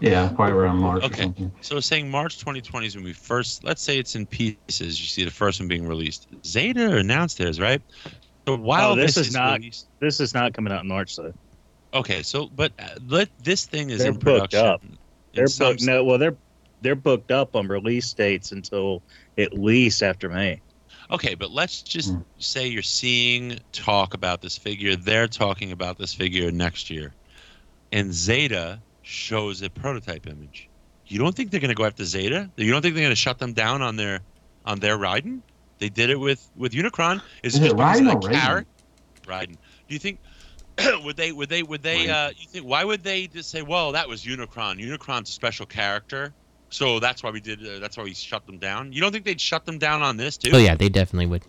Yeah, 0.00 0.28
probably 0.34 0.54
around 0.54 0.76
March. 0.78 1.02
Or 1.02 1.06
Okay. 1.06 1.22
something. 1.22 1.52
So 1.62 1.80
saying 1.80 2.10
March 2.10 2.38
2020 2.38 2.86
is 2.88 2.96
when 2.96 3.04
we 3.04 3.12
first. 3.12 3.64
Let's 3.64 3.80
say 3.82 3.98
it's 3.98 4.14
in 4.14 4.26
pieces. 4.26 5.00
You 5.00 5.06
see 5.06 5.24
the 5.24 5.30
first 5.30 5.60
one 5.60 5.68
being 5.68 5.86
released. 5.86 6.26
Zeta 6.44 6.96
announced 6.96 7.38
theirs, 7.38 7.60
right? 7.60 7.80
So 8.46 8.56
while 8.56 8.92
Oh, 8.92 8.96
this 8.96 9.14
this, 9.14 9.28
is 9.28 9.34
not- 9.34 9.58
released, 9.58 9.86
This 10.00 10.18
is 10.20 10.34
not 10.34 10.52
coming 10.54 10.72
out 10.72 10.82
in 10.82 10.88
March 10.88 11.16
though. 11.16 11.32
okay. 11.94 12.22
So 12.22 12.48
but 12.48 12.72
uh, 12.78 12.88
let 13.06 13.28
this 13.42 13.64
thing 13.64 13.90
is 13.90 13.98
They're 14.00 14.08
in 14.08 14.18
booked 14.18 14.54
up. 14.54 14.82
in 14.84 14.98
They're 15.34 15.46
booked. 15.58 15.82
No, 15.82 16.04
well, 16.04 16.18
they're 16.18 16.36
they're 16.82 16.94
booked 16.96 17.30
up 17.30 17.54
on 17.54 17.68
release 17.68 18.12
dates 18.12 18.52
until 18.52 19.02
at 19.40 19.52
least 19.52 20.02
after 20.02 20.28
May. 20.28 20.60
Okay, 21.10 21.34
but 21.34 21.50
let's 21.50 21.82
just 21.82 22.14
say 22.38 22.68
you're 22.68 22.82
seeing 22.82 23.58
talk 23.72 24.14
about 24.14 24.40
this 24.40 24.56
figure. 24.56 24.94
They're 24.94 25.26
talking 25.26 25.72
about 25.72 25.98
this 25.98 26.14
figure 26.14 26.52
next 26.52 26.88
year, 26.88 27.12
and 27.90 28.12
Zeta 28.12 28.80
shows 29.02 29.62
a 29.62 29.70
prototype 29.70 30.28
image. 30.28 30.68
You 31.06 31.18
don't 31.18 31.34
think 31.34 31.50
they're 31.50 31.60
going 31.60 31.70
to 31.70 31.74
go 31.74 31.84
after 31.84 32.04
Zeta? 32.04 32.48
You 32.56 32.70
don't 32.70 32.82
think 32.82 32.94
they're 32.94 33.02
going 33.02 33.10
to 33.10 33.16
shut 33.16 33.38
them 33.38 33.52
down 33.52 33.82
on 33.82 33.96
their 33.96 34.20
on 34.64 34.78
their 34.78 34.96
Raiden? 34.96 35.40
They 35.78 35.88
did 35.88 36.10
it 36.10 36.20
with 36.20 36.48
with 36.56 36.72
Unicron. 36.72 37.20
Is, 37.42 37.54
Is 37.54 37.60
it 37.60 37.64
it 37.64 37.64
just 37.64 37.76
because 37.76 38.00
Raiden 38.00 38.08
of 38.08 38.16
or 38.16 38.28
the 38.28 38.34
Raiden? 38.36 38.64
Raiden. 39.26 39.56
Do 39.88 39.94
you 39.94 39.98
think? 39.98 40.20
would 41.04 41.16
they? 41.16 41.32
Would 41.32 41.48
they? 41.48 41.64
Would 41.64 41.82
they? 41.82 42.08
Uh, 42.08 42.30
you 42.36 42.46
think? 42.46 42.64
Why 42.64 42.84
would 42.84 43.02
they 43.02 43.26
just 43.26 43.50
say, 43.50 43.62
"Well, 43.62 43.92
that 43.92 44.08
was 44.08 44.24
Unicron. 44.24 44.78
Unicron's 44.78 45.28
a 45.28 45.32
special 45.32 45.66
character, 45.66 46.32
so 46.70 46.98
that's 46.98 47.22
why 47.22 47.30
we 47.30 47.40
did. 47.40 47.66
Uh, 47.66 47.78
that's 47.78 47.96
why 47.96 48.04
we 48.04 48.14
shut 48.14 48.46
them 48.46 48.58
down." 48.58 48.92
You 48.92 49.00
don't 49.00 49.12
think 49.12 49.24
they'd 49.24 49.40
shut 49.40 49.66
them 49.66 49.78
down 49.78 50.02
on 50.02 50.16
this 50.16 50.36
too? 50.36 50.50
Oh 50.52 50.58
yeah, 50.58 50.74
they 50.74 50.88
definitely 50.88 51.26
would. 51.26 51.42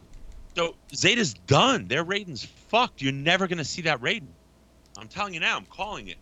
So 0.56 0.76
Zeta's 0.94 1.34
done. 1.34 1.88
Their 1.88 2.04
Raiden's 2.04 2.44
fucked. 2.44 3.02
You're 3.02 3.14
never 3.14 3.48
gonna 3.48 3.64
see 3.64 3.84
that 3.84 4.02
Raiden. 4.02 4.28
I'm 4.98 5.08
telling 5.08 5.34
you 5.34 5.40
now. 5.40 5.58
I'm 5.58 5.66
calling 5.66 6.10
it. 6.10 6.18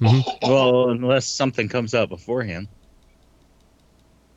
Well, 0.42 0.90
unless 0.90 1.26
something 1.26 1.68
comes 1.68 1.94
out 1.94 2.08
beforehand. 2.08 2.68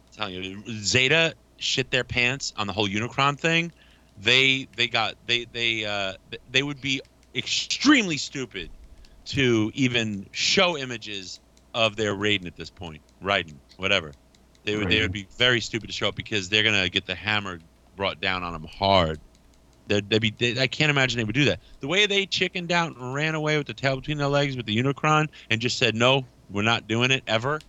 I'm 0.07 0.17
telling 0.17 0.43
you, 0.43 0.63
Zeta 0.67 1.35
shit 1.57 1.91
their 1.91 2.03
pants 2.03 2.53
on 2.57 2.67
the 2.67 2.73
whole 2.73 2.87
Unicron 2.87 3.39
thing. 3.39 3.71
They 4.19 4.67
they 4.75 4.87
got 4.87 5.15
they 5.27 5.45
they 5.45 5.85
uh 5.85 6.13
they 6.51 6.63
would 6.63 6.81
be 6.81 7.01
extremely 7.33 8.17
stupid 8.17 8.69
to 9.25 9.71
even 9.73 10.25
show 10.31 10.77
images 10.77 11.39
of 11.73 11.95
their 11.95 12.13
Raiden 12.13 12.47
at 12.47 12.55
this 12.55 12.69
point. 12.69 13.01
Raiden, 13.23 13.55
whatever. 13.77 14.11
They 14.63 14.75
would 14.75 14.89
they 14.89 15.01
would 15.01 15.11
be 15.11 15.27
very 15.37 15.59
stupid 15.59 15.87
to 15.87 15.93
show 15.93 16.07
up 16.07 16.15
because 16.15 16.49
they're 16.49 16.63
gonna 16.63 16.89
get 16.89 17.05
the 17.05 17.15
hammer 17.15 17.59
brought 17.95 18.21
down 18.21 18.43
on 18.43 18.53
them 18.53 18.65
hard. 18.65 19.19
They'd, 19.87 20.09
they'd 20.09 20.19
be, 20.19 20.29
they, 20.37 20.61
I 20.61 20.67
can't 20.67 20.89
imagine 20.89 21.17
they 21.17 21.23
would 21.23 21.35
do 21.35 21.45
that. 21.45 21.59
The 21.81 21.87
way 21.87 22.05
they 22.05 22.25
chickened 22.25 22.71
out 22.71 22.95
and 22.95 23.13
ran 23.13 23.35
away 23.35 23.57
with 23.57 23.67
the 23.67 23.73
tail 23.73 23.95
between 23.95 24.17
their 24.17 24.27
legs 24.27 24.55
with 24.55 24.65
the 24.65 24.77
Unicron 24.77 25.27
and 25.49 25.59
just 25.59 25.77
said 25.77 25.95
no, 25.95 26.25
we're 26.49 26.61
not 26.61 26.87
doing 26.87 27.11
it 27.11 27.23
ever. 27.27 27.59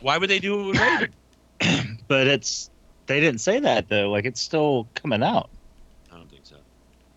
Why 0.00 0.18
would 0.18 0.28
they 0.28 0.40
do 0.40 0.60
it 0.60 0.66
with 0.66 0.76
Raiden? 0.76 1.98
But 2.08 2.26
it's 2.26 2.68
they 3.06 3.20
didn't 3.20 3.40
say 3.40 3.60
that 3.60 3.88
though. 3.88 4.10
Like 4.10 4.24
it's 4.24 4.40
still 4.40 4.88
coming 4.94 5.22
out. 5.22 5.50
I 6.10 6.16
don't 6.16 6.30
think 6.30 6.44
so. 6.44 6.56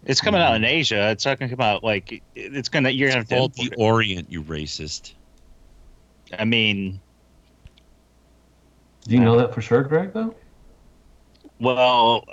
It's 0.06 0.22
coming 0.22 0.42
out 0.42 0.56
in 0.56 0.62
mm-hmm. 0.62 0.72
Asia. 0.72 1.10
It's 1.12 1.26
not 1.26 1.40
going 1.40 1.50
to 1.50 1.56
come 1.56 1.66
out 1.66 1.84
like 1.84 2.22
it's 2.36 2.70
gonna. 2.70 2.90
You're 2.90 3.10
gonna 3.10 3.20
have 3.20 3.28
to. 3.28 3.70
the 3.70 3.74
Orient, 3.78 4.32
you 4.32 4.44
racist. 4.44 5.14
I 6.38 6.46
mean, 6.46 7.00
Do 9.08 9.16
you 9.16 9.22
know 9.22 9.38
that 9.38 9.54
for 9.54 9.62
sure, 9.62 9.84
Greg? 9.84 10.14
Though. 10.14 10.36
well, 11.60 12.26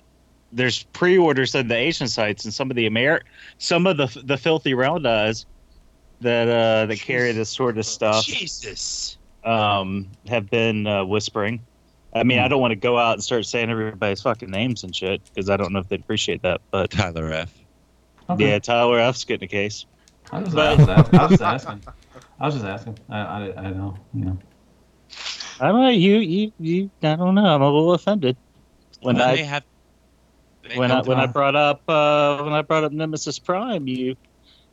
there's 0.52 0.82
pre-orders 0.84 1.54
on 1.54 1.68
the 1.68 1.74
Asian 1.76 2.08
sites, 2.08 2.44
and 2.44 2.52
some 2.52 2.70
of 2.70 2.76
the 2.76 2.86
Amer, 2.86 3.22
some 3.58 3.86
of 3.86 3.96
the 3.96 4.22
the 4.24 4.36
filthy 4.36 4.72
roundeyes 4.74 5.46
that 6.20 6.48
uh 6.48 6.86
that 6.86 7.00
carry 7.00 7.32
this 7.32 7.50
sort 7.50 7.78
of 7.78 7.84
stuff 7.86 8.24
Jesus. 8.24 9.18
um 9.44 10.08
have 10.28 10.50
been 10.50 10.86
uh, 10.86 11.04
whispering. 11.04 11.60
I 12.14 12.24
mean, 12.24 12.38
I 12.40 12.48
don't 12.48 12.60
want 12.60 12.72
to 12.72 12.76
go 12.76 12.98
out 12.98 13.14
and 13.14 13.24
start 13.24 13.46
saying 13.46 13.70
everybody's 13.70 14.20
fucking 14.20 14.50
names 14.50 14.84
and 14.84 14.94
shit 14.94 15.22
because 15.24 15.48
I 15.48 15.56
don't 15.56 15.72
know 15.72 15.78
if 15.78 15.88
they'd 15.88 16.00
appreciate 16.00 16.42
that. 16.42 16.60
But 16.70 16.90
Tyler 16.90 17.32
F. 17.32 17.52
Okay. 18.28 18.50
yeah, 18.50 18.58
Tyler 18.58 18.98
F's 18.98 19.24
getting 19.24 19.46
a 19.46 19.48
case. 19.48 19.86
I 20.30 20.40
was, 20.40 20.54
But- 20.54 20.78
I 20.80 21.00
was, 21.00 21.08
I 21.12 21.22
was 21.22 21.30
just 21.30 21.42
asking. 21.42 21.82
I 22.38 22.46
was 22.46 22.54
just 22.54 22.66
asking. 22.66 22.98
I, 23.08 23.18
I, 23.18 23.56
I 23.56 23.70
know. 23.70 23.96
You 24.14 24.24
know. 24.26 24.38
I 25.62 25.68
don't 25.68 25.80
know. 25.82 25.88
You, 25.90 26.16
you, 26.18 26.52
you. 26.58 26.90
I 27.02 27.14
don't 27.16 27.36
know. 27.36 27.46
I'm 27.46 27.62
a 27.62 27.70
little 27.70 27.92
offended 27.94 28.36
when 29.00 29.16
Then 29.16 29.28
I 29.28 29.36
they 29.36 29.44
have 29.44 29.64
they 30.68 30.76
when 30.76 30.90
I 30.90 30.96
have- 30.96 31.06
when 31.06 31.18
I 31.20 31.26
brought 31.26 31.54
up 31.56 31.82
uh, 31.88 32.42
when 32.42 32.52
I 32.52 32.62
brought 32.62 32.84
up 32.84 32.92
Nemesis 32.92 33.38
Prime. 33.38 33.86
You 33.86 34.16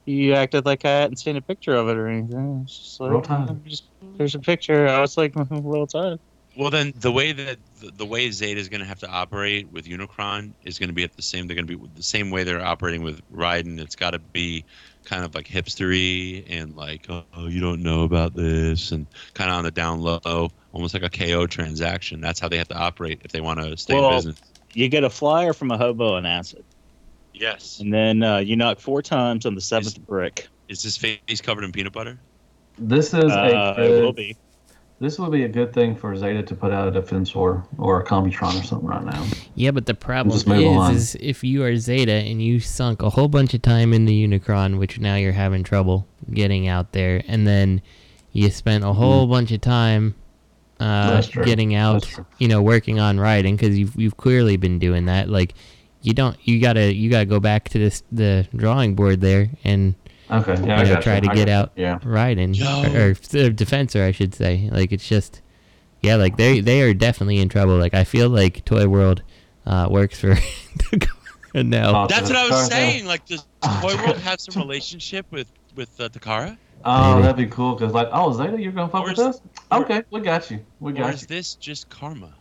you 0.05 0.33
acted 0.33 0.65
like 0.65 0.85
I 0.85 0.89
hadn't 1.01 1.17
seen 1.17 1.35
a 1.35 1.41
picture 1.41 1.75
of 1.75 1.87
it 1.89 1.95
or 1.97 2.07
anything. 2.07 2.61
It's 2.63 2.77
just 2.77 2.99
like 2.99 3.11
Roll 3.11 3.21
time. 3.21 3.61
just- 3.65 3.83
there's 4.17 4.33
a 4.33 4.39
picture. 4.39 4.87
I 4.87 4.99
was 4.99 5.15
like, 5.15 5.33
roll 5.51 5.85
time. 5.85 6.19
Well, 6.57 6.71
then 6.71 6.93
the 6.95 7.11
way 7.11 7.31
that 7.33 7.57
the, 7.79 7.91
the 7.91 8.05
way 8.05 8.31
Zeta 8.31 8.59
is 8.59 8.67
going 8.69 8.81
to 8.81 8.87
have 8.87 8.99
to 8.99 9.07
operate 9.07 9.71
with 9.71 9.85
Unicron 9.85 10.53
is 10.63 10.79
going 10.79 10.89
to 10.89 10.93
be 10.95 11.03
at 11.03 11.15
the 11.15 11.21
same. 11.21 11.45
They're 11.47 11.55
going 11.55 11.67
to 11.67 11.77
be 11.77 11.89
the 11.95 12.03
same 12.03 12.31
way 12.31 12.43
they're 12.43 12.65
operating 12.65 13.03
with 13.03 13.21
Raiden. 13.31 13.79
It's 13.79 13.95
got 13.95 14.11
to 14.11 14.19
be 14.19 14.65
kind 15.09 15.25
of 15.25 15.33
like 15.33 15.47
hipstery 15.47 16.45
and 16.49 16.75
like, 16.75 17.07
oh, 17.09 17.47
you 17.47 17.59
don't 17.59 17.81
know 17.81 18.03
about 18.03 18.35
this, 18.35 18.91
and 18.91 19.07
kind 19.33 19.49
of 19.49 19.57
on 19.57 19.63
the 19.63 19.71
down 19.71 20.01
low, 20.01 20.49
almost 20.71 20.93
like 20.93 21.03
a 21.03 21.09
KO 21.09 21.47
transaction. 21.47 22.21
That's 22.21 22.39
how 22.39 22.47
they 22.47 22.57
have 22.57 22.67
to 22.69 22.77
operate 22.77 23.21
if 23.25 23.31
they 23.31 23.41
want 23.41 23.59
to 23.59 23.75
stay 23.75 23.97
in 23.97 24.09
business. 24.11 24.39
You 24.73 24.87
get 24.87 25.03
a 25.03 25.09
flyer 25.09 25.53
from 25.53 25.71
a 25.71 25.77
hobo 25.77 26.15
and 26.15 26.27
acid, 26.27 26.63
Yes. 27.33 27.79
and 27.79 27.91
then 27.91 28.21
uh, 28.21 28.37
you 28.37 28.55
knock 28.55 28.79
four 28.79 29.01
times 29.01 29.47
on 29.47 29.55
the 29.55 29.61
seventh 29.61 29.99
brick. 30.05 30.47
Is 30.67 30.83
his 30.83 30.95
face 30.95 31.41
covered 31.41 31.63
in 31.63 31.71
peanut 31.71 31.93
butter? 31.93 32.19
This 32.77 33.07
is 33.13 33.31
Uh, 33.31 33.73
a 33.77 33.83
it 33.83 34.01
will 34.03 34.13
be. 34.13 34.37
This 34.99 35.17
would 35.17 35.31
be 35.31 35.43
a 35.43 35.47
good 35.47 35.73
thing 35.73 35.95
for 35.95 36.13
Zeta 36.17 36.43
to 36.43 36.55
put 36.55 36.73
out 36.73 36.93
a 36.93 37.01
Defensor 37.01 37.65
or 37.77 38.01
a 38.01 38.05
Computron 38.05 38.59
or 38.59 38.63
something 38.63 38.87
right 38.87 39.03
now. 39.03 39.25
Yeah, 39.55 39.71
but 39.71 39.85
the 39.85 39.93
problem 39.93 40.33
Just 40.35 40.45
move 40.45 40.77
on. 40.77 40.93
is, 40.93 41.15
is 41.15 41.21
if 41.21 41.43
you 41.43 41.63
are 41.63 41.77
Zeta 41.77 42.11
and 42.11 42.41
you 42.41 42.59
sunk 42.59 43.01
a 43.01 43.09
whole 43.09 43.29
bunch 43.29 43.53
of 43.53 43.61
time 43.61 43.93
in 43.93 44.03
the 44.03 44.27
Unicron, 44.27 44.77
which 44.77 44.99
now 44.99 45.15
you're 45.15 45.31
having 45.31 45.63
trouble 45.63 46.05
getting 46.33 46.67
out 46.67 46.91
there, 46.91 47.23
and 47.27 47.47
then 47.47 47.81
you 48.33 48.49
spent 48.49 48.83
a 48.83 48.91
whole 48.91 49.25
bunch 49.25 49.51
of 49.51 49.61
time 49.61 50.15
uh, 50.81 51.21
getting 51.43 51.75
out, 51.75 52.09
you 52.37 52.49
know, 52.49 52.61
working 52.61 52.99
on 52.99 53.17
Raiden 53.17 53.57
because 53.57 53.79
you've 53.79 53.95
you've 53.95 54.17
clearly 54.17 54.57
been 54.57 54.79
doing 54.79 55.05
that. 55.05 55.29
Like, 55.29 55.53
you 56.01 56.13
don't, 56.13 56.37
you 56.45 56.59
gotta 56.59 56.93
you 56.93 57.09
gotta 57.09 57.25
go 57.25 57.39
back 57.39 57.69
to 57.69 57.79
this 57.79 58.03
the 58.11 58.47
drawing 58.53 58.95
board 58.95 59.21
there 59.21 59.49
and 59.63 59.95
Okay, 60.31 60.55
yeah, 60.65 60.79
I 60.79 60.83
you 60.83 61.01
try 61.01 61.15
you. 61.15 61.21
to 61.21 61.31
I 61.31 61.35
get 61.35 61.47
got 61.47 61.49
out 61.49 61.71
Yeah. 61.75 61.99
riding 62.03 62.53
Yo. 62.53 62.65
or, 62.83 62.85
or 63.09 63.13
the 63.13 63.49
defensor, 63.51 64.03
I 64.05 64.11
should 64.11 64.33
say. 64.35 64.69
Like 64.71 64.91
it's 64.91 65.07
just, 65.07 65.41
yeah, 66.01 66.15
like 66.15 66.37
they 66.37 66.59
they 66.59 66.81
are 66.83 66.93
definitely 66.93 67.37
in 67.39 67.49
trouble. 67.49 67.77
Like 67.77 67.93
I 67.93 68.03
feel 68.03 68.29
like 68.29 68.63
Toy 68.65 68.87
World 68.87 69.23
uh, 69.65 69.87
works 69.89 70.19
for 70.19 70.35
now. 71.55 72.07
That's 72.07 72.29
what 72.29 72.37
I 72.37 72.47
was 72.49 72.67
saying. 72.67 73.05
Like, 73.05 73.25
does 73.25 73.45
Toy 73.81 73.95
World 74.05 74.17
have 74.17 74.39
some 74.39 74.61
relationship 74.61 75.25
with 75.31 75.51
with 75.75 75.99
uh, 75.99 76.09
Takara? 76.09 76.57
Oh, 76.85 77.11
Maybe. 77.15 77.21
that'd 77.23 77.37
be 77.37 77.47
cool. 77.47 77.75
Cause 77.75 77.91
like, 77.93 78.07
oh 78.13 78.31
Zeta, 78.31 78.61
you're 78.61 78.71
gonna 78.71 78.89
fuck 78.89 79.01
Or 79.03 79.09
with 79.09 79.13
is- 79.19 79.19
us? 79.19 79.41
Okay, 79.71 80.03
we 80.11 80.21
got 80.21 80.49
you. 80.49 80.59
We 80.79 80.91
Or 80.93 80.95
got 80.95 81.13
is 81.13 81.25
this 81.27 81.55
just 81.55 81.89
karma? 81.89 82.33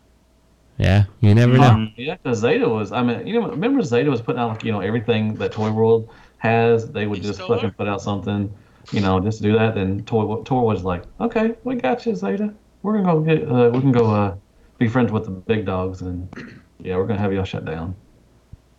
Yeah, 0.77 1.05
you 1.19 1.35
never 1.35 1.57
know. 1.57 1.63
Um, 1.63 1.93
Yeah, 1.97 2.15
because 2.23 2.39
Zeta 2.39 2.69
was. 2.69 2.93
I 2.93 3.03
mean, 3.03 3.27
you 3.27 3.41
know, 3.41 3.49
remember 3.49 3.81
Zeta 3.83 4.09
was 4.09 4.21
putting 4.21 4.39
out 4.39 4.49
like 4.49 4.63
you 4.63 4.71
know 4.71 4.79
everything 4.79 5.35
that 5.35 5.51
Toy 5.51 5.69
World 5.71 6.07
has. 6.39 6.91
They 6.91 7.07
would 7.07 7.21
just 7.21 7.41
fucking 7.41 7.71
put 7.71 7.87
out 7.87 8.01
something, 8.01 8.53
you 8.91 9.01
know, 9.01 9.19
just 9.19 9.41
do 9.41 9.53
that. 9.53 9.75
Then 9.75 10.03
Toy 10.05 10.41
Toy 10.43 10.61
was 10.61 10.83
like, 10.83 11.03
okay, 11.21 11.55
we 11.63 11.75
got 11.75 12.05
you, 12.05 12.15
Zeta. 12.15 12.53
We're 12.81 13.01
gonna 13.01 13.13
go 13.13 13.21
get. 13.21 13.49
Uh, 13.49 13.69
we 13.73 13.79
can 13.81 13.91
go 13.91 14.09
uh, 14.09 14.35
be 14.77 14.87
friends 14.87 15.11
with 15.11 15.25
the 15.25 15.31
big 15.31 15.65
dogs, 15.65 16.01
and 16.01 16.27
yeah, 16.79 16.97
we're 16.97 17.05
gonna 17.05 17.19
have 17.19 17.31
y'all 17.31 17.43
shut 17.43 17.65
down. 17.65 17.95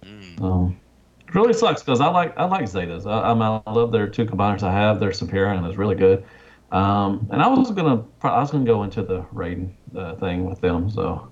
Mm. 0.02 0.42
Um, 0.42 0.80
it 1.26 1.34
really 1.34 1.52
sucks 1.52 1.82
because 1.82 2.00
I 2.00 2.08
like 2.08 2.36
I 2.36 2.44
like 2.44 2.64
Zetas. 2.64 3.06
I, 3.06 3.32
I, 3.32 3.62
I 3.66 3.72
love 3.72 3.92
their 3.92 4.08
two 4.08 4.24
combiners 4.24 4.62
I 4.62 4.72
have. 4.72 4.98
Their 4.98 5.12
Superior 5.12 5.52
and 5.52 5.64
it's 5.66 5.76
really 5.76 5.94
good. 5.94 6.24
Um, 6.72 7.26
and 7.30 7.42
I 7.42 7.48
was 7.48 7.70
gonna 7.70 8.04
I 8.22 8.40
was 8.40 8.50
gonna 8.50 8.64
go 8.64 8.82
into 8.84 9.02
the 9.02 9.22
Raiden 9.34 9.72
uh, 9.94 10.14
thing 10.16 10.44
with 10.48 10.60
them. 10.60 10.88
So, 10.88 11.28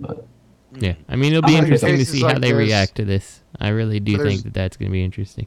but 0.00 0.26
Yeah, 0.78 0.94
I 1.08 1.16
mean 1.16 1.32
it'll 1.32 1.46
be 1.48 1.56
interesting 1.56 1.90
to 1.92 1.96
cases 1.98 2.12
see 2.12 2.20
how 2.20 2.28
like 2.28 2.40
they 2.40 2.52
this- 2.52 2.58
react 2.58 2.94
to 2.96 3.04
this. 3.04 3.40
I 3.58 3.68
really 3.68 4.00
do 4.00 4.16
There's- 4.16 4.32
think 4.32 4.42
that 4.44 4.54
that's 4.54 4.76
going 4.76 4.90
to 4.90 4.92
be 4.92 5.02
interesting. 5.04 5.46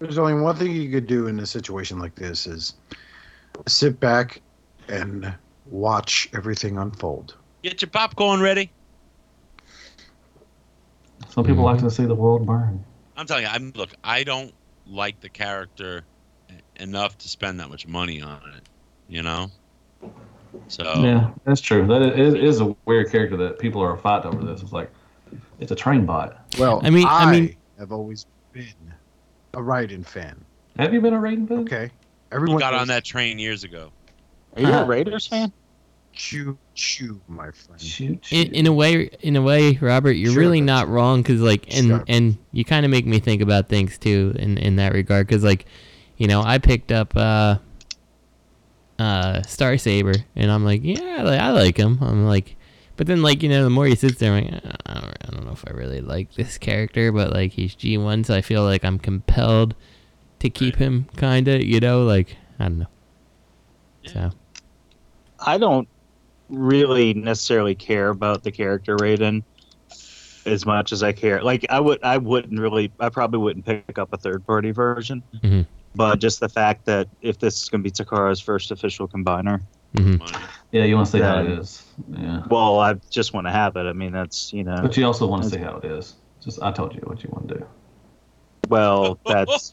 There's 0.00 0.18
only 0.18 0.34
one 0.34 0.56
thing 0.56 0.72
you 0.72 0.90
could 0.90 1.06
do 1.06 1.28
in 1.28 1.38
a 1.38 1.46
situation 1.46 1.98
like 2.00 2.14
this 2.16 2.46
is 2.48 2.74
sit 3.68 4.00
back 4.00 4.42
and 4.88 5.32
watch 5.66 6.28
everything 6.34 6.76
unfold. 6.78 7.36
Get 7.62 7.80
your 7.82 7.90
popcorn 7.90 8.40
ready. 8.40 8.70
some 11.28 11.44
people 11.44 11.62
like 11.62 11.78
Mhm. 11.78 11.82
to 11.84 11.90
see 11.90 12.04
the 12.04 12.14
world 12.14 12.44
burn. 12.46 12.84
I'm 13.16 13.26
telling 13.26 13.44
you, 13.44 13.48
I'm 13.50 13.72
look. 13.76 13.90
I 14.02 14.24
don't 14.24 14.52
like 14.86 15.20
the 15.20 15.28
character 15.28 16.02
enough 16.76 17.16
to 17.18 17.28
spend 17.28 17.60
that 17.60 17.68
much 17.70 17.86
money 17.86 18.20
on 18.20 18.40
it. 18.56 18.68
You 19.08 19.22
know. 19.22 19.50
So 20.68 20.82
Yeah, 21.02 21.30
that's 21.44 21.60
true. 21.60 21.86
That 21.86 22.02
is, 22.18 22.34
is 22.34 22.60
a 22.60 22.74
weird 22.86 23.10
character 23.10 23.36
that 23.38 23.58
people 23.58 23.80
are 23.82 23.96
fighting 23.96 24.34
over 24.34 24.44
this. 24.44 24.62
It's 24.62 24.72
like 24.72 24.90
it's 25.60 25.72
a 25.72 25.76
train 25.76 26.04
bot. 26.06 26.38
Well, 26.58 26.80
I 26.84 26.90
mean- 26.90 27.06
I 27.08 27.30
mean- 27.30 27.56
have 27.78 27.92
always 27.92 28.26
been 28.52 28.66
a 29.54 29.58
Raiden 29.58 30.06
fan. 30.06 30.44
Have 30.78 30.92
you 30.94 31.00
been 31.00 31.14
a 31.14 31.18
Raiden 31.18 31.48
fan? 31.48 31.58
Okay. 31.60 31.86
He 31.86 31.92
Everyone 32.36 32.58
got 32.58 32.74
on 32.74 32.88
that 32.88 33.04
train 33.04 33.38
years 33.38 33.64
ago. 33.64 33.90
Are 34.56 34.62
you 34.62 34.68
a 34.68 34.84
Raiders 34.84 35.26
fan? 35.26 35.52
Choo 36.14 36.58
choo, 36.74 37.20
my 37.26 37.50
friend. 37.50 37.80
Shoot, 37.80 38.30
in, 38.32 38.54
in 38.54 38.66
a 38.66 38.72
way 38.72 39.08
in 39.20 39.34
a 39.36 39.40
way 39.42 39.78
robert 39.80 40.12
you're 40.12 40.32
Sure, 40.32 40.40
really 40.40 40.60
not 40.60 40.86
wrong 40.88 41.22
because 41.22 41.40
like 41.40 41.64
and 41.74 41.86
Sure. 41.86 42.04
and 42.06 42.36
you 42.52 42.64
kind 42.66 42.84
of 42.84 42.90
make 42.90 43.06
me 43.06 43.18
think 43.18 43.40
about 43.40 43.70
things 43.70 43.96
too 43.96 44.34
in 44.38 44.58
in 44.58 44.76
that 44.76 44.92
regard 44.92 45.26
because 45.26 45.42
like 45.42 45.64
you 46.18 46.26
know 46.26 46.42
i 46.42 46.58
picked 46.58 46.92
up 46.92 47.16
uh 47.16 47.56
uh 49.02 49.42
star 49.42 49.76
saber 49.78 50.14
and 50.36 50.50
i'm 50.50 50.64
like 50.64 50.80
yeah 50.84 51.24
I, 51.26 51.36
I 51.36 51.50
like 51.50 51.76
him 51.76 51.98
i'm 52.00 52.24
like 52.26 52.56
but 52.96 53.06
then 53.06 53.22
like 53.22 53.42
you 53.42 53.48
know 53.48 53.64
the 53.64 53.70
more 53.70 53.86
he 53.86 53.96
sits 53.96 54.18
there 54.18 54.34
I'm 54.34 54.44
like, 54.44 54.64
"Uh, 54.64 54.72
I, 54.86 54.94
don't, 54.94 55.16
I 55.22 55.30
don't 55.30 55.46
know 55.46 55.52
if 55.52 55.64
i 55.66 55.72
really 55.72 56.00
like 56.00 56.32
this 56.34 56.58
character 56.58 57.10
but 57.10 57.32
like 57.32 57.52
he's 57.52 57.74
g1 57.74 58.26
so 58.26 58.34
i 58.34 58.40
feel 58.42 58.62
like 58.64 58.84
i'm 58.84 58.98
compelled 58.98 59.74
to 60.38 60.50
keep 60.50 60.76
him 60.76 61.06
kind 61.16 61.48
of 61.48 61.62
you 61.62 61.80
know 61.80 62.04
like 62.04 62.36
i 62.58 62.64
don't 62.64 62.80
know 62.80 62.86
so 64.06 64.30
I 65.44 65.58
don't 65.58 65.88
really 66.48 67.14
necessarily 67.14 67.74
care 67.74 68.10
about 68.10 68.42
the 68.42 68.50
character 68.50 68.96
Raiden 68.96 69.42
as 70.44 70.66
much 70.66 70.92
as 70.92 71.02
I 71.02 71.12
care. 71.12 71.42
Like 71.42 71.66
I 71.70 71.80
would, 71.80 72.02
I 72.02 72.18
wouldn't 72.18 72.60
really, 72.60 72.92
I 73.00 73.08
probably 73.08 73.40
wouldn't 73.40 73.64
pick 73.64 73.98
up 73.98 74.12
a 74.12 74.16
third 74.16 74.46
party 74.46 74.70
version. 74.70 75.22
Mhm. 75.42 75.66
But 75.94 76.20
just 76.20 76.40
the 76.40 76.48
fact 76.48 76.86
that 76.86 77.08
if 77.20 77.38
this 77.38 77.62
is 77.62 77.68
going 77.68 77.82
to 77.82 77.84
be 77.84 77.90
Takara's 77.90 78.40
first 78.40 78.70
official 78.70 79.08
combiner, 79.08 79.60
mhm. 79.94 80.20
Yeah, 80.70 80.84
you 80.84 80.94
want 80.94 81.06
to 81.06 81.12
see 81.12 81.20
how 81.20 81.40
it 81.40 81.50
is. 81.50 81.82
Yeah. 82.08 82.44
well, 82.48 82.80
I 82.80 82.94
just 83.10 83.34
want 83.34 83.46
to 83.46 83.50
have 83.50 83.76
it. 83.76 83.84
I 83.84 83.92
mean, 83.92 84.12
that's 84.12 84.52
you 84.52 84.64
know, 84.64 84.80
But 84.80 84.96
you 84.96 85.04
also 85.04 85.26
want 85.26 85.42
to 85.42 85.50
see 85.50 85.58
how 85.58 85.76
it 85.76 85.84
is. 85.84 86.14
Just 86.42 86.62
I 86.62 86.72
told 86.72 86.94
you 86.94 87.00
what 87.04 87.22
you 87.22 87.30
want 87.30 87.48
to 87.48 87.54
do. 87.56 87.66
well, 88.68 89.18
that's 89.26 89.70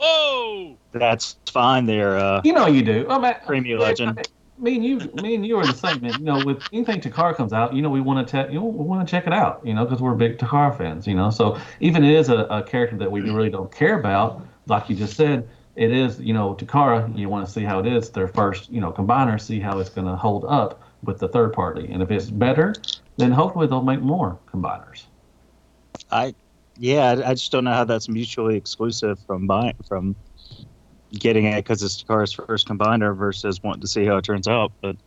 that's 0.91 1.37
fine 1.47 1.85
there, 1.85 2.17
uh, 2.17 2.41
You 2.43 2.53
know 2.53 2.67
you 2.67 2.83
do. 2.83 3.07
I 3.09 3.17
mean, 3.17 3.33
Creamy 3.45 3.71
yeah, 3.71 3.77
Legend. 3.77 4.09
I 4.09 4.13
mean, 4.13 4.25
Me 4.57 4.75
and 4.75 4.85
you, 4.85 5.21
me 5.21 5.35
and 5.35 5.45
you 5.45 5.57
are 5.57 5.65
the 5.65 5.73
same. 5.73 6.01
Man. 6.01 6.17
You 6.19 6.25
know, 6.25 6.43
with 6.43 6.61
anything 6.73 6.99
Takara 6.99 7.33
comes 7.33 7.53
out, 7.53 7.73
you 7.73 7.81
know, 7.81 7.89
we 7.89 8.01
want 8.01 8.27
to, 8.27 8.43
te- 8.45 8.51
you 8.53 8.59
know, 8.59 8.65
we 8.65 8.83
want 8.83 9.07
to 9.07 9.09
check 9.09 9.25
it 9.25 9.31
out. 9.31 9.61
You 9.65 9.73
know, 9.73 9.85
because 9.85 10.01
we're 10.01 10.15
big 10.15 10.37
Takara 10.37 10.77
fans. 10.77 11.07
You 11.07 11.15
know, 11.15 11.29
so 11.29 11.57
even 11.79 12.03
it 12.03 12.13
is 12.13 12.27
a, 12.27 12.39
a 12.45 12.61
character 12.63 12.97
that 12.97 13.09
we 13.09 13.21
really 13.21 13.49
don't 13.49 13.71
care 13.71 13.97
about, 13.97 14.45
like 14.67 14.89
you 14.89 14.97
just 14.97 15.15
said, 15.15 15.47
it 15.79 15.91
is. 15.91 16.19
You 16.19 16.33
know, 16.33 16.53
Takara. 16.55 17.17
You 17.17 17.29
want 17.29 17.47
to 17.47 17.51
see 17.51 17.63
how 17.63 17.79
it 17.79 17.87
is. 17.87 18.09
Their 18.09 18.27
first, 18.27 18.69
you 18.69 18.81
know, 18.81 18.91
combiner. 18.91 19.39
See 19.39 19.59
how 19.59 19.79
it's 19.79 19.89
going 19.89 20.07
to 20.07 20.15
hold 20.15 20.45
up 20.45 20.83
with 21.03 21.19
the 21.19 21.29
third 21.29 21.53
party, 21.53 21.89
and 21.91 22.03
if 22.03 22.11
it's 22.11 22.29
better, 22.29 22.75
then 23.17 23.31
hopefully 23.31 23.65
they'll 23.65 23.81
make 23.81 24.01
more 24.01 24.37
combiners. 24.51 25.05
I, 26.11 26.35
yeah, 26.77 27.11
I 27.11 27.29
I 27.29 27.33
just 27.33 27.51
don't 27.51 27.63
know 27.63 27.73
how 27.73 27.85
that's 27.85 28.09
mutually 28.09 28.57
exclusive 28.57 29.19
from 29.25 29.47
buying 29.47 29.73
from 29.87 30.15
getting 31.11 31.45
it 31.45 31.55
because 31.55 31.81
it's 31.81 32.03
Takara's 32.03 32.33
first 32.33 32.67
combiner 32.67 33.17
versus 33.17 33.61
wanting 33.63 33.81
to 33.81 33.87
see 33.87 34.05
how 34.05 34.17
it 34.17 34.25
turns 34.25 34.47
out. 34.47 34.73
But 34.81 34.97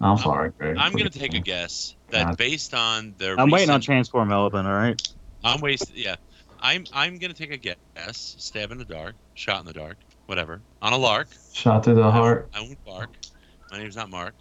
I'm 0.00 0.18
sorry, 0.18 0.50
Greg. 0.58 0.76
I'm 0.76 0.92
gonna 0.92 1.08
take 1.08 1.34
a 1.34 1.40
guess 1.40 1.94
that 2.10 2.24
God. 2.24 2.36
based 2.36 2.74
on 2.74 3.14
their 3.18 3.38
I'm 3.38 3.50
waiting 3.50 3.70
on 3.70 3.80
Transform 3.80 4.32
Element. 4.32 4.66
All 4.66 4.74
right. 4.74 5.00
I'm 5.44 5.60
wasting. 5.60 5.96
Yeah, 5.96 6.16
I'm. 6.60 6.84
I'm 6.92 7.18
gonna 7.18 7.34
take 7.34 7.52
a 7.52 7.56
guess. 7.56 8.36
Stab 8.38 8.70
in 8.70 8.78
the 8.78 8.84
dark. 8.84 9.14
Shot 9.34 9.60
in 9.60 9.66
the 9.66 9.72
dark. 9.72 9.96
Whatever. 10.26 10.60
On 10.82 10.92
a 10.92 10.98
lark. 10.98 11.28
Shot 11.52 11.84
through 11.84 11.94
the 11.94 12.10
heart. 12.10 12.48
I 12.54 12.60
won't 12.60 12.84
bark. 12.84 13.10
My 13.70 13.78
name's 13.78 13.96
not 13.96 14.10
Mark. 14.10 14.34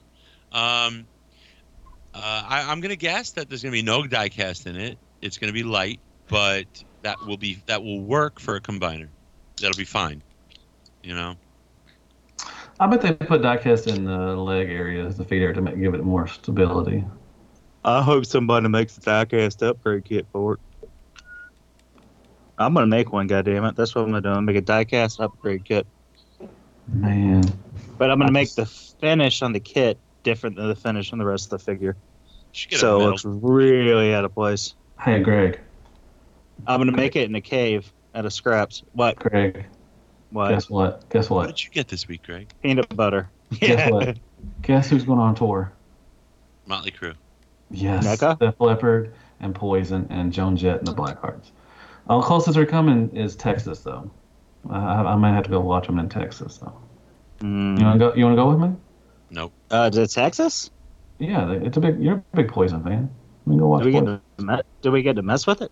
Um, 0.52 1.06
uh, 2.14 2.44
I, 2.48 2.66
I'm 2.68 2.82
gonna 2.82 2.96
guess 2.96 3.32
that 3.32 3.50
there's 3.50 3.64
gonna 3.64 3.72
be 3.72 3.82
no 3.82 4.04
diecast 4.04 4.66
in 4.66 4.76
it. 4.76 4.98
It's 5.22 5.38
gonna 5.38 5.54
be 5.54 5.64
light, 5.64 6.00
but 6.28 6.66
that 7.04 7.26
will 7.26 7.38
be 7.38 7.62
that 7.68 7.84
will 7.84 8.02
work 8.02 8.40
for 8.40 8.56
a 8.56 8.62
combiner. 8.62 9.08
That'll 9.62 9.78
be 9.78 9.86
fine. 9.86 10.24
You 11.04 11.16
know. 11.16 11.36
I 12.80 12.88
bet 12.88 13.02
they 13.02 13.14
put 13.14 13.42
diecast 13.42 13.94
in 13.94 14.06
the 14.06 14.36
leg 14.36 14.70
area, 14.70 15.08
the 15.10 15.26
feet 15.26 15.42
area, 15.42 15.54
to 15.54 15.62
make, 15.62 15.80
give 15.80 15.94
it 15.94 16.04
more 16.04 16.28
stability. 16.28 17.04
I 17.84 18.02
hope 18.02 18.26
somebody 18.26 18.70
makes 18.70 18.98
a 18.98 19.02
diecast 19.02 19.68
upgrade 19.68 20.06
kit 20.06 20.26
for 20.32 20.54
it. 20.54 20.60
I'm 22.60 22.74
gonna 22.74 22.88
make 22.88 23.12
one. 23.12 23.28
goddamn 23.28 23.64
it! 23.66 23.76
That's 23.76 23.96
what 23.96 24.02
I'm 24.04 24.10
gonna 24.10 24.22
do. 24.22 24.30
I'm 24.30 24.46
gonna 24.46 24.54
make 24.54 24.58
a 24.58 24.62
diecast 24.62 25.24
upgrade 25.24 25.64
kit. 25.66 25.88
Man, 26.92 27.44
But 27.98 28.10
I'm 28.12 28.20
gonna 28.20 28.32
make 28.32 28.54
the 28.56 28.66
finish 28.66 29.42
on 29.42 29.54
the 29.54 29.60
kit 29.60 29.98
different 30.24 30.56
than 30.56 30.68
the 30.68 30.76
finish 30.76 31.14
on 31.14 31.20
the 31.20 31.26
rest 31.26 31.46
of 31.52 31.60
the 31.60 31.66
figure. 31.66 31.96
Should 32.52 32.72
get 32.72 32.78
a 32.78 32.80
So 32.80 33.02
it 33.02 33.06
looks 33.06 33.26
really 33.26 34.14
out 34.14 34.26
of 34.26 34.34
place. 34.34 34.76
hey 35.00 35.20
Greg, 35.22 35.60
I'm 36.68 36.80
gonna 36.80 36.92
make 36.92 37.16
it 37.16 37.30
in 37.30 37.36
a 37.36 37.42
cave 37.42 37.92
out 38.16 38.26
of 38.26 38.34
scraps. 38.34 38.84
What? 38.94 39.18
Greg, 39.18 39.66
What? 40.32 40.50
guess 40.50 40.70
what? 40.70 41.08
Guess 41.10 41.30
What 41.30 41.38
what? 41.38 41.48
did 41.56 41.64
you 41.64 41.70
get 41.72 41.88
this 41.88 42.08
week, 42.08 42.24
Greg? 42.24 42.50
Peanut 42.64 42.94
butter. 42.96 43.30
Guess 43.54 43.92
what? 43.92 44.18
Guess 44.64 44.90
who's 44.90 45.04
going 45.04 45.20
on 45.20 45.36
tour? 45.36 45.72
Motley 46.66 46.92
Crue. 46.92 47.16
Yes, 47.72 48.04
Mecca? 48.04 48.38
Def 48.40 48.56
Leppard 48.60 49.14
and 49.40 49.54
Poison 49.54 50.08
and 50.10 50.34
Joan 50.34 50.56
Jett 50.58 50.80
and 50.80 50.88
the 50.88 50.94
Blackhearts. 50.94 51.52
All 52.10 52.24
closest 52.24 52.56
they're 52.56 52.66
coming 52.66 53.16
is 53.16 53.36
Texas, 53.36 53.80
though. 53.82 54.10
I, 54.70 54.78
I 54.78 55.16
might 55.16 55.34
have 55.34 55.44
to 55.44 55.50
go 55.50 55.60
watch 55.62 55.88
them 55.88 56.00
in 56.00 56.10
Texas, 56.10 56.58
though. 56.58 56.74
Mm. 57.40 57.80
You 57.80 57.86
want 57.86 58.00
to 58.00 58.10
go? 58.10 58.16
You 58.16 58.26
want 58.26 58.34
to 58.36 58.42
go 58.42 58.50
with 58.50 58.60
me? 58.60 58.76
Nope. 59.30 59.54
Uh, 59.72 59.90
to 59.90 60.08
Texas? 60.08 60.72
Yeah, 61.20 61.52
it's 61.52 61.78
a 61.78 61.80
big. 61.80 62.02
You're 62.02 62.16
a 62.16 62.36
big 62.36 62.50
Poison 62.50 62.84
fan. 62.84 63.10
We 63.46 63.52
can 63.52 63.60
go 63.60 63.68
watch. 63.68 63.84
Do 63.84 63.86
we 63.86 63.92
get 63.94 64.06
to 64.06 64.22
me- 64.40 64.62
do 64.82 64.92
we 64.92 65.02
get 65.02 65.16
to 65.16 65.22
mess 65.22 65.46
with 65.48 65.62
it? 65.62 65.72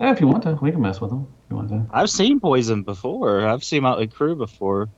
Yeah, 0.00 0.12
if 0.12 0.20
you 0.20 0.28
want 0.28 0.44
to, 0.44 0.58
we 0.62 0.70
can 0.70 0.80
mess 0.80 1.00
with 1.00 1.10
them. 1.10 1.26
If 1.44 1.50
you 1.50 1.56
want 1.56 1.68
to. 1.70 1.86
I've 1.90 2.10
seen 2.10 2.40
Poison 2.40 2.82
before. 2.82 3.46
I've 3.46 3.62
seen 3.62 3.82
Motley 3.82 4.06
Crue 4.08 4.36
before. 4.36 4.88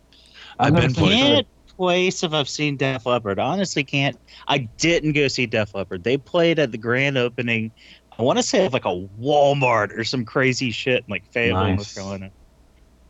I've 0.58 0.72
never 0.72 0.86
been 0.86 0.94
seen 0.94 1.04
Poison. 1.04 1.18
Can't 1.18 1.46
place 1.76 2.22
if 2.22 2.32
I've 2.34 2.48
seen 2.48 2.76
Def 2.76 3.06
Leppard. 3.06 3.38
Honestly 3.38 3.82
can't. 3.82 4.18
I 4.46 4.58
didn't 4.58 5.12
go 5.12 5.28
see 5.28 5.46
Def 5.46 5.74
Leppard. 5.74 6.04
They 6.04 6.18
played 6.18 6.58
at 6.58 6.72
the 6.72 6.78
grand 6.78 7.16
opening. 7.16 7.72
I 8.20 8.22
want 8.22 8.38
to 8.38 8.42
say 8.42 8.68
like 8.68 8.84
a 8.84 9.06
Walmart 9.18 9.96
or 9.96 10.04
some 10.04 10.26
crazy 10.26 10.70
shit 10.72 10.98
in 10.98 11.10
like 11.10 11.24
Fayetteville, 11.32 11.62
Nice. 11.62 11.76
North 11.76 11.94
Carolina. 11.94 12.30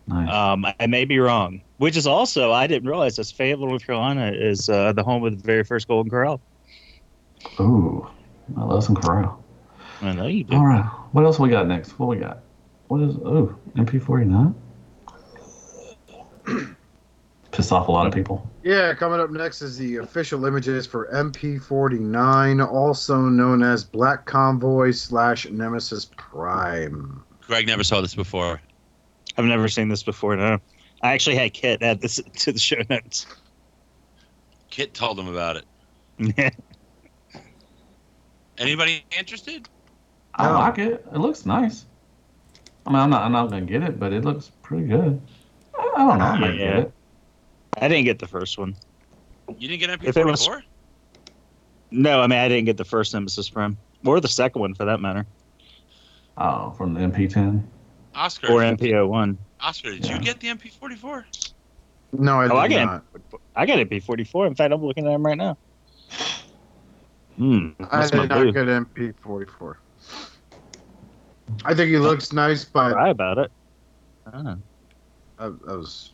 Nice. 0.07 0.33
Um, 0.33 0.65
I 0.79 0.87
may 0.87 1.05
be 1.05 1.19
wrong. 1.19 1.63
Which 1.79 1.97
is 1.97 2.07
also 2.07 2.53
I 2.53 2.69
didn't 2.69 2.89
realize 2.89 3.17
this. 3.17 3.33
Fayetteville, 3.33 3.67
North 3.67 3.85
Carolina 3.85 4.31
is 4.33 4.69
uh, 4.69 4.93
the 4.93 5.03
home 5.03 5.25
of 5.25 5.37
the 5.37 5.43
very 5.45 5.65
first 5.65 5.89
Golden 5.89 6.09
Corral. 6.11 6.41
Ooh, 7.59 8.07
I 8.57 8.63
love 8.63 8.85
some 8.85 8.95
Corral. 8.95 9.43
I 10.01 10.13
know 10.13 10.29
you 10.29 10.45
do. 10.45 10.55
All 10.55 10.65
right, 10.65 10.85
what 11.11 11.25
else 11.25 11.41
we 11.41 11.49
got 11.49 11.67
next? 11.67 11.99
What 11.99 12.07
we 12.09 12.17
got? 12.17 12.45
What 12.87 13.01
is? 13.03 13.17
Ooh, 13.17 13.59
MP49. 13.75 14.55
Piss 17.53 17.73
off 17.73 17.89
a 17.89 17.93
lot 17.93 18.07
of 18.07 18.15
people. 18.15 18.49
Yeah, 18.63 18.95
coming 18.95 19.19
up 19.21 19.31
next 19.31 19.61
is 19.61 19.77
the 19.77 19.97
official 19.97 20.45
images 20.47 20.87
for 20.87 21.09
MP49, 21.13 22.67
also 22.71 23.19
known 23.23 23.63
as 23.63 23.83
Black 23.83 24.25
Convoy 24.25 24.93
slash 24.93 25.49
Nemesis 25.51 26.11
Prime. 26.17 27.23
Greg 27.47 27.67
never 27.67 27.83
saw 27.83 28.01
this 28.01 28.15
before. 28.15 28.61
I've 29.37 29.45
never 29.47 29.69
seen 29.69 29.89
this 29.89 30.03
before. 30.05 30.37
No, 30.37 30.59
I 31.03 31.13
actually 31.13 31.37
had 31.37 31.53
Kit 31.53 31.83
add 31.83 32.01
this 32.01 32.21
to 32.37 32.53
the 32.53 32.59
show 32.59 32.77
notes. 32.89 33.27
Kit 34.71 34.95
told 34.95 35.19
him 35.19 35.27
about 35.27 35.57
it. 35.57 36.55
Anybody 38.59 39.05
interested? 39.19 39.69
I 40.35 40.47
No. 40.47 40.53
like 40.55 40.79
it. 40.79 41.05
It 41.13 41.19
looks 41.19 41.47
nice. 41.47 41.87
I 42.87 42.91
mean, 42.91 42.99
I'm 43.01 43.11
not. 43.11 43.23
I'm 43.23 43.33
not 43.33 43.51
gonna 43.51 43.63
get 43.65 43.83
it, 43.83 43.99
but 43.99 44.13
it 44.13 44.25
looks 44.25 44.53
pretty 44.63 44.87
good. 44.87 45.21
I, 45.77 45.91
I 45.97 45.99
don't 46.07 46.19
know. 46.19 46.25
I 46.25 46.39
might 46.39 46.55
Yeah. 46.55 46.65
get 46.71 46.79
it. 46.79 46.93
I 47.79 47.89
didn't 47.89 48.05
get 48.05 48.19
the 48.19 48.27
first 48.27 48.59
one. 48.59 48.75
You 49.59 49.69
didn't 49.69 49.81
get 49.81 49.91
If 50.09 50.17
it 50.17 50.25
was- 50.27 50.47
MP44? 50.47 50.63
No, 51.93 52.21
I 52.21 52.27
mean 52.27 52.39
I 52.39 52.49
didn't 52.49 52.67
get 52.67 52.77
the 52.77 52.85
first 52.85 53.13
Nemesis 53.15 53.49
Prime 53.51 53.77
or 54.05 54.21
the 54.21 54.29
second 54.29 54.61
one 54.61 54.75
for 54.75 54.85
that 54.85 55.01
matter, 55.01 55.27
Oh, 56.37 56.71
from 56.73 56.95
the 56.95 57.01
MP10. 57.01 57.65
Oscar. 58.15 58.53
or 58.53 58.61
MPO 58.63 59.09
one. 59.09 59.39
Oscar, 59.61 59.91
did 59.91 60.07
Yeah. 60.07 60.15
you 60.17 60.21
get 60.23 60.41
the 60.41 60.49
MP44? 60.49 61.25
No, 62.13 62.41
I 62.41 62.45
did 62.45 62.53
Oh, 62.53 62.57
I 62.59 62.69
get 62.69 62.85
not. 62.85 63.05
I 63.57 63.67
got 63.67 63.79
it 63.79 63.89
B44. 63.91 64.47
In 64.47 64.55
fact, 64.55 64.73
I'm 64.73 64.83
looking 64.85 65.07
at 65.07 65.11
them 65.11 65.25
right 65.27 65.37
now. 65.39 65.57
Hmm. 67.37 67.71
I 67.91 68.01
that's 68.01 68.11
did 68.11 68.29
not 68.29 68.39
boo. 68.43 68.53
get 68.53 68.67
MP44. 68.69 69.77
I 71.65 71.75
think 71.75 71.91
he 71.91 71.99
looks 71.99 72.33
nice, 72.33 72.65
but 72.65 72.93
Cry 72.93 73.09
about 73.11 73.39
it. 73.39 73.51
I, 74.33 74.57
I 75.41 75.49
was 75.49 76.13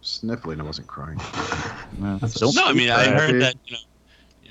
sniffling. 0.00 0.60
I 0.60 0.64
wasn't 0.64 0.86
crying. 0.86 1.18
no. 1.98 2.18
No, 2.18 2.64
I 2.64 2.72
mean 2.72 2.90
I 2.90 3.04
cry. 3.04 3.18
heard 3.18 3.42
that. 3.42 3.56
You 3.66 3.72
know, 3.74 3.78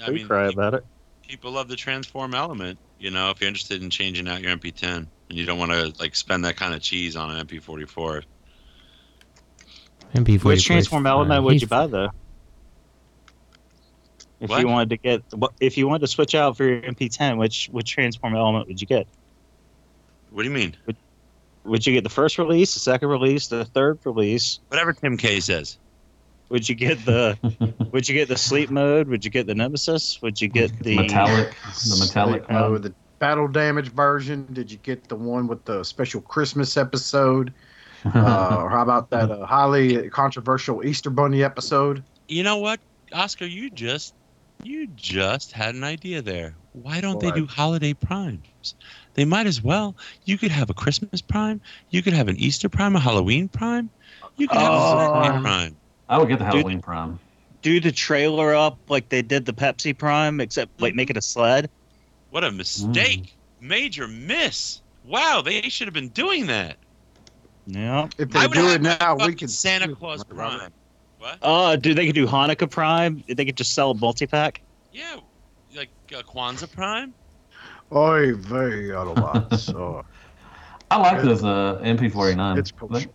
I 0.03 0.05
Don't 0.07 0.15
mean, 0.15 0.27
cry 0.27 0.47
about 0.47 0.73
it. 0.75 0.85
people 1.27 1.51
love 1.51 1.67
the 1.67 1.75
transform 1.75 2.33
element. 2.33 2.79
You 2.99 3.11
know, 3.11 3.29
if 3.29 3.41
you're 3.41 3.47
interested 3.47 3.81
in 3.83 3.89
changing 3.89 4.27
out 4.27 4.41
your 4.41 4.55
MP10 4.55 5.07
and 5.29 5.37
you 5.37 5.45
don't 5.45 5.59
want 5.59 5.71
to 5.71 5.93
like 5.99 6.15
spend 6.15 6.45
that 6.45 6.55
kind 6.55 6.73
of 6.73 6.81
cheese 6.81 7.15
on 7.15 7.31
an 7.31 7.45
MP44, 7.45 8.23
MP44 10.13 10.43
Which 10.43 10.65
transform 10.65 11.05
uh, 11.05 11.11
element 11.11 11.43
would 11.43 11.61
you 11.61 11.67
buy 11.67 11.87
though? 11.87 12.09
If 14.39 14.49
What? 14.49 14.61
you 14.61 14.67
wanted 14.67 14.89
to 14.91 14.97
get, 14.97 15.23
if 15.59 15.77
you 15.77 15.87
wanted 15.87 16.01
to 16.01 16.07
switch 16.07 16.35
out 16.35 16.57
for 16.57 16.63
your 16.63 16.81
MP10, 16.81 17.37
which 17.37 17.69
which 17.71 17.91
transform 17.91 18.35
element 18.35 18.67
would 18.67 18.79
you 18.81 18.87
get? 18.87 19.07
what 20.29 20.43
do 20.43 20.49
you 20.49 20.53
mean? 20.53 20.75
would 20.85 20.97
you 21.67 21.93
get 21.93 22.03
the 22.03 22.09
first 22.09 22.37
release, 22.37 22.73
the 22.73 22.79
second 22.79 23.09
release, 23.09 23.47
the 23.47 23.65
third 23.65 23.99
release? 24.05 24.59
Whatever 24.69 24.93
Tim 24.93 25.17
K 25.17 25.39
says. 25.39 25.77
Would 26.49 26.69
you 26.69 26.75
get 26.75 27.03
the 27.05 27.37
would 27.91 28.07
you 28.07 28.15
get 28.15 28.29
the 28.29 28.37
sleep 28.37 28.69
mode? 28.69 29.07
Would 29.09 29.25
you 29.25 29.31
get 29.31 29.47
the 29.47 29.55
nemesis? 29.55 30.21
Would 30.21 30.41
you 30.41 30.47
get 30.47 30.77
the 30.79 30.95
metallic, 30.95 31.55
the 31.89 31.97
metallic 31.99 32.45
Sleep 32.45 32.51
mode, 32.51 32.83
the 32.83 32.93
battle 33.19 33.47
damage 33.47 33.89
version. 33.91 34.47
Did 34.53 34.71
you 34.71 34.77
get 34.77 35.07
the 35.07 35.15
one 35.15 35.47
with 35.47 35.65
the 35.65 35.83
special 35.83 36.21
Christmas 36.21 36.77
episode? 36.77 37.53
uh, 38.05 38.57
or 38.59 38.69
how 38.69 38.81
about 38.81 39.09
that 39.09 39.29
uh, 39.29 39.45
highly 39.45 40.09
controversial 40.09 40.85
Easter 40.85 41.09
Bunny 41.09 41.43
episode? 41.43 42.03
You 42.27 42.43
know 42.43 42.57
what, 42.57 42.79
Oscar? 43.11 43.45
You 43.45 43.69
just 43.69 44.13
you 44.63 44.87
just 44.95 45.51
had 45.51 45.75
an 45.75 45.83
idea 45.83 46.21
there. 46.21 46.55
Why 46.73 47.01
don't 47.01 47.19
they 47.19 47.27
What? 47.27 47.35
do 47.35 47.45
holiday 47.45 47.93
primes? 47.93 48.75
They 49.17 49.25
might 49.25 49.47
as 49.47 49.63
well. 49.63 49.95
You 50.25 50.37
could 50.37 50.51
have 50.51 50.69
a 50.69 50.75
Christmas 50.75 51.21
prime. 51.23 51.59
You 51.89 52.03
could 52.03 52.13
have 52.13 52.27
an 52.27 52.37
Easter 52.37 52.69
prime, 52.69 52.95
a 52.95 52.99
Halloween 52.99 53.47
prime. 53.49 53.89
You 54.37 54.47
could 54.47 54.59
have 54.59 54.71
a 54.71 54.95
birthday 54.95 55.37
Oh. 55.37 55.41
prime. 55.41 55.75
I 56.07 56.17
would 56.19 56.29
get 56.29 56.37
the 56.39 56.45
Dude. 56.45 56.53
Halloween 56.53 56.81
Prime. 56.81 57.19
do 57.63 57.79
the 57.79 57.91
trailer 57.91 58.53
up 58.55 58.77
like 58.87 59.09
they 59.09 59.23
did 59.23 59.45
the 59.45 59.51
Pepsi 59.53 59.97
Prime, 59.97 60.39
except 60.39 60.79
like 60.79 60.93
make 60.95 61.09
it 61.09 61.17
a 61.17 61.21
sled? 61.21 61.69
What 62.29 62.43
a 62.43 62.51
mistake! 62.51 63.35
Major 63.59 64.07
miss. 64.07 64.81
Wow, 65.03 65.41
they 65.43 65.61
should 65.63 65.87
have 65.87 65.93
been 65.95 66.09
doing 66.09 66.45
that. 66.47 66.77
Yeah. 67.65 68.07
If 68.19 68.29
they 68.29 68.47
do 68.47 68.69
it 68.69 68.81
now, 68.83 69.15
we 69.15 69.33
can 69.33 69.47
Santa 69.47 69.93
Claus 69.95 70.23
prime. 70.23 70.71
What? 71.17 71.39
Uh, 71.41 71.75
dude, 71.75 71.97
they 71.97 72.05
could 72.05 72.15
do 72.15 72.27
Hanukkah 72.27 72.69
Prime. 72.69 73.23
They 73.27 73.43
could 73.45 73.57
just 73.57 73.73
sell 73.73 73.91
a 73.91 73.95
multi 73.95 74.27
pack. 74.27 74.61
Yeah, 74.93 75.15
like 75.75 75.89
uh, 76.15 76.21
Kwanzaa 76.21 76.71
prime. 76.71 77.13
Oy 77.93 78.33
vey, 78.33 78.89
Autobots. 78.89 79.73
Oh. 79.77 80.03
I 80.89 80.97
like 80.97 81.21
this 81.21 81.43
uh, 81.43 81.81
MP49. 81.83 82.57
It's 82.57 82.71
think, 82.71 83.13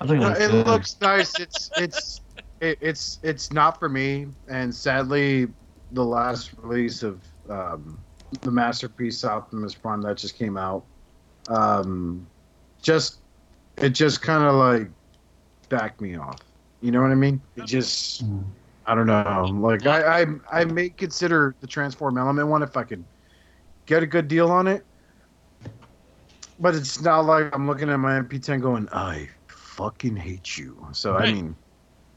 I 0.00 0.06
think 0.06 0.22
it 0.22 0.26
looks 0.26 0.40
it 0.40 0.66
looks 0.66 0.96
nice. 1.00 1.38
It's 1.38 1.70
it's 1.76 2.20
it, 2.60 2.78
it's 2.80 3.20
it's 3.22 3.52
not 3.52 3.78
for 3.78 3.88
me, 3.88 4.26
and 4.48 4.74
sadly, 4.74 5.46
the 5.92 6.04
last 6.04 6.50
release 6.60 7.04
of 7.04 7.22
um, 7.48 7.98
the 8.40 8.50
masterpiece 8.50 9.24
Optimus 9.24 9.74
Prime 9.74 10.02
that 10.02 10.16
just 10.16 10.36
came 10.36 10.56
out, 10.56 10.84
um, 11.48 12.26
just 12.82 13.20
it 13.76 13.90
just 13.90 14.20
kind 14.20 14.42
of 14.42 14.54
like 14.56 14.88
backed 15.68 16.00
me 16.00 16.16
off. 16.16 16.40
You 16.80 16.90
know 16.90 17.00
what 17.00 17.12
I 17.12 17.16
mean? 17.16 17.40
It 17.56 17.66
just 17.66 18.24
I 18.86 18.94
don't 18.94 19.06
know. 19.06 19.48
Like 19.52 19.86
I 19.86 20.22
I 20.22 20.26
I 20.50 20.64
may 20.64 20.88
consider 20.88 21.54
the 21.60 21.66
transform 21.68 22.18
element 22.18 22.48
one 22.48 22.62
if 22.64 22.76
I 22.76 22.82
could 22.82 23.04
get 23.86 24.02
a 24.02 24.06
good 24.06 24.28
deal 24.28 24.50
on 24.50 24.66
it. 24.66 24.84
But 26.60 26.74
it's 26.74 27.00
not 27.00 27.24
like 27.26 27.54
I'm 27.54 27.66
looking 27.66 27.90
at 27.90 27.96
my 27.98 28.20
MP10 28.20 28.60
going, 28.62 28.88
I 28.92 29.28
fucking 29.48 30.16
hate 30.16 30.56
you. 30.56 30.86
So 30.92 31.16
I 31.16 31.32
mean, 31.32 31.56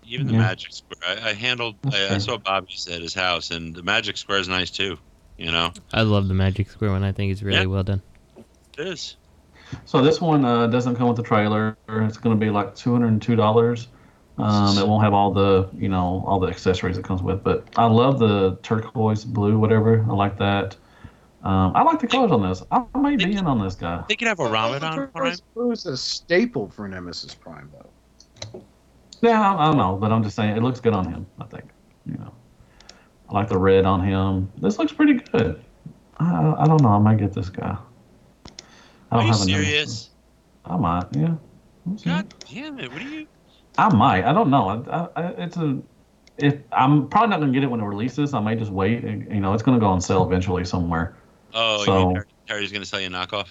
Even 0.03 0.27
the 0.27 0.34
Yeah. 0.34 0.39
Magic 0.39 0.72
Square. 0.72 1.18
I, 1.23 1.30
I 1.30 1.34
handled. 1.34 1.76
I, 1.91 2.15
I 2.15 2.18
saw 2.19 2.38
Bobby's 2.38 2.88
at 2.88 3.02
his 3.02 3.14
house, 3.14 3.52
and 3.52 3.76
the 3.76 3.84
Magic 3.84 4.15
Square 4.15 4.39
is 4.39 4.48
nice 4.48 4.69
too. 4.72 4.98
You 5.38 5.52
know, 5.52 5.73
I 5.94 6.03
love 6.03 6.27
the 6.27 6.34
Magic 6.34 6.69
Square 6.69 6.91
one. 6.91 7.03
I 7.03 7.11
think 7.11 7.31
it's 7.31 7.41
really 7.44 7.60
Yeah. 7.60 7.65
well 7.65 7.84
done. 7.84 8.02
it 8.77 8.88
is. 8.88 9.18
So 9.85 10.02
this 10.02 10.22
one 10.22 10.45
uh, 10.45 10.68
doesn't 10.68 10.95
come 10.95 11.07
with 11.10 11.18
the 11.18 11.23
trailer. 11.23 11.76
It's 11.89 12.18
going 12.18 12.39
to 12.39 12.39
be 12.39 12.49
like 12.49 12.73
two 12.76 12.94
hundred 12.94 13.07
and 13.07 13.22
two 13.22 13.35
dollars. 13.35 13.89
Um, 14.38 14.77
it 14.77 14.88
won't 14.88 15.03
have 15.03 15.14
all 15.14 15.34
the 15.34 15.68
you 15.76 15.89
know 15.89 16.23
all 16.27 16.39
the 16.39 16.48
accessories 16.48 16.98
it 16.98 17.03
comes 17.03 17.22
with, 17.22 17.44
but 17.44 17.68
I 17.76 17.85
love 17.85 18.19
the 18.19 18.57
turquoise 18.64 19.26
blue, 19.26 19.57
whatever. 19.60 20.06
I 20.10 20.14
like 20.14 20.38
that. 20.38 20.77
Um, 21.48 21.72
I 21.76 21.82
like 21.84 22.02
the 22.02 22.07
colors 22.07 22.32
on 22.34 22.41
this. 22.41 22.61
I 22.72 22.84
might 22.94 23.19
be 23.19 23.32
in 23.38 23.48
on 23.48 23.57
this 23.64 23.74
guy. 23.76 24.03
They 24.10 24.18
could 24.18 24.28
have 24.28 24.41
a 24.41 24.49
Ramadan 24.49 25.07
prime. 25.14 25.34
It's 25.72 25.86
a 25.86 25.95
staple 25.95 26.68
for 26.69 26.90
Nemesis 26.90 27.34
Prime, 27.36 27.72
though. 27.72 28.61
Yeah, 29.22 29.40
I, 29.40 29.64
I 29.64 29.65
don't 29.68 29.78
know, 29.78 29.95
but 29.95 30.11
I'm 30.11 30.24
just 30.24 30.36
saying 30.36 30.57
it 30.57 30.61
looks 30.61 30.82
good 30.82 30.94
on 30.94 31.07
him. 31.07 31.26
I 31.40 31.45
think 31.45 31.64
you 32.06 32.18
know. 32.18 32.34
I 33.30 33.34
like 33.34 33.48
the 33.48 33.57
red 33.57 33.86
on 33.86 34.03
him. 34.03 34.52
This 34.57 34.78
looks 34.78 34.91
pretty 34.91 35.14
good. 35.14 35.64
I, 36.18 36.53
I 36.60 36.68
don't 36.68 36.82
know. 36.82 36.90
I 36.90 36.99
might 36.99 37.18
get 37.18 37.32
this 37.32 37.48
guy. 37.49 37.78
I 39.10 39.15
Are 39.15 39.19
don't 39.19 39.28
you 39.28 39.32
have 39.32 39.41
a 39.41 39.45
name. 39.45 39.56
serious? 39.64 40.10
I 40.65 40.76
might. 40.76 41.06
Yeah. 41.14 41.36
God 42.03 42.28
damn 42.52 42.78
it! 42.80 42.91
What 42.91 43.02
are 43.02 43.06
you? 43.06 43.26
I 43.78 43.88
might. 43.88 44.26
I 44.26 44.34
don't 44.34 44.49
know. 44.49 44.68
I, 44.68 44.99
I, 44.99 45.10
I- 45.28 45.44
it's 45.45 45.56
a. 45.56 45.80
If 46.38 46.57
I'm 46.74 47.07
probably 47.07 47.30
not 47.30 47.40
gonna 47.40 47.53
get 47.53 47.64
it 47.64 47.68
when 47.68 47.80
it 47.80 47.86
releases, 47.86 48.34
I 48.34 48.41
might 48.41 48.60
just 48.60 48.72
wait. 48.72 49.06
and, 49.06 49.32
You 49.34 49.40
know, 49.40 49.53
it's 49.53 49.64
gonna 49.64 49.80
go 49.80 49.88
on 49.88 50.02
sale 50.02 50.26
eventually 50.26 50.65
somewhere. 50.65 51.15
Oh, 51.53 51.84
So- 51.86 51.99
you 51.99 52.07
mean 52.15 52.24
Terry's 52.48 52.72
gonna 52.72 52.86
sell 52.86 52.99
you 53.02 53.07
a 53.07 53.10
knockoff? 53.10 53.48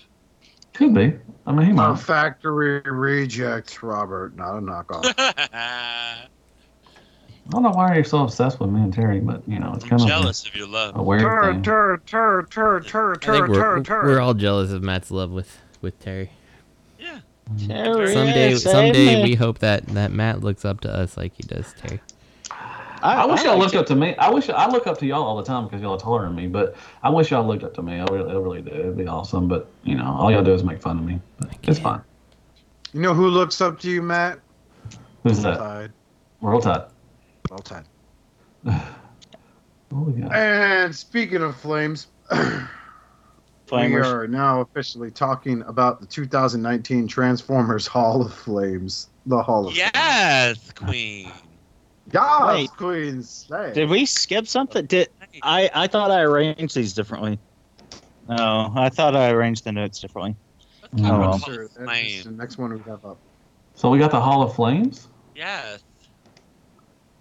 Could 0.74 0.94
be. 0.94 1.14
I 1.46 1.52
mean, 1.52 1.74
he 1.74 1.80
A 1.80 1.96
factory 1.96 2.80
reject, 2.84 3.82
Robert, 3.82 4.36
not 4.36 4.56
a 4.58 4.60
knockoff. 4.60 5.14
I 5.54 6.26
don't 7.50 7.62
know 7.62 7.70
why 7.70 7.94
you're 7.94 8.04
so 8.04 8.24
obsessed 8.24 8.58
with 8.58 8.70
me 8.70 8.80
and 8.80 8.92
Terry, 8.92 9.20
but 9.20 9.42
you 9.48 9.60
know, 9.60 9.72
it's 9.74 9.84
I'm 9.84 9.90
kind 9.90 10.02
of 10.02 10.08
jealous 10.08 10.46
of 10.46 10.54
your 10.56 10.66
love. 10.66 10.96
a, 10.96 10.98
a 10.98 11.02
weird 11.02 11.20
Tur, 11.22 11.52
thing. 11.52 11.62
tur, 11.62 12.02
tur, 12.04 12.42
tur, 12.50 12.80
tur, 12.80 13.10
I 13.12 13.14
think 13.14 13.22
tur, 13.22 13.48
we're, 13.48 13.54
tur, 13.76 13.82
tur. 13.84 14.04
we're 14.04 14.20
all 14.20 14.34
jealous 14.34 14.72
of 14.72 14.82
Matt's 14.82 15.10
love 15.12 15.30
with 15.30 15.58
with 15.80 15.98
Terry. 16.00 16.30
Yeah. 16.98 17.20
Terry, 17.66 18.12
Someday, 18.12 18.54
someday 18.56 19.16
me. 19.16 19.22
we 19.22 19.34
hope 19.36 19.60
that 19.60 19.86
that 19.88 20.10
Matt 20.10 20.42
looks 20.42 20.64
up 20.64 20.80
to 20.80 20.92
us 20.92 21.16
like 21.16 21.34
he 21.36 21.44
does 21.44 21.72
Terry. 21.78 22.00
I, 23.02 23.26
wish 23.26 23.42
y'all 23.42 23.58
like 23.58 23.72
looked 23.72 23.74
up 23.76 23.86
to 23.86 23.96
me. 23.96 24.14
I 24.16 24.30
wish 24.30 24.48
I 24.48 24.68
look 24.68 24.86
up 24.86 24.98
to 24.98 25.06
y'all 25.06 25.22
all 25.22 25.36
the 25.36 25.44
time 25.44 25.64
because 25.64 25.80
y'all 25.80 25.94
are 25.94 25.98
taller 25.98 26.22
than 26.22 26.34
me. 26.34 26.46
But 26.46 26.76
I 27.02 27.10
wish 27.10 27.30
y'all 27.30 27.46
looked 27.46 27.64
up 27.64 27.74
to 27.74 27.82
me. 27.82 28.00
I 28.00 28.04
really, 28.04 28.30
I 28.30 28.34
really 28.34 28.62
do. 28.62 28.70
It'd 28.70 28.96
be 28.96 29.06
awesome. 29.06 29.48
But 29.48 29.68
you 29.84 29.94
know, 29.96 30.16
all 30.18 30.30
y'all 30.30 30.44
do 30.44 30.54
is 30.54 30.64
make 30.64 30.80
fun 30.80 30.98
of 30.98 31.04
me. 31.04 31.20
But 31.38 31.50
it's 31.62 31.78
fine. 31.78 32.02
You 32.92 33.00
know 33.00 33.14
who 33.14 33.28
looks 33.28 33.60
up 33.60 33.78
to 33.80 33.90
you, 33.90 34.02
Matt? 34.02 34.40
Who's 35.22 35.42
that? 35.42 35.58
Tide. 35.58 35.92
Roll 36.40 36.60
Tide. 36.60 36.84
Roll 37.50 37.58
Tide. 37.58 37.84
What 39.90 40.06
we 40.06 40.20
got? 40.20 40.34
And 40.34 40.94
speaking 40.94 41.42
of 41.42 41.56
flames, 41.56 42.08
we 43.72 43.94
are 43.94 44.26
now 44.26 44.60
officially 44.60 45.10
talking 45.10 45.62
about 45.62 46.00
the 46.00 46.06
2019 46.06 47.06
Transformers 47.06 47.86
Hall 47.86 48.22
of 48.22 48.34
Flames. 48.34 49.08
The 49.26 49.42
Hall 49.42 49.68
of 49.68 49.76
Yes, 49.76 50.72
Queen. 50.72 51.32
Yes, 52.22 52.46
Wait. 52.54 52.70
Queens. 52.70 53.46
Hey. 53.50 53.72
Did 53.74 53.88
we 53.88 54.06
skip 54.06 54.46
something? 54.46 54.86
Did 54.86 55.08
I? 55.42 55.70
I 55.74 55.86
thought 55.86 56.10
I 56.10 56.22
arranged 56.22 56.74
these 56.74 56.92
differently. 56.94 57.38
No, 58.28 58.72
I 58.74 58.88
thought 58.88 59.14
I 59.14 59.30
arranged 59.30 59.64
the 59.64 59.72
notes 59.72 60.00
differently. 60.00 60.34
Let's 60.82 61.04
Oh, 61.04 61.18
well. 61.20 61.38
Sure, 61.38 61.54
Hall 61.54 61.62
of 61.64 61.86
that's 61.86 62.24
the 62.24 62.30
next 62.32 62.58
one 62.58 62.72
we 62.72 62.78
have 62.80 63.04
up. 63.04 63.18
So 63.74 63.90
we 63.90 63.98
got 63.98 64.10
the 64.10 64.20
Hall 64.20 64.42
of 64.42 64.54
Flames. 64.54 65.08
Yes. 65.34 65.82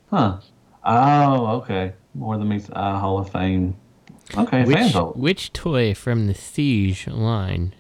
Huh. 0.10 0.40
Oh, 0.84 1.48
okay. 1.58 1.94
More 2.14 2.38
than 2.38 2.48
meets 2.48 2.70
uh, 2.72 3.00
Hall 3.00 3.18
of 3.20 3.30
Fame. 3.30 3.76
Okay, 4.38 4.64
fan 4.64 4.68
Which 4.68 4.94
vote. 4.94 5.18
which 5.18 5.54
toy 5.54 5.94
from 5.94 6.28
the 6.28 6.34
Siege 6.34 7.08
line 7.08 7.74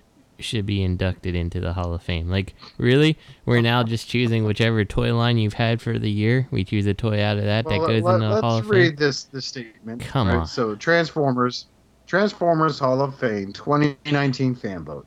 should 0.45 0.65
be 0.65 0.83
inducted 0.83 1.35
into 1.35 1.59
the 1.59 1.73
Hall 1.73 1.93
of 1.93 2.01
Fame? 2.03 2.29
Like, 2.29 2.53
really? 2.77 3.17
We're 3.45 3.61
now 3.61 3.83
just 3.83 4.07
choosing 4.09 4.45
whichever 4.45 4.85
toy 4.85 5.13
line 5.15 5.37
you've 5.37 5.53
had 5.53 5.81
for 5.81 5.99
the 5.99 6.09
year. 6.09 6.47
We 6.51 6.63
choose 6.63 6.85
a 6.85 6.93
toy 6.93 7.21
out 7.21 7.37
of 7.37 7.43
that 7.43 7.65
that 7.67 7.79
goes 7.79 8.03
let, 8.03 8.15
in 8.15 8.21
the 8.21 8.41
Hall 8.41 8.57
of 8.59 8.65
Fame. 8.65 8.69
Let's 8.69 8.89
read 8.91 8.97
this 8.97 9.23
this 9.25 9.45
statement. 9.45 10.01
Come 10.01 10.27
Right, 10.27 10.37
on. 10.37 10.47
So 10.47 10.75
Transformers, 10.75 11.67
Transformers 12.07 12.79
Hall 12.79 13.01
of 13.01 13.17
Fame 13.17 13.51
2019 13.53 14.55
fan 14.55 14.83
vote. 14.85 15.05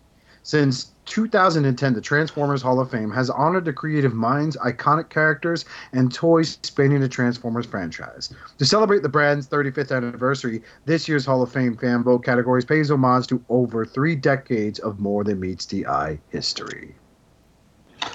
Since 0.48 0.92
2010, 1.04 1.92
the 1.92 2.00
Transformers 2.00 2.62
Hall 2.62 2.80
of 2.80 2.90
Fame 2.90 3.10
has 3.10 3.28
honored 3.28 3.66
the 3.66 3.72
creative 3.74 4.14
minds, 4.14 4.56
iconic 4.56 5.10
characters, 5.10 5.66
and 5.92 6.10
toys 6.10 6.58
spanning 6.62 7.02
the 7.02 7.08
Transformers 7.08 7.66
franchise. 7.66 8.32
To 8.56 8.64
celebrate 8.64 9.02
the 9.02 9.10
brand's 9.10 9.46
35th 9.46 9.94
anniversary, 9.94 10.62
this 10.86 11.06
year's 11.06 11.26
Hall 11.26 11.42
of 11.42 11.52
Fame 11.52 11.76
fan 11.76 12.02
vote 12.02 12.24
categories 12.24 12.64
pays 12.64 12.90
homage 12.90 13.26
to 13.26 13.44
over 13.50 13.84
three 13.84 14.16
decades 14.16 14.78
of 14.78 14.98
more 14.98 15.22
than 15.22 15.38
meets 15.38 15.66
the 15.66 15.86
eye 15.86 16.18
history. 16.30 16.94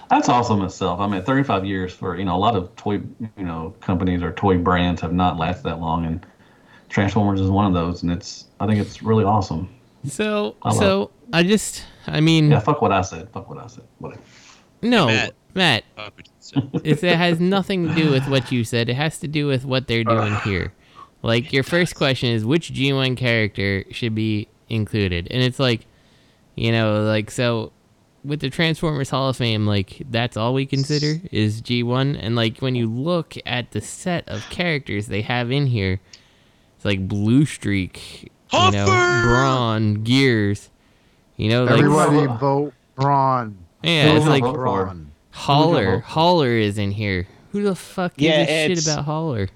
That's 0.10 0.28
awesome 0.28 0.64
itself. 0.64 1.02
I 1.02 1.06
mean, 1.06 1.22
35 1.22 1.66
years 1.66 1.94
for 1.94 2.18
you 2.18 2.26
know 2.26 2.36
a 2.36 2.42
lot 2.42 2.56
of 2.56 2.76
toy 2.76 2.94
you 3.38 3.46
know 3.46 3.76
companies 3.80 4.24
or 4.24 4.32
toy 4.32 4.58
brands 4.58 5.02
have 5.02 5.14
not 5.14 5.38
lasted 5.38 5.66
that 5.66 5.80
long, 5.80 6.08
and 6.08 6.26
Transformers 6.90 7.42
is 7.42 7.52
one 7.52 7.68
of 7.68 7.74
those, 7.76 8.02
and 8.02 8.12
it's 8.12 8.46
I 8.60 8.66
think 8.66 8.80
it's 8.80 9.04
really 9.04 9.24
awesome. 9.24 9.70
So, 10.08 10.56
I 10.64 10.70
love 10.70 10.78
so 10.80 11.12
I 11.32 11.44
just, 11.44 11.86
I 12.08 12.22
mean, 12.22 12.52
Yeah, 12.52 12.60
fuck 12.60 12.82
what 12.82 12.92
I 12.92 13.02
said. 13.02 13.30
Fuck 13.30 13.50
what 13.50 13.58
I 13.58 13.68
said. 13.68 13.86
Whatever. 14.00 14.22
no, 14.82 15.08
Matt. 15.08 15.34
Matt, 15.56 15.84
we 16.18 16.24
did 16.24 16.32
so. 16.40 16.70
it's, 16.84 17.04
it 17.04 17.16
has 17.16 17.40
nothing 17.40 17.88
to 17.88 17.94
do 17.94 18.10
with 18.12 18.28
what 18.28 18.52
you 18.52 18.64
said. 18.64 18.90
It 18.90 18.96
has 18.96 19.20
to 19.20 19.28
do 19.28 19.48
with 19.48 19.66
what 19.66 19.88
they're 19.88 20.04
doing 20.04 20.36
here. 20.44 20.74
Like 21.22 21.54
your 21.54 21.64
first 21.64 21.96
question 21.96 22.30
is 22.30 22.44
which 22.44 22.74
G1 22.74 23.16
character 23.16 23.86
should 23.92 24.14
be 24.16 24.48
included, 24.70 25.28
and 25.32 25.42
it's 25.42 25.60
like, 25.60 25.86
you 26.56 26.72
know, 26.72 27.04
like 27.04 27.32
so 27.32 27.72
with 28.26 28.40
the 28.40 28.50
Transformers 28.50 29.10
Hall 29.10 29.30
of 29.30 29.38
Fame, 29.38 29.66
like 29.66 30.02
that's 30.10 30.38
all 30.38 30.54
we 30.54 30.66
consider 30.66 31.22
is 31.32 31.62
G1, 31.62 32.18
and 32.20 32.36
like 32.36 32.60
when 32.60 32.76
you 32.76 32.90
look 32.90 33.36
at 33.46 33.72
the 33.72 33.82
set 33.82 34.28
of 34.28 34.42
characters 34.50 35.08
they 35.08 35.22
have 35.22 35.52
in 35.52 35.68
here, 35.68 36.00
it's 36.76 36.86
like 36.86 37.08
Blue 37.08 37.46
Streak, 37.46 38.32
you 38.52 38.72
know, 38.72 38.86
Brawn, 38.86 40.04
Gears, 40.04 40.70
you 41.38 41.50
know, 41.50 41.64
like 41.64 41.80
Everybody 41.80 42.28
vote 42.40 42.74
Braun. 42.96 43.58
Yeah, 43.84 44.12
Who 44.12 44.18
it's 44.18 44.26
like 44.26 44.44
you 44.44 44.52
vote 44.52 44.56
for? 44.56 44.98
Holler. 45.32 46.00
Holler 46.00 46.50
is 46.50 46.78
in 46.78 46.92
here. 46.92 47.28
Who 47.52 47.64
the 47.64 47.76
fuck 47.76 48.16
gives 48.16 48.50
Yeah, 48.50 48.56
a 48.56 48.76
shit 48.76 48.86
about 48.86 49.06
Holler? 49.06 49.50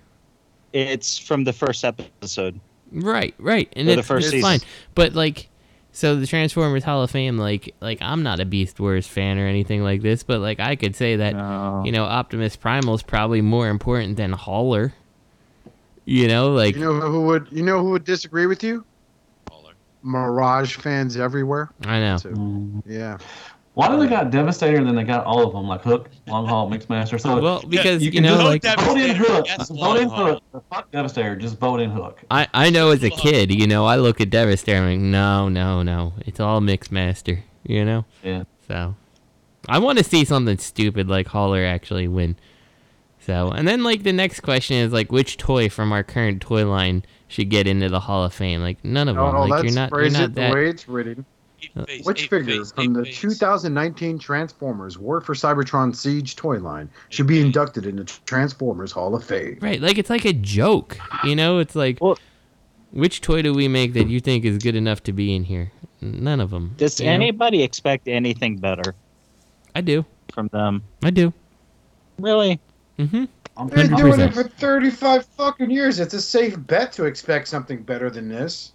It's 0.74 1.18
from 1.18 1.44
the 1.44 1.54
first 1.54 1.84
episode. 1.84 2.60
Right, 2.92 3.34
right, 3.40 3.72
and 3.76 3.88
Or 3.88 3.94
the 3.94 4.00
it's, 4.00 4.08
first 4.08 4.34
it's 4.34 4.42
fine. 4.42 4.60
But 4.96 5.14
like, 5.14 5.50
so 5.92 6.16
the 6.16 6.28
Transformers 6.28 6.84
Hall 6.84 7.02
of 7.04 7.12
Fame, 7.12 7.38
like, 7.38 7.74
like 7.82 8.00
I'm 8.02 8.24
not 8.24 8.40
a 8.40 8.46
Beast 8.46 8.80
Wars 8.80 9.08
fan 9.08 9.38
or 9.40 9.48
anything 9.48 9.84
like 9.84 10.02
this, 10.02 10.24
but 10.24 10.40
like 10.40 10.60
I 10.60 10.76
could 10.76 10.96
say 10.96 11.16
that 11.16 11.34
you 11.86 11.92
know 11.92 12.04
Optimus 12.04 12.56
Primal 12.56 12.96
is 12.96 13.04
probably 13.04 13.42
more 13.42 13.68
important 13.70 14.18
than 14.18 14.32
Holler. 14.32 14.94
You 16.06 16.28
know, 16.28 16.52
like 16.52 16.76
You 16.76 16.82
know 16.82 17.02
who 17.02 17.26
would 17.26 17.48
you 17.52 17.64
know 17.64 17.82
who 17.82 17.92
would 17.92 18.04
disagree 18.06 18.46
with 18.46 18.64
you? 18.64 18.86
Mirage 20.04 20.76
fans 20.78 21.18
everywhere. 21.18 21.70
I 21.86 22.00
know. 22.00 22.16
Mm. 22.16 22.84
Yeah. 22.86 23.18
Why 23.74 23.90
do 23.90 24.00
they 24.00 24.08
got 24.08 24.32
Devastator 24.32 24.78
and 24.78 24.88
then 24.88 24.96
they 24.96 25.04
got 25.04 25.24
all 25.26 25.46
of 25.46 25.54
them 25.54 25.68
like 25.68 25.82
Hook, 25.84 26.10
Long 26.26 26.48
Haul, 26.48 26.68
Mixmaster? 26.68 27.22
So 27.22 27.40
Well, 27.40 27.62
because, 27.68 28.02
you 28.04 28.12
can 28.12 28.24
know, 28.24 28.52
just 28.52 28.66
like- 28.66 28.80
vote 28.80 28.98
in 28.98 29.16
Hook, 29.16 29.46
Yes, 29.46 29.70
vote 29.70 29.98
in 30.00 30.10
Hook. 30.10 30.42
Fuck 30.74 30.90
Devastator, 30.92 31.36
just 31.36 31.60
vote 31.60 31.80
in 31.80 31.92
Hook. 31.92 32.24
I 32.32 32.48
I 32.56 32.70
know 32.72 32.90
as 32.90 33.04
a 33.04 33.12
kid, 33.12 33.54
you 33.54 33.68
know, 33.68 33.86
I 33.86 33.98
look 33.98 34.20
at 34.20 34.32
Devastator, 34.32 34.80
and 34.80 34.88
I'm 34.88 35.00
like, 35.00 35.12
no, 35.12 35.50
no, 35.50 35.84
no, 35.84 36.14
it's 36.26 36.40
all 36.40 36.60
Mixmaster, 36.60 37.40
you 37.68 37.86
know. 37.86 38.06
Yeah. 38.24 38.44
So, 38.68 38.96
I 39.70 39.78
want 39.78 40.00
to 40.00 40.04
see 40.04 40.26
something 40.26 40.58
stupid 40.58 41.08
like 41.08 41.28
Holler 41.28 41.64
actually 41.64 42.08
win. 42.08 42.36
So, 43.20 43.52
and 43.52 43.68
then 43.68 43.84
like 43.84 44.04
the 44.04 44.14
next 44.14 44.40
question 44.40 44.78
is 44.78 44.94
like, 44.94 45.12
which 45.12 45.38
toy 45.38 45.70
from 45.70 45.92
our 45.92 46.04
current 46.04 46.42
toy 46.42 46.66
line 46.66 47.04
should 47.28 47.50
get 47.50 47.68
into 47.68 47.90
the 47.90 48.00
Hall 48.00 48.24
of 48.24 48.34
Fame? 48.34 48.62
Like 48.62 48.84
none 48.86 49.08
of 49.10 49.16
them. 49.16 49.36
Oh, 49.36 49.42
like 49.42 49.50
let's 49.50 49.64
you're 49.66 49.74
not, 49.74 49.92
you're 49.92 50.10
not 50.10 50.22
it 50.22 50.36
the 50.36 50.42
that. 50.42 50.54
way 50.54 50.70
it's 50.70 50.88
written. 50.88 51.26
Which 52.04 52.30
figure 52.30 52.64
from 52.66 52.94
the 52.94 53.04
2019 53.04 54.20
Transformers 54.20 55.00
War 55.00 55.22
for 55.22 55.34
Cybertron 55.34 55.96
Siege 55.96 56.36
toy 56.36 56.60
line 56.60 56.88
should 57.10 57.26
be 57.26 57.42
inducted 57.42 57.88
into 57.88 58.06
Transformers 58.26 58.92
Hall 58.92 59.16
of 59.16 59.24
Fame? 59.24 59.58
Right, 59.60 59.82
like 59.82 59.98
it's 59.98 60.12
like 60.12 60.26
a 60.26 60.34
joke, 60.34 61.00
you 61.24 61.36
know. 61.36 61.58
It's 61.58 61.76
like, 61.76 61.98
which 62.92 63.22
toy 63.22 63.42
do 63.42 63.56
we 63.56 63.68
make 63.68 63.94
that 63.94 64.08
you 64.08 64.20
think 64.20 64.46
is 64.46 64.60
good 64.60 64.76
enough 64.76 65.02
to 65.04 65.12
be 65.12 65.36
in 65.36 65.46
here? 65.46 65.72
None 66.00 66.40
of 66.40 66.52
them. 66.52 66.76
Does 66.78 67.02
anybody 67.02 67.64
expect 67.64 68.08
anything 68.08 68.58
better 68.58 68.94
I 69.74 69.82
do. 69.82 70.06
from 70.32 70.50
them? 70.50 70.84
I 71.04 71.10
do. 71.10 71.34
Really? 72.20 72.60
Mm-hmm. 73.00 73.26
I'm 73.58 73.68
Been 73.68 73.96
doing 73.96 74.20
it 74.20 74.34
for 74.34 74.44
35 74.44 75.26
fucking 75.26 75.72
years. 75.72 76.00
It's 76.00 76.14
a 76.14 76.22
safe 76.22 76.56
bet 76.68 76.92
to 76.94 77.06
expect 77.06 77.48
something 77.48 77.82
better 77.82 78.10
than 78.10 78.30
this. 78.30 78.74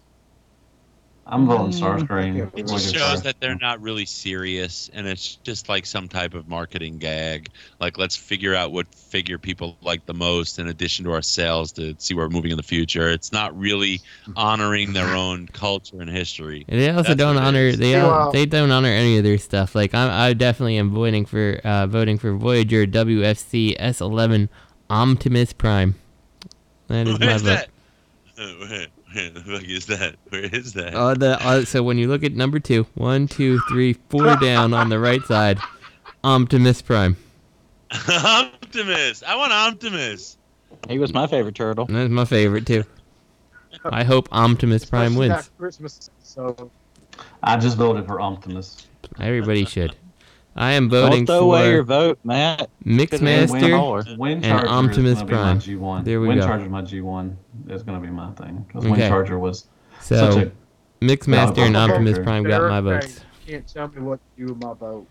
I'm 1.25 1.47
voting 1.47 1.71
Starscream. 1.71 2.51
It 2.53 2.67
just 2.67 2.93
shows 2.93 3.21
that 3.21 3.39
they're 3.39 3.55
not 3.55 3.81
really 3.81 4.05
serious, 4.05 4.89
and 4.93 5.07
it's 5.07 5.35
just 5.37 5.69
like 5.69 5.85
some 5.85 6.09
type 6.09 6.33
of 6.33 6.49
marketing 6.49 6.97
gag. 6.97 7.47
Like, 7.79 7.97
let's 7.97 8.15
figure 8.15 8.53
out 8.53 8.73
what 8.73 8.93
figure 8.93 9.37
people 9.37 9.77
like 9.81 10.05
the 10.05 10.13
most, 10.13 10.59
in 10.59 10.67
addition 10.67 11.05
to 11.05 11.13
our 11.13 11.21
sales, 11.21 11.71
to 11.73 11.95
see 11.97 12.13
where 12.13 12.25
we're 12.25 12.33
moving 12.33 12.51
in 12.51 12.57
the 12.57 12.63
future. 12.63 13.09
It's 13.09 13.31
not 13.31 13.57
really 13.57 14.01
honoring 14.35 14.91
their 14.91 15.07
own 15.15 15.47
culture 15.47 16.01
and 16.01 16.09
history. 16.09 16.65
And 16.67 16.81
they 16.81 16.89
also 16.89 17.09
That's 17.09 17.17
don't 17.19 17.35
what 17.35 17.43
it 17.43 17.47
honor 17.47 17.59
is. 17.59 17.77
they 17.77 17.95
all, 17.95 18.31
they 18.33 18.45
don't 18.45 18.71
honor 18.71 18.89
any 18.89 19.17
of 19.17 19.23
their 19.23 19.37
stuff. 19.37 19.75
Like 19.75 19.93
I 19.95 20.27
I 20.27 20.33
definitely 20.33 20.75
am 20.77 20.91
voting 20.91 21.25
for 21.25 21.61
uh, 21.63 21.87
voting 21.87 22.17
for 22.17 22.33
Voyager 22.33 22.85
WFC 22.85 23.77
S11 23.79 24.49
Optimus 24.89 25.53
Prime. 25.53 25.95
That 26.87 27.07
is 27.07 27.17
my 27.17 27.25
Where's 27.25 27.41
vote. 27.43 28.87
That? 29.13 29.33
Where, 29.33 29.43
where 29.53 29.59
the 29.59 29.59
fuck 29.59 29.63
is 29.63 29.85
that? 29.87 30.15
Where 30.29 30.43
is 30.43 30.73
that? 30.73 30.93
Uh, 30.93 31.13
the 31.13 31.45
uh, 31.45 31.65
so 31.65 31.83
when 31.83 31.97
you 31.97 32.07
look 32.07 32.23
at 32.23 32.33
number 32.33 32.59
two, 32.59 32.85
one, 32.95 33.27
two, 33.27 33.59
three, 33.69 33.93
four 34.09 34.35
down 34.41 34.73
on 34.73 34.89
the 34.89 34.99
right 34.99 35.21
side, 35.23 35.59
Optimus 36.23 36.81
Prime. 36.81 37.17
Optimus. 38.09 39.23
I 39.23 39.35
want 39.35 39.51
Optimus. 39.53 40.37
He 40.89 40.99
was 40.99 41.13
my 41.13 41.27
favorite 41.27 41.55
turtle. 41.55 41.85
That's 41.85 42.09
my 42.09 42.25
favorite 42.25 42.65
too. 42.65 42.83
I 43.85 44.03
hope 44.03 44.27
Optimus 44.31 44.85
Prime 44.85 45.13
Especially 45.13 45.29
wins. 45.29 45.51
Christmas. 45.57 46.09
So 46.21 46.71
I 47.41 47.57
just 47.57 47.77
voted 47.77 48.05
for 48.05 48.21
Optimus. 48.21 48.87
Everybody 49.19 49.65
should. 49.65 49.95
I 50.55 50.73
am 50.73 50.89
voting 50.89 51.25
Don't 51.25 51.37
throw 51.39 51.45
away 51.45 51.71
your 51.71 51.83
vote, 51.83 52.19
Matt. 52.23 52.69
Mixmaster 52.85 54.17
Wind 54.17 54.45
and 54.45 54.67
Optimus 54.67 55.23
Prime. 55.23 55.57
Be 55.59 55.75
my 55.75 55.99
G1. 56.01 56.05
There 56.05 56.21
we 56.21 56.27
Wind 56.27 56.41
go. 56.41 56.47
Charger's 56.47 56.69
my 56.69 56.81
G1 56.83 57.35
is 57.69 57.83
going 57.83 57.99
to 58.01 58.05
be 58.05 58.11
my 58.11 58.31
thing. 58.31 58.65
Because 58.67 58.83
Wind 58.85 58.97
Okay. 58.97 59.07
Charger 59.09 59.39
was 59.39 59.67
So, 60.01 60.31
such 60.31 60.43
a 60.47 60.51
Mixmaster 61.03 61.47
and 61.65 61.73
valuable 61.73 61.77
Optimus 61.77 62.13
character. 62.13 62.23
Prime 62.23 62.43
got 62.43 62.61
my 62.83 62.91
Eric, 62.91 63.03
votes. 63.03 63.21
you 63.45 63.53
Can't 63.53 63.67
tell 63.67 63.87
me 63.89 64.01
what 64.01 64.19
to 64.37 64.45
do 64.45 64.53
with 64.53 64.63
my 64.63 64.73
vote. 64.73 65.07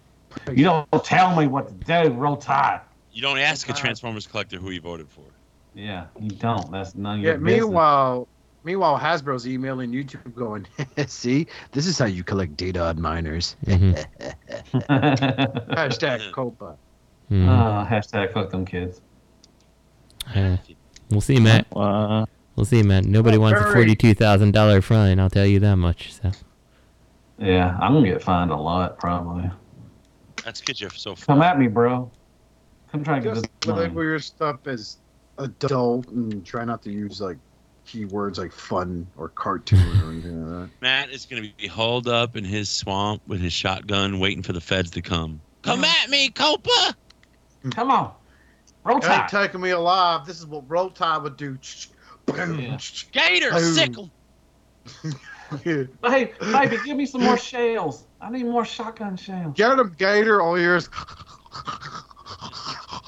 You 0.54 0.64
don't 0.64 0.88
tell 1.04 1.36
me 1.36 1.46
what 1.46 1.68
to 1.68 1.74
do. 2.04 2.10
Roll 2.14 2.36
Tide. 2.36 2.80
You 3.12 3.20
don't 3.20 3.38
ask 3.38 3.68
a 3.68 3.74
Transformers 3.74 4.26
collector 4.26 4.56
who 4.56 4.70
he 4.70 4.78
voted 4.78 5.08
for. 5.10 5.24
Yeah, 5.74 6.06
you 6.20 6.30
don't. 6.30 6.70
That's 6.72 6.94
none 6.94 7.18
of 7.18 7.22
Yeah. 7.24 7.30
your 7.32 7.38
business. 7.38 7.64
Meanwhile, 7.64 8.28
meanwhile, 8.64 8.98
Hasbro's 8.98 9.46
emailing 9.46 9.90
YouTube, 9.92 10.34
going, 10.34 10.66
See, 11.06 11.46
this 11.72 11.86
is 11.86 11.98
how 11.98 12.06
you 12.06 12.24
collect 12.24 12.56
data 12.56 12.82
on 12.86 13.00
miners. 13.00 13.56
Mhm. 13.66 14.02
hashtag 14.72 16.30
COPPA. 16.32 16.76
Mhm. 17.30 17.48
Uh, 17.48 17.86
hashtag 17.86 18.32
fuck 18.32 18.50
them 18.50 18.64
kids. 18.64 19.00
Uh, 20.34 20.56
we'll 21.10 21.20
see, 21.20 21.38
Matt. 21.38 21.66
Uh, 21.74 22.24
We'll 22.62 22.66
see, 22.66 22.84
Matt. 22.84 23.04
Nobody 23.06 23.38
wants 23.38 23.60
a 23.60 23.72
forty-two 23.72 24.14
thousand 24.14 24.52
dollar 24.52 24.80
fine. 24.80 25.18
I'll 25.18 25.28
tell 25.28 25.44
you 25.44 25.58
that 25.58 25.74
much. 25.74 26.12
So 26.12 26.30
Yeah, 27.40 27.76
I'm 27.80 27.92
gonna 27.92 28.06
get 28.06 28.22
fined 28.22 28.52
a 28.52 28.56
lot 28.56 29.00
probably. 29.00 29.50
That's 30.44 30.60
because 30.60 30.80
you're 30.80 30.90
so. 30.90 31.16
Come 31.16 31.42
at 31.42 31.58
me, 31.58 31.66
bro. 31.66 32.08
Come 32.92 33.02
try 33.02 33.16
to 33.18 33.20
get 33.20 33.34
Just 33.34 33.46
this 33.62 33.68
money. 33.68 33.88
label 33.88 34.04
your 34.04 34.20
stuff 34.20 34.60
as 34.68 34.98
adult 35.38 36.06
and 36.10 36.46
try 36.46 36.64
not 36.64 36.82
to 36.84 36.92
use 36.92 37.20
like 37.20 37.36
keywords 37.84 38.38
like 38.38 38.52
fun 38.52 39.08
or 39.16 39.30
cartoon 39.30 39.80
or 40.00 40.10
anything 40.12 40.46
like 40.60 40.70
that. 40.70 40.80
Matt 40.80 41.10
is 41.10 41.26
going 41.26 41.42
to 41.42 41.50
be 41.56 41.66
hauled 41.66 42.06
up 42.06 42.36
in 42.36 42.44
his 42.44 42.70
swamp 42.70 43.22
with 43.26 43.40
his 43.40 43.52
shotgun, 43.52 44.20
waiting 44.20 44.44
for 44.44 44.52
the 44.52 44.60
feds 44.60 44.92
to 44.92 45.02
come. 45.02 45.40
Come 45.62 45.82
at 45.82 46.10
me, 46.10 46.30
COPPA! 46.30 46.94
Come 47.72 47.90
on. 47.90 48.12
Roll 48.84 48.96
Ain't 48.96 49.04
Tide. 49.04 49.28
taking 49.28 49.60
me 49.60 49.70
alive. 49.70 50.26
This 50.26 50.38
is 50.38 50.46
what 50.46 50.62
Roll 50.68 50.90
Tide 50.90 51.22
would 51.24 51.36
do. 51.36 51.58
Yeah. 52.28 52.78
Gator, 53.12 53.50
Boom. 53.50 53.74
sickle. 53.74 54.10
Hey, 55.62 56.32
baby, 56.40 56.78
give 56.82 56.96
me 56.96 57.04
some 57.04 57.22
more 57.22 57.36
shells. 57.36 58.04
I 58.22 58.30
need 58.30 58.44
more 58.44 58.64
shotgun 58.64 59.18
shells. 59.18 59.54
Get 59.54 59.78
him, 59.78 59.94
Gator. 59.98 60.40
All 60.40 60.58
yours. 60.58 60.88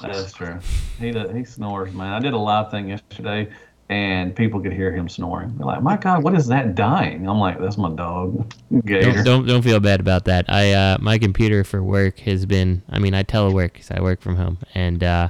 That's 0.01 0.33
true. 0.33 0.59
He 0.99 1.11
does, 1.11 1.31
he 1.31 1.43
snores, 1.43 1.93
man. 1.93 2.13
I 2.13 2.19
did 2.19 2.33
a 2.33 2.37
live 2.37 2.69
thing 2.69 2.89
yesterday, 2.89 3.49
and 3.89 4.35
people 4.35 4.59
could 4.61 4.73
hear 4.73 4.91
him 4.91 5.09
snoring. 5.09 5.55
They're 5.57 5.65
like, 5.65 5.81
"My 5.81 5.97
God, 5.97 6.23
what 6.23 6.35
is 6.35 6.47
that 6.47 6.75
dying?" 6.75 7.27
I'm 7.27 7.39
like, 7.39 7.59
"That's 7.59 7.77
my 7.77 7.89
dog, 7.89 8.53
Gator." 8.85 9.11
don't, 9.11 9.23
don't 9.23 9.47
don't 9.47 9.61
feel 9.61 9.79
bad 9.79 9.99
about 9.99 10.25
that. 10.25 10.45
I 10.47 10.73
uh, 10.73 10.97
my 10.99 11.17
computer 11.17 11.63
for 11.63 11.81
work 11.81 12.19
has 12.19 12.45
been. 12.45 12.83
I 12.89 12.99
mean, 12.99 13.13
I 13.13 13.23
telework 13.23 13.73
because 13.73 13.91
I 13.91 14.01
work 14.01 14.21
from 14.21 14.35
home, 14.35 14.59
and 14.73 15.03
uh, 15.03 15.29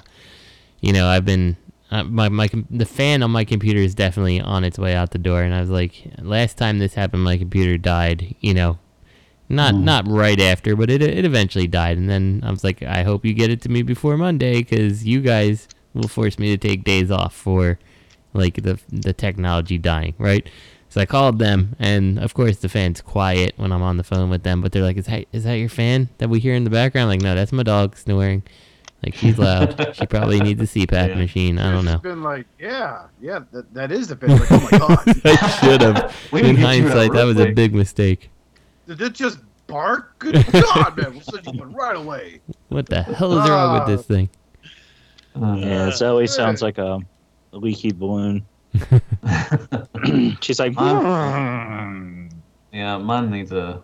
you 0.82 0.94
know, 0.94 1.07
I've 1.07 1.26
been. 1.26 1.57
Uh, 1.91 2.03
my 2.03 2.30
my 2.30 2.49
the 2.70 2.86
fan 2.86 3.22
on 3.22 3.32
my 3.32 3.45
computer 3.45 3.80
is 3.80 3.94
definitely 3.94 4.41
on 4.41 4.64
its 4.64 4.80
way 4.80 4.95
out 4.95 5.12
the 5.12 5.18
door, 5.20 5.44
and 5.44 5.53
I 5.53 5.62
was 5.62 5.70
like, 5.70 6.03
last 6.20 6.57
time 6.57 6.80
this 6.80 6.95
happened, 6.95 7.24
my 7.24 7.38
computer 7.38 7.78
died. 7.78 8.36
You 8.40 8.53
know, 8.56 8.80
not 9.49 9.76
not 9.76 10.07
right 10.07 10.40
after, 10.40 10.76
but 10.76 10.90
it 10.90 11.02
it 11.02 11.26
eventually 11.26 11.68
died, 11.68 11.98
and 11.98 12.10
then 12.10 12.41
I 12.44 12.49
was 12.49 12.64
like, 12.64 12.82
I 12.82 13.03
hope 13.03 13.24
you 13.24 13.34
get 13.34 13.52
it 13.52 13.62
to 13.62 13.70
me 13.70 13.84
before 13.84 14.18
Monday, 14.18 14.60
because 14.60 15.06
you 15.06 15.22
guys 15.22 15.68
will 15.94 16.07
force 16.07 16.40
me 16.40 16.49
to 16.49 16.57
take 16.57 16.84
days 16.84 17.12
off 17.12 17.36
for 17.36 17.78
like 18.34 18.64
the 18.64 18.80
the 18.90 19.14
technology 19.14 19.78
dying, 19.78 20.16
right? 20.18 20.49
So 20.90 21.02
I 21.02 21.06
called 21.06 21.40
them, 21.40 21.76
and 21.78 22.18
of 22.20 22.34
course 22.34 22.57
the 22.57 22.70
fan's 22.70 23.02
quiet 23.02 23.53
when 23.57 23.72
I'm 23.72 23.82
on 23.82 23.98
the 23.98 24.03
phone 24.03 24.30
with 24.30 24.44
them. 24.44 24.62
But 24.62 24.72
they're 24.72 24.84
like, 24.84 24.98
"Is 24.98 25.06
that 25.06 25.28
is 25.32 25.44
that 25.44 25.53
your 25.53 25.70
fan 25.70 26.10
that 26.18 26.30
we 26.30 26.40
hear 26.40 26.56
in 26.56 26.64
the 26.64 26.70
background?" 26.70 27.12
I'm 27.12 27.18
like, 27.18 27.22
no, 27.22 27.36
that's 27.36 27.52
my 27.52 27.64
dog 27.64 27.98
snoring. 27.98 28.44
Like 29.04 29.16
she's 29.16 29.38
loud. 29.38 29.96
she 29.96 30.06
probably 30.08 30.40
needs 30.40 30.62
a 30.62 30.66
CPAP 30.80 31.10
Yeah. 31.10 31.16
machine. 31.16 31.60
I 31.60 31.72
don't 31.72 31.86
know. 31.86 31.94
It's 31.96 32.02
been 32.02 32.24
like, 32.24 32.48
yeah, 32.60 33.06
yeah, 33.22 33.40
that, 33.52 33.72
that 33.74 33.92
is 33.92 34.08
the 34.08 34.16
bit. 34.16 34.30
Like, 34.30 34.52
oh 34.52 34.68
my 34.72 34.78
god, 34.80 35.00
I 35.26 35.50
should 35.60 35.82
have. 35.82 36.16
We 36.32 36.40
In 36.42 36.46
can 36.46 36.56
get 36.56 36.62
you 36.62 36.66
out 36.66 36.70
hindsight, 36.70 37.12
that 37.14 37.18
real 37.20 37.28
was 37.28 37.40
a 37.40 37.52
big 37.52 37.74
mistake. 37.76 38.30
did 38.88 39.02
it 39.02 39.14
just 39.14 39.40
bark? 39.68 40.18
Good 40.20 40.46
God, 40.52 40.98
man, 40.98 41.12
we'll 41.14 41.22
send 41.22 41.46
you 41.46 41.60
one 41.60 41.74
right 41.74 41.96
away. 41.96 42.42
What 42.70 42.88
the 42.88 43.04
hell 43.04 43.38
is 43.38 43.50
wrong 43.50 43.80
with 43.80 43.88
this 43.98 44.06
thing? 44.08 44.30
Uh, 45.40 45.56
yeah, 45.60 45.92
Zoe 45.92 46.28
sounds 46.28 46.62
like 46.62 46.78
a, 46.78 47.00
a 47.54 47.58
leaky 47.58 47.92
balloon. 47.92 48.46
She's 50.42 50.60
like, 50.60 50.74
yeah, 50.76 52.28
mine 52.98 53.30
needs 53.32 53.52
a. 53.52 53.82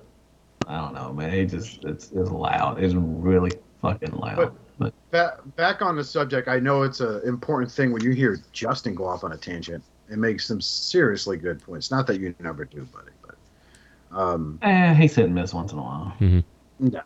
I 0.67 0.77
don't 0.79 0.93
know, 0.93 1.11
man. 1.13 1.31
He 1.33 1.45
just 1.45 1.83
it's 1.85 2.11
it's 2.11 2.29
loud. 2.29 2.83
It's 2.83 2.93
really 2.93 3.51
fucking 3.81 4.11
loud. 4.13 4.35
But- 4.37 4.53
But 4.77 4.93
Back, 5.11 5.39
back 5.57 5.81
on 5.81 5.97
the 5.97 6.03
subject, 6.03 6.47
I 6.47 6.59
know 6.59 6.83
it's 6.83 7.01
an 7.01 7.21
important 7.25 7.71
thing 7.71 7.91
when 7.91 8.01
you 8.01 8.11
hear 8.11 8.37
Justin 8.53 8.95
go 8.95 9.05
off 9.05 9.23
on 9.25 9.33
a 9.33 9.37
tangent. 9.37 9.83
It 10.09 10.17
makes 10.17 10.47
some 10.47 10.61
seriously 10.61 11.37
good 11.37 11.61
points. 11.61 11.91
Not 11.91 12.07
that 12.07 12.19
you 12.19 12.33
never 12.39 12.65
do, 12.65 12.85
buddy, 12.85 13.11
but 13.21 14.17
um, 14.17 14.59
eh, 14.61 14.93
he 14.93 15.07
sit 15.07 15.25
and 15.25 15.35
miss 15.35 15.53
once 15.53 15.71
in 15.73 15.79
a 15.79 15.81
while. 15.81 16.13
Mhm. 16.19 16.43
no. 16.79 17.01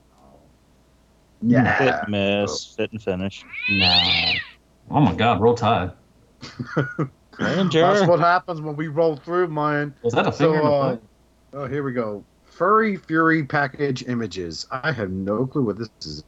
Yeah. 1.42 1.78
Fit 1.78 1.94
and 1.94 2.12
miss, 2.44 2.74
fit 2.76 2.92
and 2.92 3.02
finish. 3.02 3.44
Nah. 3.70 4.34
Oh 4.90 5.00
my 5.02 5.14
God, 5.14 5.42
roll 5.42 5.56
tide. 5.56 5.92
Ranger. 7.40 7.82
That's 7.82 8.08
what 8.08 8.20
happens 8.20 8.62
when 8.62 8.76
we 8.76 8.88
roll 8.88 9.16
through 9.18 9.48
mine. 9.48 9.94
Was 10.04 10.14
that 10.14 10.28
a 10.28 10.32
So, 10.32 10.52
finger 10.54 10.60
in 10.60 10.66
the 10.66 10.72
uh, 10.72 10.98
oh, 11.54 11.68
here 11.68 11.84
we 11.84 11.92
go. 11.92 12.24
Furry 12.44 12.98
Fury 12.98 13.44
package 13.44 14.04
images. 14.08 14.66
I 14.72 14.92
have 14.92 15.12
no 15.12 15.46
clue 15.46 15.64
what 15.64 15.78
this 15.78 15.90
is. 16.02 16.24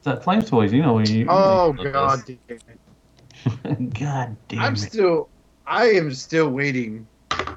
Is 0.00 0.04
that 0.04 0.24
Flames 0.24 0.48
Toys? 0.48 0.72
You 0.72 0.80
know, 0.80 0.98
you. 0.98 1.26
Oh 1.28 1.76
you- 1.78 1.92
God 1.92 2.20
damn 2.26 2.38
it! 2.48 3.94
God 4.00 4.34
damn 4.48 4.58
I'm 4.58 4.72
it. 4.72 4.78
still, 4.78 5.28
I 5.66 5.88
am 5.90 6.14
still 6.14 6.48
waiting 6.48 7.06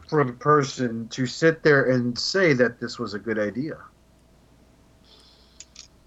for 0.10 0.26
the 0.26 0.34
person 0.34 1.08
to 1.08 1.26
sit 1.26 1.64
there 1.64 1.90
and 1.92 2.20
say 2.20 2.52
that 2.52 2.82
this 2.82 3.00
was 3.00 3.14
a 3.14 3.20
good 3.20 3.40
idea. 3.40 3.78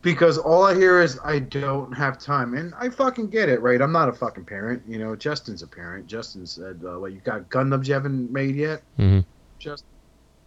Because 0.02 0.36
all 0.36 0.62
I 0.62 0.74
hear 0.74 1.00
is 1.00 1.18
I 1.24 1.38
don't 1.38 1.90
have 1.92 2.18
time, 2.18 2.52
and 2.52 2.74
I 2.78 2.90
fucking 2.90 3.30
get 3.30 3.48
it, 3.48 3.62
right? 3.62 3.80
I'm 3.80 3.92
not 3.92 4.10
a 4.10 4.12
fucking 4.12 4.44
parent, 4.44 4.82
you 4.86 4.98
know. 4.98 5.16
Justin's 5.16 5.62
a 5.62 5.66
parent. 5.66 6.06
Justin 6.06 6.46
said, 6.46 6.82
uh, 6.86 6.98
"What 6.98 7.12
you 7.12 7.20
got 7.20 7.48
Gundams 7.48 7.86
you 7.86 7.94
haven't 7.94 8.30
made 8.30 8.56
yet?" 8.56 8.82
hmm 8.98 9.20
Just 9.58 9.84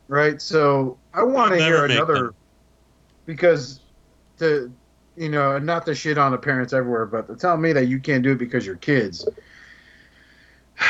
right. 0.08 0.40
So 0.40 1.00
I 1.16 1.24
want 1.24 1.52
to 1.54 1.58
hear 1.64 1.86
another 1.86 2.14
them. 2.14 2.36
because 3.26 3.82
the 4.38 4.72
you 5.20 5.28
know 5.28 5.60
not 5.60 5.86
to 5.86 5.94
shit 5.94 6.18
on 6.18 6.32
the 6.32 6.38
parents 6.38 6.72
everywhere, 6.72 7.06
but 7.06 7.28
to 7.28 7.36
tell 7.36 7.58
me 7.58 7.74
that 7.74 7.88
you 7.88 8.00
can't 8.00 8.24
do 8.24 8.32
it 8.32 8.38
because 8.38 8.66
you're 8.66 8.78
kids. 8.78 9.28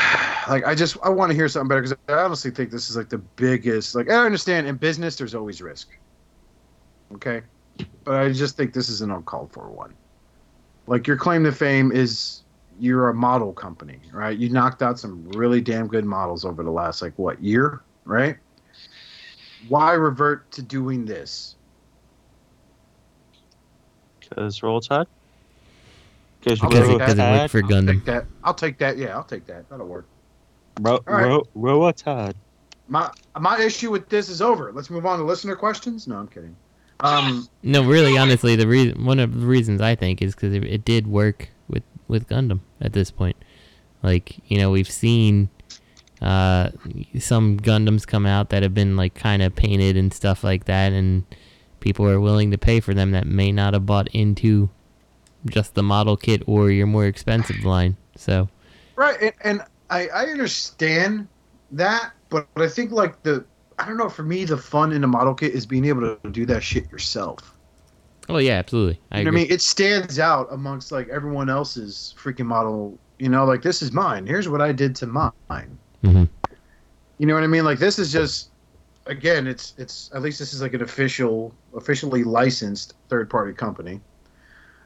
Like 0.48 0.66
I 0.66 0.74
just 0.74 0.96
I 1.04 1.10
want 1.10 1.30
to 1.30 1.36
hear 1.36 1.48
something 1.48 1.68
better 1.68 1.82
because 1.82 1.96
I 2.08 2.12
honestly 2.14 2.50
think 2.50 2.70
this 2.70 2.88
is 2.88 2.96
like 2.96 3.10
the 3.10 3.18
biggest. 3.18 3.94
Like 3.94 4.10
I 4.10 4.24
understand 4.24 4.66
in 4.66 4.76
business 4.76 5.14
there's 5.14 5.34
always 5.34 5.60
risk. 5.60 5.90
Okay, 7.14 7.42
but 8.04 8.14
I 8.16 8.32
just 8.32 8.56
think 8.56 8.72
this 8.72 8.88
is 8.88 9.02
an 9.02 9.10
uncalled 9.10 9.52
for 9.52 9.68
one. 9.68 9.94
Like 10.86 11.06
your 11.06 11.18
claim 11.18 11.44
to 11.44 11.52
fame 11.52 11.92
is 11.92 12.42
you're 12.80 13.10
a 13.10 13.14
model 13.14 13.52
company, 13.52 14.00
right? 14.12 14.36
You 14.36 14.48
knocked 14.48 14.82
out 14.82 14.98
some 14.98 15.28
really 15.32 15.60
damn 15.60 15.86
good 15.86 16.06
models 16.06 16.44
over 16.46 16.64
the 16.64 16.70
last 16.70 17.02
like 17.02 17.12
what 17.16 17.40
year, 17.40 17.82
right? 18.06 18.36
Why 19.68 19.92
revert 19.92 20.50
to 20.52 20.62
doing 20.62 21.04
this? 21.04 21.54
Because 24.30 24.62
roll 24.62 24.80
tide. 24.80 25.06
Because 26.40 26.62
I'll 26.62 26.70
Because 26.70 26.86
take 26.86 26.94
it, 26.96 26.98
because 27.00 27.14
that. 27.16 27.40
worked 27.40 27.50
for 27.52 27.62
I'll 27.64 27.70
Gundam. 27.70 27.86
take 27.88 28.04
that. 28.06 28.26
I'll 28.44 28.54
take 28.54 28.78
that. 28.78 28.96
Yeah, 28.96 29.14
I'll 29.16 29.24
take 29.24 29.46
that. 29.46 29.68
That'll 29.68 29.86
work. 29.86 30.06
Ro- 30.80 31.00
All 31.06 31.14
right. 31.14 31.26
ro- 31.26 31.46
roll 31.54 31.92
tide. 31.92 32.34
My 32.88 33.10
my 33.38 33.60
issue 33.60 33.90
with 33.90 34.08
this 34.08 34.28
is 34.28 34.40
over. 34.40 34.72
Let's 34.72 34.88
move 34.90 35.04
on 35.06 35.18
to 35.18 35.24
listener 35.24 35.54
questions. 35.54 36.06
No, 36.08 36.16
I'm 36.16 36.28
kidding. 36.28 36.56
Um, 37.00 37.48
No, 37.62 37.82
really, 37.84 38.16
honestly, 38.18 38.56
the 38.56 38.66
reason 38.66 39.04
one 39.04 39.18
of 39.18 39.38
the 39.40 39.46
reasons 39.46 39.80
I 39.80 39.94
think 39.94 40.22
is 40.22 40.34
because 40.34 40.54
it, 40.54 40.64
it 40.64 40.84
did 40.84 41.06
work 41.06 41.48
with 41.68 41.82
with 42.08 42.26
Gundam 42.28 42.60
at 42.80 42.92
this 42.94 43.10
point. 43.10 43.36
Like 44.02 44.36
you 44.50 44.58
know, 44.58 44.70
we've 44.70 44.90
seen 44.90 45.50
uh, 46.22 46.70
some 47.18 47.58
Gundams 47.60 48.06
come 48.06 48.26
out 48.26 48.48
that 48.50 48.62
have 48.62 48.74
been 48.74 48.96
like 48.96 49.14
kind 49.14 49.42
of 49.42 49.54
painted 49.54 49.96
and 49.96 50.12
stuff 50.12 50.42
like 50.42 50.64
that, 50.64 50.92
and 50.92 51.24
people 51.80 52.08
are 52.08 52.20
willing 52.20 52.50
to 52.50 52.58
pay 52.58 52.80
for 52.80 52.94
them 52.94 53.10
that 53.12 53.26
may 53.26 53.52
not 53.52 53.74
have 53.74 53.86
bought 53.86 54.08
into 54.08 54.68
just 55.46 55.74
the 55.74 55.82
model 55.82 56.16
kit 56.16 56.42
or 56.46 56.70
your 56.70 56.86
more 56.86 57.06
expensive 57.06 57.64
line. 57.64 57.96
So 58.16 58.48
right, 58.96 59.16
and, 59.20 59.32
and 59.42 59.64
I 59.88 60.08
I 60.08 60.26
understand 60.26 61.26
that, 61.72 62.12
but 62.28 62.46
I 62.56 62.68
think 62.68 62.90
like 62.90 63.22
the 63.22 63.44
I 63.78 63.86
don't 63.86 63.96
know. 63.96 64.10
For 64.10 64.22
me, 64.22 64.44
the 64.44 64.58
fun 64.58 64.92
in 64.92 65.04
a 65.04 65.06
model 65.06 65.34
kit 65.34 65.54
is 65.54 65.64
being 65.64 65.86
able 65.86 66.02
to 66.02 66.30
do 66.30 66.44
that 66.46 66.62
shit 66.62 66.90
yourself. 66.92 67.56
Oh 68.28 68.38
yeah, 68.38 68.54
absolutely. 68.54 69.00
I 69.10 69.18
you 69.18 69.24
know 69.24 69.30
I 69.30 69.34
mean? 69.34 69.46
It 69.50 69.62
stands 69.62 70.18
out 70.18 70.48
amongst 70.50 70.92
like 70.92 71.08
everyone 71.08 71.48
else's 71.48 72.14
freaking 72.18 72.46
model. 72.46 72.98
You 73.18 73.28
know, 73.28 73.44
like 73.44 73.62
this 73.62 73.82
is 73.82 73.92
mine. 73.92 74.26
Here's 74.26 74.48
what 74.48 74.60
I 74.60 74.72
did 74.72 74.94
to 74.96 75.06
mine. 75.06 75.78
Mhm. 76.04 76.28
You 77.18 77.26
know 77.26 77.34
what 77.34 77.42
I 77.42 77.48
mean? 77.48 77.64
Like 77.64 77.78
this 77.78 77.98
is 77.98 78.12
just 78.12 78.49
again, 79.10 79.46
it's 79.46 79.74
it's 79.76 80.10
at 80.14 80.22
least 80.22 80.38
this 80.38 80.54
is 80.54 80.62
like 80.62 80.72
an 80.72 80.82
official, 80.82 81.52
officially 81.74 82.24
licensed 82.24 82.94
third 83.08 83.28
party 83.28 83.52
company 83.52 84.00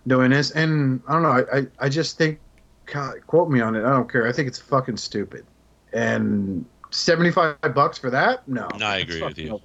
doing 0.07 0.31
this. 0.31 0.51
And 0.51 1.03
I 1.07 1.13
don't 1.13 1.23
know. 1.23 1.29
I 1.31 1.59
I, 1.59 1.67
I 1.79 1.89
just 1.89 2.19
think, 2.19 2.41
God, 2.87 3.25
quote 3.27 3.51
me 3.51 3.61
on 3.61 3.77
it. 3.77 3.85
I 3.85 3.91
don't 3.91 4.11
care. 4.11 4.27
I 4.27 4.33
think 4.33 4.49
it's 4.49 4.59
fucking 4.59 4.97
stupid. 4.97 5.45
And 5.93 6.65
seventy 6.91 7.31
five 7.31 7.57
bucks 7.75 7.99
for 7.99 8.11
that? 8.11 8.49
No. 8.49 8.67
No, 8.79 8.87
I 8.87 8.99
agree 8.99 9.23
with 9.23 9.39
you. 9.39 9.61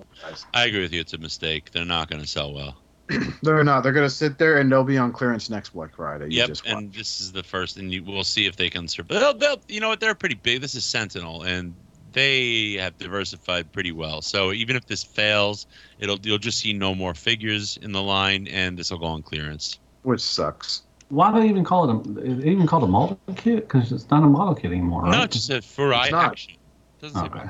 I 0.54 0.66
agree 0.66 0.82
with 0.82 0.94
you. 0.94 1.02
It's 1.02 1.14
a 1.14 1.18
mistake. 1.18 1.72
They're 1.72 1.86
not 1.86 2.10
going 2.10 2.22
to 2.22 2.28
sell 2.28 2.54
well. 2.54 2.76
They're 3.42 3.64
not. 3.64 3.82
They're 3.82 3.92
gonna 3.92 4.08
sit 4.08 4.38
there 4.38 4.60
and 4.60 4.72
they'll 4.72 4.84
be 4.84 5.00
on 5.00 5.12
clearance 5.12 5.50
next 5.50 5.70
Black 5.70 5.96
Friday. 5.96 6.26
You 6.26 6.42
yep, 6.42 6.58
and 6.68 6.94
this 6.94 7.20
is 7.20 7.32
the 7.32 7.42
first, 7.42 7.78
and 7.78 7.92
you, 7.92 8.04
we'll 8.04 8.24
see 8.24 8.46
if 8.46 8.56
they 8.56 8.70
can 8.70 8.88
survive. 8.88 9.20
They'll, 9.20 9.34
they'll, 9.34 9.62
you 9.68 9.80
know 9.80 9.90
what? 9.90 10.00
They're 10.00 10.14
pretty 10.14 10.36
big. 10.36 10.62
This 10.62 10.76
is 10.76 10.86
Sentinel, 10.86 11.42
and 11.42 11.74
they 12.14 12.74
have 12.74 12.98
diversified 12.98 13.72
pretty 13.72 13.92
well. 13.92 14.22
So 14.22 14.52
even 14.54 14.76
if 14.76 14.86
this 14.86 15.04
fails, 15.04 15.66
it'll 15.98 16.20
you'll 16.24 16.38
just 16.38 16.60
see 16.60 16.74
no 16.74 16.96
more 16.96 17.14
figures 17.14 17.78
in 17.82 17.92
the 17.92 18.02
line, 18.04 18.48
and 18.48 18.78
this 18.78 18.92
will 18.92 19.00
go 19.00 19.06
on 19.06 19.24
clearance. 19.24 19.80
which 20.04 20.22
sucks. 20.22 20.84
Why 21.10 21.32
do 21.34 21.40
they 21.42 21.50
even 21.50 21.64
call 21.64 21.90
it 21.90 22.08
a? 22.08 22.22
Is 22.22 22.40
it 22.40 22.46
even 22.46 22.68
called 22.68 22.84
a 22.84 22.88
model 22.88 23.20
kit? 23.36 23.68
Because 23.68 23.92
it's 23.92 24.10
not 24.10 24.24
a 24.24 24.28
model 24.28 24.56
kit 24.56 24.72
anymore, 24.72 25.04
right? 25.04 25.12
No, 25.18 25.24
it 25.24 25.32
just 25.32 25.50
a 25.50 25.62
for 25.62 25.94
eye 25.94 26.10
action. 26.10 26.56
Doesn't 27.02 27.20
say 27.20 27.28
about 27.28 27.50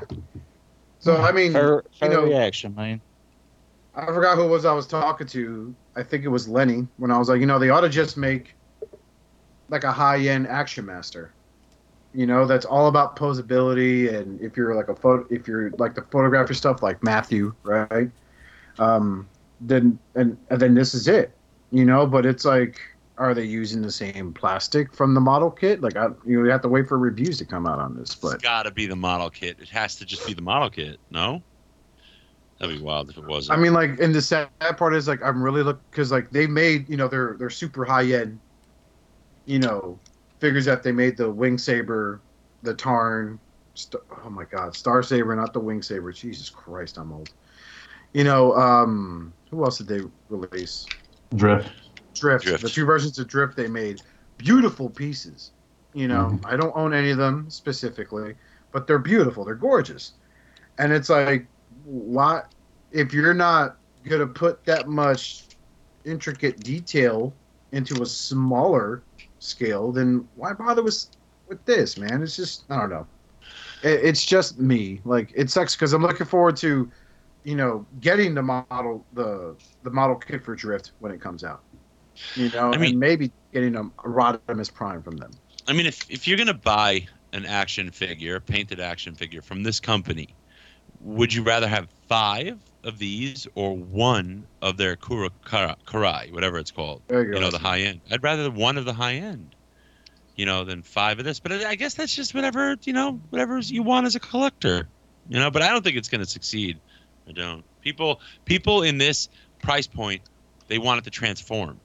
So 0.98 1.16
I 1.16 1.32
mean, 1.32 1.52
Fair, 1.52 1.82
you 2.02 2.08
know, 2.08 2.24
reaction, 2.24 2.74
man. 2.74 3.02
I 3.94 4.06
forgot 4.06 4.36
who 4.36 4.44
it 4.44 4.48
was 4.48 4.64
I 4.64 4.72
was 4.72 4.86
talking 4.86 5.26
to. 5.28 5.74
I 5.96 6.02
think 6.02 6.24
it 6.24 6.28
was 6.28 6.48
Lenny 6.48 6.86
when 6.96 7.10
I 7.10 7.18
was 7.18 7.28
like, 7.28 7.40
you 7.40 7.46
know, 7.46 7.58
they 7.58 7.70
ought 7.70 7.80
to 7.82 7.88
just 7.88 8.16
make 8.16 8.54
like 9.68 9.84
a 9.84 9.92
high 9.92 10.18
end 10.20 10.46
action 10.48 10.86
master. 10.86 11.34
You 12.12 12.26
know, 12.26 12.46
that's 12.46 12.64
all 12.64 12.88
about 12.88 13.16
posability 13.16 14.12
and 14.12 14.40
if 14.40 14.56
you're 14.56 14.74
like 14.74 14.88
a 14.88 14.96
photo 14.96 15.26
if 15.30 15.46
you're 15.46 15.70
like 15.72 15.94
the 15.94 16.02
photographer 16.02 16.54
stuff 16.54 16.82
like 16.82 17.02
Matthew, 17.02 17.54
right? 17.62 18.10
Um 18.78 19.28
then 19.60 19.98
and, 20.14 20.36
and 20.50 20.60
then 20.60 20.74
this 20.74 20.94
is 20.94 21.06
it. 21.08 21.32
You 21.70 21.84
know, 21.84 22.06
but 22.06 22.26
it's 22.26 22.44
like 22.44 22.80
are 23.20 23.34
they 23.34 23.44
using 23.44 23.82
the 23.82 23.92
same 23.92 24.32
plastic 24.32 24.94
from 24.94 25.12
the 25.14 25.20
model 25.20 25.50
kit? 25.50 25.82
Like 25.82 25.94
I 25.96 26.08
you 26.26 26.42
know, 26.42 26.50
have 26.50 26.62
to 26.62 26.68
wait 26.68 26.88
for 26.88 26.98
reviews 26.98 27.36
to 27.38 27.44
come 27.44 27.66
out 27.66 27.78
on 27.78 27.94
this, 27.96 28.14
but 28.14 28.34
It's 28.34 28.42
got 28.42 28.62
to 28.62 28.70
be 28.70 28.86
the 28.86 28.96
model 28.96 29.28
kit. 29.28 29.58
It 29.60 29.68
has 29.68 29.96
to 29.96 30.06
just 30.06 30.26
be 30.26 30.32
the 30.32 30.42
model 30.42 30.70
kit. 30.70 30.98
No, 31.10 31.42
that'd 32.58 32.76
be 32.76 32.82
wild 32.82 33.10
if 33.10 33.18
it 33.18 33.26
wasn't. 33.26 33.58
I 33.58 33.62
mean, 33.62 33.74
like, 33.74 34.00
and 34.00 34.14
the 34.14 34.22
sad 34.22 34.48
part 34.76 34.94
is, 34.94 35.06
like, 35.06 35.22
I'm 35.22 35.42
really 35.42 35.62
look 35.62 35.80
because, 35.90 36.10
like, 36.10 36.30
they 36.30 36.46
made, 36.46 36.88
you 36.88 36.96
know, 36.96 37.08
they're 37.08 37.36
they're 37.38 37.50
super 37.50 37.84
high 37.84 38.10
end, 38.12 38.40
you 39.44 39.58
know, 39.58 39.98
figures 40.40 40.64
that 40.64 40.82
they 40.82 40.92
made 40.92 41.16
the 41.16 41.30
wing 41.30 41.58
saber, 41.58 42.20
the 42.62 42.74
Tarn, 42.74 43.38
st- 43.74 44.02
oh 44.24 44.30
my 44.30 44.44
God, 44.44 44.74
Star 44.74 45.02
Saber, 45.02 45.36
not 45.36 45.52
the 45.52 45.60
wing 45.60 45.82
saber. 45.82 46.12
Jesus 46.12 46.48
Christ, 46.50 46.98
I'm 46.98 47.12
old. 47.12 47.32
You 48.12 48.24
know, 48.24 48.54
um, 48.54 49.32
who 49.50 49.64
else 49.64 49.78
did 49.78 49.88
they 49.88 50.00
release? 50.28 50.86
Drift. 51.34 51.70
Drift. 52.14 52.44
Drift. 52.44 52.62
The 52.62 52.70
two 52.70 52.84
versions 52.84 53.18
of 53.18 53.28
Drift 53.28 53.56
they 53.56 53.68
made, 53.68 54.02
beautiful 54.38 54.90
pieces. 54.90 55.52
You 55.92 56.08
know, 56.08 56.38
I 56.44 56.56
don't 56.56 56.76
own 56.76 56.94
any 56.94 57.10
of 57.10 57.18
them 57.18 57.50
specifically, 57.50 58.34
but 58.72 58.86
they're 58.86 58.98
beautiful. 58.98 59.44
They're 59.44 59.54
gorgeous, 59.56 60.12
and 60.78 60.92
it's 60.92 61.08
like, 61.08 61.48
why? 61.84 62.42
If 62.92 63.12
you're 63.12 63.34
not 63.34 63.78
gonna 64.08 64.26
put 64.26 64.64
that 64.66 64.88
much 64.88 65.48
intricate 66.04 66.60
detail 66.60 67.34
into 67.72 68.02
a 68.02 68.06
smaller 68.06 69.02
scale, 69.40 69.90
then 69.90 70.28
why 70.36 70.52
bother 70.52 70.82
with 70.82 71.04
with 71.48 71.64
this, 71.64 71.98
man? 71.98 72.22
It's 72.22 72.36
just 72.36 72.64
I 72.70 72.78
don't 72.78 72.90
know. 72.90 73.06
It, 73.82 74.04
it's 74.04 74.24
just 74.24 74.60
me. 74.60 75.00
Like 75.04 75.32
it 75.34 75.50
sucks 75.50 75.74
because 75.74 75.92
I'm 75.92 76.02
looking 76.02 76.26
forward 76.26 76.56
to, 76.58 76.90
you 77.42 77.56
know, 77.56 77.84
getting 78.00 78.34
the 78.34 78.42
model 78.42 79.04
the 79.14 79.56
the 79.82 79.90
model 79.90 80.16
kit 80.16 80.44
for 80.44 80.54
Drift 80.54 80.92
when 81.00 81.10
it 81.10 81.20
comes 81.20 81.42
out. 81.42 81.62
You 82.36 82.50
know, 82.50 82.72
I 82.72 82.76
mean- 82.76 82.90
and 82.90 83.00
maybe 83.00 83.32
getting 83.52 83.74
a, 83.74 83.82
a 83.82 84.08
Rodimus 84.08 84.72
Prime 84.72 85.02
from 85.02 85.16
them. 85.16 85.32
I 85.66 85.72
mean, 85.72 85.86
if 85.86 86.08
if 86.10 86.28
you're 86.28 86.38
gonna 86.38 86.54
buy 86.54 87.06
an 87.32 87.46
action 87.46 87.90
figure, 87.90 88.36
a 88.36 88.40
painted 88.40 88.80
action 88.80 89.14
figure 89.14 89.42
from 89.42 89.62
this 89.62 89.80
company, 89.80 90.28
would 91.00 91.32
you 91.32 91.42
rather 91.42 91.68
have 91.68 91.88
five 92.08 92.58
of 92.84 92.98
these 92.98 93.46
or 93.54 93.76
one 93.76 94.46
of 94.62 94.76
their 94.76 94.96
Kura 94.96 95.30
Kara- 95.44 95.76
Karai, 95.86 96.32
whatever 96.32 96.58
it's 96.58 96.70
called? 96.70 97.02
There 97.08 97.24
you 97.24 97.32
go. 97.32 97.40
know, 97.40 97.50
the 97.50 97.58
high 97.58 97.80
end. 97.80 98.00
I'd 98.10 98.22
rather 98.22 98.50
one 98.50 98.78
of 98.78 98.84
the 98.84 98.92
high 98.92 99.14
end, 99.14 99.54
you 100.36 100.46
know, 100.46 100.64
than 100.64 100.82
five 100.82 101.18
of 101.18 101.24
this. 101.24 101.40
But 101.40 101.52
I 101.52 101.74
guess 101.74 101.94
that's 101.94 102.14
just 102.14 102.34
whatever 102.34 102.76
you 102.84 102.92
know, 102.92 103.20
whatever 103.30 103.58
you 103.58 103.82
want 103.82 104.06
as 104.06 104.16
a 104.16 104.20
collector, 104.20 104.88
you 105.28 105.38
know. 105.38 105.50
But 105.50 105.62
I 105.62 105.68
don't 105.68 105.82
think 105.82 105.96
it's 105.96 106.08
gonna 106.08 106.26
succeed. 106.26 106.78
I 107.28 107.32
don't. 107.32 107.64
People, 107.80 108.20
people 108.44 108.82
in 108.82 108.98
this 108.98 109.28
price 109.62 109.86
point, 109.86 110.22
they 110.68 110.78
want 110.78 110.98
it 110.98 111.04
to 111.04 111.10
transform 111.10 111.80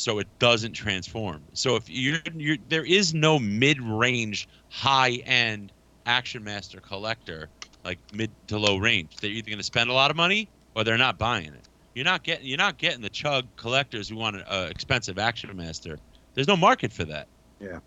so 0.00 0.18
it 0.18 0.28
doesn't 0.38 0.72
transform. 0.72 1.42
So 1.52 1.76
if 1.76 1.90
you're, 1.90 2.18
you're 2.34 2.56
there 2.68 2.84
is 2.84 3.12
no 3.12 3.38
mid-range, 3.38 4.48
high-end 4.70 5.72
action 6.06 6.42
master 6.42 6.80
collector 6.80 7.48
like 7.84 7.98
mid 8.12 8.30
to 8.48 8.58
low 8.58 8.76
range. 8.76 9.16
They're 9.16 9.30
either 9.30 9.46
going 9.48 9.58
to 9.58 9.64
spend 9.64 9.90
a 9.90 9.92
lot 9.92 10.10
of 10.10 10.16
money 10.16 10.48
or 10.74 10.84
they're 10.84 10.98
not 10.98 11.18
buying 11.18 11.46
it. 11.46 11.68
You're 11.94 12.04
not 12.04 12.22
getting 12.22 12.46
you're 12.46 12.58
not 12.58 12.78
getting 12.78 13.00
the 13.00 13.08
chug 13.10 13.46
collectors 13.56 14.08
who 14.08 14.16
want 14.16 14.36
an 14.36 14.42
uh, 14.48 14.68
expensive 14.70 15.18
action 15.18 15.54
master. 15.56 15.98
There's 16.34 16.46
no 16.48 16.56
market 16.56 16.92
for 16.92 17.04
that. 17.04 17.26
Yeah. 17.60 17.80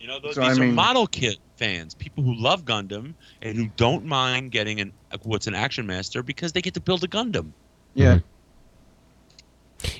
You 0.00 0.06
know, 0.06 0.18
those, 0.18 0.34
So, 0.34 0.40
these 0.40 0.58
I 0.58 0.62
are 0.62 0.64
mean- 0.66 0.74
model 0.74 1.06
kit 1.06 1.38
fans, 1.56 1.94
people 1.94 2.24
who 2.24 2.34
love 2.34 2.64
Gundam 2.64 3.12
and 3.42 3.56
who 3.56 3.66
don't 3.76 4.06
mind 4.06 4.50
getting 4.50 4.80
an 4.80 4.92
what's 5.24 5.46
an 5.46 5.54
action 5.54 5.86
master 5.86 6.22
because 6.22 6.52
they 6.52 6.62
get 6.62 6.72
to 6.74 6.80
build 6.80 7.04
a 7.04 7.08
Gundam. 7.08 7.52
Yeah. 7.94 8.20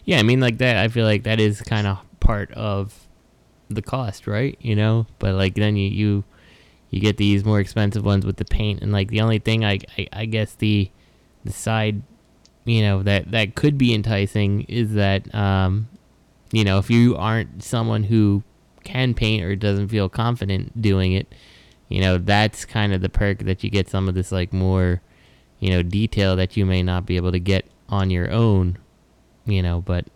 Yeah, 0.04 0.18
I 0.18 0.22
mean, 0.22 0.40
like 0.40 0.58
that. 0.58 0.76
I 0.78 0.88
feel 0.88 1.04
like 1.04 1.24
that 1.24 1.40
is 1.40 1.60
kind 1.62 1.86
of 1.86 1.98
part 2.20 2.50
of 2.52 3.06
the 3.68 3.82
cost, 3.82 4.26
right? 4.26 4.56
You 4.60 4.74
know, 4.76 5.06
but 5.18 5.34
like 5.34 5.54
then 5.54 5.76
you 5.76 5.90
you 5.90 6.24
you 6.90 7.00
get 7.00 7.16
these 7.16 7.44
more 7.44 7.60
expensive 7.60 8.04
ones 8.04 8.26
with 8.26 8.36
the 8.36 8.44
paint, 8.44 8.82
and 8.82 8.92
like 8.92 9.08
the 9.08 9.20
only 9.20 9.38
thing 9.38 9.64
I 9.64 9.78
I, 9.96 10.08
I 10.12 10.24
guess 10.26 10.54
the 10.54 10.90
the 11.44 11.52
side, 11.52 12.02
you 12.64 12.82
know, 12.82 13.02
that 13.02 13.30
that 13.30 13.54
could 13.54 13.78
be 13.78 13.94
enticing 13.94 14.62
is 14.62 14.94
that 14.94 15.32
um, 15.34 15.88
you 16.52 16.64
know, 16.64 16.78
if 16.78 16.90
you 16.90 17.16
aren't 17.16 17.62
someone 17.62 18.04
who 18.04 18.42
can 18.84 19.14
paint 19.14 19.44
or 19.44 19.54
doesn't 19.56 19.88
feel 19.88 20.08
confident 20.08 20.80
doing 20.80 21.12
it, 21.12 21.34
you 21.88 22.00
know, 22.00 22.18
that's 22.18 22.64
kind 22.64 22.92
of 22.92 23.00
the 23.00 23.08
perk 23.08 23.40
that 23.40 23.62
you 23.62 23.70
get 23.70 23.88
some 23.88 24.08
of 24.08 24.14
this 24.14 24.32
like 24.32 24.52
more, 24.52 25.02
you 25.58 25.70
know, 25.70 25.82
detail 25.82 26.36
that 26.36 26.56
you 26.56 26.66
may 26.66 26.82
not 26.82 27.06
be 27.06 27.16
able 27.16 27.32
to 27.32 27.40
get 27.40 27.66
on 27.88 28.10
your 28.10 28.30
own 28.30 28.78
you 29.50 29.62
know, 29.62 29.80
but 29.80 30.06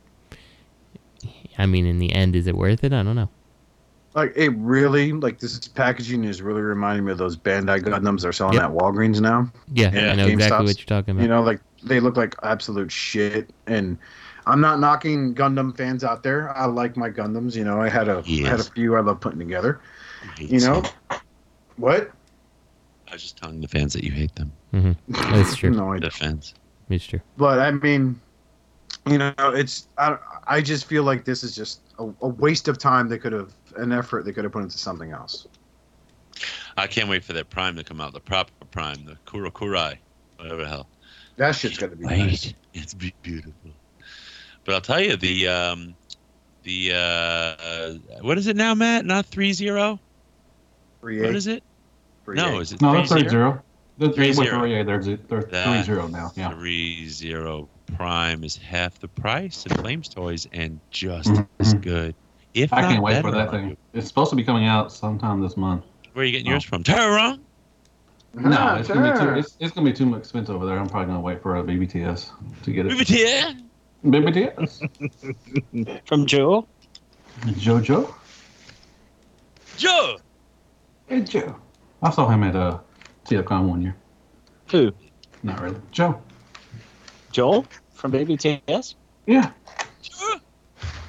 I 1.59 1.67
mean, 1.67 1.87
in 1.87 1.99
the 1.99 2.13
end, 2.13 2.37
is 2.37 2.47
it 2.47 2.57
worth 2.57 2.85
it? 2.85 2.93
I 2.93 3.03
don't 3.03 3.17
know. 3.17 3.31
Like 4.15 4.33
it 4.37 4.51
really 4.51 5.13
like 5.13 5.41
this 5.41 5.59
packaging 5.69 6.23
is 6.25 6.41
really 6.41 6.63
reminding 6.63 7.05
me 7.05 7.13
of 7.13 7.19
those 7.19 7.37
Bandai 7.37 7.81
Gundams 7.83 8.23
they're 8.23 8.33
selling 8.33 8.55
Yep. 8.55 8.63
at 8.65 8.71
Walgreens 8.71 9.21
now. 9.21 9.51
Yeah, 9.73 9.89
and 9.89 9.99
I 9.99 10.01
at 10.11 10.17
know 10.17 10.27
exactly 10.29 10.67
what 10.67 10.79
you're 10.79 10.87
talking 10.87 11.13
about. 11.13 11.23
You 11.23 11.29
know, 11.29 11.43
like 11.43 11.61
they 11.83 11.99
look 11.99 12.17
like 12.17 12.37
absolute 12.45 12.93
shit. 12.93 13.51
And 13.67 13.99
I'm 14.47 14.61
not 14.61 14.79
knocking 14.79 15.35
Gundam 15.35 15.77
fans 15.77 16.05
out 16.05 16.23
there. 16.23 16.57
I 16.57 16.67
like 16.67 16.97
my 16.97 17.11
Gundams. 17.11 17.57
You 17.57 17.65
know, 17.65 17.81
I 17.81 17.89
had 17.89 18.09
a 18.09 18.23
I 18.27 18.49
had 18.49 18.61
a 18.61 18.65
few 18.65 18.95
I 18.97 19.01
love 19.01 19.21
putting 19.21 19.41
together. 19.41 19.81
You 20.39 20.61
know, 20.61 20.83
what? 21.77 22.13
I 23.09 23.13
was 23.15 23.23
just 23.23 23.37
telling 23.37 23.61
the 23.61 23.69
fans 23.69 23.93
that 23.95 24.05
you 24.05 24.13
hate 24.13 24.35
them. 24.37 24.53
hmm 24.71 24.93
That's 25.09 25.57
true. 25.57 25.71
No, 25.75 25.93
I 25.93 25.99
The 25.99 26.11
fans. 26.11 26.55
It's 26.89 27.05
true. 27.07 27.21
But 27.37 27.59
I 27.59 27.71
mean, 27.73 28.21
you 29.09 29.19
know, 29.19 29.33
it's 29.39 29.89
I, 29.99 30.19
I 30.47 30.61
just 30.61 30.87
feel 30.87 31.03
like 31.03 31.25
this 31.25 31.43
is 31.43 31.55
just 31.55 31.81
a, 31.99 32.05
a 32.23 32.29
waste 32.29 32.69
of 32.69 32.79
time. 32.79 33.09
They 33.09 33.19
could 33.19 33.33
have 33.33 33.53
an 33.77 33.93
effort 33.93 34.25
they 34.25 34.33
could 34.33 34.45
have 34.45 34.53
put 34.53 34.63
into 34.63 34.79
something 34.79 35.13
else. 35.13 35.47
I 36.77 36.87
can't 36.87 37.09
wait 37.09 37.25
for 37.25 37.33
that 37.35 37.51
Prime 37.51 37.77
to 37.77 37.85
come 37.85 38.01
out. 38.01 38.13
The 38.13 38.21
proper 38.21 38.51
Prime, 38.71 39.05
the 39.05 39.17
Kurokurai, 39.27 39.99
whatever 40.37 40.63
the 40.63 40.69
hell. 40.69 40.89
That 41.37 41.53
shit's 41.55 41.79
gonna 41.79 41.97
be 41.97 42.05
Wait, 42.07 42.19
nice. 42.19 42.55
it's 42.73 42.95
be 42.95 43.15
beautiful. 43.23 43.71
But 44.65 44.75
I'll 44.75 44.81
tell 44.81 45.01
you 45.01 45.17
the 45.17 45.49
um, 45.49 45.95
the 46.63 46.93
uh, 46.95 48.23
what 48.23 48.39
is 48.39 48.47
it 48.47 48.57
now, 48.57 48.75
Matt? 48.75 49.05
Not 49.05 49.27
three 49.27 49.53
zero. 49.53 50.01
Three 51.01 51.21
What 51.21 51.31
eight. 51.31 51.37
is 51.37 51.47
it? 51.47 51.63
Three 52.25 52.37
no, 52.37 52.57
eight. 52.57 52.63
is 52.63 52.73
it 52.73 52.81
No, 52.83 52.95
that's 52.95 53.11
three 53.13 53.21
three 53.23 53.29
zero. 53.31 53.63
The 53.99 54.11
Three 54.13 54.29
with 54.29 54.37
zero. 54.39 54.59
three, 54.59 54.83
they're, 54.83 55.03
z- 55.03 55.19
they're 55.29 55.43
three 55.43 55.51
That 55.53 55.85
zero 55.85 56.09
now. 56.09 56.33
Yeah. 56.35 56.53
Three 56.53 57.09
zero 57.09 57.69
Prime 57.97 58.43
is 58.43 58.57
half 58.57 58.99
the 58.99 59.07
price 59.07 59.65
at 59.67 59.79
Flames 59.79 60.09
Toys 60.09 60.49
and 60.53 60.81
just 60.91 61.29
Mhm. 61.31 61.47
as 61.61 61.75
good. 61.75 62.17
If 62.55 62.73
I 62.73 62.83
can't 62.83 63.03
wait 63.03 63.21
for 63.21 63.31
that 63.33 63.51
thing. 63.51 63.77
It's 63.93 64.07
supposed 64.09 64.31
to 64.31 64.37
be 64.37 64.45
coming 64.45 64.67
out 64.67 64.93
sometime 64.93 65.41
this 65.41 65.57
month. 65.57 65.85
Where 66.13 66.23
are 66.23 66.27
you 66.27 66.33
getting 66.33 66.49
Oh. 66.49 66.53
yours 66.53 66.65
from? 66.65 66.83
Terra. 66.85 67.39
No, 68.35 68.57
Ah, 68.59 68.77
it's 68.79 68.89
gonna 68.89 69.13
be 69.13 69.19
too. 69.19 69.35
It's, 69.35 69.57
it's 69.61 69.73
gonna 69.75 69.85
be 69.91 69.93
too 69.97 70.15
expensive 70.17 70.55
over 70.57 70.67
there. 70.67 70.79
I'm 70.79 70.89
probably 70.89 71.07
gonna 71.07 71.21
wait 71.21 71.41
for 71.43 71.57
a 71.57 71.63
BBTS 71.63 72.31
to 72.65 72.73
get 72.73 72.87
it. 72.87 72.93
BBTS. 72.93 73.61
BBTS. 74.05 76.01
From 76.07 76.27
Joe? 76.27 76.67
JoJo. 77.43 78.13
Joe. 79.77 80.17
Hey 81.09 81.21
Joe. 81.23 81.57
I 82.03 82.11
saw 82.11 82.29
him 82.29 82.43
at 82.45 82.55
uh, 82.57 82.79
TFCon 83.25 83.69
one 83.69 83.83
year. 83.83 83.97
Who? 84.71 84.93
Not 85.43 85.61
really. 85.61 85.81
Joe. 85.91 86.21
Joel? 87.33 87.67
From 87.93 88.11
Baby 88.11 88.37
TS? 88.37 88.95
Yeah. 89.27 89.51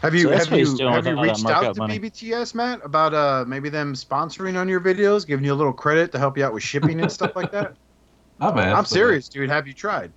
Have 0.06 0.14
you 0.14 0.24
So 0.24 0.38
have 0.38 0.52
you 0.52 0.78
have 0.88 1.08
you 1.08 1.20
reached 1.20 1.46
out 1.48 1.74
to 1.74 1.80
money. 1.82 2.00
BBTS, 2.00 2.54
Matt, 2.54 2.80
about 2.84 3.14
uh 3.16 3.44
maybe 3.48 3.70
them 3.70 3.96
sponsoring 3.96 4.56
on 4.56 4.70
your 4.70 4.80
videos, 4.80 5.26
giving 5.26 5.44
you 5.44 5.52
a 5.52 5.56
little 5.56 5.74
credit 5.74 6.12
to 6.12 6.20
help 6.20 6.38
you 6.38 6.46
out 6.46 6.54
with 6.54 6.62
shipping 6.62 7.02
and 7.02 7.12
stuff 7.12 7.36
like 7.36 7.52
that? 7.52 7.74
I've 8.40 8.56
asked. 8.58 8.78
I'm 8.78 8.86
serious, 8.86 9.28
dude. 9.30 9.50
Have 9.50 9.68
you 9.68 9.74
tried? 9.74 10.12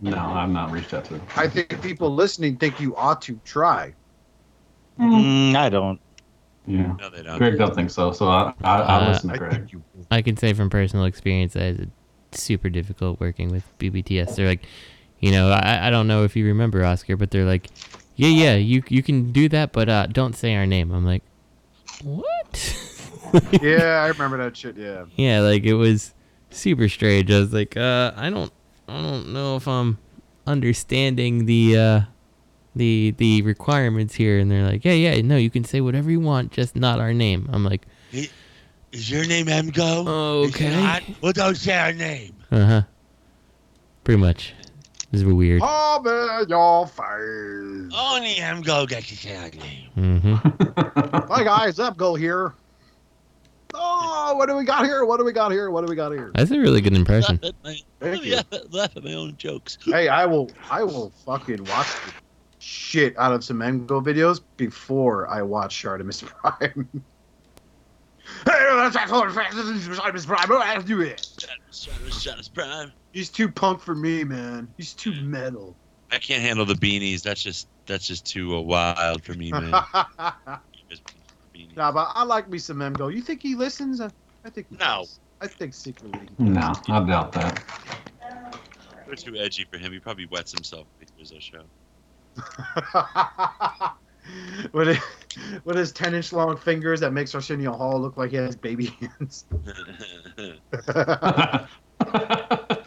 No, 0.00 0.16
I've 0.16 0.50
not 0.50 0.70
reached 0.70 0.94
out 0.94 1.04
to 1.06 1.14
him. 1.14 1.22
I 1.36 1.48
think 1.48 1.82
people 1.82 2.14
listening 2.14 2.56
think 2.56 2.80
you 2.80 2.94
ought 2.94 3.20
to 3.22 3.36
try. 3.44 3.94
Mm, 5.00 5.56
I 5.56 5.68
don't. 5.68 6.00
Yeah. 6.66 6.94
No, 7.00 7.10
they 7.10 7.22
don't. 7.22 7.38
Greg 7.38 7.58
don't 7.58 7.74
think 7.74 7.90
so, 7.90 8.12
so 8.12 8.28
I 8.28 8.52
I, 8.62 8.80
I 8.80 8.96
Uh, 8.96 9.08
listen 9.08 9.30
to 9.30 9.38
Greg. 9.38 9.52
think 9.52 9.72
you. 9.72 9.82
I 10.10 10.22
can 10.22 10.36
say 10.36 10.52
from 10.52 10.70
personal 10.70 11.06
experience 11.06 11.54
that 11.54 11.80
it's 11.80 12.40
super 12.40 12.68
difficult 12.68 13.18
working 13.18 13.48
with 13.50 13.64
BBTS. 13.78 14.36
They're 14.36 14.46
like, 14.46 14.66
you 15.18 15.32
know, 15.32 15.50
I, 15.50 15.88
I 15.88 15.90
don't 15.90 16.06
know 16.06 16.24
if 16.24 16.36
you 16.36 16.46
remember 16.46 16.84
Oscar, 16.84 17.16
but 17.16 17.30
they're 17.30 17.44
like, 17.44 17.70
yeah, 18.28 18.44
yeah, 18.44 18.54
you 18.56 18.82
you 18.88 19.02
can 19.02 19.32
do 19.32 19.48
that, 19.48 19.72
but 19.72 19.88
uh, 19.88 20.06
don't 20.06 20.34
say 20.36 20.54
our 20.56 20.66
name. 20.66 20.90
I'm 20.92 21.04
like, 21.04 21.22
what? 22.02 22.78
Yeah, 23.62 24.02
I 24.04 24.08
remember 24.08 24.36
that 24.36 24.54
shit. 24.58 24.76
Yeah. 24.76 25.06
yeah, 25.16 25.40
like 25.40 25.64
it 25.64 25.72
was 25.72 26.12
super 26.50 26.86
strange. 26.90 27.30
I 27.30 27.38
was 27.38 27.50
like, 27.54 27.78
uh, 27.78 28.12
I 28.14 28.28
don't, 28.28 28.52
I 28.86 29.00
don't 29.00 29.32
know 29.32 29.56
if 29.56 29.66
I'm 29.66 29.96
understanding 30.46 31.46
the 31.46 31.78
uh, 31.78 32.00
the 32.76 33.14
the 33.16 33.40
requirements 33.40 34.14
here. 34.16 34.38
And 34.38 34.50
they're 34.50 34.66
like, 34.66 34.84
yeah, 34.84 34.92
yeah, 34.92 35.18
no, 35.22 35.36
you 35.38 35.48
can 35.48 35.64
say 35.64 35.80
whatever 35.80 36.10
you 36.10 36.20
want, 36.20 36.52
just 36.52 36.76
not 36.76 37.00
our 37.00 37.14
name. 37.14 37.48
I'm 37.50 37.64
like, 37.64 37.86
Is 38.12 39.10
your 39.10 39.24
name 39.26 39.46
Emgo? 39.46 40.06
okay, 40.48 41.00
Well, 41.22 41.32
don't 41.32 41.56
say 41.56 41.78
our 41.78 41.92
name. 41.94 42.34
uh 42.50 42.66
huh, 42.66 42.82
pretty 44.04 44.20
much. 44.20 44.52
This 45.12 45.20
is 45.20 45.26
weird. 45.26 45.60
Harvey, 45.60 46.48
your 46.48 46.86
face. 46.86 47.92
Only 47.94 48.34
Emgo 48.36 48.88
gets 48.88 49.08
to 49.08 49.16
say 49.16 49.36
our 49.36 49.50
name. 49.50 49.90
Mm-hmm. 50.22 51.26
Hi 51.32 51.44
guys, 51.44 51.78
up 51.78 51.98
go 51.98 52.14
here. 52.14 52.54
Oh, 53.74 54.34
what 54.36 54.48
do 54.48 54.56
we 54.56 54.64
got 54.64 54.86
here? 54.86 55.04
What 55.04 55.18
do 55.18 55.24
we 55.26 55.32
got 55.32 55.52
here? 55.52 55.70
What 55.70 55.84
do 55.84 55.90
we 55.90 55.96
got 55.96 56.12
here? 56.12 56.30
That's 56.34 56.50
a 56.50 56.58
really 56.58 56.80
good 56.80 56.94
impression. 56.94 57.38
Laugh 57.42 57.52
at 57.52 57.64
my, 57.64 57.78
Thank 58.00 58.24
you. 58.24 58.36
laugh 58.70 58.96
at 58.96 59.04
my 59.04 59.12
own 59.12 59.36
jokes. 59.36 59.76
Hey, 59.84 60.08
I 60.08 60.24
will 60.24 60.50
I 60.70 60.82
will 60.82 61.10
fucking 61.26 61.62
watch 61.64 61.88
the 62.06 62.12
shit 62.58 63.14
out 63.18 63.34
of 63.34 63.44
some 63.44 63.58
Emgo 63.58 64.02
videos 64.02 64.40
before 64.56 65.28
I 65.28 65.42
watch 65.42 65.84
Artemis 65.84 66.22
Prime. 66.22 66.88
hey, 66.88 66.88
Prime. 66.88 66.88
Let's 66.88 67.00
do 67.00 67.00
it. 67.00 67.00
Shadows, 67.00 67.00
Shadows 67.00 68.20
Prime. 72.54 72.92
He's 73.12 73.30
too 73.30 73.50
punk 73.50 73.80
for 73.80 73.94
me, 73.94 74.24
man. 74.24 74.72
He's 74.76 74.94
too 74.94 75.12
metal. 75.22 75.76
I 76.10 76.18
can't 76.18 76.42
handle 76.42 76.66
the 76.66 76.74
beanies. 76.74 77.22
That's 77.22 77.42
just 77.42 77.68
that's 77.86 78.06
just 78.06 78.26
too 78.26 78.56
uh, 78.56 78.60
wild 78.60 79.24
for 79.24 79.34
me, 79.34 79.50
man. 79.50 79.72
nah, 81.76 81.92
but 81.92 82.12
I 82.14 82.24
like 82.24 82.48
me 82.50 82.58
some 82.58 82.78
Emgo. 82.78 83.12
You 83.12 83.22
think 83.22 83.42
he 83.42 83.54
listens? 83.54 84.00
I, 84.00 84.10
I 84.44 84.50
think 84.50 84.68
he 84.70 84.76
No. 84.76 85.00
does. 85.00 85.20
I 85.40 85.46
think 85.48 85.74
secretly. 85.74 86.28
no, 86.38 86.72
I 86.88 87.04
doubt 87.04 87.32
that. 87.32 87.64
They're 89.06 89.16
too 89.16 89.36
edgy 89.36 89.64
for 89.70 89.78
him. 89.78 89.92
He 89.92 89.98
probably 89.98 90.26
wets 90.26 90.52
himself 90.52 90.86
if 91.00 91.08
he 91.08 91.14
hears 91.16 91.32
our 91.32 91.40
show. 91.40 91.64
with, 94.72 94.88
it, 94.88 94.98
with 95.64 95.76
his 95.76 95.92
10 95.92 96.14
inch 96.14 96.32
long 96.32 96.56
fingers 96.56 97.00
that 97.00 97.12
makes 97.12 97.34
Arsenio 97.34 97.72
Hall 97.72 98.00
look 98.00 98.16
like 98.16 98.30
he 98.30 98.36
has 98.36 98.56
baby 98.56 98.86
hands. 99.00 99.44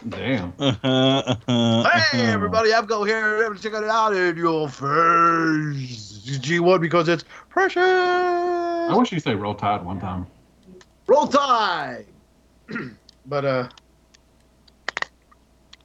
Damn. 0.10 0.53
hey, 0.60 2.26
everybody, 2.28 2.74
I'm 2.74 2.86
go 2.86 3.03
here. 3.03 3.18
Everybody 3.18 3.60
check 3.60 3.74
it 3.74 3.84
out 3.90 4.16
in 4.16 4.38
your 4.38 4.70
face. 4.70 6.22
G1 6.26 6.82
because 6.82 7.07
it's 7.07 7.24
precious. 7.49 7.82
I 7.84 8.94
wish 8.95 9.12
you 9.12 9.20
say 9.20 9.36
roll 9.36 9.56
tide 9.56 9.84
one 9.84 9.99
time. 9.99 10.28
Roll 11.07 11.28
Tide. 11.28 12.06
but, 13.28 13.45
uh, 13.45 13.70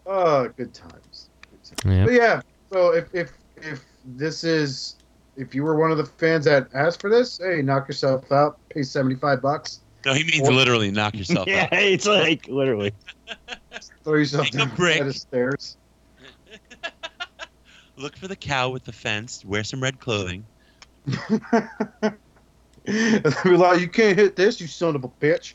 oh, 0.06 0.48
good 0.48 0.72
times. 0.72 1.28
Good 1.50 1.64
times. 1.64 1.96
Yep. 1.96 2.06
But 2.06 2.14
yeah, 2.14 2.40
so 2.72 2.94
if, 2.94 3.14
if, 3.14 3.32
if 3.56 3.84
this 4.04 4.44
is, 4.44 4.96
if 5.36 5.54
you 5.54 5.62
were 5.62 5.76
one 5.78 5.90
of 5.90 5.98
the 5.98 6.04
fans 6.04 6.44
that 6.44 6.68
asked 6.74 7.00
for 7.00 7.08
this, 7.10 7.38
hey, 7.38 7.62
knock 7.62 7.88
yourself 7.88 8.30
out, 8.32 8.58
pay 8.70 8.82
75 8.82 9.40
bucks. 9.42 9.80
No, 10.04 10.14
he 10.14 10.24
means 10.24 10.48
Or- 10.48 10.52
literally 10.52 10.90
knock 10.90 11.14
yourself 11.14 11.46
yeah, 11.48 11.64
out. 11.64 11.72
it's 11.72 12.06
like 12.06 12.46
literally. 12.48 12.92
Throw 14.04 14.14
yourself 14.14 14.44
Take 14.46 14.54
a 14.54 14.58
down 14.58 14.70
a 14.70 14.74
brick. 14.74 15.02
flight 15.02 15.14
stairs. 15.14 15.76
Look 17.96 18.16
for 18.16 18.28
the 18.28 18.36
cow 18.36 18.70
with 18.70 18.84
the 18.84 18.92
fence. 18.92 19.44
Wear 19.44 19.62
some 19.62 19.82
red 19.82 19.98
clothing. 20.00 20.44
Be 21.06 21.16
like, 23.44 23.80
you 23.80 23.88
can't 23.88 24.18
hit 24.18 24.36
this, 24.36 24.60
you 24.60 24.66
son 24.66 24.96
of 24.96 25.04
a 25.04 25.08
bitch. 25.08 25.54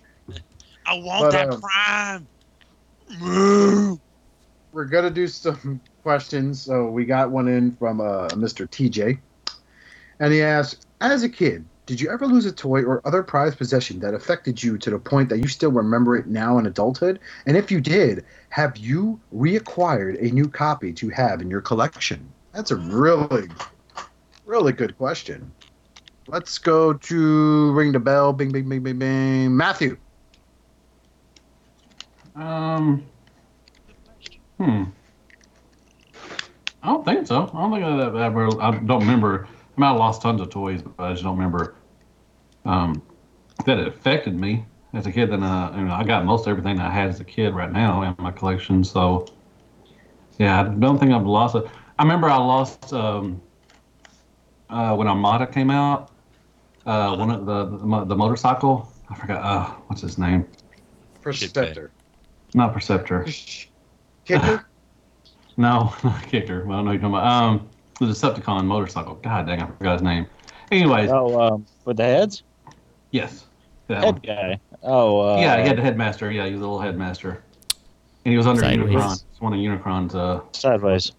I 0.86 0.94
want 1.00 1.24
But, 1.24 1.32
that 1.32 1.50
um, 1.54 1.62
prime. 1.62 2.28
Moo. 3.20 3.98
we're 4.72 4.86
gonna 4.86 5.10
do 5.10 5.28
some 5.28 5.82
questions. 6.04 6.62
So 6.64 6.86
we 6.90 7.06
got 7.06 7.32
one 7.32 7.48
in 7.48 7.76
from 7.78 8.00
uh, 8.02 8.28
Mr. 8.30 8.68
TJ, 8.70 9.20
and 10.20 10.34
he 10.34 10.42
asks, 10.42 10.86
"As 11.02 11.24
a 11.24 11.30
kid, 11.30 11.66
did 11.86 12.02
you 12.02 12.10
ever 12.10 12.26
lose 12.26 12.46
a 12.46 12.52
toy 12.52 12.84
or 12.84 13.02
other 13.06 13.22
prized 13.22 13.58
possession 13.58 14.00
that 14.00 14.14
affected 14.14 14.62
you 14.64 14.78
to 14.78 14.90
the 14.90 14.98
point 15.00 15.30
that 15.30 15.40
you 15.40 15.48
still 15.48 15.72
remember 15.72 16.16
it 16.16 16.28
now 16.28 16.58
in 16.58 16.66
adulthood? 16.66 17.20
And 17.46 17.56
if 17.56 17.70
you 17.70 17.80
did, 17.80 18.26
have 18.50 18.78
you 18.78 19.20
reacquired 19.34 20.20
a 20.20 20.34
new 20.34 20.48
copy 20.48 20.94
to 20.94 21.10
have 21.10 21.42
in 21.42 21.50
your 21.50 21.62
collection?" 21.62 22.28
That's 22.54 22.72
a 22.72 22.78
really, 22.78 23.50
really 24.46 24.72
good 24.72 24.98
question. 24.98 25.52
Let's 26.28 26.58
go 26.58 26.94
to 26.94 27.72
ring 27.74 27.92
the 27.92 28.00
bell. 28.00 28.34
Bing, 28.34 28.52
bing, 28.52 28.68
bing, 28.68 28.82
bing, 28.82 28.98
bing. 28.98 29.56
Matthew. 29.56 29.98
Um. 32.36 33.06
Hmm. 34.58 34.86
I 36.82 36.88
don't 36.88 37.06
think 37.06 37.28
so. 37.28 37.44
I 37.54 37.62
don't 37.62 37.72
think 37.72 37.84
I 37.84 38.26
ever. 38.26 38.62
I 38.62 38.72
don't 38.72 39.02
remember. 39.02 39.48
I 39.76 39.82
mean, 39.82 39.90
I 39.90 39.92
lost 39.92 40.22
tons 40.22 40.42
of 40.42 40.50
toys, 40.50 40.82
but 40.82 41.04
I 41.04 41.12
just 41.12 41.24
don't 41.24 41.36
remember 41.36 41.76
um, 42.64 43.02
that 43.66 43.78
it 43.78 43.88
affected 43.88 44.40
me 44.40 44.66
as 44.94 45.06
a 45.06 45.12
kid. 45.12 45.32
Then 45.32 45.44
uh, 45.44 45.74
you 45.76 45.84
know, 45.84 45.94
I 45.94 46.04
got 46.04 46.26
most 46.26 46.48
everything 46.48 46.80
I 46.80 46.90
had 46.90 47.10
as 47.10 47.20
a 47.20 47.26
kid 47.26 47.54
right 47.54 47.72
now 47.72 48.02
in 48.04 48.16
my 48.18 48.32
collection. 48.32 48.84
So 48.84 49.28
yeah, 50.38 50.62
I 50.62 50.64
don't 50.64 50.98
think 50.98 51.12
I've 51.12 51.26
lost 51.26 51.56
it. 51.56 51.66
I 52.00 52.04
remember 52.04 52.30
I 52.30 52.38
lost 52.38 52.94
um, 52.94 53.42
uh, 54.70 54.96
when 54.96 55.08
Armada 55.08 55.48
came 55.48 55.70
out. 55.70 56.12
Uh, 56.86 57.16
one 57.16 57.32
of 57.32 57.46
the, 57.46 57.66
the 57.66 58.06
the 58.06 58.16
motorcycle. 58.16 58.92
I 59.10 59.16
forgot. 59.16 59.44
Uh, 59.44 59.74
what's 59.88 60.02
his 60.02 60.18
name? 60.18 60.48
Perceptor. 61.22 61.92
Not 62.54 62.74
Perceptor. 62.74 63.26
Kicker? 64.26 64.66
No, 65.58 65.94
not 66.04 66.28
Kicker. 66.28 66.66
Well, 66.66 66.80
I 66.80 66.82
know 66.82 66.92
you're 66.92 67.00
talking 67.00 67.16
about. 67.16 67.26
Um, 67.26 67.70
the 68.00 68.06
Decepticon 68.06 68.66
motorcycle. 68.66 69.16
God 69.16 69.48
dang, 69.48 69.62
I 69.62 69.68
forgot 69.68 69.94
his 69.94 70.02
name. 70.02 70.26
Anyways. 70.72 71.10
Oh, 71.12 71.40
um, 71.40 71.66
with 71.86 71.98
the 71.98 72.04
heads? 72.04 72.44
Yes. 73.12 73.46
Head 73.88 74.04
one. 74.04 74.16
guy. 74.16 74.60
Oh, 74.84 75.20
uh, 75.20 75.40
yeah, 75.40 75.62
he 75.62 75.68
had 75.68 75.78
the 75.78 75.82
headmaster. 75.82 76.32
Yeah, 76.32 76.46
he 76.46 76.52
was 76.52 76.62
a 76.62 76.64
little 76.64 76.80
headmaster. 76.80 77.44
And 78.26 78.32
he 78.32 78.38
was 78.38 78.48
under 78.48 78.62
Sideways. 78.62 78.96
Unicron. 78.96 79.24
It's 79.32 79.42
one 79.42 79.54
of 79.54 79.60
Unicron's. 79.60 80.16
Uh, 80.16 80.42
Sideways. 80.52 81.12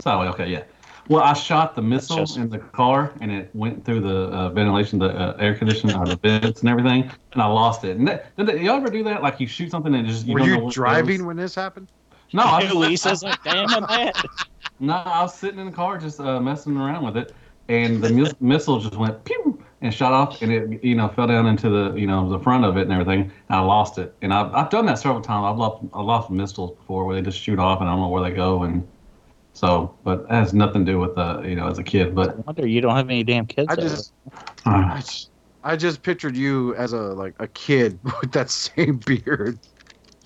Sideways, 0.00 0.30
okay, 0.34 0.48
yeah. 0.48 0.64
Well, 1.08 1.22
I 1.22 1.32
shot 1.32 1.74
the 1.74 1.82
missile 1.82 2.24
in 2.36 2.48
the 2.48 2.58
car, 2.58 3.12
and 3.20 3.32
it 3.32 3.50
went 3.54 3.84
through 3.84 4.00
the 4.00 4.28
uh, 4.28 4.48
ventilation, 4.50 5.00
the 5.00 5.10
uh, 5.10 5.36
air 5.38 5.54
conditioning, 5.54 5.96
uh, 5.96 6.04
the 6.04 6.16
vents, 6.16 6.60
and 6.60 6.68
everything, 6.68 7.10
and 7.32 7.42
I 7.42 7.46
lost 7.46 7.84
it. 7.84 7.96
And 7.96 8.06
that, 8.06 8.34
did, 8.36 8.46
did 8.46 8.62
you 8.62 8.70
ever 8.70 8.88
do 8.88 9.02
that? 9.04 9.20
Like 9.22 9.40
you 9.40 9.48
shoot 9.48 9.70
something 9.70 9.94
and 9.94 10.06
just 10.06 10.26
you 10.26 10.34
Were 10.34 10.40
don't 10.40 10.48
you 10.48 10.58
what 10.58 10.72
driving 10.72 11.26
when 11.26 11.36
this 11.36 11.54
happened? 11.54 11.88
No, 12.32 12.44
I 12.44 12.62
was 12.72 12.74
Lisa's 12.74 13.24
like, 13.24 13.42
damn 13.42 13.68
it, 13.70 13.88
man. 13.88 14.12
No, 14.82 14.94
I 14.94 15.22
was 15.22 15.38
sitting 15.38 15.60
in 15.60 15.66
the 15.66 15.72
car 15.72 15.96
just 15.96 16.18
uh, 16.18 16.40
messing 16.40 16.76
around 16.76 17.04
with 17.04 17.16
it, 17.16 17.32
and 17.68 18.02
the 18.02 18.10
mis- 18.10 18.34
missile 18.40 18.80
just 18.80 18.96
went 18.96 19.24
pew 19.24 19.62
and 19.80 19.94
shot 19.94 20.12
off, 20.12 20.42
and 20.42 20.52
it 20.52 20.82
you 20.82 20.96
know 20.96 21.08
fell 21.08 21.28
down 21.28 21.46
into 21.46 21.70
the 21.70 21.94
you 21.96 22.08
know 22.08 22.28
the 22.28 22.40
front 22.40 22.64
of 22.64 22.76
it 22.76 22.82
and 22.82 22.92
everything. 22.92 23.20
And 23.20 23.32
I 23.48 23.60
lost 23.60 23.98
it, 23.98 24.12
and 24.22 24.34
I've 24.34 24.52
I've 24.52 24.70
done 24.70 24.84
that 24.86 24.98
several 24.98 25.22
times. 25.22 25.44
I've 25.44 25.56
lost 25.56 25.84
I 25.94 26.02
lost 26.02 26.30
missiles 26.30 26.76
before 26.76 27.06
where 27.06 27.14
they 27.14 27.22
just 27.22 27.38
shoot 27.38 27.60
off 27.60 27.80
and 27.80 27.88
I 27.88 27.92
don't 27.92 28.00
know 28.00 28.08
where 28.08 28.28
they 28.28 28.34
go, 28.34 28.64
and 28.64 28.86
so 29.52 29.96
but 30.02 30.22
it 30.22 30.30
has 30.30 30.52
nothing 30.52 30.84
to 30.84 30.92
do 30.92 30.98
with 30.98 31.16
uh 31.16 31.42
you 31.44 31.54
know 31.54 31.68
as 31.68 31.78
a 31.78 31.84
kid. 31.84 32.12
But 32.12 32.30
I 32.30 32.34
wonder 32.44 32.66
you 32.66 32.80
don't 32.80 32.96
have 32.96 33.08
any 33.08 33.22
damn 33.22 33.46
kids. 33.46 33.68
I 33.70 33.76
just, 33.76 34.12
uh, 34.32 34.40
I 34.66 34.98
just, 34.98 35.30
I 35.62 35.76
just 35.76 36.02
pictured 36.02 36.36
you 36.36 36.74
as 36.74 36.92
a 36.92 37.00
like 37.00 37.36
a 37.38 37.46
kid 37.46 38.00
with 38.20 38.32
that 38.32 38.50
same 38.50 38.96
beard 38.96 39.60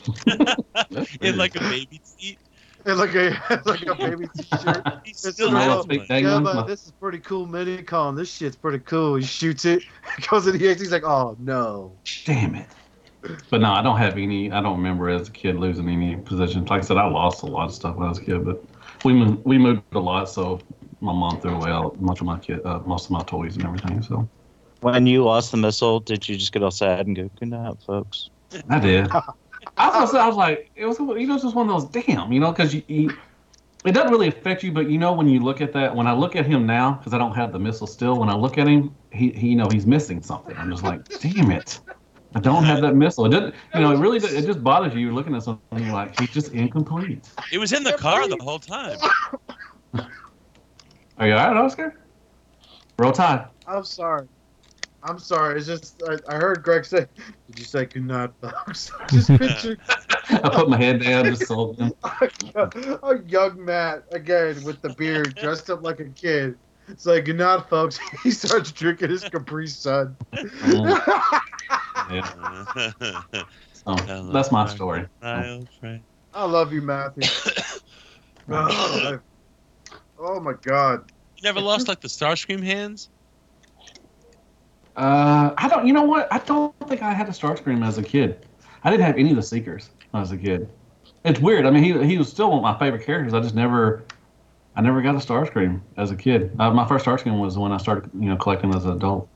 in 1.21 1.37
like 1.37 1.57
a 1.57 1.61
baby 1.61 2.01
seat. 2.03 2.39
And 2.87 2.99
like 2.99 3.15
a 3.15 3.63
like 3.65 3.87
a 3.87 3.95
baby 3.95 4.29
t-shirt. 4.37 4.85
He's 5.05 5.19
still 5.19 5.55
"Oh, 5.57 5.85
yeah, 5.91 6.05
dangling. 6.09 6.45
but 6.45 6.67
this 6.67 6.87
is 6.87 6.93
pretty 6.93 7.19
cool 7.19 7.47
mini 7.47 7.83
con. 7.83 8.15
This 8.15 8.33
shit's 8.33 8.57
pretty 8.57 8.79
cool. 8.81 9.17
He 9.17 9.25
shoots 9.25 9.65
it, 9.65 9.83
goes 10.31 10.47
in 10.47 10.57
the 10.57 10.75
He's 10.75 10.93
like, 10.93 11.05
oh 11.05 11.37
no. 11.39 11.93
damn 12.25 12.55
it. 12.55 12.67
But 13.51 13.61
no, 13.61 13.73
I 13.73 13.83
don't 13.83 13.99
have 13.99 14.19
any. 14.19 14.53
I 14.53 14.61
don't 14.61 14.77
remember 14.77 15.11
as 15.11 15.29
a 15.29 15.33
kid 15.33 15.57
losing 15.57 15.89
any 15.89 16.17
positions. 16.17 16.71
Like 16.71 16.83
I 16.83 16.85
said, 16.85 16.97
I 16.97 17.07
lost 17.09 17.43
a 17.43 17.47
lot 17.47 17.65
of 17.65 17.75
stuff 17.75 17.97
when 17.97 18.07
I 18.07 18.11
was 18.11 18.19
a 18.19 18.25
kid, 18.25 18.45
but 18.45 18.63
we 19.05 19.13
moved, 19.13 19.45
we 19.45 19.59
moved 19.59 19.83
a 19.93 19.99
lot, 19.99 20.29
so 20.29 20.61
my 21.01 21.13
mom 21.13 21.41
threw 21.41 21.55
away 21.55 21.71
all, 21.73 21.97
much 21.99 22.21
of 22.21 22.27
my 22.27 22.39
kid, 22.39 22.65
uh, 22.65 22.79
most 22.87 23.07
of 23.07 23.11
my 23.11 23.23
toys 23.25 23.57
and 23.57 23.65
everything. 23.65 24.01
So 24.03 24.29
When 24.81 25.07
you 25.07 25.25
lost 25.25 25.51
the 25.51 25.57
missile, 25.57 25.99
did 25.99 26.29
you 26.29 26.37
just 26.37 26.53
get 26.53 26.63
all 26.63 26.71
sad 26.71 27.07
and 27.07 27.17
go, 27.17 27.29
good 27.39 27.49
night, 27.49 27.75
folks? 27.85 28.31
I 28.69 28.79
did. 28.79 29.09
I 29.77 30.01
was, 30.01 30.15
uh, 30.15 30.19
I 30.19 30.27
was 30.27 30.37
like, 30.37 30.71
it 30.75 30.87
was, 30.87 30.99
you 30.99 31.27
know, 31.27 31.35
it's 31.35 31.45
just 31.45 31.55
one 31.55 31.69
of 31.69 31.81
those 31.93 32.05
damn, 32.05 32.33
you 32.33 32.41
know, 32.41 32.51
because 32.51 32.75
you, 32.75 32.83
you, 32.89 33.17
it 33.85 33.93
doesn't 33.93 34.11
really 34.11 34.29
affect 34.29 34.63
you, 34.63 34.73
but 34.73 34.91
you 34.91 34.99
know, 34.99 35.13
when 35.13 35.29
you 35.29 35.41
look 35.41 35.61
at 35.61 35.73
that, 35.75 35.95
when 35.95 36.07
I 36.07 36.13
look 36.13 36.35
at 36.35 36.47
him 36.47 36.67
now, 36.67 36.93
because 36.93 37.15
I 37.15 37.19
don't 37.19 37.35
have 37.35 37.53
the 37.53 37.59
missile 37.59 37.87
still, 37.87 38.19
when 38.19 38.29
I 38.29 38.35
look 38.35 38.59
at 38.59 38.67
him, 38.67 38.95
he, 39.13 39.31
he, 39.31 39.49
you 39.49 39.57
know, 39.57 39.69
he's 39.71 39.87
missing 39.87 40.23
something. 40.23 40.57
I'm 40.57 40.71
just 40.71 40.83
like, 40.83 41.07
damn 41.21 41.51
it, 41.51 41.81
I 42.35 42.41
don't 42.41 42.65
have 42.65 42.81
that 42.83 42.95
missile. 42.95 43.27
It 43.27 43.31
doesn't, 43.31 43.55
you 43.75 43.81
know, 43.81 43.93
it 43.93 43.99
really, 43.99 44.19
it 44.19 44.47
just 44.47 44.63
bothers 44.63 44.95
you. 44.95 45.01
You're 45.01 45.13
looking 45.13 45.35
at 45.35 45.43
something, 45.43 45.85
you're 45.85 45.93
like, 45.93 46.19
he's 46.19 46.31
just 46.31 46.53
incomplete. 46.53 47.29
It 47.53 47.59
was 47.59 47.73
in 47.73 47.85
the 47.85 47.93
car 47.93 48.27
the 48.29 48.39
whole 48.41 48.59
time. 48.59 48.99
Are 51.19 51.27
you 51.27 51.33
all 51.33 51.49
right, 51.49 51.57
Oscar? 51.57 51.99
Roll 52.99 53.13
Tide. 53.13 53.47
I'm 53.67 53.85
sorry. 53.85 54.29
I'm 55.07 55.19
sorry. 55.19 55.59
It's 55.59 55.67
just 55.67 56.03
I, 56.09 56.17
I 56.29 56.37
heard 56.37 56.63
Greg 56.63 56.85
say, 56.85 57.07
"Did 57.47 57.59
you 57.59 57.65
say 57.65 57.87
good 57.87 58.05
night, 58.05 58.31
folks?" 58.41 58.91
I 59.01 59.07
just 59.07 59.29
pictured 59.39 59.81
I 60.29 60.49
put 60.53 60.69
my 60.69 60.77
head 60.77 61.01
down, 61.03 61.27
just 61.27 61.47
sold 61.47 61.79
him. 61.79 61.93
a 62.03 63.19
young 63.27 63.65
Matt 63.65 64.05
again 64.11 64.63
with 64.65 64.83
the 64.83 64.91
beard, 64.91 65.37
dressed 65.37 65.71
up 65.71 65.85
like 65.85 66.01
a 66.01 66.09
kid. 66.11 66.59
It's 66.89 67.07
like 67.07 67.25
good 67.25 67.39
night, 67.39 67.69
folks. 67.69 67.99
He 68.23 68.31
starts 68.33 68.73
drinking 68.73 69.11
his 69.11 69.23
Capri 69.23 69.69
Sun. 69.69 70.17
Uh-huh. 70.33 71.41
Yeah. 72.11 73.45
So 73.73 73.83
oh, 73.87 74.33
that's 74.33 74.51
my 74.51 74.67
story. 74.67 75.07
I 75.23 76.45
love 76.45 76.73
you, 76.73 76.83
Matthew. 76.83 77.29
oh, 78.49 79.19
oh 80.19 80.41
my 80.41 80.55
God. 80.61 81.11
You 81.37 81.43
never 81.45 81.61
lost 81.61 81.87
like 81.87 82.01
the 82.01 82.09
Starscream 82.09 82.63
hands? 82.63 83.11
Uh, 84.97 85.53
I 85.59 85.69
don't. 85.69 85.87
You 85.87 85.93
know 85.93 86.05
what? 86.05 86.33
I 86.33 86.39
don't 86.39 86.75
think 86.89 87.03
I 87.03 87.13
had 87.13 87.29
a 87.29 87.33
Starscream 87.33 87.87
as 87.87 87.99
a 87.99 88.03
kid. 88.03 88.47
I 88.83 88.91
didn't 88.91 89.05
have 89.05 89.17
any 89.19 89.31
of 89.31 89.37
the 89.37 89.43
Seekers 89.43 89.91
as 90.15 90.33
a 90.33 90.37
kid. 90.37 90.69
It's 91.25 91.41
weird. 91.41 91.67
I 91.67 91.71
mean, 91.71 91.83
he 91.83 92.07
he 92.07 92.19
was 92.19 92.29
still 92.31 92.49
one 92.51 92.59
of 92.59 92.63
my 92.63 92.79
favorite 92.79 93.05
characters. 93.05 93.35
I 93.35 93.41
just 93.41 93.55
never, 93.55 94.05
I 94.75 94.81
never 94.81 95.03
got 95.03 95.15
a 95.15 95.19
Starscream 95.19 95.81
as 95.97 96.11
a 96.11 96.17
kid. 96.17 96.55
Uh, 96.59 96.71
my 96.71 96.87
first 96.87 97.05
Starscream 97.05 97.41
was 97.41 97.59
when 97.59 97.73
I 97.73 97.77
started, 97.77 98.11
you 98.15 98.29
know, 98.29 98.37
collecting 98.37 98.75
as 98.75 98.85
an 98.85 98.93
adult. 98.93 99.29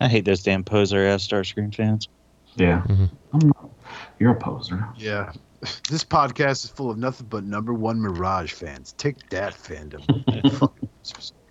I 0.00 0.08
hate 0.08 0.24
those 0.24 0.42
damn 0.42 0.64
poser 0.64 1.04
ass 1.04 1.26
Starscream 1.26 1.74
fans. 1.74 2.08
Yeah, 2.56 2.82
Mm-hmm. 2.86 3.04
I'm 3.32 3.48
not, 3.48 3.70
you're 4.18 4.30
a 4.30 4.34
poser. 4.36 4.86
Yeah. 4.96 5.32
This 5.88 6.04
podcast 6.04 6.64
is 6.64 6.70
full 6.70 6.90
of 6.90 6.98
nothing 6.98 7.26
but 7.30 7.42
number 7.42 7.72
one 7.72 7.98
Mirage 7.98 8.52
fans. 8.52 8.92
Take 8.98 9.30
that, 9.30 9.54
fandom. 9.54 10.02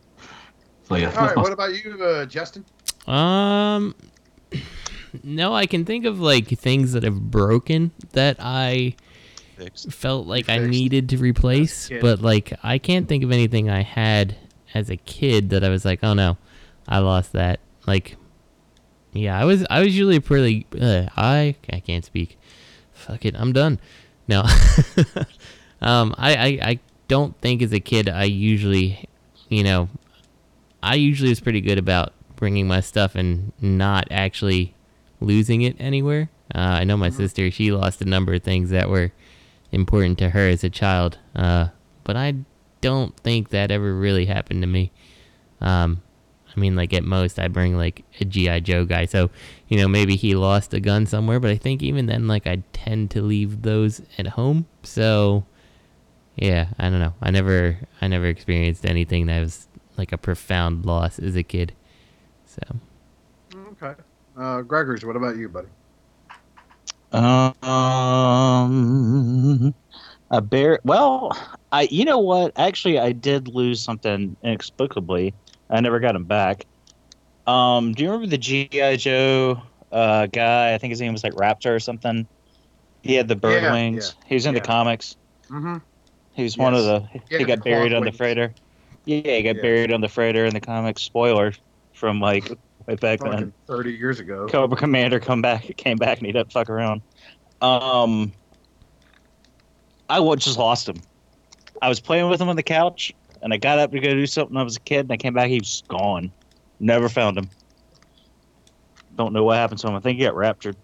So 0.84 0.96
yeah. 0.96 1.12
All 1.12 1.28
right. 1.28 1.38
What 1.38 1.54
about 1.54 1.84
you, 1.84 2.04
uh, 2.04 2.26
Justin? 2.26 2.66
Um, 3.08 3.96
no, 5.24 5.54
I 5.54 5.66
can 5.66 5.86
think 5.86 6.06
of 6.06 6.20
like 6.20 6.48
things 6.48 6.94
that 6.94 7.04
have 7.04 7.32
broken 7.32 7.92
that 8.14 8.38
I 8.40 8.96
felt 9.90 10.26
like 10.28 10.50
I 10.50 10.60
needed 10.60 11.10
to 11.10 11.18
replace, 11.18 11.90
but 12.02 12.22
like 12.22 12.54
I 12.64 12.78
can't 12.78 13.08
think 13.08 13.24
of 13.24 13.32
anything 13.32 13.70
I 13.70 13.84
had 13.84 14.36
as 14.74 14.90
a 14.90 14.98
kid 14.98 15.52
that 15.52 15.64
I 15.64 15.70
was 15.70 15.86
like, 15.86 16.00
oh 16.04 16.14
no, 16.14 16.38
I 16.88 17.00
lost 17.00 17.34
that. 17.34 17.60
Like, 17.86 18.18
yeah, 19.12 19.40
I 19.40 19.46
was 19.46 19.66
I 19.70 19.80
was 19.82 19.96
usually 19.96 20.20
pretty. 20.20 20.66
Uh, 20.80 21.08
I 21.16 21.56
I 21.72 21.80
can't 21.80 22.06
speak. 22.06 22.38
Fuck 22.94 23.26
it, 23.26 23.36
I'm 23.38 23.54
done. 23.54 23.80
No, 24.28 24.42
um, 25.82 26.16
I, 26.18 26.36
I 26.36 26.48
I 26.70 26.80
don't 27.08 27.40
think 27.42 27.62
as 27.62 27.74
a 27.74 27.80
kid 27.80 28.08
I 28.08 28.24
usually, 28.24 29.08
you 29.50 29.64
know, 29.64 29.90
I 30.84 30.96
usually 30.96 31.30
was 31.30 31.40
pretty 31.40 31.62
good 31.62 31.78
about 31.78 32.14
bringing 32.36 32.68
my 32.68 32.82
stuff 32.82 33.16
and 33.16 33.54
not 33.62 34.06
actually 34.12 34.76
losing 35.22 35.62
it 35.62 35.78
anywhere. 35.80 36.30
Uh, 36.54 36.60
I 36.60 36.84
know 36.84 36.98
my 36.98 37.10
sister; 37.10 37.50
she 37.50 37.72
lost 37.72 38.02
a 38.02 38.06
number 38.06 38.34
of 38.34 38.44
things 38.44 38.70
that 38.72 38.90
were 38.90 39.14
important 39.72 40.20
to 40.20 40.32
her 40.32 40.50
as 40.50 40.64
a 40.64 40.70
child, 40.70 41.18
uh, 41.36 41.70
but 42.04 42.18
I 42.18 42.36
don't 42.82 43.18
think 43.22 43.50
that 43.50 43.72
ever 43.72 43.96
really 43.96 44.26
happened 44.26 44.62
to 44.62 44.68
me. 44.68 44.92
Um, 45.62 46.02
I 46.56 46.60
mean, 46.60 46.76
like 46.76 46.94
at 46.94 47.06
most, 47.06 47.40
I 47.40 47.48
bring 47.48 47.78
like 47.78 48.04
a 48.20 48.26
GI 48.26 48.62
Joe 48.62 48.84
guy, 48.84 49.06
so 49.06 49.30
you 49.70 49.78
know 49.78 49.88
maybe 49.88 50.18
he 50.18 50.36
lost 50.36 50.74
a 50.74 50.82
gun 50.82 51.06
somewhere. 51.06 51.40
But 51.40 51.52
I 51.52 51.56
think 51.56 51.82
even 51.82 52.08
then, 52.08 52.28
like 52.28 52.46
I 52.46 52.62
tend 52.74 53.10
to 53.12 53.22
leave 53.22 53.62
those 53.62 54.02
at 54.18 54.28
home. 54.28 54.68
So 54.84 55.46
yeah, 56.36 56.68
I 56.78 56.90
don't 56.90 57.00
know. 57.00 57.14
I 57.22 57.32
never, 57.32 57.80
I 58.02 58.08
never 58.10 58.26
experienced 58.26 58.86
anything 58.86 59.28
that 59.28 59.40
was 59.40 59.68
like 59.98 60.12
a 60.12 60.18
profound 60.18 60.86
loss 60.86 61.20
as 61.20 61.36
a 61.36 61.44
kid. 61.44 61.74
So 62.46 62.62
Okay. 63.56 63.94
Uh, 64.36 64.62
Gregors, 64.64 65.04
what 65.04 65.16
about 65.16 65.36
you, 65.38 65.48
buddy? 65.50 65.68
Um, 68.74 69.74
A 70.32 70.42
bear. 70.42 70.80
Well, 70.84 71.32
I. 71.72 71.84
You 71.92 72.06
know 72.06 72.18
what? 72.20 72.54
Actually, 72.58 72.98
I 73.00 73.12
did 73.12 73.48
lose 73.48 73.82
something 73.82 74.36
inexplicably. 74.44 75.34
I 75.70 75.80
never 75.82 76.00
got 76.00 76.16
him 76.16 76.26
back. 76.26 76.66
Um, 77.46 77.94
do 77.94 78.04
you 78.04 78.10
remember 78.10 78.28
the 78.30 78.38
GI 78.40 78.98
Joe 78.98 79.62
uh, 79.92 80.26
guy? 80.28 80.74
I 80.74 80.78
think 80.80 80.92
his 80.92 81.02
name 81.02 81.14
was 81.14 81.24
like 81.24 81.34
Raptor 81.34 81.76
or 81.76 81.80
something. 81.80 82.28
He 83.04 83.14
had 83.16 83.28
the 83.28 83.36
bird 83.36 83.62
Yeah, 83.64 83.74
wings. 83.74 84.16
yeah, 84.18 84.28
He 84.30 84.36
was 84.36 84.46
in 84.46 84.54
yeah. 84.56 84.62
the 84.62 84.66
comics. 84.66 85.16
Mm-hmm. 85.50 85.78
He 86.34 86.44
was 86.44 86.58
one 86.58 86.74
of 86.74 86.84
the. 86.84 87.08
Yeah, 87.30 87.38
he 87.40 87.44
got 87.46 87.64
buried 87.64 87.90
clawed 87.92 87.94
on 88.02 88.06
the 88.06 88.12
freighter. 88.12 88.54
Yeah, 89.06 89.22
he 89.38 89.44
got 89.44 89.56
Yeah. 89.58 89.62
buried 89.62 89.92
on 89.92 90.02
the 90.02 90.10
freighter 90.10 90.46
in 90.46 90.54
the 90.54 90.62
comics. 90.62 91.02
Spoiler 91.02 91.54
from 91.94 92.20
like 92.20 92.50
way 92.88 92.96
back 92.96 93.20
then. 93.20 93.54
30 93.68 93.92
years 93.92 94.20
ago. 94.20 94.48
Cobra 94.48 94.78
Commander 94.78 95.20
come 95.20 95.42
back 95.42 95.76
came 95.78 95.98
back 95.98 96.18
and 96.20 96.28
he 96.28 96.32
doesn't 96.34 96.52
fuck 96.52 96.70
around. 96.70 97.02
Um, 97.62 98.34
I 100.10 100.20
just 100.36 100.58
lost 100.58 100.88
him. 100.88 100.98
I 101.82 101.90
was 101.90 102.00
playing 102.00 102.30
with 102.30 102.42
him 102.42 102.50
on 102.50 102.56
the 102.56 102.64
couch, 102.64 103.14
and 103.42 103.54
I 103.54 103.58
got 103.58 103.80
up 103.80 103.92
to 103.92 104.00
go 104.00 104.14
do 104.14 104.26
something. 104.26 104.56
I 104.58 104.64
was 104.64 104.78
a 104.78 104.82
kid, 104.82 105.00
and 105.02 105.12
I 105.12 105.18
came 105.18 105.34
back. 105.34 105.50
He 105.50 105.60
was 105.60 105.84
gone. 105.88 106.32
Never 106.80 107.10
found 107.10 107.38
him. 107.38 107.50
Don't 109.18 109.34
know 109.34 109.44
what 109.44 109.58
happened 109.58 109.80
to 109.80 109.88
him. 109.88 109.96
I 109.96 110.00
think 110.00 110.18
he 110.18 110.24
got 110.26 110.36
raptured. 110.36 110.76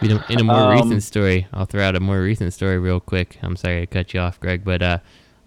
In 0.00 0.12
a, 0.12 0.24
in 0.28 0.40
a 0.40 0.44
more 0.44 0.56
Um, 0.56 0.70
recent 0.70 1.02
story, 1.02 1.46
I'll 1.52 1.64
throw 1.64 1.82
out 1.82 1.94
a 1.94 2.00
more 2.00 2.20
recent 2.20 2.52
story 2.52 2.78
real 2.78 3.00
quick. 3.00 3.38
I'm 3.42 3.56
sorry 3.56 3.80
to 3.80 3.86
cut 3.86 4.12
you 4.12 4.20
off, 4.20 4.40
Greg, 4.40 4.64
but 4.64 4.82
uh, 4.82 4.98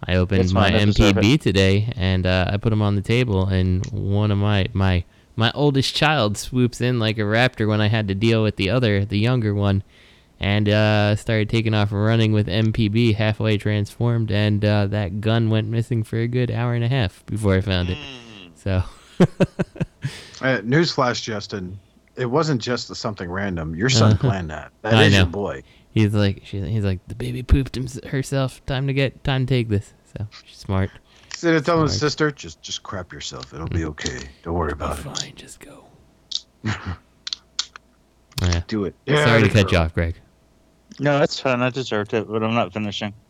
I 0.08 0.16
opened 0.16 0.42
It's 0.42 0.52
my 0.52 0.70
fine, 0.70 0.74
I 0.80 0.84
deserve 0.84 1.16
MPB 1.16 1.40
today 1.40 1.92
and 1.96 2.26
uh, 2.26 2.48
I 2.52 2.56
put 2.58 2.70
them 2.70 2.82
on 2.82 2.94
the 2.96 3.02
table, 3.02 3.46
and 3.46 3.84
one 3.92 4.30
of 4.30 4.38
my 4.38 4.66
my 4.72 5.04
my 5.34 5.50
oldest 5.52 5.94
child 5.94 6.38
swoops 6.38 6.80
in 6.80 6.98
like 6.98 7.18
a 7.18 7.22
raptor 7.22 7.68
when 7.68 7.80
I 7.80 7.88
had 7.88 8.08
to 8.08 8.14
deal 8.14 8.42
with 8.42 8.56
the 8.56 8.70
other, 8.70 9.04
the 9.04 9.18
younger 9.18 9.54
one, 9.54 9.82
and 10.40 10.68
uh, 10.68 11.14
started 11.16 11.50
taking 11.50 11.74
off 11.74 11.92
running 11.92 12.32
with 12.32 12.46
MPB 12.46 13.16
halfway 13.16 13.58
transformed, 13.58 14.30
and 14.30 14.64
uh, 14.64 14.86
that 14.86 15.20
gun 15.20 15.50
went 15.50 15.68
missing 15.68 16.02
for 16.04 16.16
a 16.18 16.26
good 16.28 16.50
hour 16.50 16.74
and 16.74 16.84
a 16.84 16.88
half 16.88 17.24
before 17.26 17.54
I 17.54 17.60
found 17.60 17.90
it. 17.90 17.98
So. 18.54 18.82
Uh, 20.42 20.58
newsflash, 20.58 21.22
Justin. 21.22 21.78
It 22.14 22.26
wasn't 22.26 22.60
just 22.60 22.94
something 22.94 23.30
random. 23.30 23.74
Your 23.74 23.88
son 23.88 24.12
Uh-huh. 24.12 24.20
planned 24.28 24.50
that. 24.50 24.70
That 24.82 24.94
I 24.94 25.04
is 25.04 25.12
know. 25.12 25.18
your 25.20 25.26
boy. 25.26 25.62
He's 25.90 26.12
like, 26.14 26.42
she, 26.44 26.60
he's 26.60 26.84
like, 26.84 27.00
the 27.08 27.14
baby 27.14 27.42
pooped 27.42 27.74
hims- 27.74 28.04
herself. 28.04 28.64
Time 28.66 28.86
to 28.86 28.92
get, 28.92 29.24
time 29.24 29.46
to 29.46 29.50
take 29.54 29.68
this. 29.70 29.94
So 30.18 30.26
she's 30.44 30.56
smart. 30.56 30.90
Instead 31.30 31.54
of 31.54 31.64
telling 31.66 31.82
his 31.82 31.92
Smart. 31.92 32.00
sister, 32.00 32.30
just 32.30 32.62
just 32.62 32.82
crap 32.82 33.12
yourself. 33.12 33.52
It'll 33.52 33.66
be 33.68 33.84
okay. 33.84 34.20
Don't 34.42 34.54
worry 34.54 34.72
about 34.72 34.98
it. 34.98 35.02
Fine, 35.02 35.34
just 35.36 35.60
go. 35.60 35.84
Yeah. 38.42 38.60
Do 38.68 38.84
it. 38.84 38.94
Sorry 39.08 39.42
to 39.42 39.48
cut 39.48 39.72
you 39.72 39.78
off, 39.78 39.94
Greg. 39.94 40.14
No, 41.00 41.18
that's 41.18 41.40
fine. 41.40 41.62
I 41.62 41.70
deserved 41.70 42.12
it, 42.12 42.28
but 42.28 42.42
I'm 42.42 42.54
not 42.54 42.72
finishing. 42.72 43.14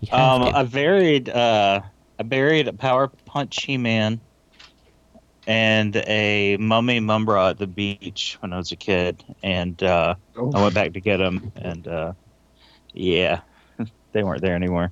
You 0.00 0.08
have 0.10 0.42
Um, 0.42 0.52
to. 0.52 0.58
I 0.58 0.64
buried 0.64 1.28
uh, 1.28 1.80
I 2.18 2.22
buried 2.24 2.66
a 2.66 2.72
Power 2.72 3.06
Punch 3.24 3.62
He-Man 3.62 4.20
and 5.46 5.94
a 5.96 6.56
Mummy 6.58 6.98
Mumm-Ra 6.98 7.50
at 7.50 7.58
the 7.58 7.68
beach 7.68 8.36
when 8.40 8.52
I 8.52 8.56
was 8.56 8.72
a 8.72 8.76
kid, 8.76 9.22
and 9.44 9.80
uh, 9.82 10.16
Oh. 10.36 10.50
I 10.54 10.62
went 10.62 10.74
back 10.74 10.92
to 10.94 11.00
get 11.00 11.20
him, 11.20 11.52
and 11.54 11.86
uh, 11.86 12.12
yeah, 12.94 13.42
they 14.12 14.22
weren't 14.22 14.42
there 14.42 14.54
anymore. 14.54 14.90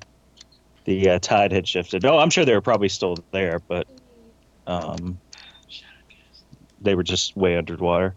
The 0.85 1.11
uh, 1.11 1.19
tide 1.21 1.53
had 1.53 1.69
shifted. 1.69 2.05
Oh, 2.05 2.19
I'm 2.19 2.31
sure 2.31 2.45
they 2.45 2.55
were 2.55 2.61
probably 2.61 2.89
still 2.89 3.19
there, 3.33 3.61
but 3.69 3.87
um, 4.67 5.19
they 6.81 6.95
were 6.95 7.03
just 7.03 7.37
way 7.37 7.57
underwater. 7.57 8.15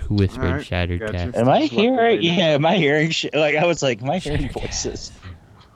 Who 0.00 0.16
whispered 0.16 0.44
Alright, 0.44 0.66
shattered 0.66 1.00
gotcha. 1.00 1.12
cast? 1.12 1.36
Am 1.36 1.48
I 1.48 1.60
Just 1.60 1.72
let 1.72 1.76
the 1.76 1.90
hearing? 1.90 2.22
Yeah, 2.22 2.46
am 2.46 2.66
I 2.66 2.76
hearing? 2.76 3.10
Shit? 3.10 3.34
Like 3.34 3.56
I 3.56 3.66
was 3.66 3.82
like, 3.82 4.02
am 4.02 4.10
I 4.10 4.18
hearing 4.18 4.48
voices? 4.50 5.12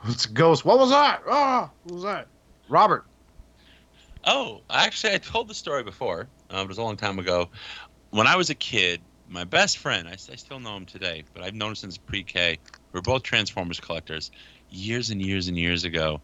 It's 0.08 0.24
a 0.26 0.30
ghost. 0.30 0.64
What 0.64 0.78
was 0.78 0.90
that? 0.90 1.22
Ah, 1.28 1.70
what 1.84 1.94
was 1.94 2.02
that? 2.04 2.28
Robert. 2.68 3.06
Oh, 4.24 4.62
actually, 4.70 5.14
I 5.14 5.18
told 5.18 5.48
the 5.48 5.54
story 5.54 5.82
before. 5.82 6.28
Um, 6.50 6.64
it 6.64 6.68
was 6.68 6.78
a 6.78 6.82
long 6.82 6.96
time 6.96 7.18
ago. 7.18 7.48
When 8.10 8.26
I 8.26 8.36
was 8.36 8.50
a 8.50 8.54
kid, 8.54 9.00
my 9.28 9.44
best 9.44 9.78
friend, 9.78 10.08
I 10.08 10.16
still 10.16 10.58
know 10.58 10.76
him 10.76 10.86
today, 10.86 11.24
but 11.32 11.42
I've 11.42 11.54
known 11.54 11.70
him 11.70 11.74
since 11.76 11.98
pre-K. 11.98 12.58
We're 12.96 13.02
both 13.02 13.24
Transformers 13.24 13.78
collectors. 13.78 14.30
Years 14.70 15.10
and 15.10 15.20
years 15.20 15.48
and 15.48 15.58
years 15.58 15.84
ago, 15.84 16.22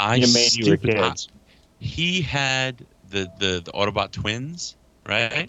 I 0.00 0.16
You 0.16 0.26
made 0.34 0.52
you 0.56 0.70
were 0.72 0.76
stupid- 0.76 0.90
kids. 0.96 1.28
he 1.78 2.20
had 2.22 2.84
the, 3.08 3.30
the 3.38 3.62
the 3.64 3.70
Autobot 3.70 4.10
twins, 4.10 4.74
right? 5.06 5.48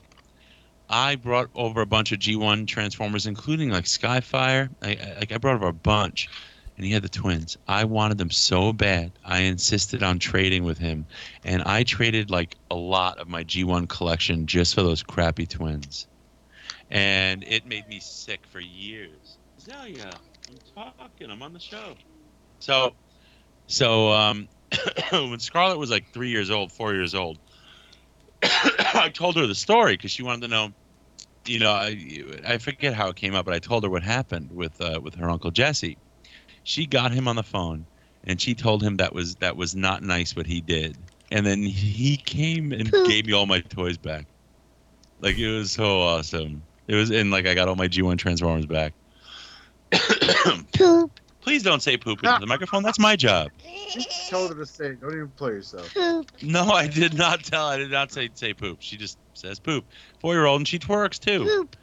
I 0.88 1.16
brought 1.16 1.50
over 1.56 1.82
a 1.82 1.88
bunch 1.88 2.12
of 2.12 2.20
G1 2.20 2.68
Transformers, 2.68 3.26
including 3.26 3.72
like 3.72 3.86
Skyfire. 3.86 4.70
I, 4.84 4.90
I, 4.92 5.16
like 5.20 5.32
I 5.32 5.38
brought 5.40 5.56
over 5.56 5.68
a 5.70 5.74
bunch, 5.74 6.30
and 6.78 6.86
he 6.86 6.92
had 6.92 7.02
the 7.02 7.10
twins. 7.10 7.58
I 7.68 7.86
wanted 7.86 8.20
them 8.20 8.30
so 8.30 8.72
bad. 8.72 9.12
I 9.26 9.40
insisted 9.40 10.04
on 10.04 10.20
trading 10.20 10.64
with 10.66 10.78
him, 10.78 11.08
and 11.44 11.64
I 11.64 11.82
traded 11.84 12.30
like 12.30 12.56
a 12.70 12.76
lot 12.76 13.18
of 13.18 13.28
my 13.28 13.44
G1 13.44 13.90
collection 13.90 14.46
just 14.46 14.76
for 14.76 14.84
those 14.84 15.02
crappy 15.02 15.48
twins, 15.48 16.06
and 16.92 17.44
it 17.44 17.66
made 17.66 17.88
me 17.88 18.00
sick 18.00 18.42
for 18.52 18.60
years. 18.60 19.38
Zelia, 19.60 20.12
I'm 20.50 20.58
talking. 20.98 21.30
I'm 21.30 21.42
on 21.42 21.54
the 21.54 21.60
show. 21.60 21.96
So, 22.60 22.96
so 23.68 24.12
um, 24.12 24.48
when 25.12 25.40
Scarlett 25.40 25.78
was 25.78 25.92
like 25.92 26.06
three 26.14 26.30
years 26.30 26.50
old, 26.50 26.72
four 26.72 26.94
years 26.94 27.14
old, 27.14 27.38
I 28.44 29.12
told 29.14 29.36
her 29.36 29.46
the 29.46 29.56
story 29.56 29.94
because 29.94 30.12
she 30.12 30.24
wanted 30.24 30.42
to 30.42 30.48
know. 30.48 30.70
You 31.46 31.60
know, 31.60 31.72
I, 31.72 32.24
I 32.46 32.58
forget 32.58 32.94
how 32.94 33.10
it 33.10 33.16
came 33.16 33.34
up, 33.34 33.46
but 33.46 33.54
I 33.54 33.60
told 33.60 33.84
her 33.84 33.90
what 33.90 34.04
happened 34.04 34.52
with 34.52 34.80
uh, 34.82 35.00
with 35.02 35.16
her 35.16 35.30
uncle 35.30 35.52
Jesse. 35.52 35.98
She 36.64 36.86
got 36.86 37.12
him 37.12 37.28
on 37.28 37.36
the 37.36 37.44
phone, 37.44 37.86
and 38.26 38.40
she 38.40 38.54
told 38.54 38.84
him 38.84 38.98
that 38.98 39.14
was 39.14 39.36
that 39.36 39.56
was 39.56 39.76
not 39.76 40.04
nice 40.04 40.36
what 40.36 40.46
he 40.46 40.62
did. 40.62 40.98
And 41.32 41.46
then 41.46 41.62
he 41.64 42.18
came 42.18 42.72
and 42.72 42.92
gave 43.08 43.26
me 43.26 43.34
all 43.34 43.46
my 43.46 43.62
toys 43.62 43.98
back. 43.98 44.26
Like 45.22 45.38
it 45.38 45.50
was 45.50 45.72
so 45.72 46.02
awesome. 46.02 46.64
It 46.88 46.96
was 46.96 47.10
and 47.12 47.32
like 47.32 47.48
I 47.48 47.54
got 47.54 47.68
all 47.68 47.76
my 47.76 47.88
G1 47.88 48.18
Transformers 48.18 48.66
back. 48.66 48.94
Please 51.42 51.64
don't 51.64 51.82
say 51.82 51.98
poop 51.98 52.24
into 52.24 52.40
the 52.40 52.46
microphone. 52.46 52.84
That's 52.84 53.00
my 53.00 53.16
job. 53.16 53.50
Just 53.92 54.30
told 54.30 54.52
her 54.52 54.58
to 54.58 54.66
say. 54.66 54.96
Don't 54.96 55.14
even 55.14 55.30
play 55.30 55.52
yourself. 55.52 55.96
No, 56.42 56.70
I 56.70 56.88
did 56.88 57.14
not 57.16 57.44
tell. 57.44 57.66
I 57.66 57.78
did 57.78 57.92
not 57.92 58.12
say 58.12 58.30
say 58.34 58.54
poop. 58.54 58.78
She 58.82 58.98
just 58.98 59.18
says 59.34 59.60
poop. 59.60 59.86
Four 60.20 60.34
year 60.34 60.46
old 60.46 60.60
and 60.60 60.68
she 60.68 60.80
twerks 60.80 61.18
too. 61.18 61.46
Poop. 61.46 61.76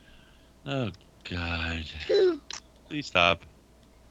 Oh 0.67 0.91
God. 1.25 1.85
Poop. 2.07 2.55
Please 2.89 3.07
stop. 3.07 3.43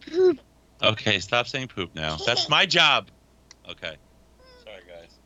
Poop. 0.09 0.39
Okay, 0.83 1.19
stop 1.19 1.47
saying 1.47 1.69
poop 1.69 1.95
now. 1.95 2.17
That's 2.25 2.49
my 2.49 2.65
job. 2.65 3.09
Okay. 3.69 3.95
Sorry 4.63 4.81
guys. 4.87 5.19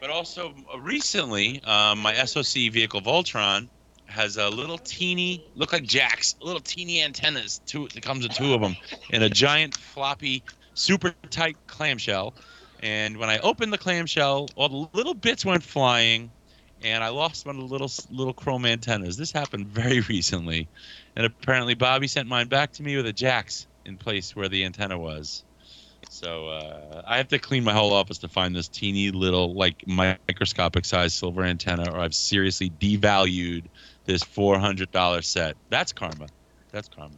But 0.00 0.10
also 0.10 0.54
uh, 0.72 0.78
recently, 0.78 1.62
um, 1.64 2.00
my 2.00 2.14
SOC 2.24 2.70
vehicle 2.72 3.00
Voltron 3.00 3.68
has 4.08 4.36
a 4.36 4.48
little 4.48 4.78
teeny, 4.78 5.44
look 5.54 5.72
like 5.72 5.82
jacks, 5.84 6.34
little 6.40 6.60
teeny 6.60 7.02
antennas. 7.02 7.60
Two, 7.66 7.86
it 7.86 8.02
comes 8.02 8.22
with 8.22 8.34
two 8.34 8.54
of 8.54 8.60
them, 8.60 8.76
in 9.10 9.22
a 9.22 9.28
giant 9.28 9.74
floppy, 9.74 10.42
super 10.74 11.14
tight 11.30 11.56
clamshell. 11.66 12.34
And 12.80 13.16
when 13.16 13.28
I 13.28 13.38
opened 13.38 13.72
the 13.72 13.78
clamshell, 13.78 14.48
all 14.56 14.68
the 14.68 14.96
little 14.96 15.14
bits 15.14 15.44
went 15.44 15.62
flying, 15.62 16.30
and 16.82 17.02
I 17.02 17.08
lost 17.08 17.46
one 17.46 17.56
of 17.56 17.62
the 17.62 17.68
little 17.68 17.90
little 18.10 18.34
chrome 18.34 18.66
antennas. 18.66 19.16
This 19.16 19.32
happened 19.32 19.66
very 19.68 20.00
recently, 20.08 20.68
and 21.16 21.26
apparently 21.26 21.74
Bobby 21.74 22.06
sent 22.06 22.28
mine 22.28 22.48
back 22.48 22.72
to 22.72 22.82
me 22.82 22.96
with 22.96 23.06
a 23.06 23.12
jacks 23.12 23.66
in 23.84 23.96
place 23.96 24.36
where 24.36 24.48
the 24.48 24.64
antenna 24.64 24.98
was. 24.98 25.44
So 26.08 26.48
uh, 26.48 27.02
I 27.06 27.16
have 27.16 27.28
to 27.28 27.38
clean 27.38 27.64
my 27.64 27.72
whole 27.72 27.92
office 27.92 28.18
to 28.18 28.28
find 28.28 28.54
this 28.54 28.68
teeny 28.68 29.10
little, 29.10 29.54
like 29.54 29.82
microscopic 29.86 30.84
size 30.84 31.14
silver 31.14 31.42
antenna, 31.42 31.90
or 31.90 31.98
I've 31.98 32.14
seriously 32.14 32.70
devalued 32.70 33.64
this 34.06 34.22
four 34.22 34.58
hundred 34.58 34.90
dollar 34.92 35.22
set. 35.22 35.56
That's 35.68 35.92
karma. 35.92 36.26
That's 36.72 36.88
karma. 36.88 37.16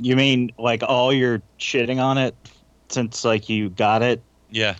You 0.00 0.14
mean 0.16 0.50
like 0.58 0.82
all 0.82 1.12
your 1.12 1.42
shitting 1.58 2.00
on 2.00 2.16
it 2.18 2.36
since 2.90 3.24
like 3.24 3.48
you 3.48 3.70
got 3.70 4.02
it 4.02 4.22
Yeah, 4.50 4.76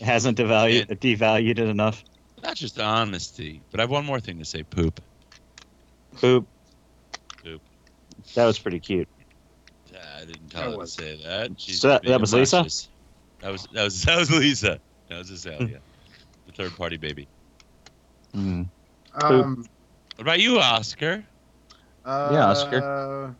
hasn't 0.00 0.38
devalued 0.38 0.86
devalued 0.98 1.58
it 1.58 1.68
enough? 1.68 2.02
not 2.42 2.56
just 2.56 2.78
honesty, 2.80 3.62
but 3.70 3.78
I 3.80 3.84
have 3.84 3.90
one 3.90 4.04
more 4.04 4.18
thing 4.20 4.38
to 4.38 4.44
say. 4.44 4.62
Poop. 4.64 5.00
Poop. 6.16 6.46
Poop. 7.42 7.62
That 8.34 8.46
was 8.46 8.58
pretty 8.58 8.80
cute. 8.80 9.08
I 9.94 10.24
didn't 10.24 10.48
tell 10.48 10.72
her 10.72 10.78
to 10.78 10.86
say 10.86 11.20
that. 11.22 11.50
She's 11.56 11.80
So 11.80 11.88
that- 11.88 12.02
that 12.04 12.20
was 12.20 12.32
Lisa? 12.34 12.64
That 13.40 13.50
was 13.52 13.66
that 13.72 13.84
was 13.84 14.02
that 14.04 14.18
was 14.18 14.30
Lisa. 14.30 14.80
That 15.08 15.18
was 15.18 15.30
Azalea, 15.30 15.80
the 16.46 16.52
third 16.52 16.74
party 16.76 16.96
baby. 16.96 17.28
Mm. 18.34 18.68
Um, 19.22 19.64
What 20.16 20.22
about 20.22 20.40
you, 20.40 20.58
Oscar? 20.58 21.24
uh, 22.04 22.30
Yeah, 22.32 22.46
Oscar. 22.46 23.36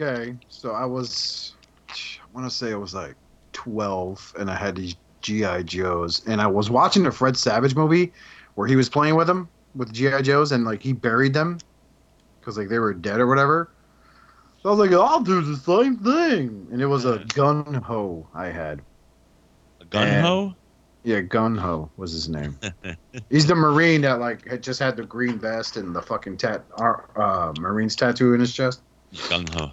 Okay, 0.00 0.34
so 0.48 0.72
I 0.72 0.84
was, 0.84 1.54
I 1.88 1.94
want 2.32 2.50
to 2.50 2.54
say 2.54 2.72
I 2.72 2.76
was 2.76 2.94
like 2.94 3.14
12, 3.52 4.34
and 4.38 4.50
I 4.50 4.56
had 4.56 4.76
these 4.76 4.96
GI 5.22 5.62
Joes, 5.64 6.22
and 6.26 6.40
I 6.40 6.46
was 6.46 6.70
watching 6.70 7.04
the 7.04 7.12
Fred 7.12 7.36
Savage 7.36 7.74
movie 7.74 8.12
where 8.56 8.66
he 8.66 8.76
was 8.76 8.88
playing 8.88 9.14
with 9.16 9.26
them 9.26 9.48
with 9.74 9.92
GI 9.92 10.22
Joes, 10.22 10.52
and 10.52 10.64
like 10.64 10.82
he 10.82 10.92
buried 10.92 11.32
them, 11.34 11.58
because 12.40 12.58
like 12.58 12.68
they 12.68 12.78
were 12.78 12.92
dead 12.94 13.20
or 13.20 13.26
whatever. 13.26 13.70
So 14.62 14.70
I 14.70 14.72
was 14.74 14.80
like, 14.80 14.98
I'll 14.98 15.20
do 15.20 15.40
the 15.42 15.56
same 15.56 15.96
thing, 15.98 16.66
and 16.72 16.80
it 16.80 16.86
was 16.86 17.04
a 17.04 17.18
Gung-Ho 17.18 18.28
I 18.34 18.46
had. 18.46 18.80
A 19.80 19.84
gun 19.84 20.08
ho? 20.20 20.54
Yeah, 21.04 21.20
Gung-Ho 21.20 21.90
was 21.98 22.12
his 22.12 22.30
name. 22.30 22.58
He's 23.30 23.46
the 23.46 23.54
marine 23.54 24.00
that 24.02 24.20
like 24.20 24.48
had 24.48 24.62
just 24.62 24.80
had 24.80 24.96
the 24.96 25.04
green 25.04 25.38
vest 25.38 25.76
and 25.76 25.94
the 25.94 26.00
fucking 26.00 26.38
tat 26.38 26.64
uh, 26.78 27.52
marine's 27.60 27.94
tattoo 27.94 28.32
in 28.32 28.40
his 28.40 28.52
chest. 28.54 28.80
Gun 29.28 29.46
ho. 29.52 29.70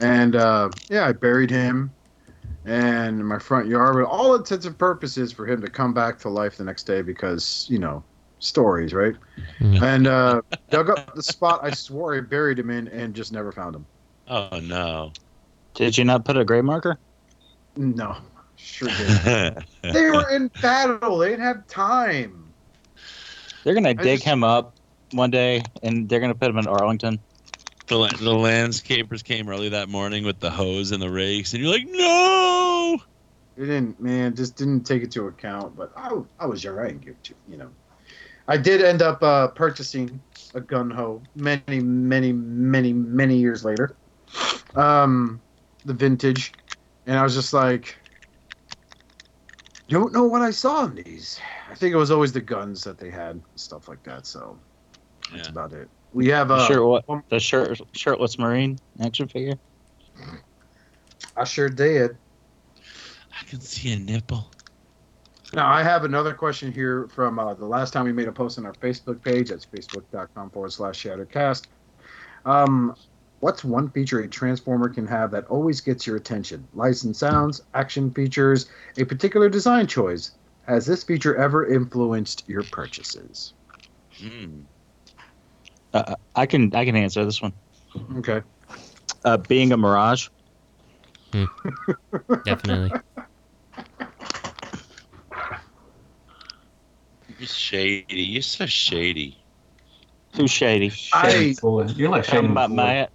And 0.00 0.34
uh, 0.34 0.70
yeah, 0.88 1.06
I 1.06 1.12
buried 1.12 1.50
him 1.50 1.92
and 2.64 3.20
in 3.20 3.26
my 3.26 3.38
front 3.38 3.68
yard, 3.68 3.94
but 3.94 4.04
all 4.04 4.34
intents 4.34 4.64
and 4.64 4.76
purposes 4.76 5.32
for 5.32 5.46
him 5.46 5.60
to 5.60 5.68
come 5.68 5.92
back 5.92 6.18
to 6.20 6.28
life 6.28 6.56
the 6.56 6.64
next 6.64 6.84
day 6.84 7.02
because 7.02 7.66
you 7.68 7.78
know 7.78 8.02
stories, 8.38 8.94
right? 8.94 9.14
And 9.60 10.06
uh, 10.06 10.42
dug 10.70 10.90
up 10.90 11.14
the 11.14 11.22
spot 11.22 11.60
I 11.62 11.72
swore 11.72 12.16
I 12.16 12.20
buried 12.20 12.58
him 12.58 12.70
in 12.70 12.88
and 12.88 13.14
just 13.14 13.32
never 13.32 13.52
found 13.52 13.76
him. 13.76 13.86
Oh 14.28 14.60
no. 14.60 15.12
Did 15.74 15.98
you 15.98 16.04
not 16.04 16.24
put 16.24 16.36
a 16.36 16.44
gray 16.44 16.62
marker? 16.62 16.98
No, 17.76 18.16
sure 18.62 18.88
did. 18.88 19.64
they 19.92 20.10
were 20.10 20.28
in 20.30 20.48
battle. 20.60 21.18
They 21.18 21.30
didn't 21.30 21.44
have 21.44 21.66
time. 21.66 22.52
They're 23.64 23.74
gonna 23.74 23.90
I 23.90 23.94
dig 23.94 24.18
just- 24.18 24.24
him 24.24 24.44
up 24.44 24.74
one 25.12 25.30
day, 25.30 25.62
and 25.82 26.08
they're 26.08 26.20
gonna 26.20 26.34
put 26.34 26.50
him 26.50 26.58
in 26.58 26.66
Arlington. 26.66 27.18
The, 27.88 27.98
the 27.98 28.30
landscapers 28.30 29.22
came 29.22 29.48
early 29.48 29.68
that 29.70 29.88
morning 29.88 30.24
with 30.24 30.40
the 30.40 30.50
hose 30.50 30.92
and 30.92 31.02
the 31.02 31.10
rakes, 31.10 31.52
and 31.52 31.62
you're 31.62 31.70
like, 31.70 31.86
no. 31.86 32.96
They 33.56 33.66
didn't, 33.66 34.00
man, 34.00 34.34
just 34.34 34.56
didn't 34.56 34.84
take 34.84 35.02
it 35.02 35.10
to 35.12 35.26
account. 35.26 35.76
But 35.76 35.92
I, 35.96 36.10
I 36.38 36.46
was 36.46 36.64
young. 36.64 36.78
I 36.78 36.86
didn't 36.86 37.04
give 37.04 37.22
to, 37.24 37.34
you 37.48 37.58
know. 37.58 37.68
I 38.48 38.56
did 38.56 38.80
end 38.82 39.02
up 39.02 39.22
uh, 39.22 39.48
purchasing 39.48 40.22
a 40.54 40.60
Gung-Ho 40.60 41.20
many, 41.34 41.80
many, 41.80 42.32
many, 42.32 42.92
many 42.92 43.36
years 43.36 43.64
later. 43.64 43.94
Um, 44.74 45.40
the 45.84 45.92
vintage, 45.92 46.52
and 47.06 47.18
I 47.18 47.22
was 47.22 47.34
just 47.34 47.52
like, 47.52 47.96
don't 49.92 50.12
know 50.12 50.24
what 50.24 50.42
I 50.42 50.50
saw 50.50 50.84
in 50.84 50.96
these. 50.96 51.40
I 51.70 51.74
think 51.74 51.92
it 51.92 51.96
was 51.96 52.10
always 52.10 52.32
the 52.32 52.40
guns 52.40 52.82
that 52.84 52.98
they 52.98 53.10
had, 53.10 53.40
stuff 53.56 53.88
like 53.88 54.02
that. 54.04 54.26
So 54.26 54.58
that's 55.32 55.48
about 55.48 55.72
it. 55.72 55.88
We 56.12 56.28
have 56.28 56.48
The 56.48 56.54
uh, 56.54 56.66
shirt, 56.66 56.84
what? 56.84 57.28
The 57.28 57.40
shirt, 57.40 57.80
shirtless 57.92 58.38
Marine 58.38 58.78
action 59.00 59.28
figure. 59.28 59.54
I 61.36 61.44
sure 61.44 61.68
did. 61.68 62.16
I 63.40 63.44
can 63.44 63.60
see 63.60 63.92
a 63.92 63.98
nipple. 63.98 64.50
Now, 65.54 65.70
I 65.70 65.82
have 65.82 66.04
another 66.04 66.32
question 66.32 66.72
here 66.72 67.08
from 67.08 67.38
uh, 67.38 67.54
the 67.54 67.66
last 67.66 67.92
time 67.92 68.04
we 68.06 68.12
made 68.12 68.28
a 68.28 68.32
post 68.32 68.58
on 68.58 68.64
our 68.64 68.72
Facebook 68.74 69.22
page. 69.22 69.50
That's 69.50 69.66
facebook.com 69.66 70.50
forward 70.50 70.72
slash 70.72 71.02
shattercast. 71.02 71.66
Um, 72.46 72.96
what's 73.42 73.64
one 73.64 73.90
feature 73.90 74.20
a 74.20 74.28
Transformer 74.28 74.88
can 74.88 75.04
have 75.08 75.32
that 75.32 75.46
always 75.46 75.80
gets 75.80 76.06
your 76.06 76.16
attention? 76.16 76.66
Lights 76.74 77.02
and 77.02 77.14
sounds, 77.14 77.60
action 77.74 78.08
features, 78.12 78.70
a 78.96 79.04
particular 79.04 79.48
design 79.48 79.88
choice. 79.88 80.30
Has 80.66 80.86
this 80.86 81.02
feature 81.02 81.34
ever 81.34 81.66
influenced 81.66 82.48
your 82.48 82.62
purchases? 82.62 83.52
Mm. 84.20 84.62
Uh, 85.92 86.14
I 86.36 86.46
can 86.46 86.72
I 86.72 86.84
can 86.84 86.94
answer 86.94 87.24
this 87.24 87.42
one. 87.42 87.52
Okay. 88.18 88.42
Uh, 89.24 89.38
being 89.38 89.72
a 89.72 89.76
Mirage. 89.76 90.28
Definitely. 92.44 92.92
You're 97.38 97.48
shady. 97.48 98.04
You're 98.08 98.42
so 98.42 98.66
shady. 98.66 99.42
Too 100.32 100.48
shady? 100.48 100.92
I, 101.12 101.54
Boy, 101.60 101.84
you're 101.88 102.08
like 102.08 102.24
Talking 102.24 102.40
shady. 102.40 102.52
about 102.52 102.70
boy. 102.70 103.06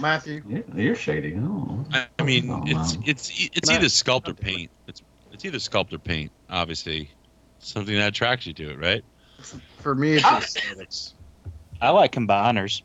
Matt. 0.00 0.26
Matthew. 0.26 0.42
Yeah, 0.48 0.60
you're 0.74 0.94
shady. 0.94 1.36
Oh. 1.38 1.84
I 1.92 2.06
I 2.18 2.22
mean, 2.22 2.50
Oh, 2.50 2.62
it's 2.66 2.96
wow. 2.96 3.02
it's 3.06 3.30
it's 3.54 3.68
Matt. 3.68 3.78
either 3.80 3.88
sculptor 3.88 4.34
paint. 4.34 4.70
It's 4.86 5.02
it's 5.32 5.44
either 5.44 5.58
sculpt 5.58 5.92
or 5.92 5.98
paint, 5.98 6.30
obviously, 6.48 7.10
something 7.58 7.94
that 7.94 8.08
attracts 8.08 8.46
you 8.46 8.54
to 8.54 8.70
it, 8.70 8.78
right? 8.78 9.04
For 9.80 9.94
me, 9.94 10.14
it's 10.14 10.24
aesthetics. 10.24 11.14
I 11.80 11.90
like 11.90 12.12
combiners. 12.12 12.82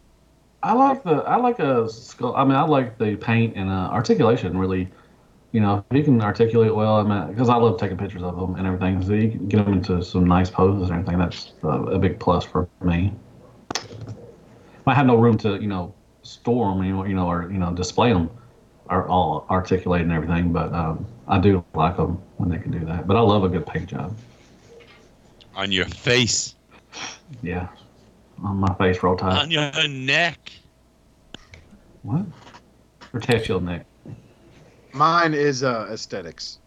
I 0.63 0.73
like 0.73 1.03
the 1.03 1.15
I 1.15 1.37
like 1.37 1.59
a 1.59 1.85
sculpt. 1.85 2.37
I 2.37 2.43
mean, 2.43 2.55
I 2.55 2.63
like 2.63 2.97
the 2.97 3.15
paint 3.15 3.55
and 3.55 3.69
uh, 3.69 3.89
articulation. 3.91 4.57
Really, 4.57 4.89
you 5.53 5.61
know, 5.61 5.83
if 5.91 5.97
you 5.97 6.03
can 6.03 6.21
articulate 6.21 6.75
well. 6.75 6.97
I 6.97 7.03
mean, 7.03 7.33
because 7.33 7.49
I 7.49 7.55
love 7.55 7.79
taking 7.79 7.97
pictures 7.97 8.21
of 8.23 8.35
them 8.37 8.55
and 8.55 8.67
everything. 8.67 9.01
So 9.03 9.13
you 9.13 9.31
can 9.31 9.47
get 9.47 9.63
them 9.65 9.73
into 9.73 10.03
some 10.03 10.25
nice 10.25 10.49
poses 10.49 10.89
and 10.89 10.99
everything. 10.99 11.19
That's 11.19 11.53
uh, 11.63 11.83
a 11.83 11.97
big 11.99 12.19
plus 12.19 12.43
for 12.43 12.67
me. 12.81 13.13
I 14.87 14.93
have 14.93 15.05
no 15.05 15.15
room 15.15 15.37
to 15.39 15.55
you 15.61 15.67
know 15.67 15.93
store 16.31 16.73
them, 16.73 16.83
you 16.83 16.93
know, 16.93 17.05
you 17.05 17.13
know, 17.13 17.27
or 17.29 17.51
you 17.51 17.57
know, 17.57 17.71
display 17.73 18.11
them, 18.13 18.29
are 18.89 19.07
all 19.07 19.45
articulated 19.49 20.07
and 20.07 20.15
everything. 20.15 20.51
But 20.51 20.73
um, 20.73 21.05
I 21.27 21.39
do 21.39 21.63
like 21.73 21.97
them 21.97 22.21
when 22.37 22.49
they 22.49 22.57
can 22.57 22.71
do 22.71 22.85
that. 22.85 23.07
But 23.07 23.17
I 23.17 23.21
love 23.21 23.43
a 23.43 23.49
good 23.49 23.65
paint 23.65 23.89
job. 23.89 24.15
On 25.55 25.71
your 25.71 25.85
face, 25.85 26.55
Yeah, 27.41 27.67
on 28.43 28.57
my 28.57 28.73
face, 28.75 29.03
roll 29.03 29.17
tide. 29.17 29.37
on 29.37 29.51
your 29.51 29.87
neck. 29.87 30.51
What? 32.03 32.25
Protect 33.11 33.47
your 33.49 33.59
neck. 33.61 33.85
Mine 34.93 35.33
is 35.33 35.63
uh, 35.63 35.87
aesthetics. 35.91 36.59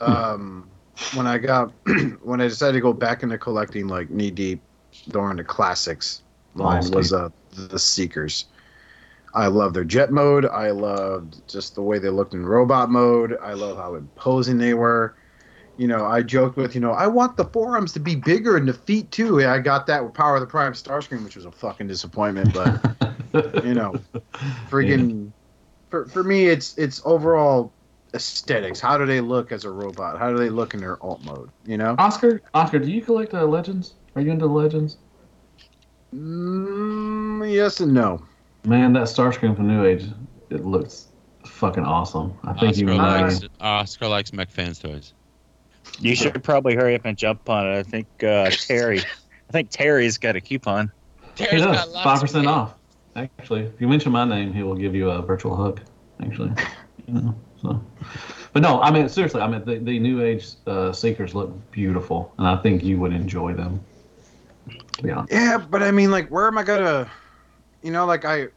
Um, 0.00 0.68
when 1.14 1.26
I 1.26 1.38
got 1.38 1.72
when 2.22 2.40
I 2.40 2.48
decided 2.48 2.74
to 2.74 2.80
go 2.80 2.92
back 2.92 3.22
into 3.22 3.38
collecting 3.38 3.88
like 3.88 4.10
knee 4.10 4.30
deep 4.30 4.60
during 5.08 5.36
the 5.36 5.44
classics 5.44 6.21
line 6.54 6.84
Oh, 6.86 6.96
was 6.96 7.12
uh 7.12 7.28
the 7.52 7.78
Seekers. 7.78 8.46
I 9.34 9.46
love 9.46 9.72
their 9.72 9.84
jet 9.84 10.10
mode. 10.12 10.44
I 10.46 10.70
loved 10.70 11.48
just 11.48 11.74
the 11.74 11.82
way 11.82 11.98
they 11.98 12.10
looked 12.10 12.34
in 12.34 12.44
robot 12.44 12.90
mode. 12.90 13.36
I 13.42 13.54
love 13.54 13.78
how 13.78 13.94
imposing 13.94 14.58
they 14.58 14.74
were. 14.74 15.16
You 15.78 15.88
know, 15.88 16.04
I 16.04 16.22
joked 16.22 16.58
with, 16.58 16.74
you 16.74 16.82
know, 16.82 16.92
I 16.92 17.06
want 17.06 17.38
the 17.38 17.46
forearms 17.46 17.94
to 17.94 18.00
be 18.00 18.14
bigger 18.14 18.58
and 18.58 18.68
the 18.68 18.74
feet 18.74 19.10
too. 19.10 19.38
Yeah, 19.38 19.54
I 19.54 19.58
got 19.58 19.86
that 19.86 20.04
with 20.04 20.12
Power 20.12 20.36
of 20.36 20.42
the 20.42 20.46
Prime 20.46 20.74
Starscream, 20.74 21.24
which 21.24 21.34
was 21.34 21.46
a 21.46 21.50
fucking 21.50 21.88
disappointment, 21.88 22.52
but 22.52 23.64
you 23.64 23.72
know, 23.72 23.94
friggin' 24.70 25.32
for, 25.90 26.06
for 26.06 26.22
me 26.22 26.48
it's 26.48 26.76
it's 26.76 27.00
overall 27.04 27.72
aesthetics. 28.14 28.80
How 28.80 28.98
do 28.98 29.06
they 29.06 29.20
look 29.20 29.50
as 29.50 29.64
a 29.64 29.70
robot? 29.70 30.18
How 30.18 30.30
do 30.30 30.36
they 30.36 30.50
look 30.50 30.74
in 30.74 30.80
their 30.80 31.02
alt 31.02 31.24
mode? 31.24 31.50
You 31.64 31.78
know? 31.78 31.96
Oscar, 31.98 32.42
Oscar, 32.52 32.78
do 32.78 32.90
you 32.90 33.00
collect 33.00 33.32
uh, 33.32 33.44
legends? 33.44 33.94
Are 34.14 34.20
you 34.20 34.30
into 34.30 34.46
legends? 34.46 34.98
Mm, 36.14 37.52
yes 37.52 37.80
and 37.80 37.94
no. 37.94 38.22
Man, 38.64 38.92
that 38.92 39.04
Starscream 39.04 39.56
from 39.56 39.66
New 39.66 39.84
Age, 39.84 40.06
it 40.50 40.64
looks 40.64 41.08
fucking 41.46 41.84
awesome. 41.84 42.34
I 42.44 42.52
think 42.52 42.76
you 42.76 42.88
Oscar 42.90 42.96
might. 42.96 43.22
likes 43.22 43.40
Oscar 43.60 44.08
likes 44.08 44.32
Mech 44.32 44.50
fans 44.50 44.78
toys. 44.78 45.14
You 46.00 46.14
should 46.14 46.42
probably 46.44 46.74
hurry 46.74 46.94
up 46.94 47.04
and 47.04 47.16
jump 47.16 47.48
on 47.48 47.66
it. 47.66 47.78
I 47.78 47.82
think 47.82 48.06
uh, 48.22 48.50
Terry. 48.50 49.00
I 49.00 49.52
think 49.52 49.70
Terry's 49.70 50.18
got 50.18 50.36
a 50.36 50.40
coupon. 50.40 50.92
He 51.36 51.44
does 51.46 51.92
five 52.02 52.20
percent 52.20 52.46
off. 52.46 52.74
Actually, 53.16 53.62
if 53.62 53.80
you 53.80 53.88
mention 53.88 54.12
my 54.12 54.24
name, 54.24 54.52
he 54.52 54.62
will 54.62 54.74
give 54.74 54.94
you 54.94 55.10
a 55.10 55.22
virtual 55.22 55.56
hug. 55.56 55.80
Actually, 56.22 56.52
you 57.06 57.14
know, 57.14 57.34
so. 57.60 57.84
But 58.52 58.62
no, 58.62 58.80
I 58.80 58.90
mean 58.90 59.08
seriously. 59.08 59.40
I 59.40 59.48
mean 59.48 59.64
the, 59.64 59.78
the 59.78 59.98
New 59.98 60.22
Age 60.22 60.46
uh, 60.66 60.92
Seekers 60.92 61.34
look 61.34 61.70
beautiful, 61.72 62.32
and 62.38 62.46
I 62.46 62.56
think 62.56 62.84
you 62.84 62.98
would 62.98 63.12
enjoy 63.12 63.54
them. 63.54 63.82
To 64.98 65.02
be 65.02 65.10
honest. 65.10 65.32
Yeah, 65.32 65.58
but 65.58 65.82
I 65.82 65.90
mean, 65.90 66.10
like, 66.10 66.28
where 66.28 66.46
am 66.46 66.58
I 66.58 66.62
gonna? 66.62 67.10
You 67.82 67.90
know, 67.90 68.06
like 68.06 68.24
I. 68.24 68.48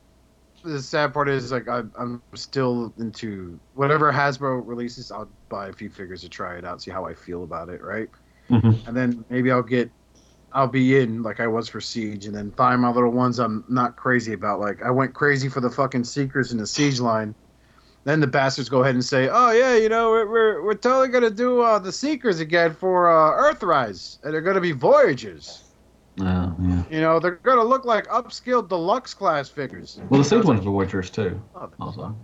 The 0.64 0.82
sad 0.82 1.14
part 1.14 1.30
is, 1.30 1.52
like, 1.52 1.68
I, 1.68 1.84
I'm 1.95 2.24
still 2.34 2.91
into 2.98 3.60
whatever 3.74 4.12
Hasbro 4.12 4.64
releases. 4.66 5.12
I'll 5.12 5.30
buy 5.48 5.68
a 5.68 5.74
few 5.74 5.90
figures 5.91 6.22
to 6.22 6.30
try 6.30 6.57
it 6.57 6.66
out, 6.66 6.82
see 6.82 6.90
how 6.90 7.06
I 7.06 7.14
feel 7.14 7.44
about 7.44 7.70
it, 7.70 7.84
right? 7.84 8.10
Mhm. 8.49 8.88
And 8.88 8.98
then 8.98 9.24
maybe 9.30 9.52
I'll 9.52 9.62
get, 9.62 9.91
I'll 10.52 10.68
be 10.68 10.98
in 10.98 11.22
like 11.22 11.40
I 11.40 11.45
was 11.45 11.70
for 11.70 11.80
Siege, 11.82 12.26
and 12.26 12.36
then 12.36 12.52
find 12.52 12.82
my 12.82 12.90
little 12.90 13.12
ones 13.12 13.38
I'm 13.38 13.64
not 13.70 13.95
crazy 13.95 14.34
about. 14.34 14.60
Like 14.60 14.82
I 14.82 14.90
went 14.90 15.14
crazy 15.14 15.49
for 15.49 15.62
the 15.62 15.70
fucking 15.70 16.03
Seekers 16.03 16.52
in 16.52 16.57
the 16.57 16.66
Siege 16.66 16.99
line. 16.99 17.36
Then 18.06 18.20
the 18.22 18.28
bastards 18.28 18.70
go 18.70 18.82
ahead 18.82 18.95
and 18.95 19.06
say, 19.06 19.30
"Oh 19.32 19.52
yeah, 19.52 19.76
you 19.76 19.90
know 19.90 20.10
we're 20.12 20.30
we're, 20.30 20.64
we're 20.64 20.74
totally 20.76 21.10
gonna 21.10 21.30
do 21.30 21.62
uh, 21.62 21.80
the 21.80 21.91
Seekers 21.91 22.40
again 22.40 22.74
for 22.74 23.10
uh, 23.10 23.53
Earthrise, 23.53 24.18
and 24.24 24.34
they're 24.34 24.41
gonna 24.41 24.62
be 24.62 24.72
Voyagers." 24.72 25.64
Uh, 26.21 26.51
yeah. 26.61 26.83
You 26.89 27.01
know, 27.01 27.19
they're 27.19 27.35
gonna 27.43 27.63
look 27.63 27.85
like 27.85 28.07
upscale 28.07 28.67
deluxe 28.67 29.13
class 29.13 29.49
figures. 29.49 29.99
Well, 30.09 30.21
the 30.21 30.27
Siege 30.27 30.45
ones 30.45 30.61
are 30.61 30.63
Voyagers 30.63 31.09
too. 31.09 31.41
Oh, 31.55 31.69
Also. 31.79 32.15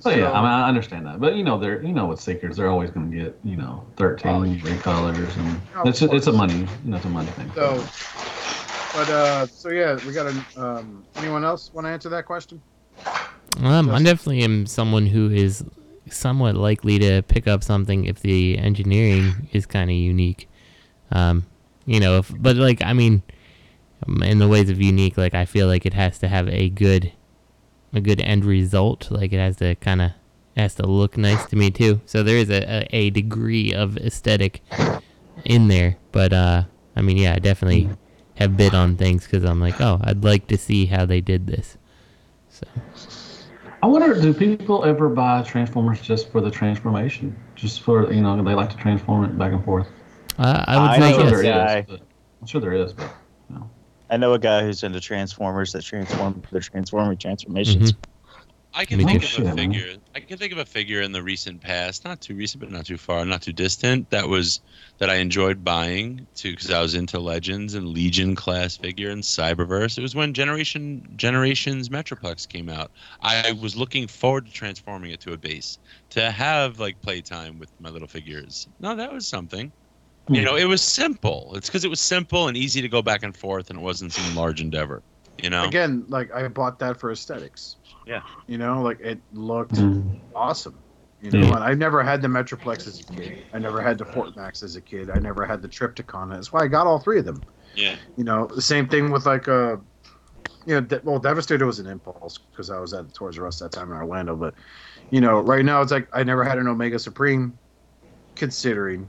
So 0.00 0.08
yeah, 0.08 0.32
I 0.32 0.40
mean 0.40 0.50
I 0.50 0.66
understand 0.66 1.06
that, 1.06 1.20
but 1.20 1.36
you 1.36 1.44
know 1.44 1.58
they're 1.58 1.82
you 1.82 1.92
know 1.92 2.06
with 2.06 2.20
Seekers 2.20 2.56
they're 2.56 2.70
always 2.70 2.90
going 2.90 3.10
to 3.10 3.16
get 3.16 3.38
you 3.44 3.56
know 3.56 3.86
thirteen 3.96 4.58
recolors 4.60 5.36
and 5.36 5.60
Of 5.76 5.88
it's 5.88 6.00
a, 6.00 6.10
it's 6.10 6.26
a 6.26 6.32
money 6.32 6.66
you 6.84 6.90
know 6.90 6.96
it's 6.96 7.04
a 7.04 7.10
money 7.10 7.30
thing. 7.32 7.52
So, 7.54 7.74
but 8.94 9.10
uh, 9.10 9.46
so 9.46 9.68
yeah, 9.68 9.98
we 10.06 10.12
got 10.12 10.26
a. 10.26 10.44
Um, 10.56 11.04
anyone 11.16 11.44
else 11.44 11.70
want 11.74 11.86
to 11.86 11.90
answer 11.90 12.08
that 12.08 12.24
question? 12.24 12.62
Um, 13.62 13.90
I 13.90 14.02
definitely 14.02 14.42
am 14.42 14.64
someone 14.64 15.06
who 15.06 15.30
is 15.30 15.62
somewhat 16.08 16.56
likely 16.56 16.98
to 16.98 17.22
pick 17.22 17.46
up 17.46 17.62
something 17.62 18.06
if 18.06 18.20
the 18.20 18.56
engineering 18.56 19.48
is 19.52 19.66
kind 19.66 19.90
of 19.90 19.96
unique. 19.96 20.48
Um, 21.12 21.44
you 21.90 21.98
know, 21.98 22.18
if, 22.18 22.32
but 22.38 22.54
like 22.54 22.82
I 22.84 22.92
mean, 22.92 23.20
um, 24.06 24.22
in 24.22 24.38
the 24.38 24.46
ways 24.46 24.70
of 24.70 24.80
unique, 24.80 25.18
like 25.18 25.34
I 25.34 25.44
feel 25.44 25.66
like 25.66 25.84
it 25.84 25.94
has 25.94 26.20
to 26.20 26.28
have 26.28 26.48
a 26.48 26.68
good, 26.68 27.12
a 27.92 28.00
good 28.00 28.20
end 28.20 28.44
result. 28.44 29.10
Like 29.10 29.32
it 29.32 29.38
has 29.38 29.56
to 29.56 29.74
kind 29.74 30.00
of 30.00 30.12
has 30.56 30.76
to 30.76 30.86
look 30.86 31.16
nice 31.16 31.44
to 31.46 31.56
me 31.56 31.72
too. 31.72 32.00
So 32.06 32.22
there 32.22 32.36
is 32.36 32.48
a, 32.48 32.86
a, 32.94 33.10
degree 33.10 33.74
of 33.74 33.96
aesthetic 33.96 34.62
in 35.44 35.66
there. 35.66 35.96
But 36.12 36.32
uh, 36.32 36.62
I 36.94 37.02
mean, 37.02 37.16
yeah, 37.16 37.34
I 37.34 37.40
definitely 37.40 37.88
have 38.36 38.56
bid 38.56 38.72
on 38.72 38.96
things 38.96 39.24
because 39.24 39.42
I'm 39.42 39.60
like, 39.60 39.80
oh, 39.80 39.98
I'd 40.04 40.22
like 40.22 40.46
to 40.46 40.56
see 40.56 40.86
how 40.86 41.06
they 41.06 41.20
did 41.20 41.48
this. 41.48 41.76
So 42.50 42.68
I 43.82 43.86
wonder, 43.88 44.14
do 44.14 44.32
people 44.32 44.84
ever 44.84 45.08
buy 45.08 45.42
Transformers 45.42 46.00
just 46.00 46.30
for 46.30 46.40
the 46.40 46.52
transformation? 46.52 47.36
Just 47.56 47.82
for 47.82 48.12
you 48.12 48.20
know, 48.20 48.40
they 48.40 48.54
like 48.54 48.70
to 48.70 48.76
transform 48.76 49.24
it 49.24 49.36
back 49.36 49.52
and 49.52 49.64
forth. 49.64 49.88
Uh, 50.40 50.64
I 50.66 50.76
would 50.76 50.90
I 50.90 50.98
say 50.98 51.16
know 51.18 51.28
yes. 51.28 51.40
a 51.40 51.42
guy. 51.42 51.82
but- 51.82 52.00
I'm 52.40 52.46
sure 52.46 52.60
there 52.60 52.72
is, 52.72 52.94
but 52.94 53.12
I 54.08 54.16
know 54.16 54.32
a 54.32 54.38
guy 54.38 54.62
who's 54.62 54.82
into 54.82 54.98
Transformers 54.98 55.72
that 55.72 55.82
transform 55.82 56.42
the 56.50 56.60
transforming 56.60 57.18
transformations. 57.18 57.92
I 58.72 58.84
can 58.84 59.04
think 59.04 59.24
of 59.24 59.46
a 59.46 59.52
figure. 59.52 59.96
I 60.14 60.20
can 60.20 60.38
think 60.38 60.52
of 60.52 60.58
a 60.58 60.64
figure 60.64 61.00
in 61.00 61.10
the 61.12 61.22
recent 61.22 61.60
past, 61.60 62.04
not 62.04 62.20
too 62.20 62.34
recent, 62.34 62.60
but 62.60 62.70
not 62.70 62.86
too 62.86 62.96
far, 62.96 63.24
not 63.24 63.42
too 63.42 63.52
distant. 63.52 64.08
That 64.10 64.28
was 64.28 64.60
that 64.98 65.10
I 65.10 65.16
enjoyed 65.16 65.64
buying 65.64 66.26
too, 66.34 66.52
because 66.52 66.70
I 66.70 66.80
was 66.80 66.94
into 66.94 67.18
Legends 67.18 67.74
and 67.74 67.88
Legion 67.88 68.36
class 68.36 68.76
figure 68.76 69.10
and 69.10 69.22
Cyberverse. 69.22 69.98
It 69.98 70.02
was 70.02 70.14
when 70.14 70.34
Generation 70.34 71.12
Generations 71.16 71.88
Metroplex 71.88 72.48
came 72.48 72.68
out. 72.68 72.92
I 73.22 73.52
was 73.60 73.76
looking 73.76 74.06
forward 74.06 74.46
to 74.46 74.52
transforming 74.52 75.10
it 75.10 75.20
to 75.20 75.32
a 75.32 75.36
base 75.36 75.78
to 76.10 76.30
have 76.30 76.78
like 76.78 77.00
playtime 77.02 77.58
with 77.58 77.72
my 77.80 77.90
little 77.90 78.08
figures. 78.08 78.68
No, 78.78 78.94
that 78.94 79.12
was 79.12 79.26
something. 79.26 79.72
You 80.30 80.42
know, 80.42 80.56
it 80.56 80.64
was 80.66 80.80
simple. 80.80 81.52
It's 81.56 81.68
because 81.68 81.84
it 81.84 81.88
was 81.90 82.00
simple 82.00 82.48
and 82.48 82.56
easy 82.56 82.80
to 82.80 82.88
go 82.88 83.02
back 83.02 83.22
and 83.22 83.36
forth, 83.36 83.68
and 83.70 83.78
it 83.80 83.82
wasn't 83.82 84.12
some 84.12 84.34
large 84.36 84.60
endeavor. 84.60 85.02
You 85.42 85.50
know. 85.50 85.64
Again, 85.64 86.04
like 86.08 86.32
I 86.32 86.46
bought 86.48 86.78
that 86.78 87.00
for 87.00 87.10
aesthetics. 87.10 87.76
Yeah. 88.06 88.22
You 88.46 88.58
know, 88.58 88.80
like 88.82 89.00
it 89.00 89.18
looked 89.32 89.74
Mm. 89.74 90.18
awesome. 90.34 90.78
You 91.22 91.30
know, 91.32 91.38
Yeah. 91.40 91.54
and 91.56 91.64
I 91.64 91.74
never 91.74 92.02
had 92.02 92.22
the 92.22 92.28
Metroplex 92.28 92.86
as 92.86 93.00
a 93.00 93.04
kid. 93.04 93.42
I 93.52 93.58
never 93.58 93.82
had 93.82 93.98
the 93.98 94.04
Fort 94.04 94.36
Max 94.36 94.62
as 94.62 94.76
a 94.76 94.80
kid. 94.80 95.10
I 95.10 95.18
never 95.18 95.44
had 95.44 95.62
the 95.62 95.68
Trypticon. 95.68 96.30
That's 96.30 96.52
why 96.52 96.60
I 96.60 96.68
got 96.68 96.86
all 96.86 96.98
three 96.98 97.18
of 97.18 97.24
them. 97.24 97.42
Yeah. 97.74 97.96
You 98.16 98.24
know, 98.24 98.46
the 98.46 98.62
same 98.62 98.88
thing 98.88 99.10
with 99.10 99.26
like 99.26 99.48
uh 99.48 99.76
you 100.66 100.74
know, 100.74 100.80
De- 100.82 101.00
well, 101.04 101.18
Devastator 101.18 101.64
was 101.66 101.78
an 101.78 101.86
impulse 101.86 102.36
because 102.38 102.70
I 102.70 102.78
was 102.78 102.92
at 102.92 103.06
the 103.08 103.12
Toys 103.14 103.38
R 103.38 103.46
Us 103.46 103.58
that 103.60 103.72
time 103.72 103.90
in 103.90 103.96
Orlando. 103.96 104.36
But 104.36 104.54
you 105.10 105.20
know, 105.20 105.40
right 105.40 105.64
now 105.64 105.80
it's 105.82 105.90
like 105.92 106.06
I 106.12 106.22
never 106.22 106.44
had 106.44 106.58
an 106.58 106.68
Omega 106.68 106.98
Supreme. 106.98 107.58
Considering 108.36 109.06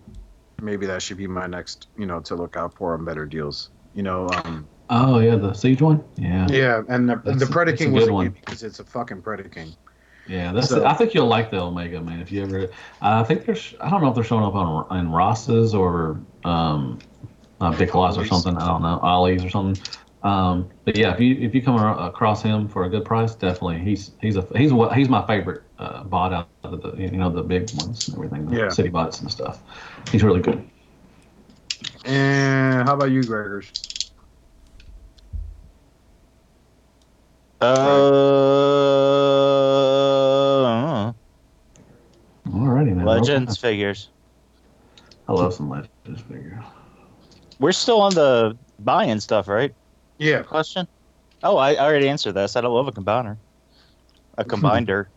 maybe 0.62 0.86
that 0.86 1.02
should 1.02 1.18
be 1.18 1.28
my 1.28 1.48
next, 1.48 1.88
you 1.98 2.06
know, 2.06 2.20
to 2.22 2.36
look 2.36 2.56
out 2.56 2.74
for 2.76 2.94
on 2.94 3.04
better 3.04 3.26
deals. 3.26 3.70
You 3.94 4.04
know, 4.04 4.30
um, 4.46 4.68
oh 4.90 5.20
yeah, 5.20 5.36
the 5.36 5.54
Siege 5.54 5.82
one. 5.82 6.04
Yeah, 6.16 6.48
yeah, 6.50 6.84
and 6.88 7.10
the, 7.10 7.22
That's 7.26 7.40
the 7.40 7.46
Predaking 7.46 7.92
was 7.92 8.10
one. 8.10 8.30
because 8.30 8.64
it's 8.64 8.80
a 8.80 8.86
fucking 8.86 9.22
Predaking. 9.22 9.76
Yeah, 10.28 10.54
that's. 10.54 10.70
So- 10.70 10.86
I 10.86 10.94
think 10.94 11.14
you'll 11.14 11.28
like 11.28 11.52
the 11.52 11.60
Omega 11.62 12.00
man 12.02 12.22
if 12.22 12.32
you 12.32 12.44
ever. 12.44 12.70
I 13.02 13.24
think 13.24 13.46
there's. 13.46 13.74
I 13.82 13.90
don't 13.90 14.02
know 14.02 14.10
if 14.10 14.16
they're 14.16 14.24
showing 14.24 14.46
up 14.46 14.56
on 14.56 14.98
in 14.98 15.12
Ross's 15.12 15.74
or 15.74 16.20
um, 16.46 17.00
uh, 17.60 17.78
Big 17.78 17.94
Lots 17.94 18.18
or 18.18 18.26
something. 18.26 18.56
I 18.56 18.68
don't 18.68 18.82
know, 18.82 19.00
Ollie's 19.02 19.44
or 19.44 19.50
something. 19.50 19.84
Um, 20.24 20.70
but 20.86 20.96
yeah, 20.96 21.14
if 21.14 21.20
you 21.20 21.36
if 21.36 21.56
you 21.56 21.62
come 21.64 21.78
across 21.78 22.44
him 22.44 22.68
for 22.68 22.84
a 22.86 22.90
good 22.90 23.06
price, 23.06 23.34
definitely 23.34 23.80
he's 23.80 24.12
he's 24.22 24.36
a 24.38 24.46
he's 24.56 24.72
what 24.72 24.96
he's 24.96 25.10
my 25.10 25.26
favorite 25.26 25.64
uh, 25.80 26.04
bot 26.04 26.32
out 26.34 26.50
of 26.64 26.82
the 26.82 26.96
you 26.96 27.10
know 27.12 27.30
the 27.30 27.42
big 27.42 27.70
ones 27.76 28.08
and 28.08 28.18
everything, 28.18 28.46
the 28.46 28.58
Yeah. 28.58 28.70
city 28.70 28.90
bots 28.90 29.20
and 29.22 29.32
stuff. 29.32 29.62
He's 30.12 30.24
really 30.24 30.42
good. 30.42 30.64
And 32.06 32.88
how 32.88 32.96
about 32.96 33.12
you, 33.12 33.22
Gregors? 33.22 33.72
Uh, 37.62 37.66
Alrighty, 42.48 42.96
man. 42.96 43.06
Legends 43.06 43.58
figures. 43.58 44.10
I 45.28 45.34
love 45.34 45.54
some 45.54 45.70
Legends 45.70 46.22
figure. 46.28 46.64
We're 47.60 47.72
still 47.72 48.02
on 48.02 48.14
the 48.16 48.58
buy-in 48.80 49.20
stuff, 49.20 49.48
right? 49.48 49.74
Yeah. 50.22 50.44
Question. 50.44 50.88
Oh, 51.44 51.58
I, 51.58 51.74
I 51.74 51.80
already 51.80 52.08
answered 52.08 52.34
that. 52.34 52.44
I 52.44 52.46
said 52.46 52.64
I 52.64 52.68
love 52.68 52.88
a 52.88 52.92
combiner. 52.92 53.38
A 54.38 54.46
combiner. 54.46 55.08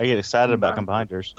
I 0.00 0.04
get 0.04 0.18
excited 0.18 0.52
about 0.52 0.76
combiners. 0.76 1.32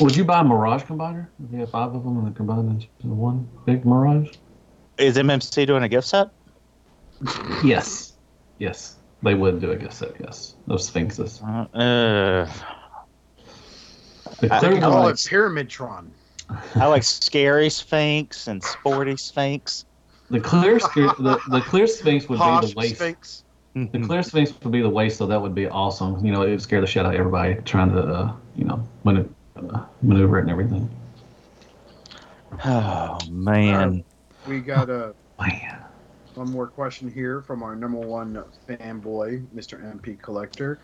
Would 0.00 0.14
you 0.14 0.24
buy 0.24 0.40
a 0.40 0.44
Mirage 0.44 0.82
combiner? 0.82 1.28
If 1.42 1.52
you 1.52 1.60
have 1.60 1.70
five 1.70 1.94
of 1.94 2.04
them 2.04 2.18
and 2.18 2.26
the 2.26 2.30
combine 2.36 2.68
into 2.68 3.08
one 3.08 3.48
big 3.64 3.84
Mirage? 3.86 4.34
Is 4.98 5.16
MMC 5.16 5.66
doing 5.66 5.82
a 5.82 5.88
gift 5.88 6.06
set? 6.08 6.28
Yes. 7.64 8.12
Yes. 8.58 8.96
They 9.22 9.34
would 9.34 9.60
do 9.60 9.70
a 9.72 9.76
gift 9.76 9.94
set, 9.94 10.12
yes. 10.20 10.54
Those 10.66 10.86
Sphinxes. 10.86 11.40
Uh, 11.42 11.66
uh, 11.74 12.50
The 14.40 14.54
I 14.54 14.58
clear 14.58 14.70
think 14.72 14.82
Call 14.82 15.04
like- 15.04 15.14
it 15.14 15.18
Pyramidtron. 15.18 16.08
I 16.74 16.86
like 16.86 17.04
scary 17.04 17.70
Sphinx 17.70 18.48
and 18.48 18.62
sporty 18.62 19.16
Sphinx. 19.16 19.84
The 20.30 20.40
clear 20.40 20.78
sp- 20.84 21.18
the, 21.18 21.40
the 21.48 21.60
clear 21.60 21.86
Sphinx 21.86 22.28
would 22.28 22.38
be 22.38 22.66
the 22.68 22.72
waist. 22.76 22.96
Sphinx. 22.96 23.44
The 23.74 24.02
clear 24.04 24.22
Sphinx 24.22 24.52
would 24.62 24.72
be 24.72 24.82
the 24.82 24.88
waist, 24.88 25.18
so 25.18 25.26
that 25.26 25.40
would 25.40 25.54
be 25.54 25.68
awesome. 25.68 26.24
You 26.24 26.32
know, 26.32 26.42
it 26.42 26.50
would 26.50 26.62
scare 26.62 26.80
the 26.80 26.86
shit 26.86 27.04
out 27.06 27.14
of 27.14 27.18
everybody 27.20 27.54
trying 27.62 27.92
to, 27.92 28.00
uh, 28.00 28.32
you 28.56 28.64
know, 28.64 28.86
manu- 29.04 29.28
uh, 29.56 29.84
maneuver 30.02 30.38
it 30.38 30.42
and 30.42 30.50
everything. 30.50 30.90
Oh 32.64 33.18
man. 33.30 34.04
We 34.46 34.60
got 34.60 34.90
a 34.90 35.14
Man. 35.40 35.78
one 36.34 36.50
more 36.50 36.66
question 36.66 37.10
here 37.10 37.40
from 37.42 37.62
our 37.62 37.74
number 37.76 37.98
one 37.98 38.42
fanboy, 38.68 39.46
Mr. 39.54 39.80
MP 39.82 40.20
Collector. 40.20 40.80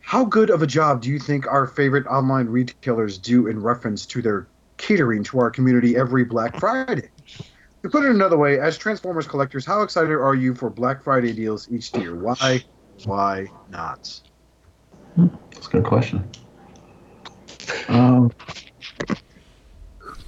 How 0.00 0.24
good 0.24 0.50
of 0.50 0.62
a 0.62 0.66
job 0.66 1.02
do 1.02 1.10
you 1.10 1.18
think 1.18 1.46
our 1.46 1.66
favorite 1.66 2.06
online 2.06 2.46
retailers 2.46 3.18
do 3.18 3.48
in 3.48 3.60
reference 3.60 4.06
to 4.06 4.22
their 4.22 4.48
catering 4.76 5.22
to 5.24 5.38
our 5.40 5.50
community 5.50 5.96
every 5.96 6.24
Black 6.24 6.58
Friday? 6.58 7.10
To 7.82 7.88
put 7.88 8.04
it 8.04 8.10
another 8.10 8.36
way, 8.36 8.60
as 8.60 8.76
Transformers 8.76 9.26
collectors, 9.26 9.64
how 9.64 9.82
excited 9.82 10.10
are 10.10 10.34
you 10.34 10.54
for 10.54 10.68
Black 10.68 11.02
Friday 11.02 11.32
deals 11.32 11.70
each 11.70 11.94
year? 11.96 12.14
Why? 12.14 12.62
Why 13.04 13.46
not? 13.70 14.20
That's 15.16 15.66
a 15.66 15.70
good 15.70 15.84
question. 15.84 16.28
Um, 17.88 18.30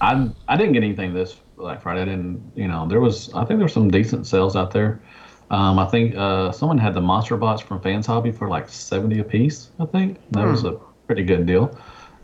I 0.00 0.30
I 0.48 0.56
didn't 0.56 0.72
get 0.72 0.82
anything 0.82 1.12
this 1.12 1.40
Black 1.56 1.82
Friday. 1.82 2.02
I 2.02 2.04
didn't, 2.06 2.52
you 2.54 2.68
know, 2.68 2.86
there 2.88 3.00
was 3.00 3.32
I 3.34 3.44
think 3.44 3.58
there 3.58 3.66
were 3.66 3.68
some 3.68 3.90
decent 3.90 4.26
sales 4.26 4.56
out 4.56 4.70
there. 4.70 5.02
Um, 5.50 5.78
I 5.78 5.84
think 5.86 6.16
uh, 6.16 6.50
someone 6.52 6.78
had 6.78 6.94
the 6.94 7.02
monster 7.02 7.36
bots 7.36 7.60
from 7.60 7.80
Fans 7.82 8.06
Hobby 8.06 8.32
for 8.32 8.48
like 8.48 8.70
seventy 8.70 9.20
a 9.20 9.24
piece. 9.24 9.70
I 9.78 9.84
think 9.84 10.18
that 10.30 10.46
was 10.46 10.64
a 10.64 10.78
pretty 11.06 11.24
good 11.24 11.44
deal. 11.44 11.78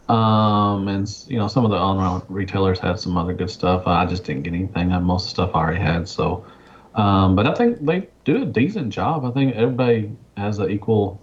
Um, 0.09 0.89
and 0.89 1.25
you 1.29 1.39
know, 1.39 1.49
some 1.49 1.65
of 1.65 1.71
the 1.71 1.77
online 1.77 2.23
retailers 2.29 2.79
had 2.79 2.99
some 2.99 3.17
other 3.17 3.35
good 3.35 3.51
stuff. 3.51 3.87
I 3.87 4.07
just 4.07 4.25
didn't 4.25 4.43
get 4.43 4.55
anything. 4.55 4.93
I, 4.93 4.99
most 4.99 5.25
of 5.25 5.29
the 5.29 5.31
stuff 5.31 5.51
I 5.55 5.59
already 5.59 5.81
had. 5.81 6.09
So, 6.09 6.47
um, 6.95 7.37
but 7.37 7.47
I 7.47 7.55
think 7.55 7.85
they 7.85 8.09
do 8.25 8.43
a 8.43 8.47
decent 8.47 8.93
job. 8.93 9.25
I 9.25 9.31
think 9.31 9.55
everybody 9.55 10.11
has 10.37 10.59
an 10.59 10.71
equal 10.71 11.21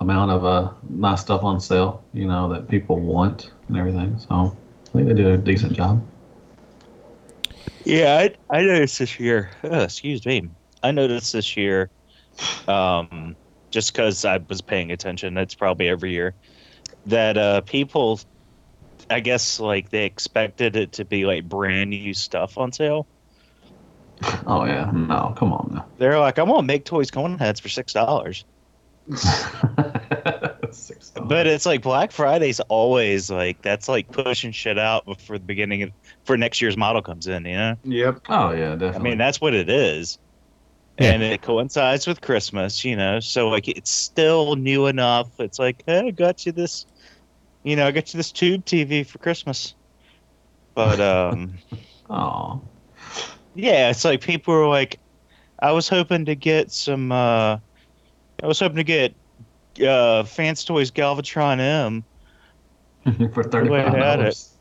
amount 0.00 0.30
of 0.30 0.44
uh, 0.44 0.72
nice 0.88 1.20
stuff 1.20 1.42
on 1.44 1.60
sale, 1.60 2.02
you 2.14 2.26
know, 2.26 2.48
that 2.52 2.68
people 2.68 2.98
want 2.98 3.52
and 3.68 3.76
everything. 3.76 4.18
So 4.18 4.56
I 4.88 4.92
think 4.92 5.08
they 5.08 5.14
do 5.14 5.34
a 5.34 5.36
decent 5.36 5.74
job. 5.74 6.02
Yeah, 7.84 8.18
I, 8.50 8.58
I 8.58 8.62
noticed 8.62 8.98
this 8.98 9.20
year. 9.20 9.50
Uh, 9.62 9.80
excuse 9.80 10.24
me. 10.24 10.48
I 10.82 10.90
noticed 10.90 11.32
this 11.32 11.56
year, 11.56 11.90
um, 12.66 13.36
just 13.70 13.92
because 13.92 14.24
I 14.24 14.38
was 14.38 14.60
paying 14.60 14.90
attention. 14.90 15.36
It's 15.36 15.54
probably 15.54 15.88
every 15.88 16.12
year 16.12 16.34
that 17.06 17.36
uh, 17.36 17.60
people, 17.62 18.20
I 19.10 19.20
guess, 19.20 19.60
like 19.60 19.90
they 19.90 20.04
expected 20.04 20.76
it 20.76 20.92
to 20.92 21.04
be 21.04 21.26
like 21.26 21.48
brand 21.48 21.90
new 21.90 22.14
stuff 22.14 22.58
on 22.58 22.72
sale. 22.72 23.06
Oh 24.46 24.64
yeah, 24.64 24.90
no, 24.92 25.34
come 25.36 25.52
on 25.52 25.70
now. 25.74 25.86
They're 25.98 26.18
like, 26.18 26.38
I 26.38 26.42
want 26.42 26.68
to 26.68 26.78
MakeToys 26.78 27.12
cone 27.12 27.38
heads 27.38 27.60
for 27.60 27.68
six 27.68 27.92
dollars. 27.92 28.44
But 31.22 31.46
it's 31.46 31.66
like 31.66 31.82
Black 31.82 32.12
Friday's 32.12 32.60
always 32.60 33.30
like 33.30 33.60
that's 33.62 33.88
like 33.88 34.10
pushing 34.10 34.52
shit 34.52 34.78
out 34.78 35.04
before 35.04 35.38
the 35.38 35.44
beginning 35.44 35.82
of 35.82 35.90
for 36.24 36.36
next 36.36 36.62
year's 36.62 36.76
model 36.76 37.02
comes 37.02 37.26
in. 37.26 37.44
You 37.44 37.56
know. 37.56 37.76
Yep. 37.84 38.20
Oh 38.28 38.52
yeah, 38.52 38.74
definitely. 38.74 38.96
I 38.96 38.98
mean, 38.98 39.18
that's 39.18 39.40
what 39.40 39.54
it 39.54 39.68
is. 39.68 40.18
And 40.98 41.22
it 41.22 41.42
coincides 41.42 42.06
with 42.06 42.20
Christmas, 42.20 42.84
you 42.84 42.96
know. 42.96 43.20
So 43.20 43.48
like 43.48 43.68
it's 43.68 43.90
still 43.90 44.56
new 44.56 44.86
enough. 44.86 45.28
It's 45.38 45.58
like, 45.58 45.82
hey, 45.86 46.06
I 46.06 46.10
got 46.10 46.46
you 46.46 46.52
this 46.52 46.86
you 47.62 47.76
know, 47.76 47.86
I 47.86 47.90
got 47.90 48.12
you 48.12 48.18
this 48.18 48.32
tube 48.32 48.64
TV 48.64 49.06
for 49.06 49.18
Christmas. 49.18 49.74
But 50.74 51.00
um 51.00 51.58
Oh. 52.10 52.60
Yeah, 53.54 53.90
it's 53.90 54.04
like 54.04 54.20
people 54.20 54.54
were 54.54 54.68
like 54.68 54.98
I 55.60 55.72
was 55.72 55.88
hoping 55.88 56.26
to 56.26 56.34
get 56.34 56.70
some 56.70 57.12
uh 57.12 57.58
I 58.42 58.46
was 58.46 58.60
hoping 58.60 58.76
to 58.76 58.84
get 58.84 59.14
uh 59.84 60.24
Fans 60.24 60.64
Toys 60.64 60.90
Galvatron 60.90 61.60
M. 61.60 62.04
for 63.32 63.42
thirty 63.42 63.68
Go 63.68 63.76
five 63.76 63.94
ahead 63.94 64.02
at 64.02 64.16
dollars. 64.16 64.58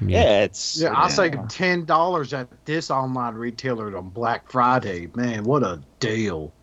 Yeah, 0.00 0.42
it's 0.42 0.80
Yeah, 0.80 0.92
I'll 0.92 1.08
say 1.08 1.34
ten 1.48 1.84
dollars 1.84 2.32
at 2.32 2.48
this 2.64 2.90
online 2.90 3.34
retailer 3.34 3.96
on 3.96 4.10
Black 4.10 4.50
Friday. 4.50 5.08
Man, 5.14 5.44
what 5.44 5.62
a 5.62 5.82
deal! 6.00 6.53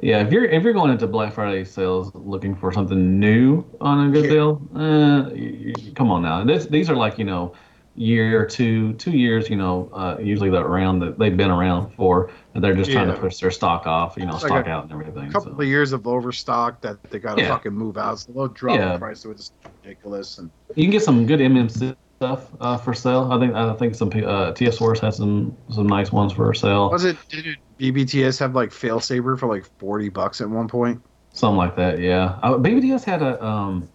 Yeah, 0.00 0.20
if 0.24 0.32
you're 0.32 0.44
if 0.44 0.62
you're 0.62 0.72
going 0.72 0.90
into 0.90 1.06
Black 1.06 1.32
Friday 1.34 1.64
sales 1.64 2.10
looking 2.14 2.54
for 2.56 2.72
something 2.72 3.20
new 3.20 3.64
on 3.80 4.08
a 4.08 4.10
good 4.10 4.28
deal, 4.28 4.60
uh, 4.74 5.30
y- 5.30 5.72
y- 5.76 5.92
come 5.94 6.10
on 6.10 6.22
now. 6.22 6.44
This, 6.44 6.66
these 6.66 6.90
are 6.90 6.96
like 6.96 7.18
you 7.18 7.24
know, 7.24 7.54
year 7.94 8.44
two, 8.46 8.94
two 8.94 9.12
years. 9.12 9.48
You 9.48 9.56
know, 9.56 9.90
uh, 9.92 10.16
usually 10.20 10.50
that 10.50 10.62
around 10.62 11.00
that 11.00 11.18
they've 11.18 11.36
been 11.36 11.50
around 11.50 11.92
for, 11.94 12.30
and 12.54 12.64
they're 12.64 12.74
just 12.74 12.90
trying 12.90 13.08
to 13.08 13.16
push 13.16 13.38
their 13.38 13.50
stock 13.50 13.86
off. 13.86 14.16
You 14.16 14.24
know, 14.26 14.34
It's 14.34 14.42
like 14.42 14.50
stock 14.50 14.66
a 14.66 14.70
out 14.70 14.82
and 14.84 14.92
everything. 14.92 15.28
A 15.28 15.32
couple 15.32 15.60
of 15.60 15.66
years 15.66 15.92
of 15.92 16.06
overstock 16.06 16.80
that 16.80 16.96
they 17.10 17.18
got 17.18 17.36
to 17.36 17.42
Yeah. 17.42 17.48
fucking 17.50 17.72
move 17.72 17.96
out. 17.96 18.18
So 18.18 18.32
they'll 18.32 18.48
drop 18.48 18.78
Yeah. 18.78 18.94
the 18.94 18.98
price 18.98 19.24
it. 19.24 19.30
It's 19.30 19.52
ridiculous. 19.84 20.38
And 20.38 20.50
You 20.74 20.84
can 20.84 20.90
get 20.90 21.02
some 21.02 21.26
good 21.26 21.40
MMC 21.40 21.94
stuff 22.18 22.50
uh, 22.60 22.76
for 22.78 22.94
sale. 22.94 23.28
I 23.32 23.38
think 23.38 23.54
I 23.54 23.72
think 23.74 23.94
some 23.94 24.08
uh, 24.08 24.52
TF 24.52 24.74
Source 24.74 25.00
has 25.00 25.16
some 25.16 25.56
some 25.70 25.86
nice 25.86 26.10
ones 26.12 26.32
for 26.32 26.52
sale. 26.54 26.90
was 26.90 27.04
it? 27.04 27.16
Did 27.28 27.44
BBTS 27.82 28.38
have 28.38 28.54
like 28.54 28.70
fail 28.70 29.00
saber 29.00 29.36
for 29.36 29.48
like 29.48 29.64
forty 29.78 30.08
bucks 30.08 30.40
at 30.40 30.48
one 30.48 30.68
point? 30.68 31.02
Something 31.32 31.56
like 31.56 31.74
that, 31.76 31.98
yeah. 31.98 32.38
Uh, 32.42 32.54
BBTS 32.54 33.02
had 33.02 33.22
a 33.22 33.44
um, 33.44 33.88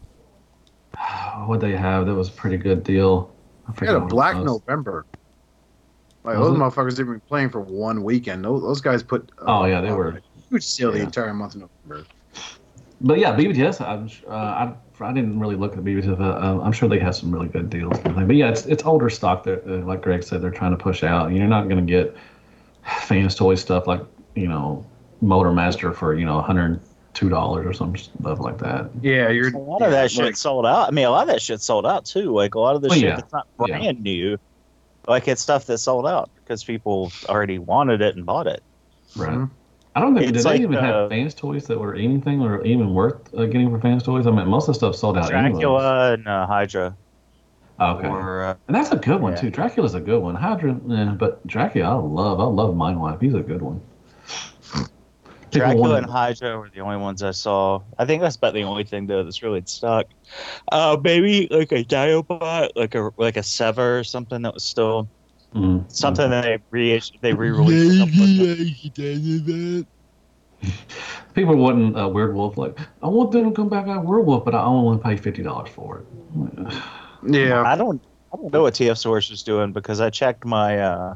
what 1.46 1.62
they 1.62 1.72
have 1.72 2.06
that 2.06 2.14
was 2.14 2.28
a 2.28 2.34
pretty 2.34 2.58
good 2.58 2.84
deal. 2.84 3.34
I 3.68 3.86
had 3.86 3.96
a 3.96 4.02
Black. 4.02 4.36
November. 4.38 5.06
Like 6.24 6.38
Was 6.38 6.50
those 6.50 6.58
it? 6.58 6.60
motherfuckers 6.60 6.90
didn't 6.98 7.08
even 7.08 7.20
playing 7.22 7.50
for 7.50 7.62
one 7.62 8.04
weekend. 8.04 8.44
Those, 8.44 8.62
those 8.62 8.82
guys 8.82 9.04
put. 9.04 9.32
Oh 9.40 9.64
yeah, 9.64 9.80
they 9.80 9.90
uh, 9.90 9.96
were. 9.96 10.22
huge 10.50 10.64
sale 10.64 10.92
the 10.92 11.00
entire 11.00 11.34
month 11.34 11.56
of 11.56 11.62
November. 11.62 12.06
But 13.00 13.20
yeah, 13.20 13.34
BBTS. 13.36 13.80
I'm, 13.80 14.10
uh, 14.30 14.36
I 14.36 14.74
I 15.00 15.14
didn't 15.14 15.40
really 15.40 15.56
look 15.56 15.78
at 15.78 15.84
BBTS. 15.84 16.18
But, 16.18 16.44
uh, 16.44 16.60
I'm 16.62 16.74
sure 16.74 16.90
they 16.90 17.00
have 17.00 17.16
some 17.16 17.32
really 17.32 17.48
good 17.48 17.70
deals. 17.70 17.98
But 18.00 18.36
yeah, 18.36 18.50
it's 18.50 18.66
it's 18.66 18.84
older 18.84 19.10
stock 19.10 19.44
that, 19.44 19.66
uh, 19.66 19.86
like 19.86 20.02
Greg 20.02 20.24
said, 20.24 20.42
they're 20.42 20.52
trying 20.52 20.72
to 20.72 20.78
push 20.78 21.04
out. 21.04 21.32
You're 21.32 21.48
not 21.48 21.70
going 21.70 21.86
to 21.86 21.90
get 21.90 22.18
fans 22.88 23.36
toy 23.36 23.56
stuff 23.56 23.88
like 23.88 24.02
you 24.36 24.48
know 24.48 24.86
Motor 25.22 25.52
Master 25.52 25.94
for 25.94 26.14
you 26.16 26.26
know 26.26 26.36
102 26.36 27.30
dollars 27.30 27.66
or 27.66 27.74
some 27.74 27.96
stuff 27.96 28.40
like 28.40 28.58
that. 28.60 28.90
Yeah, 29.02 29.30
you're. 29.30 29.50
a 29.56 29.58
lot 29.60 29.82
of 29.82 29.92
that 29.92 30.12
shit 30.12 30.38
sold 30.38 30.66
out. 30.66 30.88
I 30.88 30.92
mean, 30.92 31.06
a 31.06 31.10
lot 31.12 31.24
of 31.24 31.28
that 31.30 31.42
shit 31.42 31.62
sold 31.62 31.86
out 31.86 32.06
too. 32.06 32.34
Like 32.34 32.56
a 32.56 32.60
lot 32.60 32.76
of 32.76 32.82
the 32.82 32.90
Well, 32.90 32.98
shit 32.98 33.10
yeah. 33.10 33.16
that's 33.18 33.34
not 33.34 33.48
Yeah. 33.66 33.78
brand 33.80 34.04
new, 34.04 34.38
like 35.08 35.28
it's 35.28 35.42
stuff 35.42 35.66
that 35.66 35.80
sold 35.80 36.08
out 36.08 36.30
because 36.44 36.64
people 36.64 37.12
already 37.28 37.60
wanted 37.60 38.02
it 38.02 38.16
and 38.16 38.26
bought 38.26 38.48
it. 38.48 38.62
Right. 39.16 39.48
I 39.96 40.00
don't 40.02 40.14
think 40.16 40.30
It's 40.30 40.44
did 40.44 40.46
like, 40.46 40.58
they 40.60 40.64
even 40.64 40.76
uh, 40.76 40.82
have 40.84 41.10
fans 41.10 41.34
toys 41.34 41.66
that 41.66 41.80
were 41.80 41.96
anything 41.96 42.42
or 42.42 42.64
even 42.64 42.94
worth 42.94 43.34
uh, 43.34 43.46
getting 43.48 43.72
for 43.72 43.80
fans 43.80 44.04
toys. 44.04 44.28
I 44.28 44.32
mean, 44.32 44.48
most 44.48 44.68
of 44.68 44.76
the 44.76 44.78
stuff 44.78 44.96
sold 44.96 45.18
out. 45.18 45.34
anyways. 45.34 45.54
Dracula 45.54 46.14
and 46.14 46.28
uh, 46.28 46.46
Hydra. 46.46 46.96
Okay. 47.80 48.08
Or, 48.08 48.44
uh, 48.44 48.56
And 48.68 48.76
that's 48.76 48.92
a 48.92 48.96
good 48.96 49.22
one 49.22 49.34
Yeah. 49.34 49.42
too. 49.42 49.50
Dracula's 49.52 49.94
a 49.94 50.00
good 50.00 50.22
one. 50.22 50.34
Hydra, 50.36 50.74
eh, 50.92 51.06
but 51.12 51.46
Dracula, 51.46 51.90
I 51.90 51.94
love. 51.94 52.40
I 52.40 52.44
love 52.46 52.74
Mindwipe. 52.76 53.22
He's 53.22 53.36
a 53.36 53.42
good 53.42 53.62
one. 53.62 53.82
People 55.52 55.60
Dracula 55.66 55.96
and 55.98 56.06
Hydra 56.06 56.60
were 56.60 56.70
the 56.74 56.82
only 56.82 56.98
ones 56.98 57.24
I 57.24 57.32
saw. 57.32 57.82
I 57.98 58.06
think 58.06 58.22
that's 58.22 58.36
about 58.36 58.54
the 58.54 58.64
only 58.64 58.84
thing 58.84 59.08
though 59.08 59.24
that's 59.24 59.42
really 59.42 59.62
stuck. 59.66 60.08
stock. 60.08 60.68
Uh, 60.72 60.98
maybe 61.02 61.48
like 61.50 61.72
a 61.72 61.84
Diobot, 61.86 62.72
like 62.76 62.96
a 62.96 63.12
like 63.18 63.38
a 63.38 63.44
Sever 63.44 64.00
or 64.00 64.04
something 64.04 64.42
that 64.42 64.54
was 64.54 64.64
still 64.64 65.08
Mm. 65.56 65.90
something 65.90 66.30
that 66.30 66.44
they 66.44 66.60
re 66.72 67.02
they 67.22 67.34
re-released. 67.34 68.02
a 68.02 68.06
couple. 68.98 69.86
People 71.34 71.56
wouldn't 71.56 71.98
uh, 71.98 72.10
Weird 72.10 72.36
Wolf 72.36 72.58
like. 72.58 72.78
I 73.02 73.08
want 73.08 73.32
them 73.32 73.46
to 73.46 73.52
come 73.56 73.70
back 73.70 73.88
out 73.88 74.04
Weird 74.04 74.26
Wolf, 74.26 74.44
but 74.44 74.54
I 74.54 74.62
only 74.64 74.86
want 74.86 75.02
to 75.02 75.08
pay 75.08 75.16
fifty 75.16 75.44
dollars 75.44 75.70
for 75.70 76.00
it. 76.00 76.74
Yeah. 77.24 77.64
I 77.64 77.76
don't 77.76 78.02
I 78.34 78.38
don't 78.38 78.52
know 78.52 78.64
what 78.64 78.74
TF 78.74 78.98
Source 78.98 79.32
is 79.32 79.44
doing 79.44 79.72
because 79.74 80.02
I 80.02 80.10
checked 80.10 80.44
my 80.46 80.80
uh, 80.80 81.16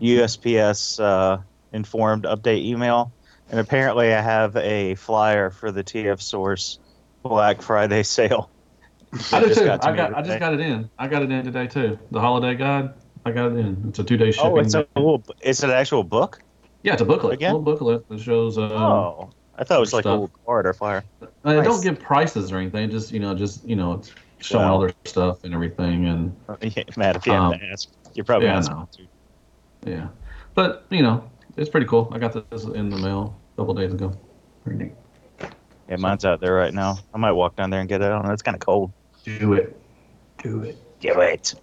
USPS 0.00 1.00
uh, 1.00 1.38
informed 1.72 2.24
update 2.24 2.64
email, 2.64 3.12
and 3.50 3.60
apparently 3.60 4.14
I 4.14 4.20
have 4.20 4.56
a 4.56 4.94
flyer 4.94 5.50
for 5.50 5.70
the 5.70 5.84
TF 5.84 6.20
Source 6.20 6.78
Black 7.22 7.60
Friday 7.62 8.02
sale. 8.16 8.50
I 9.32 9.42
It 9.42 9.48
did 9.48 9.54
too. 9.58 9.64
to 9.66 9.78
I 9.86 9.94
got. 9.96 10.14
I 10.14 10.22
just 10.22 10.38
got 10.38 10.54
it 10.54 10.60
in. 10.60 10.90
I 10.98 11.08
got 11.08 11.22
it 11.22 11.30
in 11.30 11.44
today 11.44 11.66
too. 11.66 11.98
The 12.10 12.20
holiday 12.20 12.54
guide. 12.54 12.94
I 13.24 13.32
got 13.32 13.52
it 13.52 13.56
in. 13.58 13.84
It's 13.88 13.98
a 13.98 14.04
two 14.04 14.16
day 14.16 14.30
shipping. 14.30 14.50
Oh, 14.52 14.56
it's 14.58 14.74
a 14.74 14.86
little, 14.96 15.22
it's 15.40 15.62
an 15.62 15.70
actual 15.70 16.04
book. 16.04 16.40
yeah, 16.82 16.92
it's 16.92 17.02
a 17.02 17.04
booklet. 17.04 17.34
Again? 17.34 17.54
A 17.54 17.56
little 17.58 17.72
booklet 17.74 18.08
that 18.08 18.20
shows. 18.20 18.56
Uh, 18.58 18.62
Oh, 18.72 19.30
I 19.58 19.64
thought 19.64 19.78
it 19.78 19.80
was 19.80 19.92
like 19.92 20.02
a 20.04 20.08
stuff. 20.08 20.12
little 20.20 20.30
card 20.44 20.66
or 20.66 20.72
flyer. 20.74 21.04
Uh, 21.22 21.26
They 21.44 21.56
Nice. 21.56 21.64
don't 21.64 21.82
give 21.82 21.98
prices 22.00 22.52
or 22.52 22.58
anything. 22.58 22.90
Just 22.90 23.12
you 23.12 23.20
know, 23.20 23.34
just 23.34 23.64
you 23.64 23.74
know, 23.76 23.94
it's 23.94 24.12
showing 24.38 24.64
Wow. 24.66 24.72
all 24.74 24.80
their 24.80 24.92
stuff 25.04 25.44
and 25.44 25.54
everything, 25.54 26.06
and 26.06 26.34
Yeah, 26.62 26.82
Matt, 26.96 27.16
if 27.16 27.26
you 27.26 27.32
Um, 27.32 27.52
have 27.52 27.60
to 27.60 27.66
ask, 27.68 27.88
you're 28.14 28.24
probably 28.24 28.46
yeah, 28.48 28.52
I 28.58 28.60
not 28.60 28.70
know. 28.70 28.88
supposed 28.92 28.98
to. 29.82 29.90
yeah. 29.90 30.08
But 30.54 30.86
you 30.90 31.02
know, 31.02 31.28
it's 31.56 31.70
pretty 31.70 31.86
cool. 31.86 32.08
I 32.12 32.18
got 32.18 32.32
this 32.50 32.64
in 32.64 32.88
the 32.90 32.96
mail 32.98 33.36
a 33.54 33.60
couple 33.60 33.74
days 33.74 33.92
ago. 33.92 34.12
Pretty 34.64 34.84
neat. 34.84 34.92
Yeah, 35.88 35.96
mine's 35.96 36.24
out 36.24 36.40
there 36.40 36.54
right 36.54 36.74
now. 36.74 36.98
I 37.14 37.18
might 37.18 37.32
walk 37.32 37.54
down 37.56 37.70
there 37.70 37.80
and 37.80 37.88
get 37.88 38.00
it. 38.02 38.06
I 38.06 38.08
don't 38.08 38.24
know. 38.26 38.32
It's 38.32 38.42
kind 38.42 38.54
of 38.56 38.60
cold. 38.60 38.90
Do 39.24 39.52
it. 39.52 39.76
Do 40.42 40.62
it. 40.62 40.76
Do 41.00 41.20
it. 41.20 41.54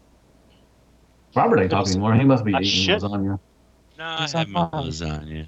Robert 1.36 1.60
ain't 1.60 1.72
talking 1.72 1.92
anymore. 1.94 2.14
He 2.14 2.24
must 2.24 2.46
be 2.46 2.54
I 2.54 2.60
eating 2.60 2.70
should- 2.86 3.02
lasagna. 3.02 3.40
No, 3.98 4.04
I 4.04 4.24
It's 4.24 4.34
have 4.34 4.48
my 4.50 4.70
fine. 4.70 5.48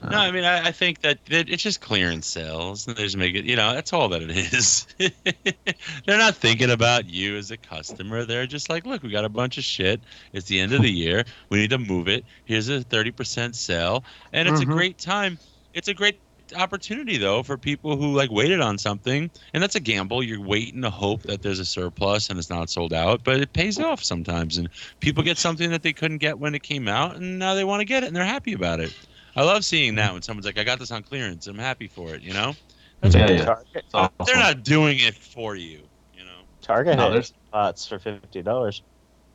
Lasagna. 0.00 0.08
No, 0.10 0.18
I 0.18 0.30
mean, 0.30 0.44
I, 0.44 0.68
I 0.68 0.72
think 0.72 1.00
that, 1.02 1.18
that 1.26 1.50
it's 1.50 1.62
just 1.62 1.80
clearance 1.80 2.26
sales. 2.26 2.86
and 2.86 2.96
They 2.96 3.04
just 3.04 3.16
make 3.16 3.34
it, 3.34 3.44
you 3.44 3.56
know, 3.56 3.74
that's 3.74 3.92
all 3.92 4.08
that 4.08 4.22
it 4.22 4.30
is. 4.54 4.86
They're 4.98 6.18
not 6.18 6.36
thinking 6.36 6.70
about 6.70 7.06
you 7.06 7.36
as 7.36 7.50
a 7.50 7.58
customer. 7.58 8.24
They're 8.24 8.46
just 8.46 8.70
like, 8.70 8.86
look, 8.86 9.02
we 9.02 9.10
got 9.10 9.24
a 9.26 9.28
bunch 9.28 9.58
of 9.58 9.64
shit. 9.64 10.04
It's 10.32 10.48
the 10.48 10.60
end 10.60 10.72
of 10.72 10.80
the 10.82 10.90
year. 10.90 11.24
We 11.50 11.58
need 11.58 11.70
to 11.70 11.78
move 11.78 12.08
it. 12.08 12.24
Here's 12.46 12.68
a 12.68 12.82
30% 12.84 13.54
sale. 13.54 14.04
And 14.32 14.48
it's 14.48 14.60
Mhm. 14.60 14.62
a 14.62 14.66
great 14.66 14.98
time. 14.98 15.38
It's 15.74 15.88
a 15.88 15.94
great 15.94 16.22
opportunity, 16.56 17.18
though, 17.18 17.42
for 17.42 17.58
people 17.58 17.96
who 17.98 18.14
like 18.14 18.30
waited 18.30 18.60
on 18.60 18.78
something. 18.78 19.30
And 19.52 19.62
that's 19.62 19.74
a 19.76 19.80
gamble. 19.80 20.22
You're 20.22 20.40
waiting 20.40 20.80
to 20.82 20.90
hope 20.90 21.24
that 21.24 21.42
there's 21.42 21.58
a 21.60 21.66
surplus 21.66 22.30
and 22.30 22.38
it's 22.38 22.48
not 22.48 22.70
sold 22.70 22.94
out, 22.94 23.22
but 23.24 23.40
it 23.40 23.52
pays 23.52 23.78
off 23.78 24.02
sometimes. 24.02 24.56
And 24.56 24.70
people 25.00 25.22
get 25.22 25.36
something 25.38 25.70
that 25.70 25.82
they 25.82 25.92
couldn't 25.92 26.18
get 26.18 26.38
when 26.38 26.54
it 26.54 26.62
came 26.62 26.88
out, 26.88 27.16
and 27.16 27.38
now 27.38 27.52
they 27.54 27.64
want 27.64 27.80
to 27.80 27.84
get 27.84 28.02
it 28.02 28.06
and 28.06 28.16
they're 28.16 28.24
happy 28.24 28.54
about 28.54 28.80
it. 28.80 28.94
I 29.38 29.42
love 29.44 29.64
seeing 29.64 29.94
that 29.96 30.12
when 30.12 30.22
someone's 30.22 30.46
like, 30.46 30.58
"I 30.58 30.64
got 30.64 30.78
this 30.78 30.90
on 30.90 31.02
clearance. 31.02 31.46
I'm 31.46 31.58
happy 31.58 31.86
for 31.88 32.14
it." 32.14 32.22
You 32.22 32.32
know, 32.34 32.54
that's 33.00 33.14
Yeah, 33.14 33.26
cool. 33.28 33.36
yeah. 33.36 33.44
Target, 33.44 33.84
awesome. 33.94 34.12
They're 34.26 34.36
not 34.36 34.62
doing 34.64 34.98
it 34.98 35.14
for 35.14 35.54
you. 35.54 35.80
You 36.16 36.24
know, 36.24 36.40
Target 36.60 36.96
No, 36.96 37.04
had 37.04 37.12
there's- 37.12 37.32
pots 37.52 37.86
for 37.86 37.98
fifty 37.98 38.42
dollars. 38.42 38.82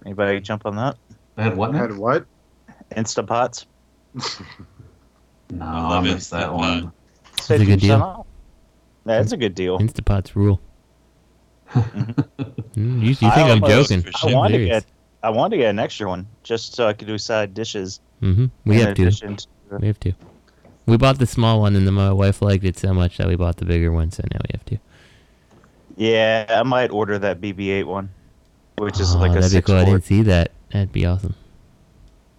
Anybody 0.05 0.39
jump 0.41 0.65
on 0.65 0.75
that? 0.75 0.97
They 1.35 1.43
had 1.43 1.55
what? 1.57 1.71
now? 1.71 1.79
Had 1.79 1.97
what? 1.97 2.25
Instapots. 2.91 3.65
No, 5.49 5.65
I 5.65 5.97
I, 5.97 6.01
missed 6.01 6.31
that 6.31 6.49
Instapot. 6.49 6.53
one. 6.57 6.91
That's 7.37 7.49
a 7.51 7.65
good 7.65 7.79
deal. 7.79 8.01
off. 8.01 8.25
That's 9.05 9.31
a 9.33 9.37
good 9.37 9.53
deal. 9.53 9.77
Instapots 9.79 10.35
rule. 10.35 10.59
Mm, 11.73 13.01
you, 13.01 13.09
you 13.09 13.13
think 13.15 13.33
I 13.33 13.51
I'm 13.51 13.61
joking? 13.61 14.03
I 14.15 14.27
I'm 14.27 14.33
wanted 14.33 14.57
to 14.57 14.65
get. 14.65 14.85
I 15.21 15.29
wanted 15.29 15.57
to 15.57 15.61
get 15.61 15.69
an 15.69 15.77
extra 15.77 16.07
one 16.07 16.25
just 16.41 16.73
so 16.73 16.87
I 16.87 16.93
could 16.93 17.07
do 17.07 17.19
side 17.19 17.53
dishes. 17.53 17.99
Mm-hmm. 18.23 18.45
We 18.65 18.81
in 18.81 18.87
have 18.87 18.95
to. 18.95 19.47
We 19.79 19.87
have 19.87 19.99
two. 19.99 20.13
We 20.85 20.97
bought 20.97 21.19
the 21.19 21.25
small 21.25 21.61
one, 21.61 21.75
and 21.75 21.87
then 21.87 21.93
my 21.93 22.11
wife 22.11 22.41
liked 22.41 22.63
it 22.65 22.77
so 22.77 22.93
much 22.93 23.17
that 23.17 23.27
we 23.27 23.35
bought 23.35 23.57
the 23.57 23.65
bigger 23.65 23.91
one. 23.91 24.11
So 24.11 24.23
now 24.31 24.39
we 24.43 24.49
have 24.51 24.65
two. 24.65 24.79
Yeah, 25.95 26.45
I 26.49 26.63
might 26.63 26.91
order 26.91 27.19
that 27.19 27.39
BB-8 27.39 27.85
one, 27.85 28.09
which 28.77 28.99
is 28.99 29.15
oh, 29.15 29.19
like 29.19 29.31
a 29.31 29.35
that'd 29.35 29.51
be 29.51 29.61
cool. 29.61 29.75
I 29.75 29.85
didn't 29.85 30.03
see 30.03 30.23
that. 30.23 30.51
That'd 30.71 30.91
be 30.91 31.05
awesome. 31.05 31.35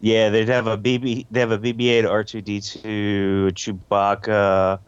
Yeah, 0.01 0.28
they'd 0.28 0.48
have 0.48 0.66
a 0.66 0.77
BB. 0.77 1.27
They 1.31 1.40
have 1.40 1.52
a 1.52 1.59
BB-8, 1.59 2.05
R2D2, 2.05 3.52
Chewbacca, 3.52 4.78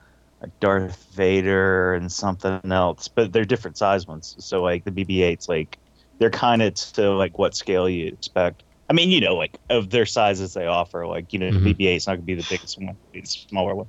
a 0.43 0.47
Darth 0.60 1.06
Vader, 1.14 1.94
and 1.94 2.10
something 2.10 2.60
else. 2.70 3.09
But 3.09 3.32
they're 3.32 3.44
different 3.44 3.78
size 3.78 4.06
ones. 4.06 4.36
So 4.39 4.62
like 4.62 4.85
the 4.85 4.90
BB-8's 4.90 5.48
like 5.48 5.78
they're 6.18 6.31
kind 6.31 6.60
of 6.60 6.74
to 6.74 7.12
like 7.12 7.39
what 7.39 7.56
scale 7.56 7.89
you 7.89 8.09
expect. 8.09 8.62
I 8.88 8.92
mean, 8.92 9.10
you 9.10 9.20
know, 9.20 9.34
like 9.34 9.58
of 9.70 9.90
their 9.90 10.06
sizes 10.06 10.54
they 10.54 10.66
offer. 10.66 11.06
Like 11.06 11.32
you 11.32 11.38
know, 11.38 11.50
Mhm. 11.50 11.64
the 11.64 11.74
BB-8's 11.74 12.06
not 12.06 12.14
gonna 12.14 12.22
be 12.22 12.34
the 12.34 12.46
biggest 12.48 12.78
one, 12.78 12.88
it'll 12.88 12.98
be 13.12 13.20
the 13.20 13.26
smaller 13.26 13.74
one. 13.74 13.88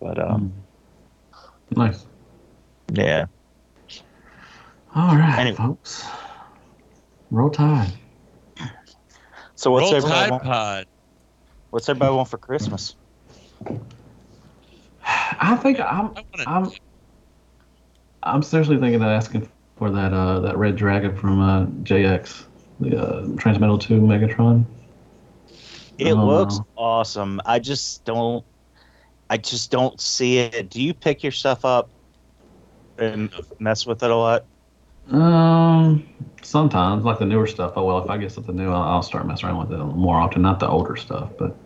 But 0.00 0.18
um, 0.18 0.52
Nice. 1.70 2.04
yeah. 2.92 3.26
All 4.94 5.14
right, 5.16 5.38
Anyway. 5.38 5.56
folks. 5.56 6.04
Roll 7.30 7.50
Tide. 7.50 7.92
So 9.54 9.70
what's 9.70 9.84
Roll 9.84 9.94
everybody 9.96 10.20
Tide 10.20 10.30
want, 10.30 10.42
Pod. 10.44 10.86
what's 11.70 11.88
everybody 11.88 12.14
want 12.16 12.28
for 12.28 12.38
Christmas? 12.38 12.94
I 15.04 15.56
think 15.56 15.78
I'm. 15.80 16.12
I 16.16 16.24
wanna- 16.32 16.44
I'm. 16.46 16.70
I'm 18.22 18.42
seriously 18.42 18.76
thinking 18.78 18.96
of 18.96 19.02
asking 19.02 19.48
for 19.76 19.90
that 19.90 20.12
uh 20.12 20.40
that 20.40 20.56
red 20.56 20.74
dragon 20.76 21.14
from 21.16 21.40
uh 21.40 21.66
JX, 21.84 22.44
the 22.44 22.47
uh, 22.80 23.22
Transmetal 23.36 23.80
Two 23.80 24.00
Megatron. 24.00 24.64
It 25.98 26.14
Oh, 26.14 26.26
looks 26.26 26.60
awesome. 26.76 27.40
I 27.44 27.58
just 27.58 28.04
don't. 28.04 28.44
I 29.30 29.36
just 29.36 29.70
don't 29.70 30.00
see 30.00 30.38
it. 30.38 30.70
Do 30.70 30.82
you 30.82 30.94
pick 30.94 31.22
your 31.22 31.32
stuff 31.32 31.64
up 31.64 31.90
and 32.98 33.32
mess 33.58 33.86
with 33.86 34.02
it 34.02 34.10
a 34.10 34.16
lot? 34.16 34.44
Um, 35.10 36.08
sometimes 36.42 37.04
like 37.04 37.18
the 37.18 37.24
newer 37.26 37.46
stuff. 37.46 37.72
Oh 37.76 37.84
well, 37.84 37.98
if 37.98 38.10
I 38.10 38.18
get 38.18 38.32
something 38.32 38.56
new, 38.56 38.70
I'll, 38.70 38.82
I'll 38.82 39.02
start 39.02 39.26
messing 39.26 39.48
around 39.48 39.58
with 39.68 39.72
it 39.72 39.84
more 39.84 40.16
often. 40.16 40.42
Not 40.42 40.60
the 40.60 40.68
older 40.68 40.96
stuff, 40.96 41.30
but 41.38 41.56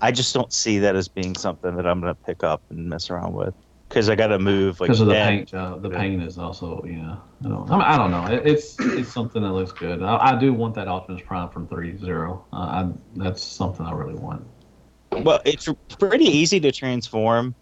I 0.00 0.12
just 0.12 0.34
don't 0.34 0.52
see 0.52 0.80
that 0.80 0.96
as 0.96 1.08
being 1.08 1.34
something 1.34 1.76
that 1.76 1.86
I'm 1.86 2.00
gonna 2.00 2.14
pick 2.14 2.44
up 2.44 2.62
and 2.70 2.88
mess 2.88 3.10
around 3.10 3.34
with 3.34 3.54
because 3.94 4.08
I 4.08 4.16
got 4.16 4.26
to 4.28 4.40
move 4.40 4.80
like 4.80 4.88
because 4.88 5.00
of 5.00 5.06
the 5.06 5.12
that. 5.12 5.28
paint 5.28 5.48
job, 5.48 5.80
the 5.80 5.88
paint 5.88 6.20
is 6.20 6.36
also 6.36 6.84
yeah. 6.84 7.16
I 7.44 7.48
don't. 7.48 7.70
I, 7.70 7.72
mean, 7.72 7.80
I 7.82 7.96
don't 7.96 8.10
know. 8.10 8.26
It, 8.26 8.44
it's 8.44 8.76
it's 8.80 9.12
something 9.12 9.40
that 9.42 9.52
looks 9.52 9.70
good. 9.70 10.02
I, 10.02 10.32
I 10.32 10.38
do 10.38 10.52
want 10.52 10.74
that 10.74 10.88
Optimus 10.88 11.22
Prime 11.24 11.48
from 11.48 11.68
three 11.68 11.96
zero. 11.96 12.44
Uh, 12.52 12.56
I 12.56 12.88
that's 13.14 13.42
something 13.42 13.86
I 13.86 13.92
really 13.92 14.14
want. 14.14 14.44
Well, 15.12 15.40
it's 15.44 15.68
pretty 16.00 16.24
easy 16.24 16.58
to 16.58 16.72
transform, 16.72 17.54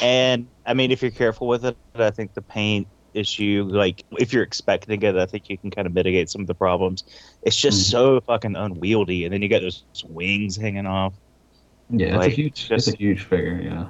and 0.00 0.48
I 0.64 0.72
mean, 0.72 0.90
if 0.90 1.02
you're 1.02 1.10
careful 1.10 1.46
with 1.48 1.66
it, 1.66 1.76
I 1.94 2.10
think 2.10 2.32
the 2.32 2.42
paint 2.42 2.88
issue, 3.12 3.68
like 3.70 4.02
if 4.12 4.32
you're 4.32 4.42
expecting 4.42 5.02
it, 5.02 5.16
I 5.16 5.26
think 5.26 5.50
you 5.50 5.58
can 5.58 5.70
kind 5.70 5.86
of 5.86 5.92
mitigate 5.92 6.30
some 6.30 6.40
of 6.40 6.46
the 6.46 6.54
problems. 6.54 7.04
It's 7.42 7.56
just 7.56 7.86
Mhm. 7.86 7.90
so 7.90 8.20
fucking 8.22 8.56
unwieldy, 8.56 9.24
and 9.24 9.34
then 9.34 9.42
you 9.42 9.48
got 9.50 9.60
those 9.60 9.84
wings 10.08 10.56
hanging 10.56 10.86
off. 10.86 11.14
Yeah, 11.90 12.06
it's 12.06 12.16
Like, 12.16 12.32
a 12.32 12.34
huge. 12.34 12.68
just- 12.68 12.88
it's 12.88 12.94
a 12.96 12.98
huge 12.98 13.22
figure. 13.24 13.60
Yeah, 13.62 13.86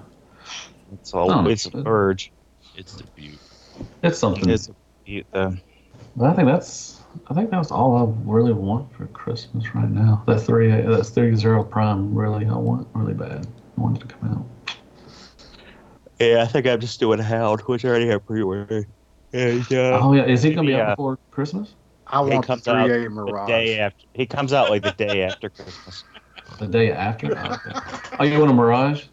It's 0.93 1.15
all 1.15 1.31
Oh, 1.31 1.47
it's 1.49 1.67
a 1.67 1.83
urge. 1.87 2.33
It's 2.75 2.97
the 2.97 3.05
beaut. 3.15 3.41
it's 4.03 4.19
something. 4.19 4.49
It's 4.51 4.69
a 4.69 4.75
beaut, 5.05 5.27
though. 5.33 5.55
But 6.17 6.31
I 6.31 6.35
think 6.35 6.49
that's. 6.49 7.01
I 7.29 7.35
think 7.35 7.51
that's 7.51 7.71
all 7.71 7.97
I 7.97 8.31
really 8.31 8.53
want 8.53 8.93
for 8.95 9.07
Christmas 9.07 9.75
right 9.75 9.89
now. 9.91 10.23
That 10.27 10.41
three. 10.41 10.69
That's 10.69 11.11
three 11.11 11.35
zero 11.37 11.63
prime. 11.65 12.15
Really, 12.15 12.47
I 12.47 12.57
want 12.57 12.89
really 12.95 13.15
bad. 13.15 13.47
I 13.77 13.81
want 13.81 13.97
it 13.97 14.09
to 14.09 14.15
come 14.15 14.31
out. 14.31 14.47
Yeah, 16.21 16.43
I 16.43 16.47
think 16.47 16.67
I'm 16.67 16.81
just 16.81 17.01
doing 17.01 17.19
Hound, 17.19 17.61
which 17.63 17.85
I 17.85 17.89
already 17.89 18.07
have 18.09 18.25
pre-ordered. 18.25 18.87
And, 19.33 19.63
uh, 19.73 19.99
oh 20.01 20.13
yeah, 20.15 20.25
is 20.27 20.43
he 20.43 20.55
gonna 20.55 20.67
be 20.67 20.73
yeah. 20.73 20.83
out 20.91 20.97
before 20.97 21.19
Christmas? 21.31 21.75
I 22.07 22.21
He 22.23 22.31
want 22.31 22.47
the 22.47 22.53
comes 22.53 22.69
out 22.69 22.89
3A 22.89 23.05
the 23.05 23.11
Mirage. 23.11 23.49
day 23.49 23.79
after. 23.79 24.07
He 24.15 24.27
comes 24.27 24.53
out 24.53 24.71
like 24.71 24.83
the 24.83 24.93
day 24.93 25.23
after 25.23 25.51
Christmas. 25.51 26.05
The 26.59 26.67
day 26.67 26.93
after. 26.93 27.37
Oh, 27.37 27.55
okay. 27.67 27.73
oh 28.21 28.25
you 28.25 28.39
want 28.39 28.51
a 28.51 28.55
Mirage? 28.55 29.05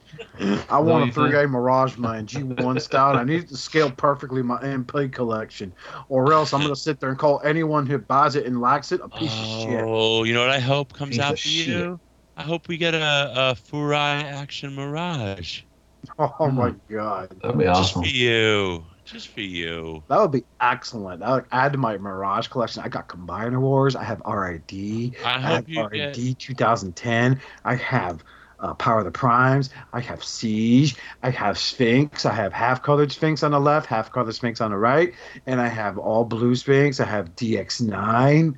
I 0.69 0.79
want 0.79 1.03
a 1.03 1.05
you 1.05 1.11
think? 1.11 1.33
3A 1.33 1.49
Mirage 1.49 1.97
my 1.97 2.21
G1 2.21 2.81
style. 2.81 3.15
I 3.17 3.23
need 3.23 3.47
to 3.49 3.57
scale 3.57 3.91
perfectly 3.91 4.41
my 4.41 4.57
MP 4.61 5.11
collection, 5.11 5.73
or 6.09 6.33
else 6.33 6.53
I'm 6.53 6.61
gonna 6.61 6.75
sit 6.75 6.99
there 6.99 7.09
and 7.09 7.17
call 7.19 7.41
anyone 7.43 7.85
who 7.85 7.97
buys 7.97 8.35
it 8.35 8.45
and 8.45 8.61
likes 8.61 8.91
it 8.91 9.01
a 9.03 9.09
piece 9.09 9.33
of 9.33 9.45
shit. 9.45 9.83
Oh, 9.85 10.23
you 10.23 10.33
know 10.33 10.41
what 10.41 10.49
I 10.49 10.59
hope 10.59 10.93
comes 10.93 11.17
Piece 11.17 11.19
out 11.19 11.31
for 11.31 11.37
shit. 11.37 11.67
you? 11.67 11.99
I 12.37 12.43
hope 12.43 12.67
we 12.67 12.77
get 12.77 12.93
a, 12.95 12.97
a 13.35 13.55
Furai 13.55 14.23
Action 14.23 14.75
Mirage. 14.75 15.63
Oh 16.17 16.49
my 16.49 16.71
hmm. 16.71 16.93
god, 16.95 17.29
That'd 17.41 17.59
be 17.59 17.65
Just 17.65 17.95
awesome. 17.95 18.03
for 18.03 18.07
you. 18.09 18.85
Just 19.05 19.27
for 19.29 19.41
you. 19.41 20.03
that 20.09 20.19
would 20.19 20.31
be 20.31 20.43
excellent. 20.59 21.19
That 21.19 21.29
would 21.31 21.45
add 21.51 21.73
to 21.73 21.77
my 21.77 21.97
Mirage 21.97 22.47
collection. 22.47 22.81
I 22.83 22.87
got 22.87 23.07
Combiner 23.07 23.59
Wars. 23.59 23.95
I 23.95 24.03
have 24.03 24.19
RID. 24.25 25.15
I 25.23 25.35
I 25.35 25.39
have 25.39 25.69
you 25.69 25.83
RID 25.85 26.13
get. 26.15 26.39
2010. 26.39 27.39
I 27.65 27.75
have 27.75 28.23
uh, 28.61 28.73
Power 28.75 28.99
of 28.99 29.05
the 29.05 29.11
Primes. 29.11 29.69
I 29.91 29.99
have 29.99 30.23
Siege. 30.23 30.95
I 31.23 31.29
have 31.31 31.57
Sphinx. 31.57 32.25
I 32.25 32.33
have 32.33 32.53
half 32.53 32.81
colored 32.83 33.11
Sphinx 33.11 33.43
on 33.43 33.51
the 33.51 33.59
left, 33.59 33.87
half 33.87 34.11
colored 34.11 34.33
Sphinx 34.33 34.61
on 34.61 34.71
the 34.71 34.77
right, 34.77 35.13
and 35.45 35.59
I 35.59 35.67
have 35.67 35.97
all 35.97 36.23
blue 36.23 36.55
Sphinx. 36.55 36.99
I 36.99 37.05
have 37.05 37.35
DX9. 37.35 38.55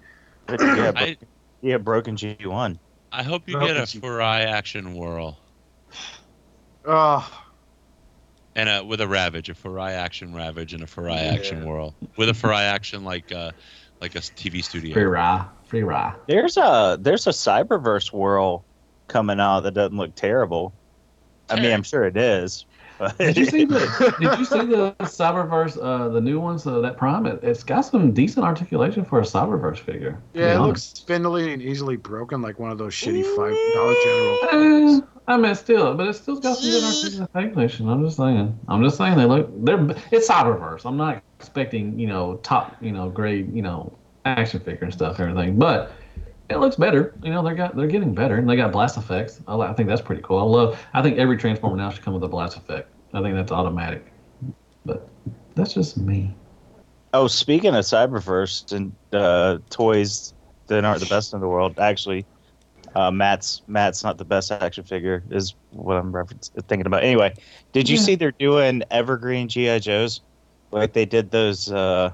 Yeah, 0.49 0.55
bro- 0.57 0.91
I, 0.95 1.17
yeah, 1.61 1.77
broken 1.77 2.15
G1. 2.17 2.77
I 3.11 3.23
hope 3.23 3.47
you 3.47 3.57
Well, 3.57 3.67
get 3.67 3.77
a 3.77 3.83
it's- 3.83 3.95
Furai 3.95 4.45
Action 4.45 4.93
Whirl. 4.95 5.39
Oh, 6.85 7.41
And 8.55 8.67
a, 8.69 8.83
with 8.83 8.99
a 9.01 9.07
Ravage, 9.07 9.49
a 9.49 9.53
Furai 9.53 9.91
Action 9.91 10.33
Ravage 10.35 10.73
and 10.73 10.83
a 10.83 10.85
Furai 10.85 11.31
Action 11.33 11.65
Whirl. 11.65 11.95
With 12.17 12.29
a 12.29 12.33
Furai 12.33 12.63
Action 12.63 13.03
like 13.05 13.31
uh, 13.31 13.51
like 14.01 14.15
a 14.15 14.19
TV 14.19 14.63
studio. 14.63 14.93
Free 14.93 15.03
rye. 15.03 15.45
Free 15.65 15.83
rye. 15.83 16.13
There's 16.27 16.57
a 16.57 16.97
there's 16.99 17.25
a 17.25 17.31
Cyberverse 17.31 18.11
whirl 18.11 18.65
coming 19.07 19.39
out 19.39 19.61
that 19.61 19.73
doesn't 19.73 19.97
look 19.97 20.15
terrible. 20.15 20.73
I 21.49 21.59
mean, 21.59 21.71
I'm 21.71 21.83
sure 21.83 22.05
it 22.05 22.17
is. 22.17 22.65
Did 23.17 23.37
you 23.37 23.45
see 23.45 23.65
the 23.65 24.15
Did 24.19 24.39
you 24.39 24.45
see 24.45 24.65
the 24.65 24.95
Cyberverse, 25.01 25.77
uh, 25.81 26.09
the 26.09 26.21
new 26.21 26.39
ones, 26.39 26.65
uh, 26.65 26.79
that 26.81 26.97
Prime? 26.97 27.25
It, 27.25 27.43
it's 27.43 27.63
got 27.63 27.81
some 27.81 28.13
decent 28.13 28.45
articulation 28.45 29.03
for 29.03 29.19
a 29.19 29.23
Cyberverse 29.23 29.79
figure. 29.79 30.21
yeah, 30.33 30.53
it 30.53 30.55
honest. 30.55 30.67
looks 30.67 30.81
spindly 31.01 31.53
and 31.53 31.61
easily 31.61 31.97
broken, 31.97 32.41
like 32.41 32.59
one 32.59 32.71
of 32.71 32.77
those 32.77 32.93
shitty 32.93 33.23
five 33.35 33.55
Dollar 33.73 33.95
General. 34.03 34.37
Eh, 34.51 35.01
I 35.27 35.37
mean, 35.37 35.55
still, 35.55 35.93
but 35.95 36.07
it 36.07 36.13
still 36.13 36.39
got 36.39 36.57
some 36.57 36.69
good 36.69 37.29
articulation. 37.33 37.89
I'm 37.89 38.03
just 38.05 38.17
saying. 38.17 38.57
I'm 38.67 38.83
just 38.83 38.97
saying 38.97 39.17
they 39.17 39.25
look. 39.25 39.49
They're. 39.65 39.89
It's 40.11 40.29
Cyberverse. 40.29 40.85
I'm 40.85 40.97
not 40.97 41.23
expecting 41.39 41.99
you 41.99 42.07
know 42.07 42.35
top 42.43 42.75
you 42.81 42.91
know 42.91 43.09
grade 43.09 43.53
you 43.53 43.61
know 43.61 43.91
action 44.25 44.59
figure 44.59 44.83
and 44.83 44.93
stuff 44.93 45.19
and 45.19 45.29
everything, 45.29 45.57
but 45.57 45.91
it 46.53 46.59
looks 46.59 46.75
better. 46.75 47.13
You 47.23 47.31
know 47.31 47.43
they 47.43 47.53
got 47.55 47.75
they're 47.75 47.87
getting 47.87 48.13
better 48.13 48.35
and 48.37 48.49
they 48.49 48.55
got 48.55 48.71
blast 48.71 48.97
effects. 48.97 49.41
I, 49.47 49.55
I 49.57 49.73
think 49.73 49.89
that's 49.89 50.01
pretty 50.01 50.21
cool. 50.21 50.39
I 50.39 50.43
love. 50.43 50.85
I 50.93 51.01
think 51.01 51.17
every 51.17 51.37
transformer 51.37 51.77
now 51.77 51.89
should 51.89 52.03
come 52.03 52.13
with 52.13 52.23
a 52.23 52.27
blast 52.27 52.57
effect. 52.57 52.89
I 53.13 53.21
think 53.21 53.35
that's 53.35 53.51
automatic. 53.51 54.11
But 54.85 55.07
that's 55.55 55.73
just 55.73 55.97
me. 55.97 56.33
oh, 57.13 57.27
speaking 57.27 57.75
of 57.75 57.85
Cyberverse 57.85 58.71
and 58.71 58.95
uh, 59.13 59.59
toys 59.69 60.33
that 60.67 60.83
aren't 60.83 60.99
the 60.99 61.05
best 61.05 61.33
in 61.33 61.39
the 61.39 61.47
world, 61.47 61.79
actually, 61.79 62.25
uh, 62.95 63.11
Matt's 63.11 63.61
Matt's 63.67 64.03
not 64.03 64.17
the 64.17 64.25
best 64.25 64.51
action 64.51 64.83
figure 64.83 65.23
is 65.31 65.55
what 65.69 65.95
I'm 65.97 66.11
reference, 66.13 66.51
thinking 66.67 66.85
about. 66.87 67.03
Anyway, 67.03 67.33
did 67.71 67.87
you 67.89 67.97
Yeah. 67.97 68.01
see 68.01 68.15
they're 68.15 68.33
doing 68.39 68.83
Evergreen 68.91 69.47
GI 69.47 69.79
Joes? 69.79 70.21
Like 70.71 70.93
they 70.93 71.05
did 71.05 71.29
those, 71.31 71.71
uh, 71.71 72.11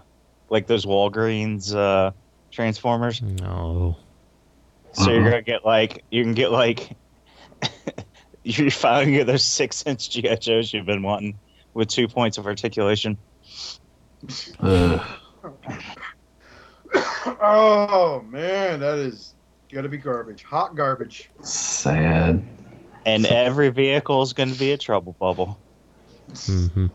like 0.50 0.68
those 0.68 0.86
Walgreens 0.86 1.74
uh, 1.74 2.12
Transformers. 2.52 3.22
No. 3.22 3.98
So 5.00 5.12
you're 5.12 5.22
Uh-uh. 5.22 5.30
gonna 5.30 5.42
get 5.44 5.66
like 5.66 6.04
you 6.12 6.24
can 6.24 6.34
get 6.34 6.52
like 6.52 6.96
you're 8.44 8.70
finally 8.70 9.14
get 9.14 9.28
those 9.28 9.46
six 9.46 9.84
inch 9.86 10.10
GI 10.10 10.38
Joes 10.38 10.74
you've 10.74 10.86
been 10.86 11.04
wanting 11.04 11.40
with 11.74 11.88
two 11.88 12.08
points 12.08 12.38
of 12.38 12.46
articulation. 12.46 13.18
Ugh. 14.60 15.02
oh 17.42 18.22
man, 18.30 18.82
that 18.82 19.00
is 19.00 19.34
gotta 19.72 19.88
be 19.88 19.98
garbage. 19.98 20.44
Hot 20.44 20.76
garbage. 20.76 21.30
Sad. 21.42 22.44
And 23.06 23.26
every 23.26 23.70
vehicle 23.70 24.22
is 24.22 24.34
gonna 24.34 24.56
be 24.56 24.74
a 24.74 24.78
trouble 24.78 25.16
bubble 25.20 25.58
hmm 26.46 26.88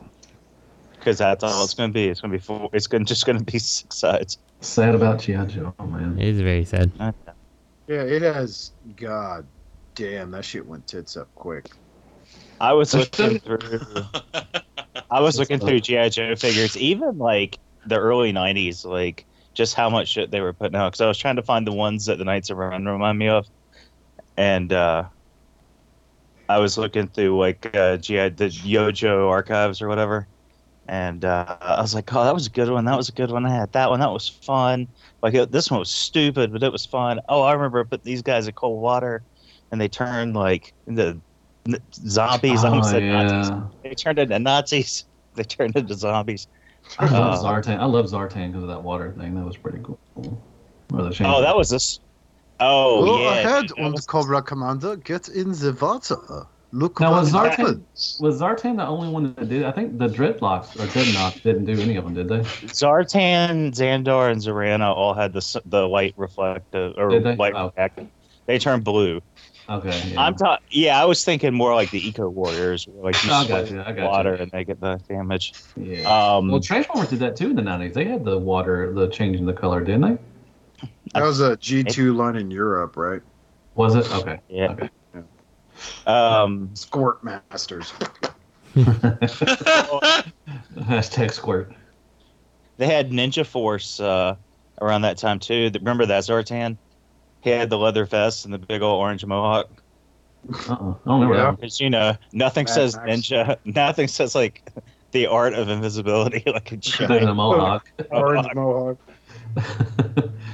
because 0.99 1.19
that's 1.19 1.45
all 1.45 1.65
it's 1.65 1.75
gonna 1.75 1.93
be. 1.93 2.09
It's 2.09 2.21
gonna 2.21 2.33
be 2.33 2.39
four, 2.39 2.71
it's 2.73 2.87
gonna 2.87 3.05
just 3.05 3.27
gonna 3.27 3.43
be 3.43 3.59
six 3.59 3.99
sides. 3.99 4.39
Sad 4.61 4.95
about 4.95 5.21
GI 5.21 5.47
Joe, 5.47 5.75
man. 5.81 6.19
It 6.19 6.29
is 6.29 6.41
very 6.41 6.65
sad. 6.65 6.93
Yeah, 7.87 8.03
it 8.03 8.23
has. 8.23 8.73
God 8.97 9.47
damn, 9.95 10.31
that 10.33 10.45
shit 10.45 10.67
went 10.67 10.87
tits 10.87 11.17
up 11.17 11.29
quick. 11.35 11.67
I 12.61 12.73
was 12.73 12.95
looking 12.95 13.39
through. 13.39 13.81
I 15.11 15.21
was 15.21 15.39
looking 15.39 15.61
through 15.61 15.81
GI 15.81 16.11
Joe 16.11 16.35
figures, 16.35 16.77
even 16.77 17.19
like 17.19 17.59
the 17.87 17.99
early 17.99 18.33
'90s, 18.33 18.85
like 18.85 19.27
just 19.55 19.75
how 19.75 19.91
much 19.91 20.09
shit 20.09 20.31
they 20.31 20.41
were 20.41 20.53
putting 20.53 20.77
out. 20.77 20.93
Because 20.93 21.01
I 21.03 21.09
was 21.09 21.19
trying 21.19 21.37
to 21.37 21.43
find 21.43 21.67
the 21.67 21.73
ones 21.73 22.07
that 22.07 22.19
the 22.19 22.25
Knights 22.25 22.51
of 22.51 22.57
Ren 22.57 22.85
remind 22.85 23.19
me 23.19 23.29
of, 23.29 23.47
and 24.37 24.73
uh, 24.73 25.05
I 26.49 26.59
was 26.59 26.79
looking 26.79 27.09
through 27.09 27.39
like 27.39 27.75
uh, 27.75 27.99
GI 27.99 28.31
the 28.31 28.49
YoJoe 28.49 29.29
archives 29.29 29.83
or 29.83 29.89
whatever, 29.89 30.29
and 30.89 31.25
uh, 31.25 31.57
I 31.61 31.81
was 31.81 31.95
like, 31.95 32.13
"Oh, 32.15 32.25
that 32.25 32.35
was 32.35 32.47
a 32.47 32.51
good 32.51 32.71
one. 32.71 32.85
That 32.85 32.97
was 32.97 33.09
a 33.09 33.13
good 33.13 33.31
one. 33.31 33.47
I 33.47 33.51
had 33.55 33.73
that 33.73 33.91
one. 33.91 34.01
That 34.01 34.11
was 34.13 34.29
fun. 34.29 34.87
Like 35.23 35.35
it, 35.35 35.51
this 35.53 35.71
one 35.71 35.81
was 35.81 35.91
stupid, 35.91 36.53
but 36.53 36.63
it 36.63 36.71
was 36.73 36.85
fun. 36.87 37.21
Oh, 37.29 37.43
I 37.43 37.53
remember 37.53 37.81
I 37.81 37.85
put 37.85 38.03
these 38.05 38.23
guys 38.23 38.47
in 38.47 38.55
cold 38.55 38.81
water, 38.83 39.23
and 39.73 39.81
they 39.81 39.89
turned 39.89 40.35
like 40.35 40.73
into 40.87 41.19
n- 41.67 41.79
zombies. 41.95 42.65
I 42.65 42.69
almost 42.69 42.89
Oh, 42.89 42.93
said 42.93 43.03
yeah. 43.05 43.23
Nazis. 43.23 43.55
They 43.83 43.95
turned 43.95 44.19
into 44.19 44.39
Nazis. 44.39 45.05
They 45.37 45.43
turned 45.43 45.75
into 45.75 45.95
zombies. 45.95 46.47
I 46.99 47.07
love 47.11 47.45
Uh, 47.45 47.49
Zartan. 47.49 47.79
I 47.81 47.87
love 47.87 48.07
Zartan 48.07 48.49
because 48.53 48.63
of 48.63 48.69
that 48.69 48.83
water 48.85 49.11
thing. 49.19 49.35
That 49.35 49.45
was 49.45 49.57
pretty 49.57 49.81
cool. 49.83 49.99
Or 50.93 51.03
the 51.03 51.11
change- 51.11 51.29
Oh, 51.29 51.41
that 51.41 51.57
was 51.57 51.71
this. 51.71 51.99
Oh 52.61 53.05
Go 53.05 53.19
yeah. 53.21 53.33
ahead, 53.41 53.67
dude, 53.67 53.77
that 53.79 53.83
und 53.83 53.93
was- 53.95 54.07
Cobra 54.07 54.41
Commander, 54.43 54.95
get 54.95 55.29
in 55.29 55.51
the 55.51 55.77
water. 55.81 56.47
Look 56.75 56.99
Now 56.99 57.13
was 57.13 57.33
Zartan 57.33 57.85
was 58.21 58.41
Zartan 58.41 58.79
the 58.79 58.87
only 58.87 59.09
one 59.09 59.33
that 59.35 59.49
did? 59.49 59.63
I 59.63 59.71
think 59.71 59.97
the 59.97 60.09
Dreadlocks 60.09 60.75
or 60.75 60.89
Dreadnoughts 60.91 61.39
didn't 61.41 61.67
do 61.67 61.81
any 61.81 61.95
of 61.95 62.03
them, 62.03 62.15
did 62.15 62.27
they? 62.29 62.41
Zartan, 62.67 63.71
Zandar, 63.73 64.31
and 64.33 64.41
Zarana 64.41 64.93
all 64.93 65.15
had 65.15 65.33
the 65.33 65.37
s- 65.39 65.57
the 65.67 65.87
white 65.87 66.15
reflective 66.17 66.95
or 66.97 67.21
they? 67.21 67.37
white 67.37 67.55
Oh. 67.55 67.67
reflective. 67.67 68.09
They 68.47 68.59
turned 68.59 68.83
blue. 68.83 69.21
Okay. 69.71 70.03
Yeah. 70.13 70.21
I'm 70.21 70.35
talking. 70.35 70.67
Yeah, 70.71 71.01
I 71.01 71.05
was 71.05 71.25
thinking 71.25 71.55
more 71.55 71.75
like 71.77 71.93
the 71.93 72.07
Eco 72.09 72.29
Warriors, 72.29 72.89
like 72.89 73.23
you 73.25 73.31
I 73.31 73.47
got 73.47 73.71
you, 73.71 73.81
I 73.81 73.93
got 73.93 74.11
water 74.11 74.35
you. 74.35 74.43
and 74.43 74.51
they 74.51 74.65
get 74.65 74.81
the 74.81 75.01
damage. 75.09 75.53
yeah. 75.77 76.03
Um, 76.37 76.51
well, 76.51 76.61
Transformers 76.61 77.09
did 77.09 77.21
that 77.21 77.37
too 77.37 77.51
in 77.51 77.57
the 77.57 77.63
'90s. 77.63 77.95
They 77.95 78.05
had 78.05 78.25
the 78.25 78.37
water, 78.37 78.93
the 78.93 79.07
changing 79.09 79.47
the 79.47 79.53
color, 79.55 79.81
didn't 79.81 80.01
they? 80.03 80.89
That 81.15 81.23
was 81.23 81.41
a 81.41 81.57
G2 81.57 82.17
line 82.17 82.35
in 82.35 82.51
Europe, 82.51 82.97
right? 82.97 83.23
Was 83.77 83.95
it? 83.95 84.13
Okay. 84.13 84.41
yeah. 84.49 84.73
Okay. 84.73 84.91
Um, 86.07 86.71
Squirt 86.75 87.23
Masters. 87.25 87.93
Hashtag 90.77 91.33
squirt. 91.33 91.73
they 92.77 92.87
had 92.87 93.11
Ninja 93.11 93.47
Force 93.47 94.01
uh, 94.01 94.37
around 94.81 95.03
that 95.03 95.19
time 95.19 95.39
too. 95.39 95.71
Remember 95.75 96.07
that 96.07 96.25
Zartan? 96.25 96.77
He 97.41 97.51
had 97.51 97.71
the 97.71 97.79
leather 97.79 98.05
vest 98.05 98.45
and 98.45 98.55
the 98.55 98.59
big 98.59 98.83
old 98.83 99.01
orange 99.01 99.25
mohawk. 99.25 99.69
Uh-uh. 100.69 100.73
I 100.73 100.77
don't 100.77 101.21
remember 101.21 101.37
that. 101.37 101.57
Because 101.61 101.81
you 101.81 101.91
know, 101.91 102.17
nothing 102.33 102.65
Mad 102.65 102.75
says 102.75 102.97
Max. 102.97 103.11
ninja. 103.11 103.57
Nothing 103.65 104.09
says 104.09 104.35
like 104.35 104.63
the 105.13 105.27
art 105.27 105.55
of 105.55 105.69
invisibility 105.69 106.43
like 106.51 106.73
a 106.73 106.77
giant 106.77 107.29
a 107.29 107.35
mohawk. 107.35 107.91
Orange 108.11 108.49
mohawk. 108.55 108.99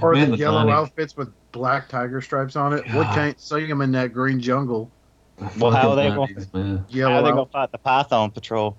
Or 0.03 0.13
Man, 0.15 0.31
the 0.31 0.37
the 0.37 0.41
yellow 0.41 0.59
Sonic. 0.61 0.75
outfits 0.75 1.17
with 1.17 1.33
black 1.53 1.89
tiger 1.89 2.21
stripes 2.21 2.55
on 2.57 2.73
it. 2.75 2.85
What 2.95 3.05
God. 3.05 3.15
can't 3.15 3.41
see 3.41 3.67
them 3.67 3.81
in 3.81 3.93
that 3.93 4.13
green 4.13 4.41
jungle? 4.41 4.91
Well, 5.59 5.71
how 5.71 5.91
are 5.91 5.97
they 5.97 6.11
going? 6.11 6.35
90s, 6.35 6.55
man. 6.55 6.79
How 6.79 6.85
Yellow. 6.89 7.15
are 7.15 7.23
they 7.23 7.31
gonna 7.31 7.47
fight 7.47 7.73
the 7.73 7.79
Python 7.79 8.31
Patrol? 8.31 8.77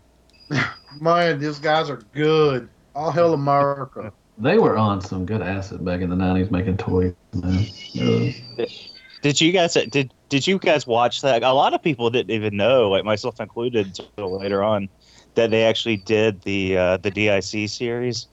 Man, 1.02 1.40
these 1.40 1.60
guys 1.60 1.90
are 1.90 2.02
good. 2.14 2.70
All 2.94 3.12
hell 3.12 3.34
America. 3.34 4.12
They 4.38 4.58
were 4.58 4.78
on 4.78 5.02
some 5.02 5.26
good 5.26 5.42
acid 5.42 5.84
back 5.86 6.02
in 6.02 6.10
the 6.10 6.16
'90s 6.16 6.52
making 6.52 6.78
toys, 6.78 7.14
man. 7.34 7.66
Was- 7.96 8.92
Did 9.22 9.40
you 9.40 9.52
guys 9.52 9.74
did 9.74 10.14
did 10.30 10.48
you 10.48 10.60
guys 10.60 10.86
watch 10.86 11.22
that? 11.22 11.44
A 11.44 11.54
lot 11.54 11.74
of 11.74 11.82
people 11.82 12.10
didn't 12.10 12.32
even 12.32 12.58
know, 12.58 12.90
like 12.90 13.06
myself 13.06 13.40
included, 13.40 13.88
until 13.88 14.40
later 14.40 14.64
on, 14.64 14.90
that 15.36 15.52
they 15.52 15.64
actually 15.64 15.98
did 15.98 16.42
the 16.42 16.78
uh, 16.78 16.98
the 16.98 17.12
DIC 17.12 17.70
series. 17.70 18.28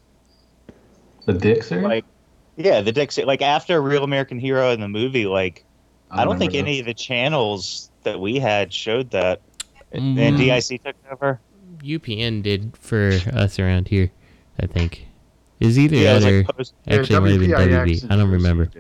The 1.27 1.35
Dick 1.35 1.63
series. 1.63 1.85
Like, 1.85 2.05
yeah, 2.57 2.81
the 2.81 2.93
Dick 2.93 3.13
se- 3.13 3.25
like 3.25 3.43
after 3.43 3.81
Real 3.81 4.03
American 4.03 4.39
Hero 4.39 4.71
in 4.71 4.81
the 4.81 4.89
movie, 4.89 5.27
like 5.27 5.65
I, 6.11 6.25
don't 6.25 6.39
think 6.39 6.53
remember 6.53 6.69
any 6.71 6.81
of 6.81 6.87
the 6.87 6.95
channels 6.95 7.88
that 8.13 8.21
we 8.21 8.39
had 8.39 8.73
showed 8.73 9.11
that. 9.11 9.41
And 9.93 10.17
Mm. 10.19 10.37
DIC 10.39 10.83
took 10.85 10.97
over. 11.11 11.41
UPN 11.83 12.43
did 12.43 12.77
for 12.77 13.13
us 13.33 13.59
around 13.59 13.89
here, 13.89 14.11
I 14.61 14.67
think. 14.67 15.07
Is 15.61 15.79
either 15.79 15.97
Yeah, 15.97 16.13
it 16.13 16.15
was 16.17 16.25
that 16.25 16.33
or 16.33 16.37
like 16.39 16.57
post- 16.57 16.75
actually 16.89 17.17
it 17.17 17.21
might 17.21 17.31
have 17.31 17.41
been 17.41 17.51
WB. 17.51 18.11
I 18.11 18.17
don't 18.17 18.31
remember. 18.31 18.71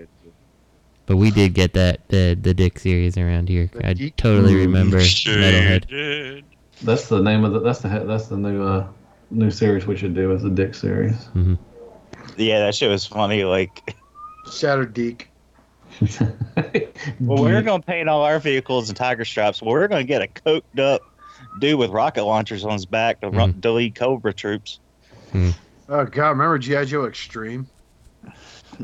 But 1.07 1.17
we 1.17 1.31
did 1.31 1.55
get 1.55 1.73
that 1.73 2.07
the 2.09 2.37
the 2.41 2.53
Dick 2.53 2.79
series 2.79 3.17
around 3.17 3.49
here. 3.49 3.71
I 3.83 3.95
totally 4.17 4.55
remember 4.55 5.01
Sure 5.01 5.35
Metalhead. 5.37 6.43
That's 6.83 7.09
the 7.09 7.21
name 7.21 7.45
of 7.45 7.53
the. 7.55 7.61
That's 7.61 7.81
the. 7.81 7.89
That's 7.89 8.27
the 8.27 8.37
new. 8.37 8.63
Uh, 8.63 8.87
new 9.31 9.51
series 9.51 9.87
we 9.87 9.97
should 9.97 10.15
do 10.15 10.33
is 10.33 10.43
the 10.43 10.51
Dick 10.51 10.75
series. 10.75 11.17
hmm 11.33 11.55
Yeah, 12.37 12.61
that 12.61 12.75
shit 12.75 12.91
was 12.91 13.05
funny. 13.07 13.45
Like, 13.45 13.95
Shattered 14.53 14.95
Deke. 14.95 15.28
well, 17.21 17.43
we're 17.43 17.63
gonna 17.63 17.83
paint 17.83 18.09
all 18.09 18.23
our 18.23 18.39
vehicles 18.39 18.89
in 18.89 18.95
tiger 18.95 19.25
stripes. 19.25 19.61
Well, 19.63 19.73
we're 19.73 19.89
gonna 19.89 20.05
get 20.05 20.23
a 20.23 20.27
coked 20.27 20.79
up 20.79 21.03
dude 21.59 21.79
with 21.79 21.91
rocket 21.91 22.25
launchers 22.25 22.65
on 22.65 22.73
his 22.73 22.87
back 22.87 23.21
to 23.21 23.31
run, 23.31 23.61
to 23.61 23.73
lead 23.73 23.95
Cobra 23.95 24.33
troops. 24.33 24.81
Oh 25.35 26.05
God, 26.05 26.31
remember 26.31 26.59
GI 26.59 26.87
Joe 26.87 27.07
Extreme? 27.07 27.69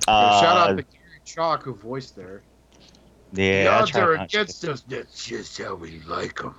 Uh, 0.09 0.41
Shout 0.41 0.71
out 0.71 0.77
to 0.77 0.83
Gary 0.83 1.21
Chalk 1.25 1.63
who 1.63 1.75
voiced 1.75 2.17
there. 2.17 2.43
Yeah, 3.33 3.65
the 3.65 3.71
odds 3.71 3.97
are 3.97 4.17
not 4.17 4.31
to. 4.31 4.39
against 4.39 4.65
us. 4.65 4.83
That's 4.83 5.25
just 5.25 5.59
how 5.59 5.75
we 5.75 6.01
like 6.01 6.41
them. 6.41 6.55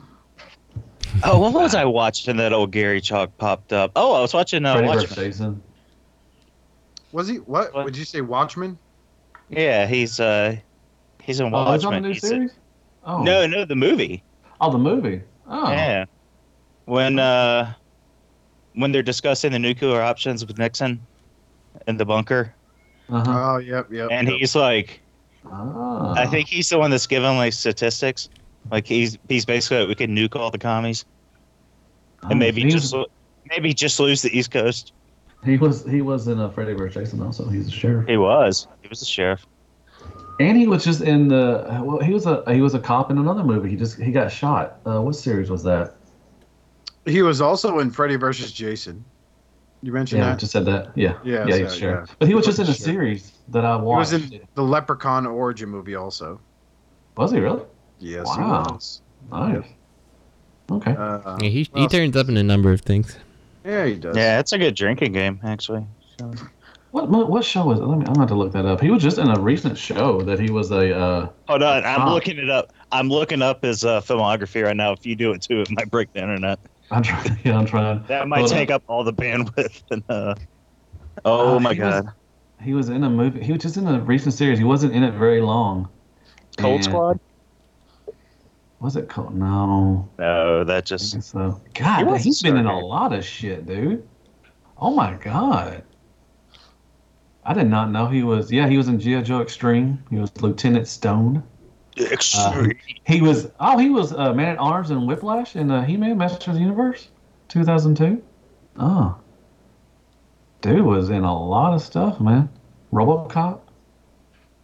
Oh, 1.24 1.40
what 1.40 1.54
was 1.54 1.74
I 1.76 1.86
watching 1.86 2.38
that 2.38 2.52
old 2.52 2.72
Gary 2.72 3.02
Chalk 3.02 3.38
popped 3.38 3.72
up? 3.72 3.92
Oh, 3.96 4.14
I 4.14 4.22
was 4.22 4.34
watching 4.34 4.66
uh, 4.66 4.82
Watchmen. 4.82 5.62
Was 7.12 7.28
he? 7.28 7.38
What? 7.38 7.74
Would 7.74 7.96
you 7.96 8.06
say 8.06 8.22
Watchmen? 8.22 8.78
Yeah, 9.50 9.86
he's 9.88 10.20
uh, 10.20 10.56
he's 11.22 11.40
in 11.40 11.54
Oh, 11.54 11.74
is 11.74 11.82
that 11.82 11.88
Watchmen. 11.90 12.04
the 12.04 12.08
new 12.10 12.14
He's 12.14 12.24
a- 12.24 12.28
series? 12.28 12.52
Oh. 13.06 13.22
No, 13.22 13.46
no, 13.46 13.66
the 13.66 13.76
movie. 13.76 14.24
Oh, 14.62 14.72
the 14.72 14.78
movie. 14.80 15.22
Oh. 15.48 15.70
Yeah, 15.72 16.06
when 16.86 17.20
uh, 17.20 17.74
when 18.74 18.92
they're 18.92 19.04
discussing 19.04 19.52
the 19.52 19.60
nuclear 19.60 20.02
options 20.02 20.46
with 20.46 20.58
Nixon 20.58 21.00
in 21.88 21.98
the 21.98 22.06
bunker, 22.06 22.54
Uh-huh. 23.10 23.54
Oh, 23.54 23.58
yep, 23.58 23.92
yep. 23.92 24.10
and 24.12 24.28
yep. 24.28 24.38
he's 24.38 24.56
like, 24.56 25.02
Ah. 25.46 26.14
I 26.16 26.26
think 26.26 26.48
he's 26.48 26.70
the 26.70 26.80
one 26.80 26.90
that's 26.90 27.06
giving 27.06 27.38
like 27.38 27.54
statistics. 27.54 28.30
Like 28.72 28.88
he's 28.88 29.18
he's 29.30 29.46
basically 29.46 29.80
like, 29.82 29.90
we 29.90 29.96
could 29.96 30.10
nuke 30.10 30.36
all 30.36 30.50
the 30.50 30.58
commies 30.58 31.06
Oh, 32.24 32.30
and 32.30 32.40
maybe 32.40 32.62
he 32.64 32.70
just 32.72 32.96
maybe 33.50 33.72
just 33.74 34.00
lose 34.00 34.24
the 34.24 34.36
East 34.36 34.50
Coast. 34.50 34.94
He 35.46 35.58
was 35.58 35.86
he 35.86 36.02
was 36.02 36.28
in 36.28 36.40
a 36.40 36.50
Freddy 36.52 36.74
vs. 36.74 36.94
Jason 36.94 37.22
also. 37.22 37.48
He's 37.48 37.68
a 37.68 37.72
sheriff. 37.72 38.08
He 38.08 38.18
was. 38.18 38.68
He 38.82 38.88
was 38.90 39.00
the 39.00 39.06
sheriff. 39.06 39.46
And 40.40 40.58
he 40.58 40.68
was 40.68 40.84
just 40.84 41.02
in 41.02 41.28
the 41.30 41.66
well. 41.84 42.00
He 42.00 42.14
was 42.14 42.26
a 42.26 42.44
he 42.54 42.62
was 42.62 42.74
a 42.74 42.80
cop 42.80 43.10
in 43.12 43.18
another 43.18 43.44
movie. 43.44 43.70
He 43.70 43.76
just 43.76 44.00
he 44.02 44.12
got 44.12 44.32
shot. 44.32 44.80
Uh, 44.86 45.02
what 45.02 45.16
series 45.16 45.50
was 45.50 45.64
that? 45.64 45.96
He 47.06 47.22
was 47.22 47.40
also 47.40 47.80
in 47.80 47.92
Freddy 47.92 48.16
versus 48.16 48.52
Jason. 48.52 49.06
You 49.82 49.92
mentioned 49.92 50.22
Yeah, 50.22 50.28
I 50.28 50.32
that. 50.32 50.40
just 50.40 50.52
said 50.52 50.66
that. 50.66 50.92
Yeah, 50.98 51.18
Yeah, 51.24 51.46
yeah, 51.46 51.54
so, 51.56 51.64
he's 51.64 51.76
sheriff. 51.78 52.10
yeah. 52.10 52.16
But 52.18 52.28
he 52.28 52.34
was 52.34 52.46
just 52.46 52.58
in 52.58 52.64
a 52.64 52.74
Sheriff. 52.74 52.80
series 52.82 53.32
that 53.50 53.64
I 53.64 53.76
watched. 53.76 54.10
He 54.12 54.16
was 54.18 54.32
in 54.32 54.42
the 54.56 54.64
Leprechaun 54.64 55.28
origin 55.28 55.70
movie 55.70 55.94
also. 55.96 56.42
Was 57.18 57.32
he 57.32 57.40
really? 57.40 57.62
Yes, 58.00 58.26
Wow. 58.26 58.64
he 58.68 58.74
was. 58.74 59.02
Nice. 59.32 59.64
Okay. 60.72 60.96
Uh, 60.98 61.38
Yeah, 61.42 61.50
he 61.50 61.70
he 61.76 61.88
turns 61.88 62.18
up 62.18 62.28
in 62.28 62.38
a 62.38 62.44
number 62.44 62.72
of 62.74 62.82
things. 62.82 63.18
Yeah, 63.66 63.86
he 63.86 63.96
does. 63.96 64.16
Yeah, 64.16 64.40
it's 64.40 64.52
a 64.54 64.58
good 64.58 64.76
drinking 64.76 65.12
game 65.14 65.40
actually. 65.44 65.86
What 66.92 67.10
what, 67.10 67.30
what 67.30 67.44
show 67.44 67.66
was 67.66 67.80
it? 67.80 67.84
Let 67.86 67.98
me. 68.00 68.06
I'm 68.08 68.14
going 68.14 68.28
to 68.30 68.36
look 68.36 68.54
that 68.54 68.66
up. 68.66 68.80
He 68.80 68.90
was 68.90 69.04
just 69.04 69.18
in 69.18 69.28
a 69.30 69.38
recent 69.40 69.78
show 69.78 70.22
that 70.22 70.40
he 70.40 70.50
was 70.50 70.72
a. 70.72 70.98
Uh, 70.98 71.30
Hold 71.50 71.64
on, 71.64 71.84
I'm 71.84 72.08
looking 72.10 72.38
it 72.38 72.50
up. 72.50 72.72
I'm 72.92 73.10
looking 73.10 73.42
up 73.42 73.64
his 73.64 73.84
uh, 73.84 74.00
filmography 74.02 74.64
right 74.64 74.76
now. 74.78 74.94
If 74.94 75.06
you 75.06 75.16
do 75.16 75.32
it 75.34 75.42
too, 75.42 75.60
it 75.62 75.70
might 75.72 75.92
break 75.92 76.14
the 76.14 76.22
internet. 76.22 76.60
I'm 76.92 77.04
trying. 77.04 77.38
Yeah, 77.44 77.58
I'm 77.58 77.66
trying. 77.66 78.04
That 78.08 78.28
might 78.30 78.40
Hold 78.40 78.52
take 78.52 78.70
on. 78.70 78.76
up 78.76 78.84
all 78.88 79.04
the 79.04 79.12
bandwidth. 79.14 79.82
And, 79.92 80.04
uh, 80.08 80.36
oh 81.26 81.58
Uh, 81.58 81.60
my 81.60 81.74
he 81.74 81.82
was- 81.82 82.02
god, 82.04 82.14
He 82.62 82.74
was 82.74 82.88
in 82.90 83.04
a 83.04 83.10
movie. 83.10 83.44
He 83.44 83.52
was 83.52 83.62
just 83.62 83.76
in 83.76 83.88
a 83.88 84.00
recent 84.00 84.34
series. 84.34 84.58
He 84.58 84.64
wasn't 84.64 84.94
in 84.94 85.04
it 85.04 85.16
very 85.16 85.42
long. 85.42 85.90
Cold 86.58 86.76
And- 86.76 86.84
Squad? 86.86 87.20
Was 88.80 88.96
it 88.96 89.10
called? 89.10 89.36
No. 89.36 90.08
No, 90.20 90.64
that 90.64 90.86
just 90.86 91.22
so. 91.24 91.62
He 91.66 91.82
God, 91.84 92.06
was 92.08 92.24
he's 92.24 92.42
been 92.42 92.58
in 92.58 92.66
a 92.66 92.80
lot 92.80 93.14
of 93.14 93.26
shit, 93.26 93.66
dude. 93.66 94.08
Oh 94.78 94.94
my 94.94 95.14
god. 95.14 95.84
I 97.46 97.54
did 97.54 97.68
not 97.70 97.92
know 97.92 98.08
he 98.08 98.24
was. 98.24 98.52
Yeah, 98.52 98.68
he 98.68 98.78
was 98.78 98.88
in 98.88 99.00
G.I. 99.00 99.22
Joe 99.22 99.42
Extreme. 99.42 100.04
He 100.10 100.18
was 100.18 100.32
Lieutenant 100.42 100.88
Stone. 100.88 101.44
extreme. 101.98 102.78
He 103.06 103.22
was. 103.22 103.52
Oh, 103.60 103.78
he 103.78 103.90
was 103.90 104.14
uh, 104.14 104.34
Man 104.34 104.54
at 104.54 104.60
Arms 104.60 104.90
and 104.90 105.08
Whiplash 105.08 105.56
in 105.56 105.70
uh, 105.72 105.84
He-Man 105.86 106.18
Masters 106.18 106.48
of 106.50 106.54
the 106.56 106.60
Universe, 106.60 107.10
2002. 107.50 108.22
Oh, 108.78 109.16
dude 110.62 110.82
was 110.84 111.10
in 111.10 111.24
a 111.24 111.48
lot 111.48 111.74
of 111.74 111.82
stuff, 111.82 112.20
man. 112.20 112.50
RoboCop. 112.92 113.62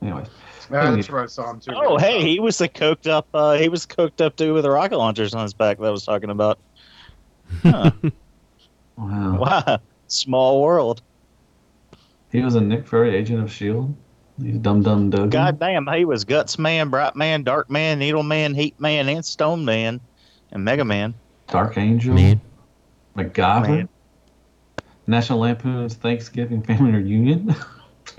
Anyways, 0.02 0.28
Yeah, 0.72 0.92
that's 0.92 1.10
where 1.10 1.24
I 1.24 1.26
saw 1.28 1.52
him 1.52 1.60
too. 1.60 1.74
Oh, 1.76 1.98
hey, 1.98 2.22
he 2.22 2.40
was 2.40 2.58
the 2.58 2.70
coked 2.70 3.08
up. 3.08 3.28
Uh, 3.34 3.58
he 3.58 3.70
was 3.70 3.86
coked 3.86 4.22
up 4.22 4.36
dude 4.36 4.54
with 4.54 4.64
the 4.64 4.72
rocket 4.72 4.98
launchers 4.98 5.34
on 5.34 5.44
his 5.44 5.54
back 5.54 5.78
that 5.78 5.86
I 5.86 5.92
was 5.92 6.06
talking 6.06 6.30
about. 6.30 6.60
Huh. 7.62 7.92
wow. 8.98 9.38
wow, 9.38 9.80
small 10.08 10.62
world. 10.62 11.02
He 12.32 12.42
was 12.42 12.56
a 12.56 12.62
Nick 12.62 12.88
Fury 12.88 13.16
agent 13.16 13.44
of 13.44 13.52
Shield. 13.52 13.94
He's 14.42 14.58
Dum 14.58 14.82
Dum 14.82 15.10
Dugan. 15.10 15.30
God 15.30 15.60
damn, 15.60 15.88
he 15.88 16.06
was 16.06 16.24
Guts 16.24 16.58
Man, 16.58 16.90
Bright 16.90 17.16
Man, 17.16 17.44
Dark 17.44 17.70
Man, 17.70 18.00
Needle 18.00 18.24
Man, 18.24 18.54
Heat 18.54 18.80
Man, 18.80 19.10
and 19.10 19.26
Stone 19.26 19.66
Man, 19.66 20.00
and 20.52 20.64
Mega 20.64 20.86
Man. 20.86 21.14
Dark 21.48 21.78
Angel. 21.78 22.16
Man. 22.16 22.40
MacGyver. 23.18 23.68
Man. 23.68 23.90
National 25.08 25.40
Lampoon's 25.40 25.96
Thanksgiving 25.96 26.62
Family 26.64 26.92
Reunion. 26.92 27.54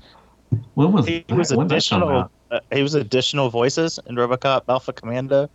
when 0.74 0.93
was 0.93 1.07
He 1.07 1.24
that? 1.27 1.35
was 1.35 1.55
when 1.55 1.66
did 1.66 1.81
that 1.81 1.89
come 1.89 2.03
additional. 2.03 2.31
Out? 2.53 2.65
Uh, 2.70 2.74
he 2.77 2.83
was 2.83 2.95
additional 2.95 3.49
voices 3.51 3.99
in 4.07 4.16
RoboCop 4.16 4.62
Alpha 4.69 4.93
Commando. 4.93 5.49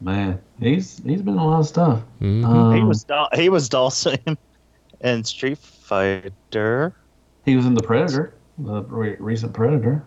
Man, 0.00 0.40
he's 0.58 0.98
he's 1.04 1.22
been 1.22 1.34
in 1.34 1.40
a 1.40 1.46
lot 1.46 1.60
of 1.60 1.66
stuff. 1.66 2.02
Mhm. 2.20 2.44
Um, 2.44 2.74
he 2.76 2.82
was 2.82 3.04
Dal- 3.04 3.28
he 3.34 3.48
was 3.48 3.68
Dawson 3.68 4.18
in 5.00 5.24
Street 5.24 5.58
Fighter. 5.58 6.94
he 7.44 7.56
was 7.56 7.66
in 7.66 7.74
the 7.74 7.82
Predator, 7.82 8.34
the 8.58 8.82
re- 8.82 9.16
recent 9.20 9.52
Predator. 9.52 10.04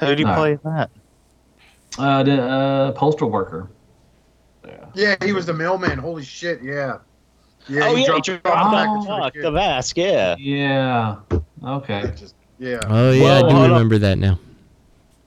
Who 0.00 0.14
do 0.16 0.22
you 0.22 0.28
All 0.28 0.34
play 0.34 0.58
right. 0.62 0.64
that? 0.64 0.90
Uh, 1.98 2.22
the, 2.22 2.42
uh, 2.42 2.92
postal 2.92 3.30
worker. 3.30 3.70
Yeah. 4.66 4.86
Yeah, 4.94 5.16
he 5.22 5.32
was 5.34 5.44
the 5.44 5.52
mailman. 5.52 5.98
Holy 5.98 6.24
shit, 6.24 6.62
yeah. 6.62 6.98
Yeah, 7.68 7.84
oh 7.88 7.94
he 7.94 8.00
yeah, 8.02 8.06
dropped 8.08 8.26
he 8.26 8.32
off 8.32 8.42
dropped 8.42 8.70
the 8.72 8.76
off 8.78 9.04
the, 9.04 9.08
fuck, 9.38 9.42
the 9.42 9.50
mask. 9.52 9.96
Yeah. 9.98 10.34
Yeah. 10.38 11.16
Okay. 11.62 12.12
Just- 12.16 12.34
yeah. 12.62 12.80
Oh 12.88 13.10
yeah, 13.10 13.22
Well, 13.22 13.36
I 13.44 13.48
do 13.48 13.54
hold 13.54 13.64
on. 13.66 13.70
remember 13.72 13.98
that 13.98 14.18
now. 14.18 14.38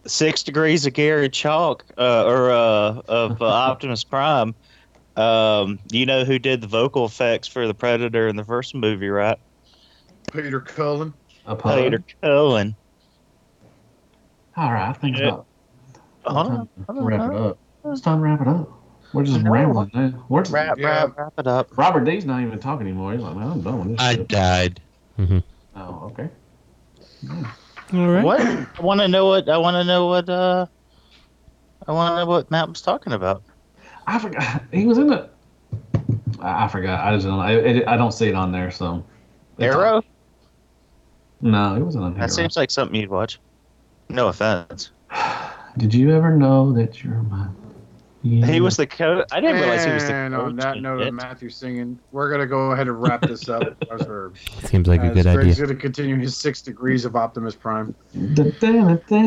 Six 0.08 0.44
Degrees 0.44 0.86
of 0.86 0.94
Gary 0.94 1.30
Chalk, 1.30 1.84
uh, 1.98 2.26
or 2.26 2.52
uh, 2.52 3.02
of 3.08 3.42
uh, 3.42 3.46
Optimus 3.72 4.04
Prime. 4.04 4.56
Um, 5.16 5.80
you 5.92 6.06
know 6.06 6.24
who 6.26 6.40
did 6.40 6.62
the 6.62 6.68
vocal 6.68 7.06
effects 7.06 7.48
for 7.48 7.68
the 7.68 7.74
Predator 7.74 8.28
in 8.28 8.36
the 8.36 8.44
first 8.46 8.76
movie, 8.76 9.10
right? 9.10 9.38
Peter 10.32 10.62
Cullen. 10.62 11.14
A. 11.46 11.56
Peter 11.56 12.04
Cullen. 12.22 12.76
All 14.58 14.72
right, 14.72 14.90
I 14.90 14.94
think 14.94 15.16
it's 15.18 15.22
Yeah. 15.22 15.28
about 15.30 15.46
Hold 16.26 16.48
time 16.48 16.58
on, 16.58 16.68
to 16.96 17.00
on, 17.02 17.06
wrap 17.06 17.32
it 17.32 17.36
up. 17.38 17.60
It's 17.86 18.02
time 18.02 18.18
to 18.20 18.24
wrap 18.24 18.42
it 18.42 18.48
up. 18.48 18.70
We're 19.14 19.24
just 19.24 19.42
No. 19.44 19.52
rambling. 19.52 19.92
Man. 19.94 20.22
We're 20.30 20.44
Wrap, 20.44 20.78
wrap, 20.78 21.18
wrap 21.18 21.34
it 21.38 21.48
up. 21.48 21.70
Robert 21.78 22.04
D's 22.04 22.26
not 22.26 22.42
even 22.42 22.60
talking 22.60 22.88
anymore. 22.88 23.14
He's 23.14 23.22
like, 23.22 23.36
man, 23.36 23.52
I'm 23.52 23.62
done 23.62 23.80
with 23.80 23.98
this. 23.98 24.02
I 24.06 24.16
shit. 24.16 24.28
died. 24.28 24.82
Mm-hmm. 25.20 25.40
Oh, 25.76 26.12
okay. 26.12 26.30
All 27.94 28.08
right. 28.08 28.24
What? 28.24 28.42
I 28.42 28.68
want 28.82 29.02
to 29.02 29.08
know 29.08 29.28
what. 29.28 29.48
I 29.50 29.58
want 29.58 29.76
to 29.76 29.84
know 29.84 30.08
what. 30.08 30.28
Uh, 30.30 30.66
I 31.88 31.92
want 31.92 32.14
to 32.14 32.18
know 32.18 32.26
what 32.26 32.50
Matt 32.52 32.68
was 32.70 32.82
talking 32.82 33.14
about. 33.14 33.44
I 34.08 34.20
forgot. 34.20 34.64
He 34.72 34.86
was 34.86 34.98
in 34.98 35.08
the. 35.08 35.30
I 36.40 36.66
I 36.66 36.68
forgot. 36.68 37.06
I 37.06 37.14
just 37.16 37.26
don't. 37.26 37.40
I, 37.40 37.54
it, 37.54 37.88
I 37.88 37.96
don't 37.98 38.12
see 38.12 38.28
it 38.28 38.36
on 38.36 38.52
there. 38.52 38.72
So. 38.72 39.04
Arrow. 39.60 40.02
No, 41.42 41.76
it 41.76 41.82
wasn't 41.82 42.04
on 42.06 42.14
That 42.14 42.20
Hero. 42.22 42.28
seems 42.28 42.58
like 42.58 42.72
something 42.72 43.00
you'd 43.00 43.10
watch. 43.10 43.40
No 44.10 44.28
offense. 44.30 44.92
Did 45.78 45.94
you 45.94 46.12
ever 46.16 46.36
know 46.36 46.72
that 46.74 47.04
you're 47.04 47.22
my? 47.24 47.48
He 48.26 48.60
was 48.60 48.76
the 48.78 48.88
coach. 48.88 49.28
I 49.32 49.40
didn't 49.40 49.62
realize 49.62 49.86
he 49.86 49.92
was 49.92 50.04
the 50.04 50.14
And 50.14 50.34
on 50.34 50.56
that 50.56 50.82
note 50.82 51.02
of 51.02 51.14
Matthew 51.14 51.50
singing, 51.50 52.00
we're 52.12 52.32
gonna 52.32 52.48
go 52.48 52.72
ahead 52.72 52.88
and 52.88 53.00
wrap 53.00 53.22
this 53.22 53.48
up. 53.48 53.62
As 53.92 54.08
we're, 54.08 54.32
Seems 54.64 54.88
like 54.88 55.02
a 55.02 55.10
good 55.10 55.24
Greg's 55.24 55.28
idea. 55.28 55.46
He's 55.46 55.60
gonna 55.60 55.76
continue 55.76 56.16
his 56.18 56.36
six 56.36 56.64
degrees 56.64 57.06
of 57.06 57.16
Optimus 57.16 57.54
Prime. 57.54 57.94
You 58.14 58.34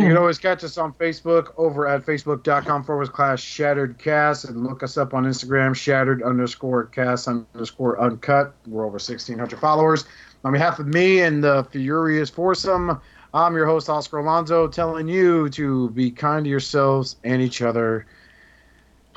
You 0.02 0.08
can 0.08 0.16
always 0.16 0.38
catch 0.38 0.64
us 0.64 0.78
on 0.78 0.92
Facebook 0.94 1.52
over 1.56 1.86
at 1.86 2.04
facebook.com 2.04 2.82
forward 2.82 3.08
slash 3.14 3.42
shattered 3.42 3.98
cast 3.98 4.46
and 4.46 4.64
look 4.64 4.82
us 4.82 4.96
up 4.96 5.14
on 5.14 5.24
Instagram, 5.24 5.76
shattered 5.76 6.24
underscore 6.24 6.86
cast 6.86 7.28
underscore 7.28 8.00
uncut. 8.00 8.54
We're 8.66 8.84
over 8.84 8.94
1,600 8.94 9.60
followers. 9.60 10.06
On 10.44 10.52
behalf 10.52 10.80
of 10.80 10.88
me 10.88 11.20
and 11.20 11.42
the 11.42 11.64
Furious 11.70 12.30
Foursome, 12.30 13.00
I'm 13.34 13.54
your 13.54 13.66
host, 13.66 13.88
Oscar 13.88 14.18
Alonso, 14.18 14.66
telling 14.66 15.06
you 15.06 15.48
to 15.50 15.90
be 15.90 16.10
kind 16.10 16.44
to 16.44 16.50
yourselves 16.50 17.16
and 17.22 17.40
each 17.42 17.62
other. 17.62 18.06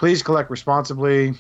Please 0.02 0.24
collect 0.24 0.50
responsibly 0.50 1.36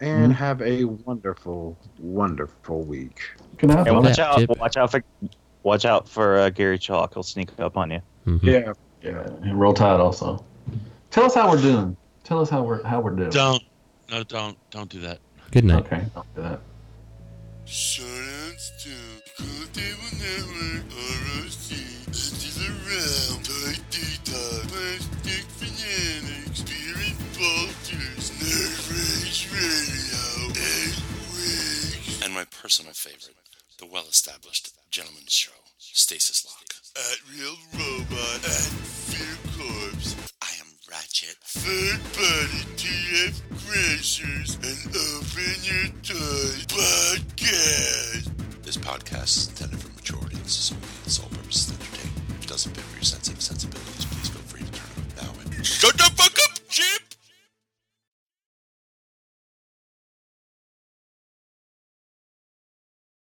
and 0.00 0.32
have 0.32 0.62
a 0.62 0.84
wonderful, 0.84 1.76
wonderful 1.98 2.80
week. 2.84 3.20
Good 3.58 3.68
night. 3.68 3.86
And 3.86 3.98
watch 3.98 4.18
out! 4.18 4.38
Chip. 4.38 4.58
Watch 4.58 4.78
out 4.78 4.90
for 4.90 5.02
watch 5.62 5.84
out 5.84 6.08
for 6.08 6.38
uh, 6.38 6.48
Gary 6.48 6.78
Chalk. 6.78 7.12
He'll 7.12 7.22
sneak 7.22 7.50
up 7.60 7.76
on 7.76 7.90
you. 7.90 8.00
Mhm. 8.26 8.42
Yeah. 8.42 8.72
Yeah, 9.02 9.26
and 9.42 9.60
roll 9.60 9.74
tide 9.74 10.00
also. 10.00 10.42
Tell 11.10 11.24
us 11.26 11.34
how 11.34 11.50
we're 11.50 11.60
doing. 11.60 11.98
Tell 12.24 12.40
us 12.40 12.48
how 12.48 12.62
we're 12.62 12.82
how 12.82 13.00
we're 13.02 13.10
doing. 13.10 13.28
Don't. 13.28 13.62
No, 14.10 14.22
don't. 14.24 14.56
Don't 14.70 14.88
do 14.88 15.00
that. 15.00 15.18
Good 15.50 15.64
night. 15.66 15.84
Okay, 15.84 16.02
don't 16.14 16.34
do 16.34 16.42
that. 16.44 16.60
Shoutouts 17.66 18.84
to 18.84 18.90
Cool 19.36 19.66
Table 19.74 20.08
Network, 20.16 20.88
ROC, 20.88 21.76
Legends 22.06 22.56
Around, 22.64 23.44
Toy 23.44 23.76
Detox, 23.92 24.68
Plastic 24.72 25.44
Fanatics, 25.60 26.60
Spirit 26.60 27.12
Vultures, 27.36 27.77
and 32.22 32.34
my 32.34 32.44
personal 32.44 32.92
favorite, 32.92 33.36
the 33.78 33.86
well-established 33.86 34.72
Gentleman's 34.90 35.32
Show, 35.32 35.50
Stasis 35.78 36.44
Lock. 36.44 36.74
At 36.96 37.18
Reeled 37.32 37.58
Robot, 37.74 38.44
and 38.44 38.78
Fear 38.86 39.36
Corpse, 39.56 40.14
I 40.42 40.52
am 40.60 40.66
Ratchet. 40.90 41.36
Third 41.42 42.00
Party 42.14 42.66
TF 42.76 43.34
Crashers, 43.64 44.54
and 44.62 44.94
Open 44.94 45.58
Your 45.64 45.88
Toys 46.02 46.66
Podcast. 46.66 48.30
This 48.62 48.76
podcast 48.76 49.36
is 49.36 49.48
intended 49.48 49.80
for 49.80 49.92
mature 49.94 50.18
is 50.18 50.24
only. 50.24 50.36
Its 50.40 50.72
sole 51.14 51.28
purpose 51.30 51.56
is 51.56 51.66
to 51.66 51.72
entertain. 51.74 52.10
If 52.28 52.44
it 52.44 52.48
doesn't 52.48 52.74
fit 52.76 52.84
with 52.84 52.94
your 52.94 53.04
sensitive 53.04 53.42
sensibilities, 53.42 54.04
please 54.04 54.28
feel 54.28 54.42
free 54.42 54.62
to 54.62 54.72
turn 54.72 54.90
it 54.94 55.20
off 55.22 55.34
now 55.34 55.54
and 55.56 55.66
shut 55.66 55.96
the 55.96 56.04
fuck 56.14 56.38